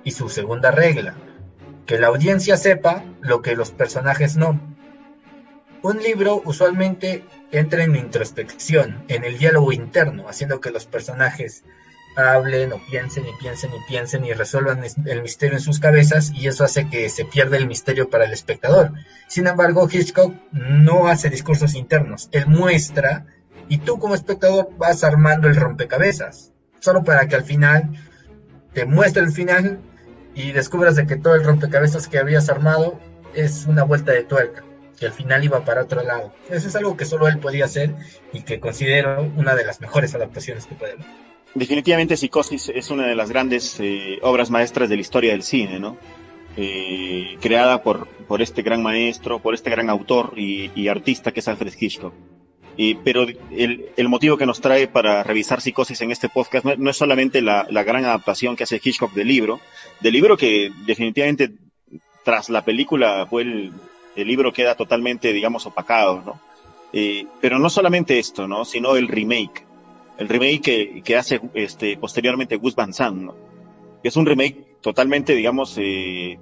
Y 0.05 0.13
su 0.13 0.29
segunda 0.29 0.71
regla, 0.71 1.15
que 1.91 1.99
la 1.99 2.07
audiencia 2.07 2.57
sepa 2.57 3.03
lo 3.21 3.43
que 3.43 3.57
los 3.57 3.73
personajes 3.73 4.37
no. 4.37 4.61
Un 5.83 5.99
libro 6.01 6.41
usualmente 6.45 7.25
entra 7.51 7.83
en 7.83 7.97
introspección, 7.97 9.03
en 9.09 9.25
el 9.25 9.39
diálogo 9.39 9.73
interno, 9.73 10.29
haciendo 10.29 10.61
que 10.61 10.71
los 10.71 10.87
personajes 10.87 11.65
hablen 12.15 12.73
o 12.75 12.81
piensen 12.89 13.27
y 13.27 13.33
piensen 13.41 13.73
y 13.73 13.89
piensen 13.89 14.25
y 14.25 14.33
resuelvan 14.33 14.85
el 15.05 15.23
misterio 15.23 15.57
en 15.57 15.61
sus 15.61 15.81
cabezas 15.81 16.31
y 16.33 16.47
eso 16.47 16.63
hace 16.63 16.89
que 16.89 17.09
se 17.09 17.25
pierda 17.25 17.57
el 17.57 17.67
misterio 17.67 18.09
para 18.09 18.25
el 18.25 18.33
espectador. 18.33 18.93
Sin 19.27 19.49
embargo, 19.49 19.89
Hitchcock 19.91 20.33
no 20.53 21.09
hace 21.09 21.29
discursos 21.29 21.75
internos, 21.75 22.29
él 22.31 22.47
muestra 22.47 23.27
y 23.69 23.79
tú 23.79 23.99
como 23.99 24.15
espectador 24.15 24.71
vas 24.79 25.03
armando 25.03 25.49
el 25.49 25.57
rompecabezas, 25.57 26.53
solo 26.79 27.03
para 27.03 27.27
que 27.27 27.35
al 27.35 27.43
final 27.43 27.91
te 28.75 28.87
muestre 28.87 29.25
el 29.25 29.33
final 29.33 29.81
y 30.35 30.53
descubras 30.53 30.97
de 30.97 31.07
que 31.07 31.17
todo 31.17 31.35
el 31.35 31.45
rompecabezas 31.45 32.09
que 32.09 32.19
habías 32.19 32.49
armado 32.49 32.99
es 33.35 33.67
una 33.67 33.85
vuelta 33.85 34.13
de 34.13 34.25
tuerca, 34.25 34.65
que 34.99 35.07
al 35.07 35.13
final 35.13 35.45
iba 35.45 35.65
para 35.65 35.83
otro 35.83 36.03
lado. 36.03 36.33
Eso 36.49 36.69
es 36.69 36.77
algo 36.77 36.97
que 36.97 37.05
solo 37.05 37.29
él 37.29 37.39
podía 37.39 37.65
hacer 37.65 37.95
y 38.33 38.43
que 38.43 38.61
considero 38.61 39.31
una 39.37 39.55
de 39.55 39.65
las 39.65 39.81
mejores 39.81 40.15
adaptaciones 40.15 40.67
que 40.67 40.75
puede 40.75 40.93
haber. 40.93 41.07
Definitivamente 41.55 42.17
Psicosis 42.17 42.71
es 42.73 42.91
una 42.91 43.07
de 43.07 43.17
las 43.17 43.31
grandes 43.31 43.79
eh, 43.81 44.19
obras 44.23 44.51
maestras 44.51 44.89
de 44.89 44.95
la 44.95 45.01
historia 45.01 45.33
del 45.33 45.43
cine, 45.43 45.81
¿no? 45.81 45.97
Eh, 46.57 47.37
creada 47.41 47.83
por, 47.83 48.07
por 48.29 48.43
este 48.43 48.63
gran 48.63 48.83
maestro, 48.83 49.41
por 49.41 49.55
este 49.55 49.71
gran 49.71 49.89
autor 49.91 50.35
y, 50.37 50.71
y 50.75 50.89
artista 50.89 51.33
que 51.33 51.41
es 51.41 51.49
Alfred 51.49 51.73
Hitchcock. 51.79 52.15
Eh, 52.79 52.97
pero 53.05 53.23
el, 53.23 53.87
el, 53.97 54.09
motivo 54.09 54.37
que 54.37 54.47
nos 54.47 54.61
trae 54.61 54.89
para 54.89 55.23
revisar 55.23 55.61
Psicosis 55.61 56.01
en 56.01 56.13
este 56.13 56.29
podcast 56.29 56.65
no, 56.65 56.91
es 56.91 56.97
solamente 56.97 57.43
la, 57.43 57.67
la, 57.69 57.83
gran 57.83 58.05
adaptación 58.05 58.57
que 58.57 58.65
hace 58.65 58.81
Hitchcock 58.83 59.13
del 59.13 59.29
libro, 59.29 59.61
del 60.01 60.15
libro 60.15 60.37
que 60.37 60.73
definitivamente 60.87 61.51
tras 62.25 62.49
la 62.49 62.65
película 62.65 63.27
pues 63.29 63.47
el, 63.47 63.73
el 64.17 64.29
libro 64.29 64.53
queda 64.53 64.77
totalmente, 64.77 65.33
digamos, 65.33 65.67
opacado, 65.67 66.23
¿no? 66.25 66.41
Eh, 66.93 67.27
pero 67.41 67.59
no 67.59 67.69
solamente 67.71 68.19
esto, 68.19 68.49
¿no? 68.49 68.65
Sino 68.65 68.97
el 68.97 69.09
remake 69.09 69.67
el 70.21 70.29
remake 70.29 70.61
que, 70.61 71.03
que 71.03 71.17
hace 71.17 71.41
este, 71.55 71.97
posteriormente 71.97 72.57
Gus 72.57 72.77
Van 72.77 72.93
Sant, 72.93 73.23
¿no? 73.23 73.35
es 74.03 74.17
un 74.17 74.27
remake 74.27 74.77
totalmente, 74.83 75.35
digamos, 75.35 75.77
eh, 75.79 76.39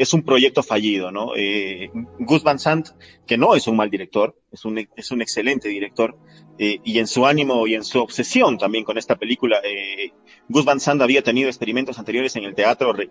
es 0.00 0.14
un 0.14 0.22
proyecto 0.22 0.62
fallido, 0.62 1.10
¿no? 1.12 1.32
Eh, 1.36 1.90
Gus 2.18 2.42
Van 2.42 2.58
Sant, 2.58 2.88
que 3.26 3.36
no 3.36 3.54
es 3.54 3.66
un 3.66 3.76
mal 3.76 3.90
director, 3.90 4.34
es 4.50 4.64
un, 4.64 4.78
es 4.96 5.10
un 5.10 5.20
excelente 5.20 5.68
director, 5.68 6.16
eh, 6.58 6.80
y 6.82 6.98
en 6.98 7.06
su 7.06 7.26
ánimo 7.26 7.66
y 7.66 7.74
en 7.74 7.84
su 7.84 8.00
obsesión 8.00 8.56
también 8.56 8.82
con 8.84 8.96
esta 8.96 9.16
película, 9.16 9.60
eh, 9.62 10.12
Gus 10.48 10.64
Van 10.64 10.80
Sant 10.80 11.02
había 11.02 11.22
tenido 11.22 11.48
experimentos 11.50 11.98
anteriores 11.98 12.34
en 12.36 12.44
el 12.44 12.54
teatro 12.54 12.94
re- 12.94 13.10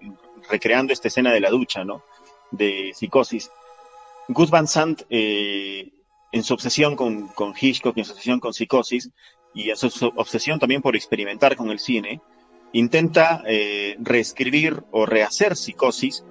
recreando 0.49 0.91
esta 0.91 1.09
escena 1.09 1.31
de 1.31 1.41
la 1.41 1.51
ducha, 1.51 1.83
¿no? 1.83 2.03
De 2.49 2.91
psicosis. 2.95 3.51
Gus 4.27 4.49
Van 4.49 4.67
Sant, 4.67 5.03
eh, 5.11 5.91
en 6.31 6.43
su 6.43 6.55
obsesión 6.55 6.95
con, 6.95 7.27
con 7.27 7.53
Hitchcock, 7.59 7.95
en 7.99 8.05
su 8.05 8.13
obsesión 8.13 8.39
con 8.39 8.53
psicosis, 8.53 9.11
y 9.53 9.69
en 9.69 9.77
su, 9.77 9.91
su 9.91 10.07
obsesión 10.15 10.57
también 10.57 10.81
por 10.81 10.95
experimentar 10.95 11.55
con 11.55 11.69
el 11.69 11.77
cine, 11.77 12.19
intenta 12.73 13.43
eh, 13.47 13.95
reescribir 13.99 14.83
o 14.91 15.05
rehacer 15.05 15.55
psicosis, 15.55 16.23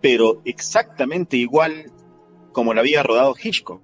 pero 0.00 0.40
exactamente 0.44 1.36
igual 1.36 1.90
como 2.52 2.74
la 2.74 2.80
había 2.80 3.02
rodado 3.02 3.34
Hitchcock. 3.40 3.82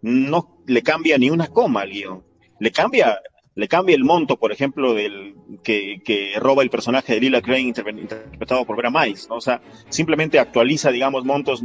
No 0.00 0.58
le 0.66 0.82
cambia 0.82 1.18
ni 1.18 1.30
una 1.30 1.46
coma 1.48 1.82
al 1.82 1.90
guion. 1.90 2.24
Le 2.58 2.70
cambia, 2.72 3.20
le 3.54 3.68
cambia 3.68 3.94
el 3.94 4.04
monto, 4.04 4.36
por 4.36 4.52
ejemplo, 4.52 4.94
del 4.94 5.34
que, 5.62 6.00
que 6.04 6.34
roba 6.38 6.62
el 6.62 6.70
personaje 6.70 7.14
de 7.14 7.20
Lila 7.20 7.42
Crane 7.42 7.62
interpre- 7.62 8.00
interpretado 8.00 8.64
por 8.64 8.76
Vera 8.76 8.90
Miles, 8.90 9.28
¿no? 9.28 9.36
O 9.36 9.40
sea, 9.40 9.60
simplemente 9.88 10.38
actualiza, 10.38 10.90
digamos, 10.90 11.24
montos, 11.24 11.62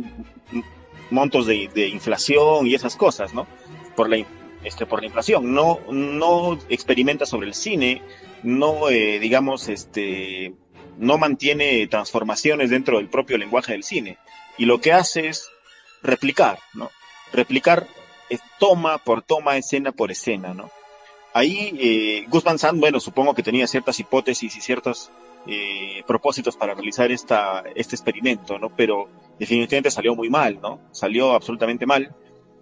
montos 1.10 1.46
de, 1.48 1.88
inflación 1.88 2.68
y 2.68 2.76
esas 2.76 2.96
cosas, 2.96 3.34
¿no? 3.34 3.48
Por 3.96 4.10
la, 4.10 4.24
este, 4.64 4.86
por 4.86 5.00
la 5.00 5.08
inflación. 5.08 5.54
No, 5.54 5.80
no 5.92 6.58
experimenta 6.70 7.26
sobre 7.26 7.48
el 7.48 7.54
cine, 7.54 8.02
no, 8.44 8.90
eh, 8.90 9.20
digamos, 9.20 9.70
este, 9.70 10.54
no 10.98 11.18
mantiene 11.18 11.88
transformaciones 11.88 12.70
dentro 12.70 12.98
del 12.98 13.10
propio 13.10 13.38
lenguaje 13.38 13.74
del 13.74 13.84
cine. 13.84 14.18
Y 14.58 14.66
lo 14.66 14.82
que 14.82 14.94
hace 14.94 15.28
es 15.28 15.50
replicar, 16.02 16.60
¿no? 16.74 16.90
Replicar 17.34 17.88
es 18.30 18.42
toma 18.60 18.98
por 18.98 19.22
toma, 19.22 19.58
escena 19.58 19.92
por 19.92 20.12
escena, 20.12 20.54
¿no? 20.54 20.70
Ahí 21.34 21.78
eh, 21.80 22.26
Gus 22.30 22.44
Van 22.44 22.58
Sant, 22.58 22.80
bueno, 22.80 23.00
supongo 23.00 23.36
que 23.36 23.44
tenía 23.44 23.68
ciertas 23.68 24.00
hipótesis 24.00 24.56
y 24.56 24.62
ciertos 24.62 25.12
eh, 25.46 26.04
propósitos 26.08 26.58
para 26.58 26.74
realizar 26.74 27.12
esta, 27.12 27.64
este 27.76 27.96
experimento, 27.96 28.58
¿no? 28.58 28.76
Pero 28.76 29.08
definitivamente 29.40 29.92
salió 29.92 30.16
muy 30.16 30.30
mal, 30.30 30.60
¿no? 30.62 30.80
Salió 30.92 31.34
absolutamente 31.34 31.86
mal. 31.86 32.16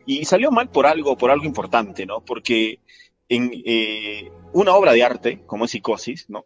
Y 0.05 0.25
salió 0.25 0.51
mal 0.51 0.69
por 0.69 0.85
algo, 0.85 1.17
por 1.17 1.31
algo 1.31 1.45
importante, 1.45 2.05
¿no? 2.05 2.21
Porque 2.21 2.79
en 3.27 3.51
eh, 3.65 4.29
una 4.53 4.75
obra 4.75 4.93
de 4.93 5.03
arte, 5.03 5.41
como 5.47 5.65
es 5.65 5.71
Psicosis, 5.71 6.29
¿no? 6.29 6.45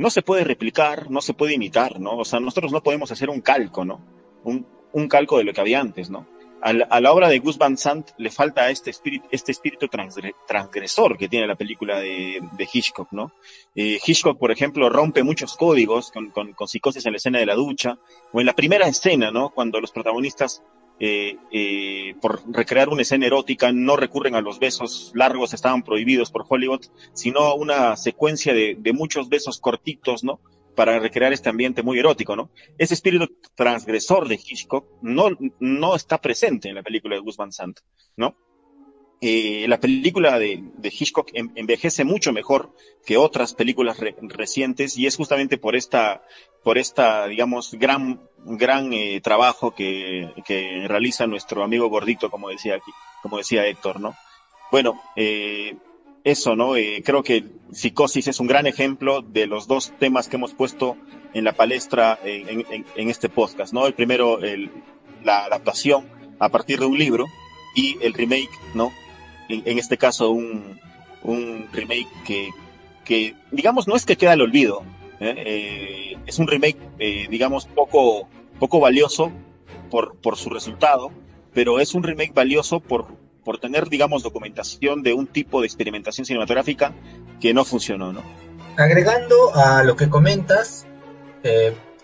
No 0.00 0.08
se 0.08 0.22
puede 0.22 0.44
replicar, 0.44 1.10
no 1.10 1.20
se 1.20 1.34
puede 1.34 1.52
imitar, 1.52 2.00
¿no? 2.00 2.16
O 2.16 2.24
sea, 2.24 2.40
nosotros 2.40 2.72
no 2.72 2.82
podemos 2.82 3.12
hacer 3.12 3.28
un 3.28 3.42
calco, 3.42 3.84
¿no? 3.84 4.00
Un, 4.44 4.66
un 4.92 5.08
calco 5.08 5.36
de 5.36 5.44
lo 5.44 5.52
que 5.52 5.60
había 5.60 5.78
antes, 5.78 6.08
¿no? 6.08 6.26
A 6.62 6.72
la, 7.00 7.12
obra 7.12 7.28
de 7.28 7.38
Gus 7.38 7.58
Van 7.58 7.76
Sant 7.76 8.10
le 8.16 8.30
falta 8.30 8.70
este 8.70 8.88
espíritu, 8.90 9.26
este 9.30 9.52
espíritu 9.52 9.88
transgre- 9.88 10.34
transgresor 10.46 11.18
que 11.18 11.28
tiene 11.28 11.46
la 11.46 11.54
película 11.54 12.00
de, 12.00 12.40
de 12.52 12.68
Hitchcock, 12.72 13.12
¿no? 13.12 13.32
Eh, 13.74 13.98
Hitchcock, 14.02 14.38
por 14.38 14.50
ejemplo, 14.50 14.88
rompe 14.88 15.22
muchos 15.22 15.54
códigos 15.56 16.10
con, 16.10 16.30
con, 16.30 16.54
con 16.54 16.66
psicosis 16.66 17.04
en 17.04 17.12
la 17.12 17.16
escena 17.18 17.38
de 17.38 17.46
la 17.46 17.54
ducha, 17.54 17.98
o 18.32 18.40
en 18.40 18.46
la 18.46 18.54
primera 18.54 18.86
escena, 18.88 19.30
¿no? 19.30 19.50
Cuando 19.50 19.80
los 19.82 19.92
protagonistas, 19.92 20.62
eh, 21.00 21.36
eh, 21.50 22.14
por 22.20 22.42
recrear 22.52 22.88
una 22.90 23.02
escena 23.02 23.26
erótica, 23.26 23.72
no 23.72 23.96
recurren 23.96 24.34
a 24.34 24.40
los 24.42 24.58
besos 24.58 25.10
largos, 25.14 25.54
estaban 25.54 25.82
prohibidos 25.82 26.30
por 26.30 26.44
Hollywood, 26.48 26.84
sino 27.14 27.40
a 27.40 27.54
una 27.54 27.96
secuencia 27.96 28.54
de, 28.54 28.76
de 28.78 28.92
muchos 28.92 29.28
besos 29.28 29.58
cortitos, 29.60 30.22
¿no? 30.22 30.40
Para 30.76 30.98
recrear 31.00 31.32
este 31.32 31.48
ambiente 31.48 31.82
muy 31.82 31.98
erótico, 31.98 32.36
¿no? 32.36 32.50
Ese 32.78 32.94
espíritu 32.94 33.28
transgresor 33.56 34.28
de 34.28 34.36
Hitchcock 34.36 34.86
no, 35.02 35.30
no 35.58 35.96
está 35.96 36.20
presente 36.20 36.68
en 36.68 36.76
la 36.76 36.82
película 36.82 37.16
de 37.16 37.22
Gus 37.22 37.36
Van 37.36 37.52
Sant, 37.52 37.80
¿no? 38.16 38.36
Eh, 39.22 39.66
la 39.68 39.78
película 39.78 40.38
de, 40.38 40.62
de 40.78 40.88
Hitchcock 40.88 41.28
en- 41.34 41.52
envejece 41.54 42.04
mucho 42.04 42.32
mejor 42.32 42.72
que 43.04 43.18
otras 43.18 43.52
películas 43.52 44.00
re- 44.00 44.16
recientes 44.22 44.96
y 44.96 45.06
es 45.06 45.16
justamente 45.16 45.58
por 45.58 45.76
esta, 45.76 46.22
por 46.62 46.78
esta, 46.78 47.26
digamos, 47.26 47.74
gran, 47.74 48.20
gran 48.44 48.92
eh, 48.92 49.20
trabajo 49.22 49.74
que, 49.74 50.30
que 50.44 50.84
realiza 50.86 51.26
nuestro 51.26 51.62
amigo 51.64 51.88
gordito, 51.88 52.30
como 52.30 52.48
decía 52.50 52.78
como 53.22 53.38
decía 53.38 53.66
Héctor, 53.66 54.00
¿no? 54.00 54.14
Bueno, 54.70 55.00
eh, 55.16 55.76
eso, 56.24 56.56
¿no? 56.56 56.76
Eh, 56.76 57.02
creo 57.04 57.22
que 57.22 57.44
Psicosis 57.72 58.28
es 58.28 58.40
un 58.40 58.46
gran 58.46 58.66
ejemplo 58.66 59.20
de 59.22 59.46
los 59.46 59.66
dos 59.66 59.92
temas 59.98 60.28
que 60.28 60.36
hemos 60.36 60.54
puesto 60.54 60.96
en 61.34 61.44
la 61.44 61.52
palestra 61.52 62.18
en, 62.24 62.64
en- 62.96 63.08
este 63.10 63.28
podcast, 63.28 63.72
¿no? 63.72 63.86
El 63.86 63.94
primero, 63.94 64.40
el, 64.42 64.70
la 65.22 65.44
adaptación 65.44 66.08
a 66.38 66.48
partir 66.48 66.78
de 66.78 66.86
un 66.86 66.98
libro 66.98 67.26
y 67.74 67.98
el 68.00 68.14
remake, 68.14 68.50
¿no? 68.74 68.92
En, 69.48 69.62
en 69.66 69.78
este 69.78 69.96
caso, 69.98 70.30
un, 70.30 70.78
un 71.22 71.68
remake 71.72 72.08
que, 72.26 72.50
que, 73.04 73.34
digamos, 73.50 73.86
no 73.88 73.96
es 73.96 74.06
que 74.06 74.16
queda 74.16 74.32
al 74.32 74.40
olvido, 74.42 74.82
¿eh? 75.20 75.34
Eh, 75.36 76.18
es 76.26 76.38
un 76.38 76.48
remake, 76.48 76.78
eh, 76.98 77.26
digamos, 77.30 77.66
poco, 77.66 78.28
poco 78.58 78.80
valioso 78.80 79.30
por, 79.90 80.16
por 80.16 80.36
su 80.36 80.50
resultado, 80.50 81.10
pero 81.54 81.80
es 81.80 81.94
un 81.94 82.02
remake 82.02 82.32
valioso 82.34 82.80
por, 82.80 83.06
por 83.44 83.58
tener, 83.58 83.88
digamos, 83.88 84.22
documentación 84.22 85.02
de 85.02 85.12
un 85.12 85.26
tipo 85.26 85.60
de 85.60 85.66
experimentación 85.66 86.24
cinematográfica 86.24 86.92
que 87.40 87.54
no 87.54 87.64
funcionó, 87.64 88.12
¿no? 88.12 88.22
Agregando 88.76 89.54
a 89.54 89.82
lo 89.84 89.96
que 89.96 90.08
comentas, 90.08 90.86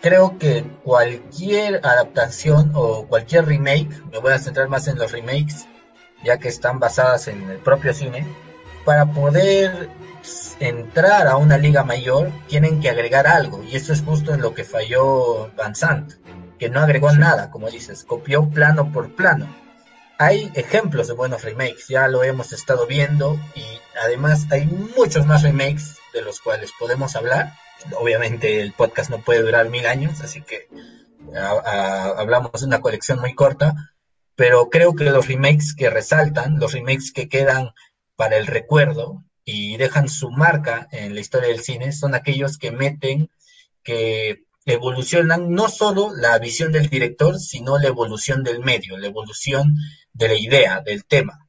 creo 0.01 0.39
que 0.39 0.65
cualquier 0.83 1.77
adaptación 1.77 2.73
o 2.75 3.07
cualquier 3.07 3.47
remake, 3.47 3.89
me 4.13 4.19
voy 4.19 4.33
a 4.33 4.39
centrar 4.39 4.69
más 4.69 4.89
en 4.89 4.99
los 4.99 5.13
remakes, 5.13 5.67
ya 6.25 6.39
que 6.39 6.49
están 6.49 6.81
basadas 6.81 7.29
en 7.29 7.51
el 7.51 7.59
propio 7.59 7.95
cine, 7.95 8.27
para 8.85 9.07
poder 9.07 9.89
entrar 10.61 11.27
a 11.27 11.37
una 11.37 11.59
liga 11.59 11.85
mayor 11.85 12.31
tienen 12.49 12.81
que 12.81 12.91
agregar 12.91 13.27
algo, 13.27 13.63
y 13.63 13.77
eso 13.77 13.93
es 13.93 14.03
justo 14.03 14.33
en 14.35 14.41
lo 14.41 14.55
que 14.55 14.65
falló 14.65 15.51
Van 15.57 15.75
Sant, 15.75 16.15
que 16.59 16.71
no 16.71 16.81
agregó 16.81 17.13
nada, 17.13 17.51
como 17.51 17.71
dices, 17.71 18.05
copió 18.05 18.49
plano 18.49 18.93
por 18.93 19.15
plano. 19.15 19.47
Hay 20.19 20.51
ejemplos 20.55 21.09
de 21.09 21.13
buenos 21.15 21.43
remakes, 21.43 21.89
ya 21.89 22.09
lo 22.09 22.25
hemos 22.25 22.53
estado 22.53 22.87
viendo, 22.87 23.39
y 23.55 23.63
además 24.03 24.47
hay 24.51 24.65
muchos 24.67 25.27
más 25.27 25.43
remakes 25.43 25.99
de 26.15 26.23
los 26.23 26.41
cuales 26.41 26.73
podemos 26.79 27.15
hablar. 27.17 27.53
Obviamente 28.01 28.63
el 28.63 28.73
podcast 28.73 29.11
no 29.11 29.19
puede 29.19 29.43
durar 29.43 29.69
mil 29.69 29.87
años, 29.87 30.23
así 30.23 30.41
que 30.41 30.69
a- 31.37 31.61
a- 31.71 32.21
hablamos 32.21 32.53
de 32.61 32.67
una 32.67 32.81
colección 32.81 33.21
muy 33.21 33.35
corta, 33.35 33.75
pero 34.35 34.71
creo 34.71 34.95
que 34.95 35.05
los 35.05 35.29
remakes 35.29 35.75
que 35.75 35.91
resaltan, 35.91 36.59
los 36.59 36.73
remakes 36.73 37.13
que 37.13 37.29
quedan 37.29 37.73
para 38.17 38.37
el 38.39 38.47
recuerdo 38.47 39.23
y 39.49 39.77
dejan 39.77 40.09
su 40.09 40.31
marca 40.31 40.89
en 40.91 41.15
la 41.15 41.21
historia 41.21 41.49
del 41.49 41.61
cine, 41.61 41.93
son 41.93 42.17
aquellos 42.17 42.59
que 42.59 42.73
meten, 42.73 43.31
que 43.85 44.43
evolucionan 44.67 45.53
no 45.53 45.69
solo 45.69 46.11
la 46.15 46.37
visión 46.41 46.73
del 46.73 46.89
director, 46.89 47.39
sino 47.39 47.79
la 47.79 47.87
evolución 47.87 48.43
del 48.43 48.59
medio, 48.59 48.99
la 48.99 49.07
evolución 49.07 49.77
de 50.13 50.29
la 50.29 50.35
idea, 50.35 50.83
del 50.85 51.05
tema. 51.05 51.49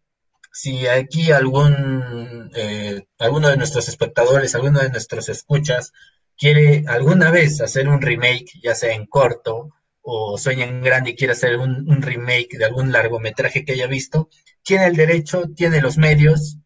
Si 0.53 0.85
aquí 0.85 1.31
algún, 1.31 2.51
eh, 2.55 3.07
alguno 3.17 3.49
de 3.49 3.57
nuestros 3.57 3.89
espectadores, 3.89 4.53
alguno 4.53 4.79
de 4.79 4.91
nuestros 4.91 5.27
escuchas 5.29 5.91
quiere 6.37 6.83
alguna 6.87 7.31
vez 7.31 7.61
hacer 7.61 7.89
un 7.89 7.99
remake, 7.99 8.59
ya 8.61 8.75
sea 8.75 8.93
en 8.93 9.07
corto 9.07 9.71
o 10.01 10.37
sueña 10.37 10.65
en 10.65 10.83
grande 10.83 11.11
y 11.11 11.15
quiere 11.15 11.33
hacer 11.33 11.57
un, 11.57 11.89
un 11.89 12.03
remake 12.03 12.59
de 12.59 12.65
algún 12.65 12.91
largometraje 12.91 13.65
que 13.65 13.73
haya 13.73 13.87
visto, 13.87 14.29
tiene 14.61 14.85
el 14.85 14.95
derecho, 14.95 15.45
tiene 15.55 15.81
los 15.81 15.97
medios, 15.97 16.59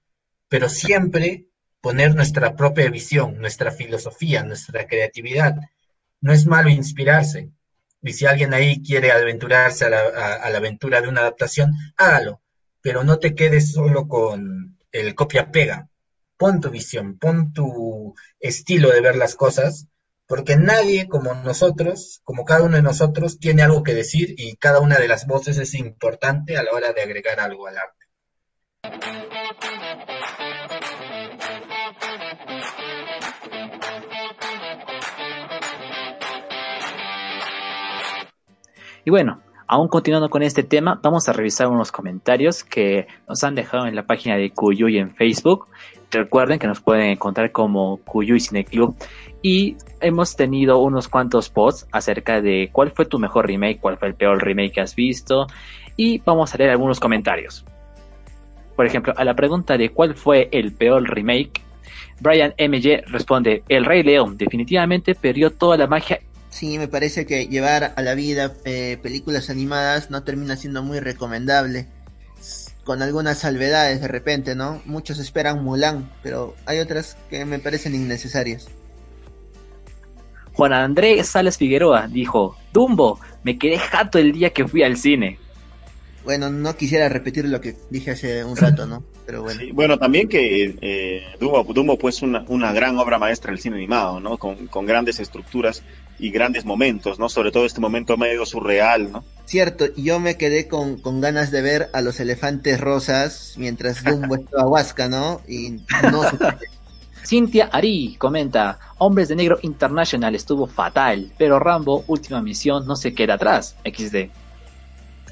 pero 0.52 0.68
siempre 0.68 1.46
poner 1.80 2.14
nuestra 2.14 2.58
propia 2.58 2.90
visión, 2.90 3.40
nuestra 3.40 3.72
filosofía, 3.72 4.44
nuestra 4.44 4.86
creatividad. 4.86 5.56
No 6.20 6.34
es 6.34 6.46
malo 6.46 6.70
inspirarse. 6.70 7.52
Y 8.02 8.12
si 8.12 8.26
alguien 8.26 8.54
ahí 8.54 8.84
quiere 8.84 9.14
aventurarse 9.14 9.86
a 9.86 9.90
la, 9.90 10.58
aventura 10.58 11.00
de 11.00 11.08
una 11.08 11.22
adaptación, 11.22 11.72
hágalo. 11.96 12.42
Pero 12.82 13.06
no 13.06 13.18
te 13.18 13.34
quedes 13.34 13.72
solo 13.72 14.10
con 14.10 14.78
el 14.92 15.16
copia-pega. 15.16 15.88
Pon 16.36 16.60
tu 16.60 16.70
visión, 16.70 17.18
pon 17.18 17.54
tu 17.54 18.14
estilo 18.38 18.92
de 18.92 19.00
ver 19.00 19.16
las 19.16 19.36
cosas, 19.36 19.88
porque 20.28 20.58
nadie 20.58 21.08
como 21.08 21.34
nosotros, 21.34 22.20
como 22.26 22.44
cada 22.44 22.64
uno 22.64 22.76
de 22.76 22.84
nosotros, 22.84 23.40
tiene 23.40 23.64
algo 23.64 23.84
que 23.84 23.94
decir 23.94 24.36
y 24.38 24.58
cada 24.58 24.82
una 24.82 24.98
de 25.00 25.08
las 25.08 25.28
voces 25.28 25.58
es 25.58 25.76
importante 25.76 26.58
a 26.58 26.64
la 26.64 26.72
hora 26.74 26.92
de 26.92 27.04
agregar 27.04 27.40
algo 27.40 27.68
al 27.68 27.78
arte. 27.78 29.31
Y 39.06 39.10
bueno, 39.10 39.42
aún 39.68 39.88
continuando 39.88 40.30
con 40.30 40.44
este 40.44 40.64
tema, 40.64 41.00
vamos 41.02 41.28
a 41.28 41.34
revisar 41.34 41.68
unos 41.68 41.92
comentarios 41.92 42.64
que 42.64 43.08
nos 43.28 43.44
han 43.44 43.56
dejado 43.56 43.88
en 43.88 43.96
la 43.96 44.06
página 44.06 44.38
de 44.38 44.52
Cuyuy 44.52 44.98
en 44.98 45.16
Facebook. 45.16 45.68
Recuerden 46.12 46.60
que 46.60 46.68
nos 46.68 46.82
pueden 46.82 47.10
encontrar 47.10 47.52
como 47.52 47.98
Cuyo 47.98 48.36
y 48.36 48.40
Cine 48.40 48.66
Club 48.66 48.96
y 49.42 49.78
hemos 50.02 50.36
tenido 50.36 50.80
unos 50.80 51.08
cuantos 51.08 51.50
posts 51.50 51.88
acerca 51.92 52.42
de 52.42 52.70
cuál 52.72 52.92
fue 52.92 53.06
tu 53.06 53.18
mejor 53.18 53.48
remake, 53.48 53.80
cuál 53.80 53.98
fue 53.98 54.10
el 54.10 54.16
peor 54.16 54.44
remake 54.44 54.74
que 54.74 54.82
has 54.82 54.94
visto 54.94 55.48
y 55.96 56.20
vamos 56.20 56.54
a 56.54 56.58
leer 56.58 56.72
algunos 56.72 57.00
comentarios. 57.00 57.66
Por 58.76 58.86
ejemplo, 58.86 59.14
a 59.16 59.24
la 59.24 59.36
pregunta 59.36 59.78
de 59.78 59.90
cuál 59.90 60.16
fue 60.16 60.50
el 60.52 60.74
peor 60.74 61.04
remake, 61.04 61.62
Brian 62.20 62.54
MJ 62.58 63.04
responde, 63.08 63.64
El 63.68 63.86
Rey 63.86 64.04
León 64.04 64.38
definitivamente 64.38 65.16
perdió 65.16 65.50
toda 65.52 65.78
la 65.78 65.88
magia. 65.88 66.20
Sí, 66.52 66.78
me 66.78 66.88
parece 66.88 67.26
que 67.26 67.48
llevar 67.48 67.94
a 67.96 68.02
la 68.02 68.14
vida 68.14 68.54
eh, 68.66 69.00
películas 69.02 69.50
animadas 69.50 70.12
no 70.12 70.24
termina 70.24 70.58
siendo 70.58 70.84
muy 70.84 71.00
recomendable. 71.00 71.88
Con 72.84 73.02
algunas 73.02 73.40
salvedades 73.40 74.02
de 74.02 74.08
repente, 74.08 74.54
¿no? 74.54 74.82
Muchos 74.86 75.18
esperan 75.20 75.64
Mulan, 75.64 76.12
pero 76.22 76.56
hay 76.66 76.80
otras 76.80 77.18
que 77.30 77.46
me 77.46 77.60
parecen 77.60 77.96
innecesarias. 77.96 78.68
Juan 80.54 80.74
Andrés 80.74 81.28
Sales 81.28 81.58
Figueroa 81.58 82.08
dijo, 82.08 82.58
Dumbo, 82.74 83.20
me 83.44 83.58
quedé 83.58 83.80
jato 83.80 84.20
el 84.20 84.34
día 84.34 84.52
que 84.52 84.68
fui 84.68 84.84
al 84.84 84.98
cine. 84.98 85.40
Bueno, 86.26 86.50
no 86.50 86.76
quisiera 86.76 87.08
repetir 87.10 87.46
lo 87.46 87.62
que 87.62 87.76
dije 87.90 88.12
hace 88.12 88.44
un 88.44 88.58
rato, 88.58 88.86
¿no? 88.86 89.04
Pero 89.26 89.42
bueno. 89.42 89.60
Sí, 89.60 89.72
bueno, 89.72 89.98
también 89.98 90.28
que 90.28 90.76
eh, 90.82 91.24
Dumbo, 91.40 91.64
Dumbo 91.74 91.98
pues 91.98 92.22
una, 92.22 92.44
una 92.48 92.74
gran 92.74 92.98
obra 93.00 93.18
maestra 93.18 93.52
del 93.52 93.60
cine 93.60 93.78
animado, 93.78 94.20
¿no? 94.20 94.38
Con, 94.38 94.68
con 94.68 94.86
grandes 94.86 95.20
estructuras 95.20 95.82
y 96.20 96.32
grandes 96.32 96.66
momentos, 96.66 97.20
¿no? 97.20 97.30
Sobre 97.30 97.52
todo 97.52 97.66
este 97.66 97.82
momento 97.82 98.18
medio 98.18 98.46
surreal, 98.46 99.12
¿no? 99.12 99.24
Cierto, 99.46 99.86
yo 99.96 100.20
me 100.20 100.38
quedé 100.38 100.68
con, 100.68 100.98
con 100.98 101.20
ganas 101.20 101.52
de 101.52 101.62
ver 101.62 101.90
a 101.94 102.02
los 102.02 102.20
elefantes 102.20 102.80
rosas 102.80 103.56
mientras 103.58 104.04
Dumbo 104.04 104.36
estaba 104.38 104.68
Huasca, 104.68 105.10
¿no? 105.10 105.42
Y 105.48 105.82
no 106.12 106.24
Cintia 107.26 107.70
Ari 107.72 108.16
comenta, 108.18 108.80
Hombres 108.98 109.30
de 109.30 109.36
Negro 109.36 109.60
International 109.62 110.36
estuvo 110.36 110.68
fatal, 110.68 111.32
pero 111.38 111.60
Rambo, 111.60 112.04
última 112.08 112.42
misión, 112.42 112.86
no 112.88 112.96
se 112.96 113.14
queda 113.14 113.36
atrás. 113.36 113.76
XD. 113.86 114.30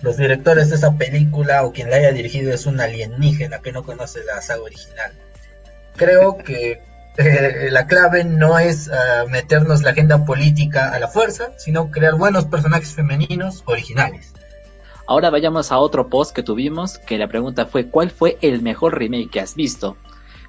Los 0.02 0.18
directores 0.18 0.70
de 0.70 0.76
esa 0.76 0.98
película 0.98 1.64
o 1.66 1.74
quien 1.74 1.90
la 1.90 1.98
haya 1.98 2.12
dirigido 2.12 2.54
es 2.54 2.66
un 2.66 2.80
alienígena 2.80 3.60
que 3.60 3.72
no 3.72 3.84
conoce 3.84 4.24
la 4.24 4.42
saga 4.42 4.62
original. 4.62 5.12
Creo 5.98 6.38
que 6.38 6.82
eh, 7.20 7.70
la 7.70 7.86
clave 7.86 8.24
no 8.24 8.58
es 8.60 8.88
uh, 8.88 9.30
meternos 9.30 9.84
la 9.84 9.92
agenda 9.92 10.24
política 10.24 10.94
a 10.94 11.00
la 11.00 11.10
fuerza, 11.10 11.52
sino 11.58 11.92
crear 11.92 12.16
buenos 12.16 12.46
personajes 12.46 12.96
femeninos 12.96 13.62
originales. 13.66 14.34
Ahora 15.06 15.30
vayamos 15.30 15.72
a 15.74 15.80
otro 15.80 16.08
post 16.08 16.34
que 16.34 16.44
tuvimos, 16.44 16.98
que 17.00 17.18
la 17.18 17.28
pregunta 17.28 17.66
fue 17.66 17.90
¿cuál 17.90 18.10
fue 18.10 18.38
el 18.42 18.62
mejor 18.62 18.98
remake 18.98 19.30
que 19.30 19.42
has 19.42 19.56
visto? 19.56 19.98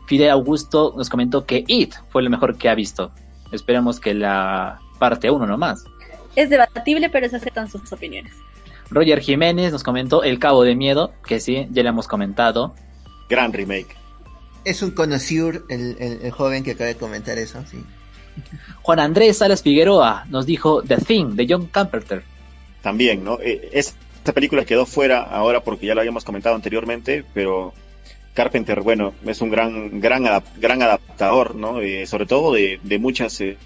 Fidel 0.07 0.31
Augusto 0.31 0.95
nos 0.97 1.11
comentó 1.11 1.45
que 1.45 1.65
It 1.67 1.95
fue 2.09 2.23
lo 2.23 2.31
mejor 2.31 2.57
que 2.57 2.69
ha 2.69 2.75
visto. 2.77 3.11
Esperemos 3.51 3.99
que 3.99 4.15
la 4.15 4.79
parte 5.01 5.29
1 5.29 5.47
nomás. 5.47 5.85
Es 6.37 6.51
debatible, 6.51 7.11
pero 7.11 7.29
se 7.29 7.37
aceptan 7.37 7.69
sus 7.69 7.93
opiniones. 7.93 8.35
Roger 8.91 9.21
Jiménez 9.21 9.73
nos 9.73 9.83
comentó 9.83 10.23
El 10.23 10.39
Cabo 10.39 10.63
de 10.63 10.77
Miedo, 10.77 11.13
que 11.27 11.41
sí, 11.41 11.67
ya 11.73 11.83
le 11.83 11.89
hemos 11.89 12.07
comentado. 12.07 12.75
Gran 13.29 13.53
remake. 13.53 14.00
Es 14.65 14.83
un 14.83 14.91
conocido 14.91 15.49
el, 15.49 15.63
el, 15.69 16.19
el, 16.23 16.31
joven 16.31 16.63
que 16.63 16.73
acaba 16.73 16.89
de 16.89 16.97
comentar 16.97 17.39
eso, 17.39 17.63
sí. 17.71 17.79
Juan 18.83 19.01
Andrés 19.01 19.39
Salas 19.39 19.63
Figueroa 19.63 20.27
nos 20.29 20.47
dijo 20.47 20.83
The 20.83 20.97
Thing 20.99 21.37
de 21.37 21.47
John 21.49 21.67
Carpenter. 21.67 22.23
También, 22.83 23.25
¿no? 23.25 23.39
Eh, 23.41 23.71
esta 23.73 24.33
película 24.33 24.65
quedó 24.65 24.87
fuera 24.87 25.23
ahora 25.23 25.63
porque 25.63 25.87
ya 25.87 25.95
lo 25.95 26.01
habíamos 26.01 26.25
comentado 26.25 26.55
anteriormente, 26.55 27.25
pero 27.35 27.75
Carpenter, 28.35 28.81
bueno, 28.81 29.15
es 29.27 29.41
un 29.41 29.51
gran, 29.51 30.01
gran, 30.01 30.27
adap 30.27 30.45
gran 30.57 30.83
adaptador, 30.83 31.55
¿no? 31.55 31.81
Eh, 31.81 32.07
sobre 32.07 32.27
todo 32.27 32.53
de, 32.55 32.81
de 32.83 32.99
muchas, 32.99 33.41
eh, 33.41 33.57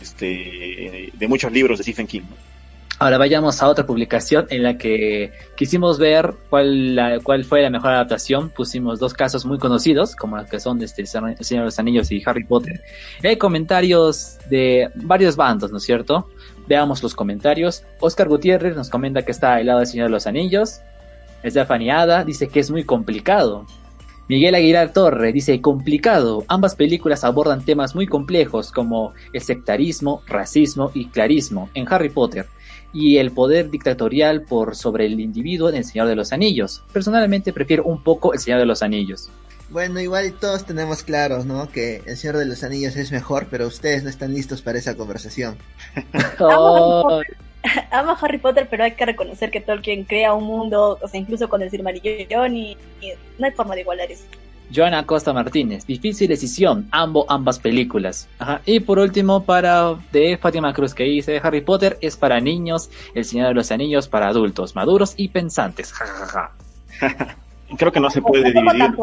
este, 0.00 1.12
de 1.12 1.28
muchos 1.28 1.52
libros 1.52 1.78
de 1.78 1.84
Stephen 1.84 2.06
King. 2.06 2.22
¿no? 2.22 2.53
Ahora 3.00 3.18
vayamos 3.18 3.60
a 3.60 3.68
otra 3.68 3.86
publicación 3.86 4.46
en 4.50 4.62
la 4.62 4.78
que 4.78 5.32
quisimos 5.56 5.98
ver 5.98 6.32
cuál, 6.48 6.94
la, 6.94 7.18
cuál 7.18 7.44
fue 7.44 7.60
la 7.60 7.68
mejor 7.68 7.90
adaptación. 7.90 8.50
Pusimos 8.50 9.00
dos 9.00 9.14
casos 9.14 9.44
muy 9.44 9.58
conocidos, 9.58 10.14
como 10.14 10.36
los 10.36 10.48
que 10.48 10.60
son 10.60 10.80
este, 10.80 11.02
El 11.02 11.08
Señor 11.08 11.36
de 11.36 11.64
los 11.64 11.78
Anillos 11.80 12.12
y 12.12 12.22
Harry 12.24 12.44
Potter. 12.44 12.80
Y 13.20 13.26
hay 13.26 13.36
comentarios 13.36 14.38
de 14.48 14.90
varios 14.94 15.34
bandos, 15.34 15.72
¿no 15.72 15.78
es 15.78 15.82
cierto? 15.82 16.28
Veamos 16.68 17.02
los 17.02 17.16
comentarios. 17.16 17.82
Oscar 17.98 18.28
Gutiérrez 18.28 18.76
nos 18.76 18.90
comenta 18.90 19.22
que 19.22 19.32
está 19.32 19.56
al 19.56 19.66
lado 19.66 19.80
del 19.80 19.88
Señor 19.88 20.06
de 20.06 20.12
los 20.12 20.28
Anillos. 20.28 20.80
Stephanie 21.44 21.90
Ada 21.90 22.22
dice 22.22 22.48
que 22.48 22.60
es 22.60 22.70
muy 22.70 22.84
complicado. 22.84 23.66
Miguel 24.28 24.54
Aguilar 24.54 24.92
Torre 24.92 25.32
dice 25.32 25.60
complicado. 25.60 26.44
Ambas 26.46 26.76
películas 26.76 27.24
abordan 27.24 27.64
temas 27.64 27.96
muy 27.96 28.06
complejos 28.06 28.70
como 28.70 29.14
el 29.32 29.42
sectarismo, 29.42 30.22
racismo 30.28 30.92
y 30.94 31.08
clarismo 31.08 31.68
en 31.74 31.92
Harry 31.92 32.08
Potter 32.08 32.46
y 32.94 33.18
el 33.18 33.32
poder 33.32 33.70
dictatorial 33.70 34.42
por 34.42 34.76
sobre 34.76 35.04
el 35.06 35.20
individuo 35.20 35.68
en 35.68 35.74
El 35.74 35.84
Señor 35.84 36.06
de 36.06 36.14
los 36.14 36.32
Anillos. 36.32 36.82
Personalmente 36.92 37.52
prefiero 37.52 37.82
un 37.84 38.02
poco 38.02 38.32
El 38.32 38.38
Señor 38.38 38.60
de 38.60 38.66
los 38.66 38.82
Anillos. 38.82 39.28
Bueno, 39.68 40.00
igual 40.00 40.32
todos 40.34 40.64
tenemos 40.64 41.02
claros, 41.02 41.44
¿no? 41.44 41.68
Que 41.68 42.02
El 42.06 42.16
Señor 42.16 42.36
de 42.36 42.46
los 42.46 42.62
Anillos 42.62 42.94
es 42.96 43.10
mejor, 43.10 43.48
pero 43.50 43.66
ustedes 43.66 44.04
no 44.04 44.10
están 44.10 44.32
listos 44.32 44.62
para 44.62 44.78
esa 44.78 44.94
conversación. 44.94 45.58
oh. 46.38 47.20
Amo 47.90 48.10
a 48.12 48.18
Harry 48.20 48.38
Potter, 48.38 48.68
pero 48.70 48.84
hay 48.84 48.92
que 48.92 49.06
reconocer 49.06 49.50
que 49.50 49.60
Tolkien 49.60 50.04
crea 50.04 50.34
un 50.34 50.44
mundo, 50.44 50.98
o 51.02 51.08
sea, 51.08 51.18
incluso 51.18 51.48
con 51.48 51.62
el 51.62 51.70
Silmarillion 51.70 52.54
y, 52.54 52.76
y 53.00 53.12
no 53.38 53.46
hay 53.46 53.52
forma 53.52 53.74
de 53.74 53.80
igualar 53.80 54.10
eso. 54.10 54.24
Joana 54.74 55.06
Costa 55.06 55.32
Martínez, 55.32 55.86
difícil 55.86 56.28
decisión, 56.28 56.88
ambos, 56.90 57.26
ambas 57.28 57.58
películas. 57.58 58.28
Ajá. 58.38 58.60
Y 58.66 58.80
por 58.80 58.98
último, 58.98 59.44
para 59.44 59.94
de 60.12 60.36
Fátima 60.36 60.72
Cruz 60.72 60.94
que 60.94 61.04
dice 61.04 61.40
Harry 61.42 61.60
Potter 61.60 61.98
es 62.00 62.16
para 62.16 62.40
niños, 62.40 62.90
El 63.14 63.24
Señor 63.24 63.48
de 63.48 63.54
los 63.54 63.70
Anillos 63.70 64.08
para 64.08 64.28
adultos, 64.28 64.74
maduros 64.74 65.14
y 65.16 65.28
pensantes. 65.28 65.92
Ja, 65.92 66.06
ja, 66.06 66.50
ja. 67.00 67.36
Creo 67.76 67.92
que 67.92 68.00
no 68.00 68.10
se 68.10 68.22
puede 68.22 68.52
dividir. 68.52 68.94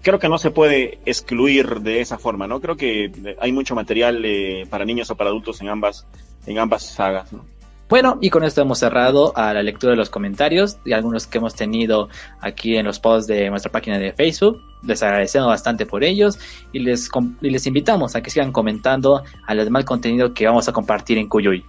Creo 0.00 0.18
que 0.18 0.28
no 0.28 0.38
se 0.38 0.50
puede 0.50 1.00
excluir 1.04 1.80
de 1.80 2.00
esa 2.00 2.18
forma, 2.18 2.46
¿no? 2.46 2.60
Creo 2.60 2.76
que 2.76 3.36
hay 3.40 3.52
mucho 3.52 3.74
material 3.74 4.22
eh, 4.24 4.66
para 4.70 4.84
niños 4.84 5.10
o 5.10 5.16
para 5.16 5.30
adultos 5.30 5.60
en 5.60 5.68
ambas, 5.68 6.06
en 6.46 6.58
ambas 6.58 6.84
sagas, 6.84 7.32
¿no? 7.32 7.44
Bueno, 7.88 8.18
y 8.20 8.28
con 8.28 8.44
esto 8.44 8.60
hemos 8.60 8.80
cerrado 8.80 9.32
a 9.34 9.54
la 9.54 9.62
lectura 9.62 9.92
de 9.92 9.96
los 9.96 10.10
comentarios 10.10 10.76
y 10.84 10.92
algunos 10.92 11.26
que 11.26 11.38
hemos 11.38 11.54
tenido 11.54 12.10
aquí 12.40 12.76
en 12.76 12.84
los 12.84 13.00
posts 13.00 13.26
de 13.26 13.48
nuestra 13.48 13.72
página 13.72 13.98
de 13.98 14.12
Facebook. 14.12 14.60
Les 14.82 15.02
agradecemos 15.02 15.48
bastante 15.48 15.86
por 15.86 16.04
ellos 16.04 16.38
y 16.70 16.80
les, 16.80 17.08
y 17.40 17.48
les 17.48 17.66
invitamos 17.66 18.14
a 18.14 18.20
que 18.20 18.28
sigan 18.28 18.52
comentando 18.52 19.22
al 19.46 19.64
demás 19.64 19.86
contenido 19.86 20.34
que 20.34 20.46
vamos 20.46 20.68
a 20.68 20.72
compartir 20.72 21.16
en 21.16 21.28
Cuyuy. 21.28 21.64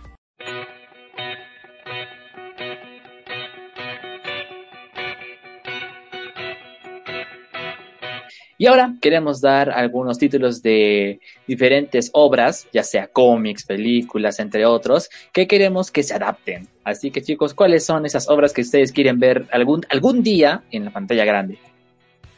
Y 8.61 8.68
ahora 8.68 8.95
queremos 8.99 9.40
dar 9.40 9.69
algunos 9.69 10.18
títulos 10.18 10.61
de 10.61 11.22
diferentes 11.48 12.10
obras, 12.11 12.68
ya 12.73 12.84
sea 12.84 13.07
cómics, 13.07 13.64
películas, 13.64 14.38
entre 14.40 14.65
otros, 14.65 15.10
que 15.31 15.48
queremos 15.48 15.91
que 15.91 16.03
se 16.03 16.14
adapten. 16.14 16.68
Así 16.84 17.10
que 17.10 17.22
chicos, 17.22 17.53
¿cuáles 17.53 17.86
son 17.86 18.06
esas 18.06 18.27
obras 18.27 18.52
que 18.52 18.60
ustedes 18.60 18.91
quieren 18.91 19.18
ver 19.18 19.48
algún, 19.53 19.86
algún 19.90 20.23
día 20.23 20.64
en 20.72 20.84
la 20.84 20.91
pantalla 20.91 21.23
grande? 21.23 21.57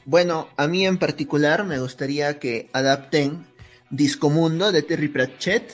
Bueno, 0.06 0.48
a 0.57 0.68
mí 0.68 0.85
en 0.85 0.99
particular 0.99 1.64
me 1.64 1.80
gustaría 1.80 2.38
que 2.38 2.69
adapten 2.72 3.43
Discomundo 3.89 4.72
de 4.72 4.84
Terry 4.84 5.07
Pratchett 5.07 5.73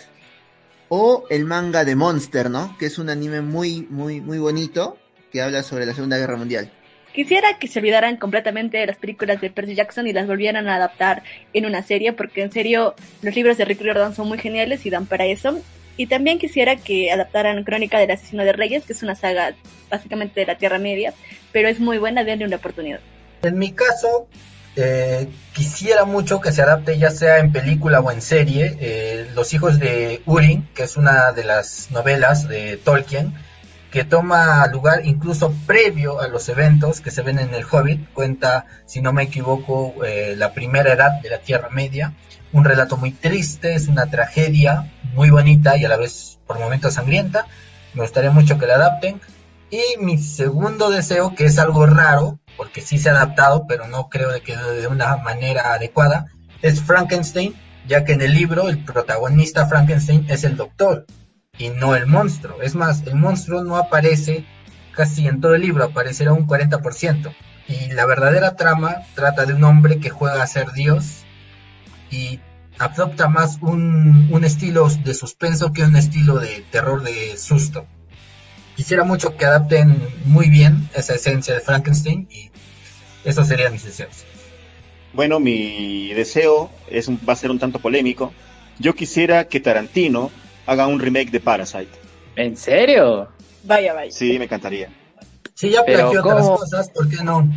o 0.88 1.26
el 1.30 1.44
manga 1.44 1.84
de 1.84 1.98
Monster, 1.98 2.50
¿no? 2.50 2.78
Que 2.80 2.86
es 2.86 2.98
un 2.98 3.10
anime 3.10 3.42
muy, 3.42 3.86
muy, 3.90 4.22
muy 4.22 4.40
bonito 4.40 4.98
que 5.30 5.42
habla 5.42 5.62
sobre 5.62 5.86
la 5.86 5.94
Segunda 5.94 6.18
Guerra 6.18 6.38
Mundial. 6.38 6.72
Quisiera 7.18 7.58
que 7.58 7.68
se 7.68 7.80
olvidaran 7.80 8.18
completamente 8.18 8.78
de 8.78 8.86
las 8.86 8.98
películas 8.98 9.42
de 9.42 9.50
Percy 9.50 9.74
Jackson 9.74 10.06
y 10.06 10.14
las 10.14 10.28
volvieran 10.28 10.68
a 10.70 10.76
adaptar 10.76 11.24
en 11.52 11.66
una 11.66 11.82
serie, 11.82 12.14
porque 12.14 12.44
en 12.44 12.52
serio 12.52 12.94
los 13.24 13.36
libros 13.36 13.58
de 13.58 13.66
Rick 13.66 13.82
Riordan 13.82 14.14
son 14.14 14.28
muy 14.28 14.38
geniales 14.38 14.86
y 14.86 14.92
dan 14.92 15.08
para 15.08 15.26
eso. 15.26 15.60
Y 15.98 16.06
también 16.06 16.38
quisiera 16.38 16.76
que 16.76 17.12
adaptaran 17.12 17.64
Crónica 17.64 17.98
del 17.98 18.12
Asesino 18.12 18.44
de 18.46 18.54
Reyes, 18.54 18.86
que 18.86 18.94
es 18.94 19.02
una 19.02 19.16
saga 19.16 19.56
básicamente 19.90 20.42
de 20.42 20.46
la 20.46 20.60
Tierra 20.60 20.78
Media, 20.78 21.12
pero 21.52 21.70
es 21.70 21.80
muy 21.80 21.98
buena, 21.98 22.24
denle 22.24 22.46
una 22.46 22.58
oportunidad. 22.58 23.00
En 23.42 23.58
mi 23.58 23.72
caso, 23.72 24.28
eh, 24.76 25.28
quisiera 25.56 26.06
mucho 26.06 26.40
que 26.40 26.52
se 26.52 26.62
adapte 26.62 27.00
ya 27.00 27.10
sea 27.10 27.40
en 27.40 27.52
película 27.52 28.00
o 28.00 28.12
en 28.12 28.22
serie 28.22 28.78
eh, 28.80 29.28
Los 29.34 29.56
hijos 29.56 29.80
de 29.80 30.22
Urin, 30.28 30.70
que 30.76 30.84
es 30.84 30.96
una 30.98 31.32
de 31.32 31.46
las 31.46 31.90
novelas 31.90 32.48
de 32.48 32.78
Tolkien, 32.78 33.34
que 33.92 34.04
toma 34.04 34.68
lugar 34.68 35.06
incluso 35.06 35.54
previo 35.66 36.20
a 36.20 36.28
los 36.28 36.50
eventos 36.50 37.00
que 37.00 37.12
se 37.12 37.22
ven 37.22 37.40
en 37.40 37.54
el 37.54 37.66
Hobbit, 37.70 38.12
cuenta, 38.14 38.66
si 38.86 39.02
no 39.02 39.14
me 39.14 39.24
equivoco, 39.24 39.94
eh, 40.06 40.36
la 40.38 40.54
primera 40.54 40.94
edad 40.94 41.22
de 41.22 41.30
la 41.30 41.40
Tierra 41.40 41.70
Media, 41.70 42.14
un 42.52 42.66
relato 42.66 42.98
muy 42.98 43.12
triste, 43.12 43.76
es 43.76 43.88
una 43.88 44.08
tragedia 44.08 44.92
muy 45.14 45.30
bonita 45.30 45.78
y 45.78 45.86
a 45.86 45.90
la 45.90 45.98
vez 45.98 46.40
por 46.46 46.60
momentos 46.60 46.96
sangrienta, 46.96 47.46
me 47.94 48.02
gustaría 48.02 48.32
mucho 48.32 48.58
que 48.58 48.68
la 48.68 48.76
adapten. 48.76 49.22
Y 49.70 49.82
mi 50.00 50.18
segundo 50.18 50.90
deseo, 50.90 51.36
que 51.36 51.46
es 51.46 51.60
algo 51.60 51.86
raro, 51.86 52.40
porque 52.56 52.80
sí 52.80 52.98
se 52.98 53.10
ha 53.10 53.14
adaptado, 53.14 53.66
pero 53.68 53.88
no 53.88 54.08
creo 54.08 54.30
que 54.42 54.56
de 54.56 54.88
una 54.88 55.18
manera 55.18 55.74
adecuada, 55.74 56.28
es 56.62 56.82
Frankenstein, 56.82 57.54
ya 57.86 58.06
que 58.06 58.14
en 58.14 58.22
el 58.22 58.34
libro 58.34 58.70
el 58.70 58.84
protagonista 58.84 59.68
Frankenstein 59.68 60.26
es 60.30 60.46
el 60.46 60.56
doctor 60.56 61.06
y 61.58 61.70
no 61.70 61.96
el 61.96 62.06
monstruo. 62.08 62.62
Es 62.62 62.76
más, 62.76 63.04
el 63.08 63.16
monstruo 63.16 63.64
no 63.64 63.78
aparece 63.78 64.46
casi 64.94 65.28
en 65.28 65.42
todo 65.42 65.56
el 65.56 65.62
libro, 65.62 65.84
aparecerá 65.84 66.34
un 66.34 66.48
40%. 66.48 67.32
Y 67.68 67.92
la 67.92 68.06
verdadera 68.06 68.56
trama 68.56 68.98
trata 69.16 69.46
de 69.46 69.54
un 69.54 69.64
hombre 69.64 70.00
que 70.00 70.10
juega 70.10 70.42
a 70.42 70.48
ser 70.48 70.72
Dios 70.72 71.24
y 72.10 72.40
adopta 72.80 73.28
más 73.28 73.58
un, 73.62 74.28
un 74.32 74.44
estilo 74.44 74.88
de 74.90 75.14
suspenso 75.14 75.74
que 75.74 75.84
un 75.84 75.96
estilo 75.96 76.40
de 76.40 76.64
terror 76.72 77.04
de 77.04 77.36
susto. 77.38 77.86
Quisiera 78.76 79.04
mucho 79.04 79.36
que 79.36 79.46
adapten 79.46 80.00
muy 80.26 80.50
bien 80.50 80.88
esa 80.96 81.16
esencia 81.16 81.54
de 81.56 81.60
Frankenstein 81.62 82.28
y 82.32 82.50
esos 83.26 83.48
serían 83.48 83.74
mis 83.74 83.84
deseos. 83.84 84.24
Bueno, 85.14 85.40
mi 85.40 86.14
deseo 86.14 86.70
es 86.90 87.08
un- 87.08 87.20
va 87.28 87.34
a 87.34 87.36
ser 87.36 87.50
un 87.50 87.58
tanto 87.60 87.80
polémico. 87.80 88.32
Yo 88.80 88.94
quisiera 88.94 89.46
que 89.48 89.60
Tarantino 89.60 90.30
haga 90.68 90.86
un 90.86 91.00
remake 91.00 91.32
de 91.32 91.40
Parasite. 91.40 91.90
¿En 92.36 92.56
serio? 92.56 93.28
Vaya, 93.64 93.94
vaya. 93.94 94.12
Sí, 94.12 94.38
me 94.38 94.46
encantaría. 94.46 94.90
Si 95.56 95.72
ya 95.72 95.84
Pero 95.84 96.12
plagió 96.12 96.20
otras 96.22 96.44
¿cómo? 96.46 96.58
cosas, 96.58 96.90
¿por 96.92 97.10
qué 97.10 97.24
no? 97.24 97.50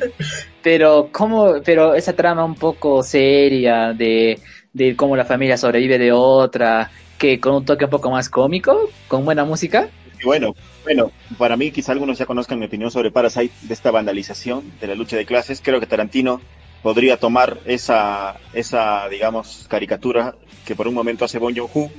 Pero 0.62 1.08
cómo, 1.10 1.54
pero 1.64 1.94
esa 1.94 2.12
trama 2.12 2.44
un 2.44 2.56
poco 2.56 3.02
seria 3.02 3.94
de, 3.94 4.38
de 4.74 4.94
cómo 4.96 5.16
la 5.16 5.24
familia 5.24 5.56
sobrevive 5.56 5.98
de 5.98 6.12
otra, 6.12 6.90
que 7.16 7.40
con 7.40 7.54
un 7.54 7.64
toque 7.64 7.86
un 7.86 7.90
poco 7.90 8.10
más 8.10 8.28
cómico, 8.28 8.90
con 9.06 9.24
buena 9.24 9.44
música. 9.46 9.88
Y 10.20 10.26
bueno, 10.26 10.54
bueno, 10.84 11.10
para 11.38 11.56
mí 11.56 11.70
quizá 11.70 11.92
algunos 11.92 12.18
ya 12.18 12.26
conozcan 12.26 12.58
mi 12.58 12.66
opinión 12.66 12.90
sobre 12.90 13.10
Parasite, 13.10 13.54
de 13.62 13.72
esta 13.72 13.90
vandalización 13.92 14.72
de 14.80 14.88
la 14.88 14.94
lucha 14.94 15.16
de 15.16 15.24
clases. 15.24 15.62
Creo 15.62 15.80
que 15.80 15.86
Tarantino 15.86 16.42
podría 16.82 17.16
tomar 17.16 17.58
esa, 17.64 18.36
esa 18.52 19.08
digamos, 19.08 19.66
caricatura 19.70 20.34
que 20.66 20.74
por 20.74 20.86
un 20.86 20.94
momento 20.94 21.24
hace 21.24 21.38
Bon 21.38 21.54
Joon-ho, 21.56 21.90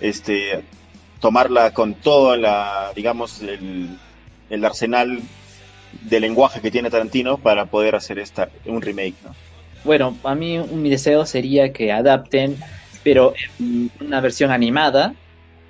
este, 0.00 0.64
tomarla 1.20 1.72
con 1.72 1.94
todo 1.94 2.36
la, 2.36 2.92
digamos, 2.94 3.42
el, 3.42 3.88
el 4.50 4.64
arsenal 4.64 5.20
de 6.02 6.20
lenguaje 6.20 6.60
que 6.60 6.70
tiene 6.70 6.90
Tarantino 6.90 7.38
para 7.38 7.66
poder 7.66 7.94
hacer 7.94 8.18
esta, 8.18 8.48
un 8.66 8.82
remake, 8.82 9.14
¿no? 9.24 9.34
Bueno, 9.84 10.16
a 10.24 10.34
mí 10.34 10.58
mi 10.58 10.90
deseo 10.90 11.24
sería 11.24 11.72
que 11.72 11.92
adapten, 11.92 12.56
pero 13.02 13.34
en 13.58 13.90
una 14.00 14.20
versión 14.20 14.50
animada, 14.50 15.14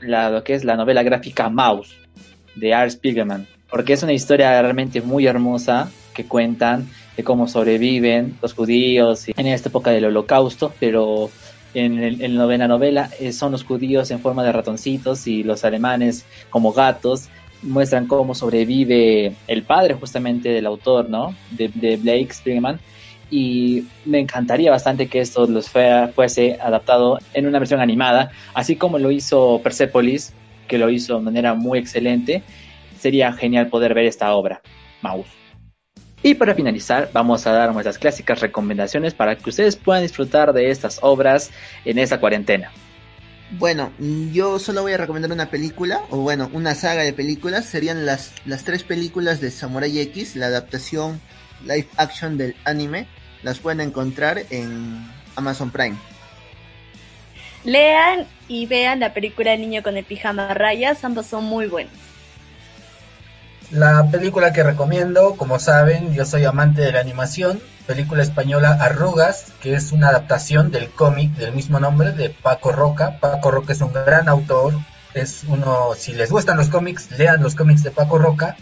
la, 0.01 0.31
lo 0.31 0.45
que 0.45 0.55
es 0.55 0.65
la 0.65 0.77
novela 0.77 1.03
gráfica 1.03 1.49
Mouse 1.49 1.95
de 2.55 2.75
Art 2.75 2.91
Spiegelman, 2.91 3.47
porque 3.71 3.93
es 3.93 4.03
una 4.03 4.13
historia 4.13 4.61
realmente 4.61 5.03
muy 5.03 5.27
hermosa 5.27 5.91
que 6.15 6.25
cuentan 6.25 6.89
de 7.17 7.25
cómo 7.25 7.49
sobreviven 7.49 8.37
los 8.41 8.55
judíos 8.55 9.27
en 9.29 9.47
esta 9.47 9.69
época 9.69 9.91
del 9.91 10.07
holocausto, 10.07 10.73
pero 10.81 11.31
en, 11.79 11.99
el- 11.99 12.21
la 12.35 12.43
novena 12.43 12.69
novela 12.69 13.11
eh, 13.21 13.33
son 13.33 13.53
los 13.53 13.65
judíos 13.65 14.11
en 14.11 14.21
forma 14.21 14.45
de 14.45 14.53
ratoncitos 14.53 15.27
y 15.27 15.43
los 15.43 15.65
alemanes 15.65 16.27
como 16.51 16.73
gatos 16.73 17.29
muestran 17.63 18.07
cómo 18.07 18.35
sobrevive 18.35 19.35
el 19.49 19.63
padre 19.65 19.95
justamente 19.95 20.49
del 20.51 20.67
autor, 20.67 21.11
¿no? 21.11 21.35
De, 21.51 21.97
Blake 21.97 22.33
Spiegelman 22.33 22.79
y 23.31 23.85
me 24.05 24.21
encantaría 24.21 24.71
bastante 24.71 25.09
que 25.09 25.21
esto 25.21 25.47
los 25.47 25.69
fuera- 25.69 26.09
fuese 26.09 26.59
adaptado 26.61 27.19
en 27.35 27.47
una 27.47 27.59
versión 27.59 27.81
animada, 27.81 28.31
así 28.55 28.77
como 28.77 28.99
lo 28.99 29.11
hizo 29.11 29.61
Persepolis, 29.63 30.33
que 30.69 30.79
lo 30.79 30.89
hizo 30.89 31.17
de 31.17 31.23
manera 31.23 31.55
muy 31.55 31.79
excelente. 31.79 32.43
Sería 32.99 33.33
genial 33.33 33.69
poder 33.69 33.95
ver 33.95 34.07
esta 34.07 34.33
obra, 34.35 34.61
Mouse. 35.03 35.29
Y 36.29 36.35
para 36.35 36.55
finalizar, 36.55 37.09
vamos 37.15 37.47
a 37.47 37.53
dar 37.53 37.73
nuestras 37.73 37.97
clásicas 37.97 38.41
recomendaciones 38.41 39.15
para 39.15 39.35
que 39.39 39.49
ustedes 39.49 39.77
puedan 39.77 40.03
disfrutar 40.03 40.53
de 40.53 40.71
estas 40.71 40.99
obras 41.01 41.51
en 41.87 41.99
esta 41.99 42.21
cuarentena. 42.21 42.71
Bueno, 43.53 43.93
yo 44.31 44.59
solo 44.59 44.83
voy 44.83 44.93
a 44.93 44.99
recomendar 44.99 45.33
una 45.33 45.49
película, 45.49 46.03
o 46.11 46.19
bueno, 46.19 46.51
una 46.53 46.75
saga 46.75 47.01
de 47.01 47.15
películas. 47.15 47.65
Serían 47.65 48.05
las, 48.05 48.35
las 48.45 48.65
tres 48.65 48.83
películas 48.83 49.41
de 49.41 49.51
Samurai 49.51 50.01
X, 50.01 50.37
la 50.37 50.49
adaptación 50.49 51.19
live 51.65 51.89
action 51.97 52.37
del 52.37 52.55
anime. 52.67 53.07
Las 53.43 53.59
pueden 53.61 53.81
encontrar 53.81 54.43
en 54.51 55.11
Amazon 55.35 55.71
Prime. 55.71 55.97
Lean 57.65 58.27
y 58.49 58.67
vean 58.67 59.01
la 59.01 59.15
película 59.15 59.55
El 59.55 59.63
niño 59.63 59.83
con 59.83 59.97
el 59.97 60.05
pijama 60.05 60.53
rayas, 60.53 61.03
ambos 61.05 61.25
son 61.25 61.45
muy 61.45 61.69
buenos. 61.69 62.08
La 63.71 64.11
película 64.11 64.55
que 64.55 64.63
recomiendo, 64.63 65.35
como 65.37 65.59
saben, 65.59 66.15
yo 66.15 66.25
soy 66.25 66.47
amante 66.47 66.81
de 66.81 66.91
la 66.91 67.01
animación, 67.01 67.61
película 67.87 68.23
española 68.23 68.79
Arrugas, 68.81 69.53
que 69.61 69.75
es 69.75 69.93
una 69.93 70.09
adaptación 70.09 70.71
del 70.71 70.89
cómic 70.89 71.33
del 71.33 71.53
mismo 71.53 71.79
nombre 71.79 72.13
de 72.13 72.31
Paco 72.31 72.73
Roca. 72.73 73.19
Paco 73.21 73.51
Roca 73.51 73.75
es 73.75 73.83
un 73.83 73.93
gran 73.93 74.27
autor, 74.27 74.73
es 75.13 75.43
uno, 75.47 75.91
si 75.99 76.15
les 76.15 76.31
gustan 76.31 76.57
los 76.57 76.69
cómics, 76.69 77.11
lean 77.19 77.43
los 77.43 77.55
cómics 77.55 77.83
de 77.83 77.91
Paco 77.91 78.19
Roca. 78.19 78.57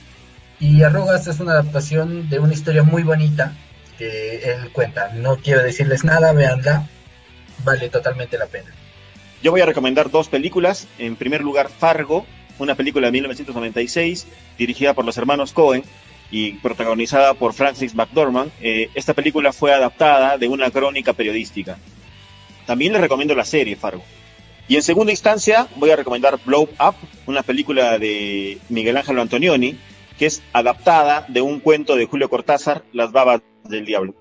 Y 0.59 0.83
Arrugas 0.83 1.28
es 1.28 1.39
una 1.39 1.53
adaptación 1.53 2.28
de 2.28 2.41
una 2.41 2.55
historia 2.55 2.83
muy 2.83 3.05
bonita 3.05 3.53
que 3.99 4.39
él 4.55 4.73
cuenta. 4.73 5.12
No 5.15 5.37
quiero 5.37 5.62
decirles 5.62 6.03
nada, 6.03 6.33
véanla, 6.33 6.89
vale 7.62 7.89
totalmente 7.91 8.39
la 8.39 8.47
pena. 8.47 8.73
Yo 9.41 9.53
voy 9.53 9.61
a 9.61 9.66
recomendar 9.66 10.11
dos 10.11 10.27
películas. 10.28 10.89
En 10.99 11.15
primer 11.15 11.43
lugar, 11.43 11.69
Fargo, 11.69 12.27
una 12.59 12.74
película 12.74 13.07
de 13.07 13.12
1996 13.12 14.27
dirigida 14.59 14.95
por 14.95 15.05
los 15.05 15.16
hermanos 15.16 15.53
Cohen 15.53 15.83
y 16.31 16.53
protagonizada 16.55 17.35
por 17.35 17.53
Francis 17.53 17.95
McDormand. 17.95 18.51
Eh, 18.61 18.91
esta 18.95 19.15
película 19.15 19.53
fue 19.53 19.73
adaptada 19.73 20.39
de 20.39 20.49
una 20.49 20.70
crónica 20.70 21.12
periodística. 21.12 21.78
También 22.66 22.93
les 22.93 23.01
recomiendo 23.01 23.35
la 23.35 23.45
serie 23.45 23.77
Fargo. 23.77 24.03
Y 24.69 24.74
en 24.74 24.83
segunda 24.83 25.12
instancia 25.12 25.69
voy 25.77 25.91
a 25.91 25.97
recomendar 25.97 26.41
Blow 26.45 26.65
Up, 26.65 26.95
una 27.27 27.43
película 27.43 27.99
de 27.99 28.59
Miguel 28.69 28.97
Ángel 28.97 29.19
Antonioni, 29.20 29.77
que 30.19 30.27
es 30.27 30.43
adaptada 30.53 31.24
de 31.28 31.41
un 31.41 31.61
cuento 31.61 31.95
de 31.95 32.07
Julio 32.07 32.28
Cortázar, 32.28 32.83
Las 32.93 33.12
babas 33.12 33.43
del 33.65 33.85
diablo. 33.85 34.15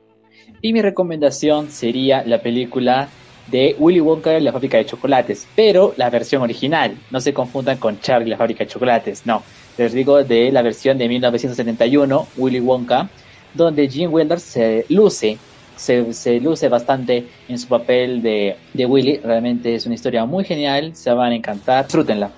Y 0.62 0.74
mi 0.74 0.82
recomendación 0.82 1.72
sería 1.72 2.24
la 2.24 2.42
película 2.42 3.10
de 3.48 3.76
Willy 3.78 4.00
Wonka 4.00 4.38
y 4.38 4.42
la 4.42 4.52
fábrica 4.52 4.78
de 4.78 4.86
chocolates, 4.86 5.48
pero 5.56 5.94
la 5.98 6.10
versión 6.10 6.42
original. 6.42 6.98
No 7.12 7.22
se 7.22 7.34
confundan 7.34 7.78
con 7.78 8.00
Charlie 8.00 8.30
la 8.30 8.38
fábrica 8.38 8.64
de 8.64 8.70
chocolates, 8.70 9.26
no. 9.26 9.44
Les 9.78 9.94
digo 9.94 10.24
de 10.24 10.52
la 10.52 10.62
versión 10.62 10.98
de 10.98 11.08
1971, 11.08 12.28
Willy 12.38 12.60
Wonka, 12.60 13.10
donde 13.54 13.90
Gene 13.90 14.08
Wilder 14.08 14.40
se 14.40 14.86
luce, 14.90 15.38
se, 15.76 16.40
luce 16.40 16.70
bastante 16.70 17.28
en 17.48 17.60
su 17.60 17.68
papel 17.68 18.22
de, 18.22 18.56
de 18.74 18.86
Willy. 18.86 19.18
Realmente 19.18 19.76
es 19.76 19.86
una 19.86 19.96
historia 19.96 20.26
muy 20.26 20.44
genial, 20.44 20.96
se 20.96 21.12
van 21.12 21.32
a 21.32 21.36
encantar, 21.36 21.86
disfrútenla. 21.86 22.32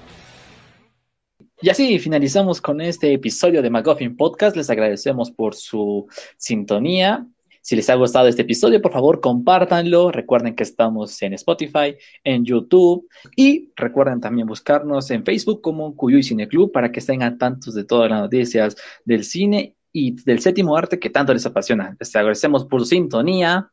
Y 1.60 1.70
así 1.70 1.98
finalizamos 1.98 2.62
con 2.62 2.82
este 2.82 3.14
episodio 3.14 3.64
de 3.64 3.72
McGuffin 3.72 4.16
Podcast. 4.16 4.56
Les 4.56 4.70
agradecemos 4.70 5.32
por 5.32 5.56
su 5.56 6.08
sintonía. 6.38 7.26
Si 7.68 7.76
les 7.76 7.90
ha 7.90 7.96
gustado 7.96 8.30
este 8.30 8.44
episodio, 8.44 8.82
por 8.82 8.94
favor, 8.94 9.20
compártanlo. 9.20 10.10
Recuerden 10.10 10.56
que 10.56 10.64
estamos 10.64 11.22
en 11.22 11.34
Spotify, 11.34 11.98
en 12.24 12.46
YouTube 12.46 13.10
y 13.36 13.74
recuerden 13.76 14.22
también 14.22 14.48
buscarnos 14.48 15.12
en 15.12 15.26
Facebook 15.26 15.60
como 15.60 15.94
Cuyuy 15.94 16.24
Cine 16.24 16.48
Club 16.48 16.72
para 16.72 16.94
que 16.94 17.02
estén 17.02 17.24
al 17.24 17.38
tanto 17.38 17.74
de 17.74 17.84
todas 17.84 18.10
las 18.10 18.22
noticias 18.22 18.78
del 19.04 19.26
cine 19.26 19.76
y 19.92 20.16
del 20.24 20.40
séptimo 20.40 20.78
arte 20.78 20.98
que 20.98 21.10
tanto 21.10 21.34
les 21.34 21.46
apasiona. 21.46 21.94
Les 22.00 22.16
agradecemos 22.16 22.64
por 22.64 22.80
su 22.80 22.86
sintonía. 22.86 23.70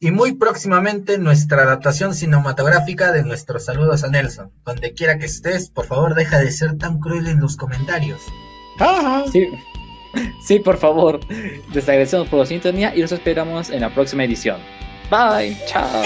Y 0.00 0.10
muy 0.10 0.32
próximamente 0.34 1.16
nuestra 1.16 1.62
adaptación 1.62 2.14
cinematográfica 2.14 3.12
de 3.12 3.22
nuestros 3.22 3.66
saludos 3.66 4.02
a 4.02 4.08
Nelson. 4.08 4.50
Donde 4.64 4.92
quiera 4.92 5.18
que 5.18 5.26
estés, 5.26 5.70
por 5.70 5.86
favor 5.86 6.16
deja 6.16 6.40
de 6.40 6.50
ser 6.50 6.78
tan 6.78 6.98
cruel 6.98 7.28
en 7.28 7.38
los 7.38 7.56
comentarios. 7.56 8.20
Sí, 9.30 9.46
sí, 10.42 10.58
por 10.58 10.76
favor. 10.76 11.20
Les 11.72 11.88
agradecemos 11.88 12.28
por 12.28 12.40
su 12.46 12.50
sintonía 12.50 12.94
y 12.94 13.00
los 13.00 13.12
esperamos 13.12 13.70
en 13.70 13.80
la 13.80 13.90
próxima 13.90 14.24
edición. 14.24 14.60
Bye, 15.10 15.56
chao. 15.66 16.02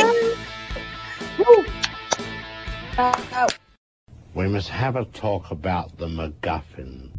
We 4.35 4.47
must 4.49 4.71
have 4.71 4.97
a 4.97 5.05
talk 5.07 5.51
about 5.51 5.97
the 5.99 6.07
MacGuffin. 6.07 7.10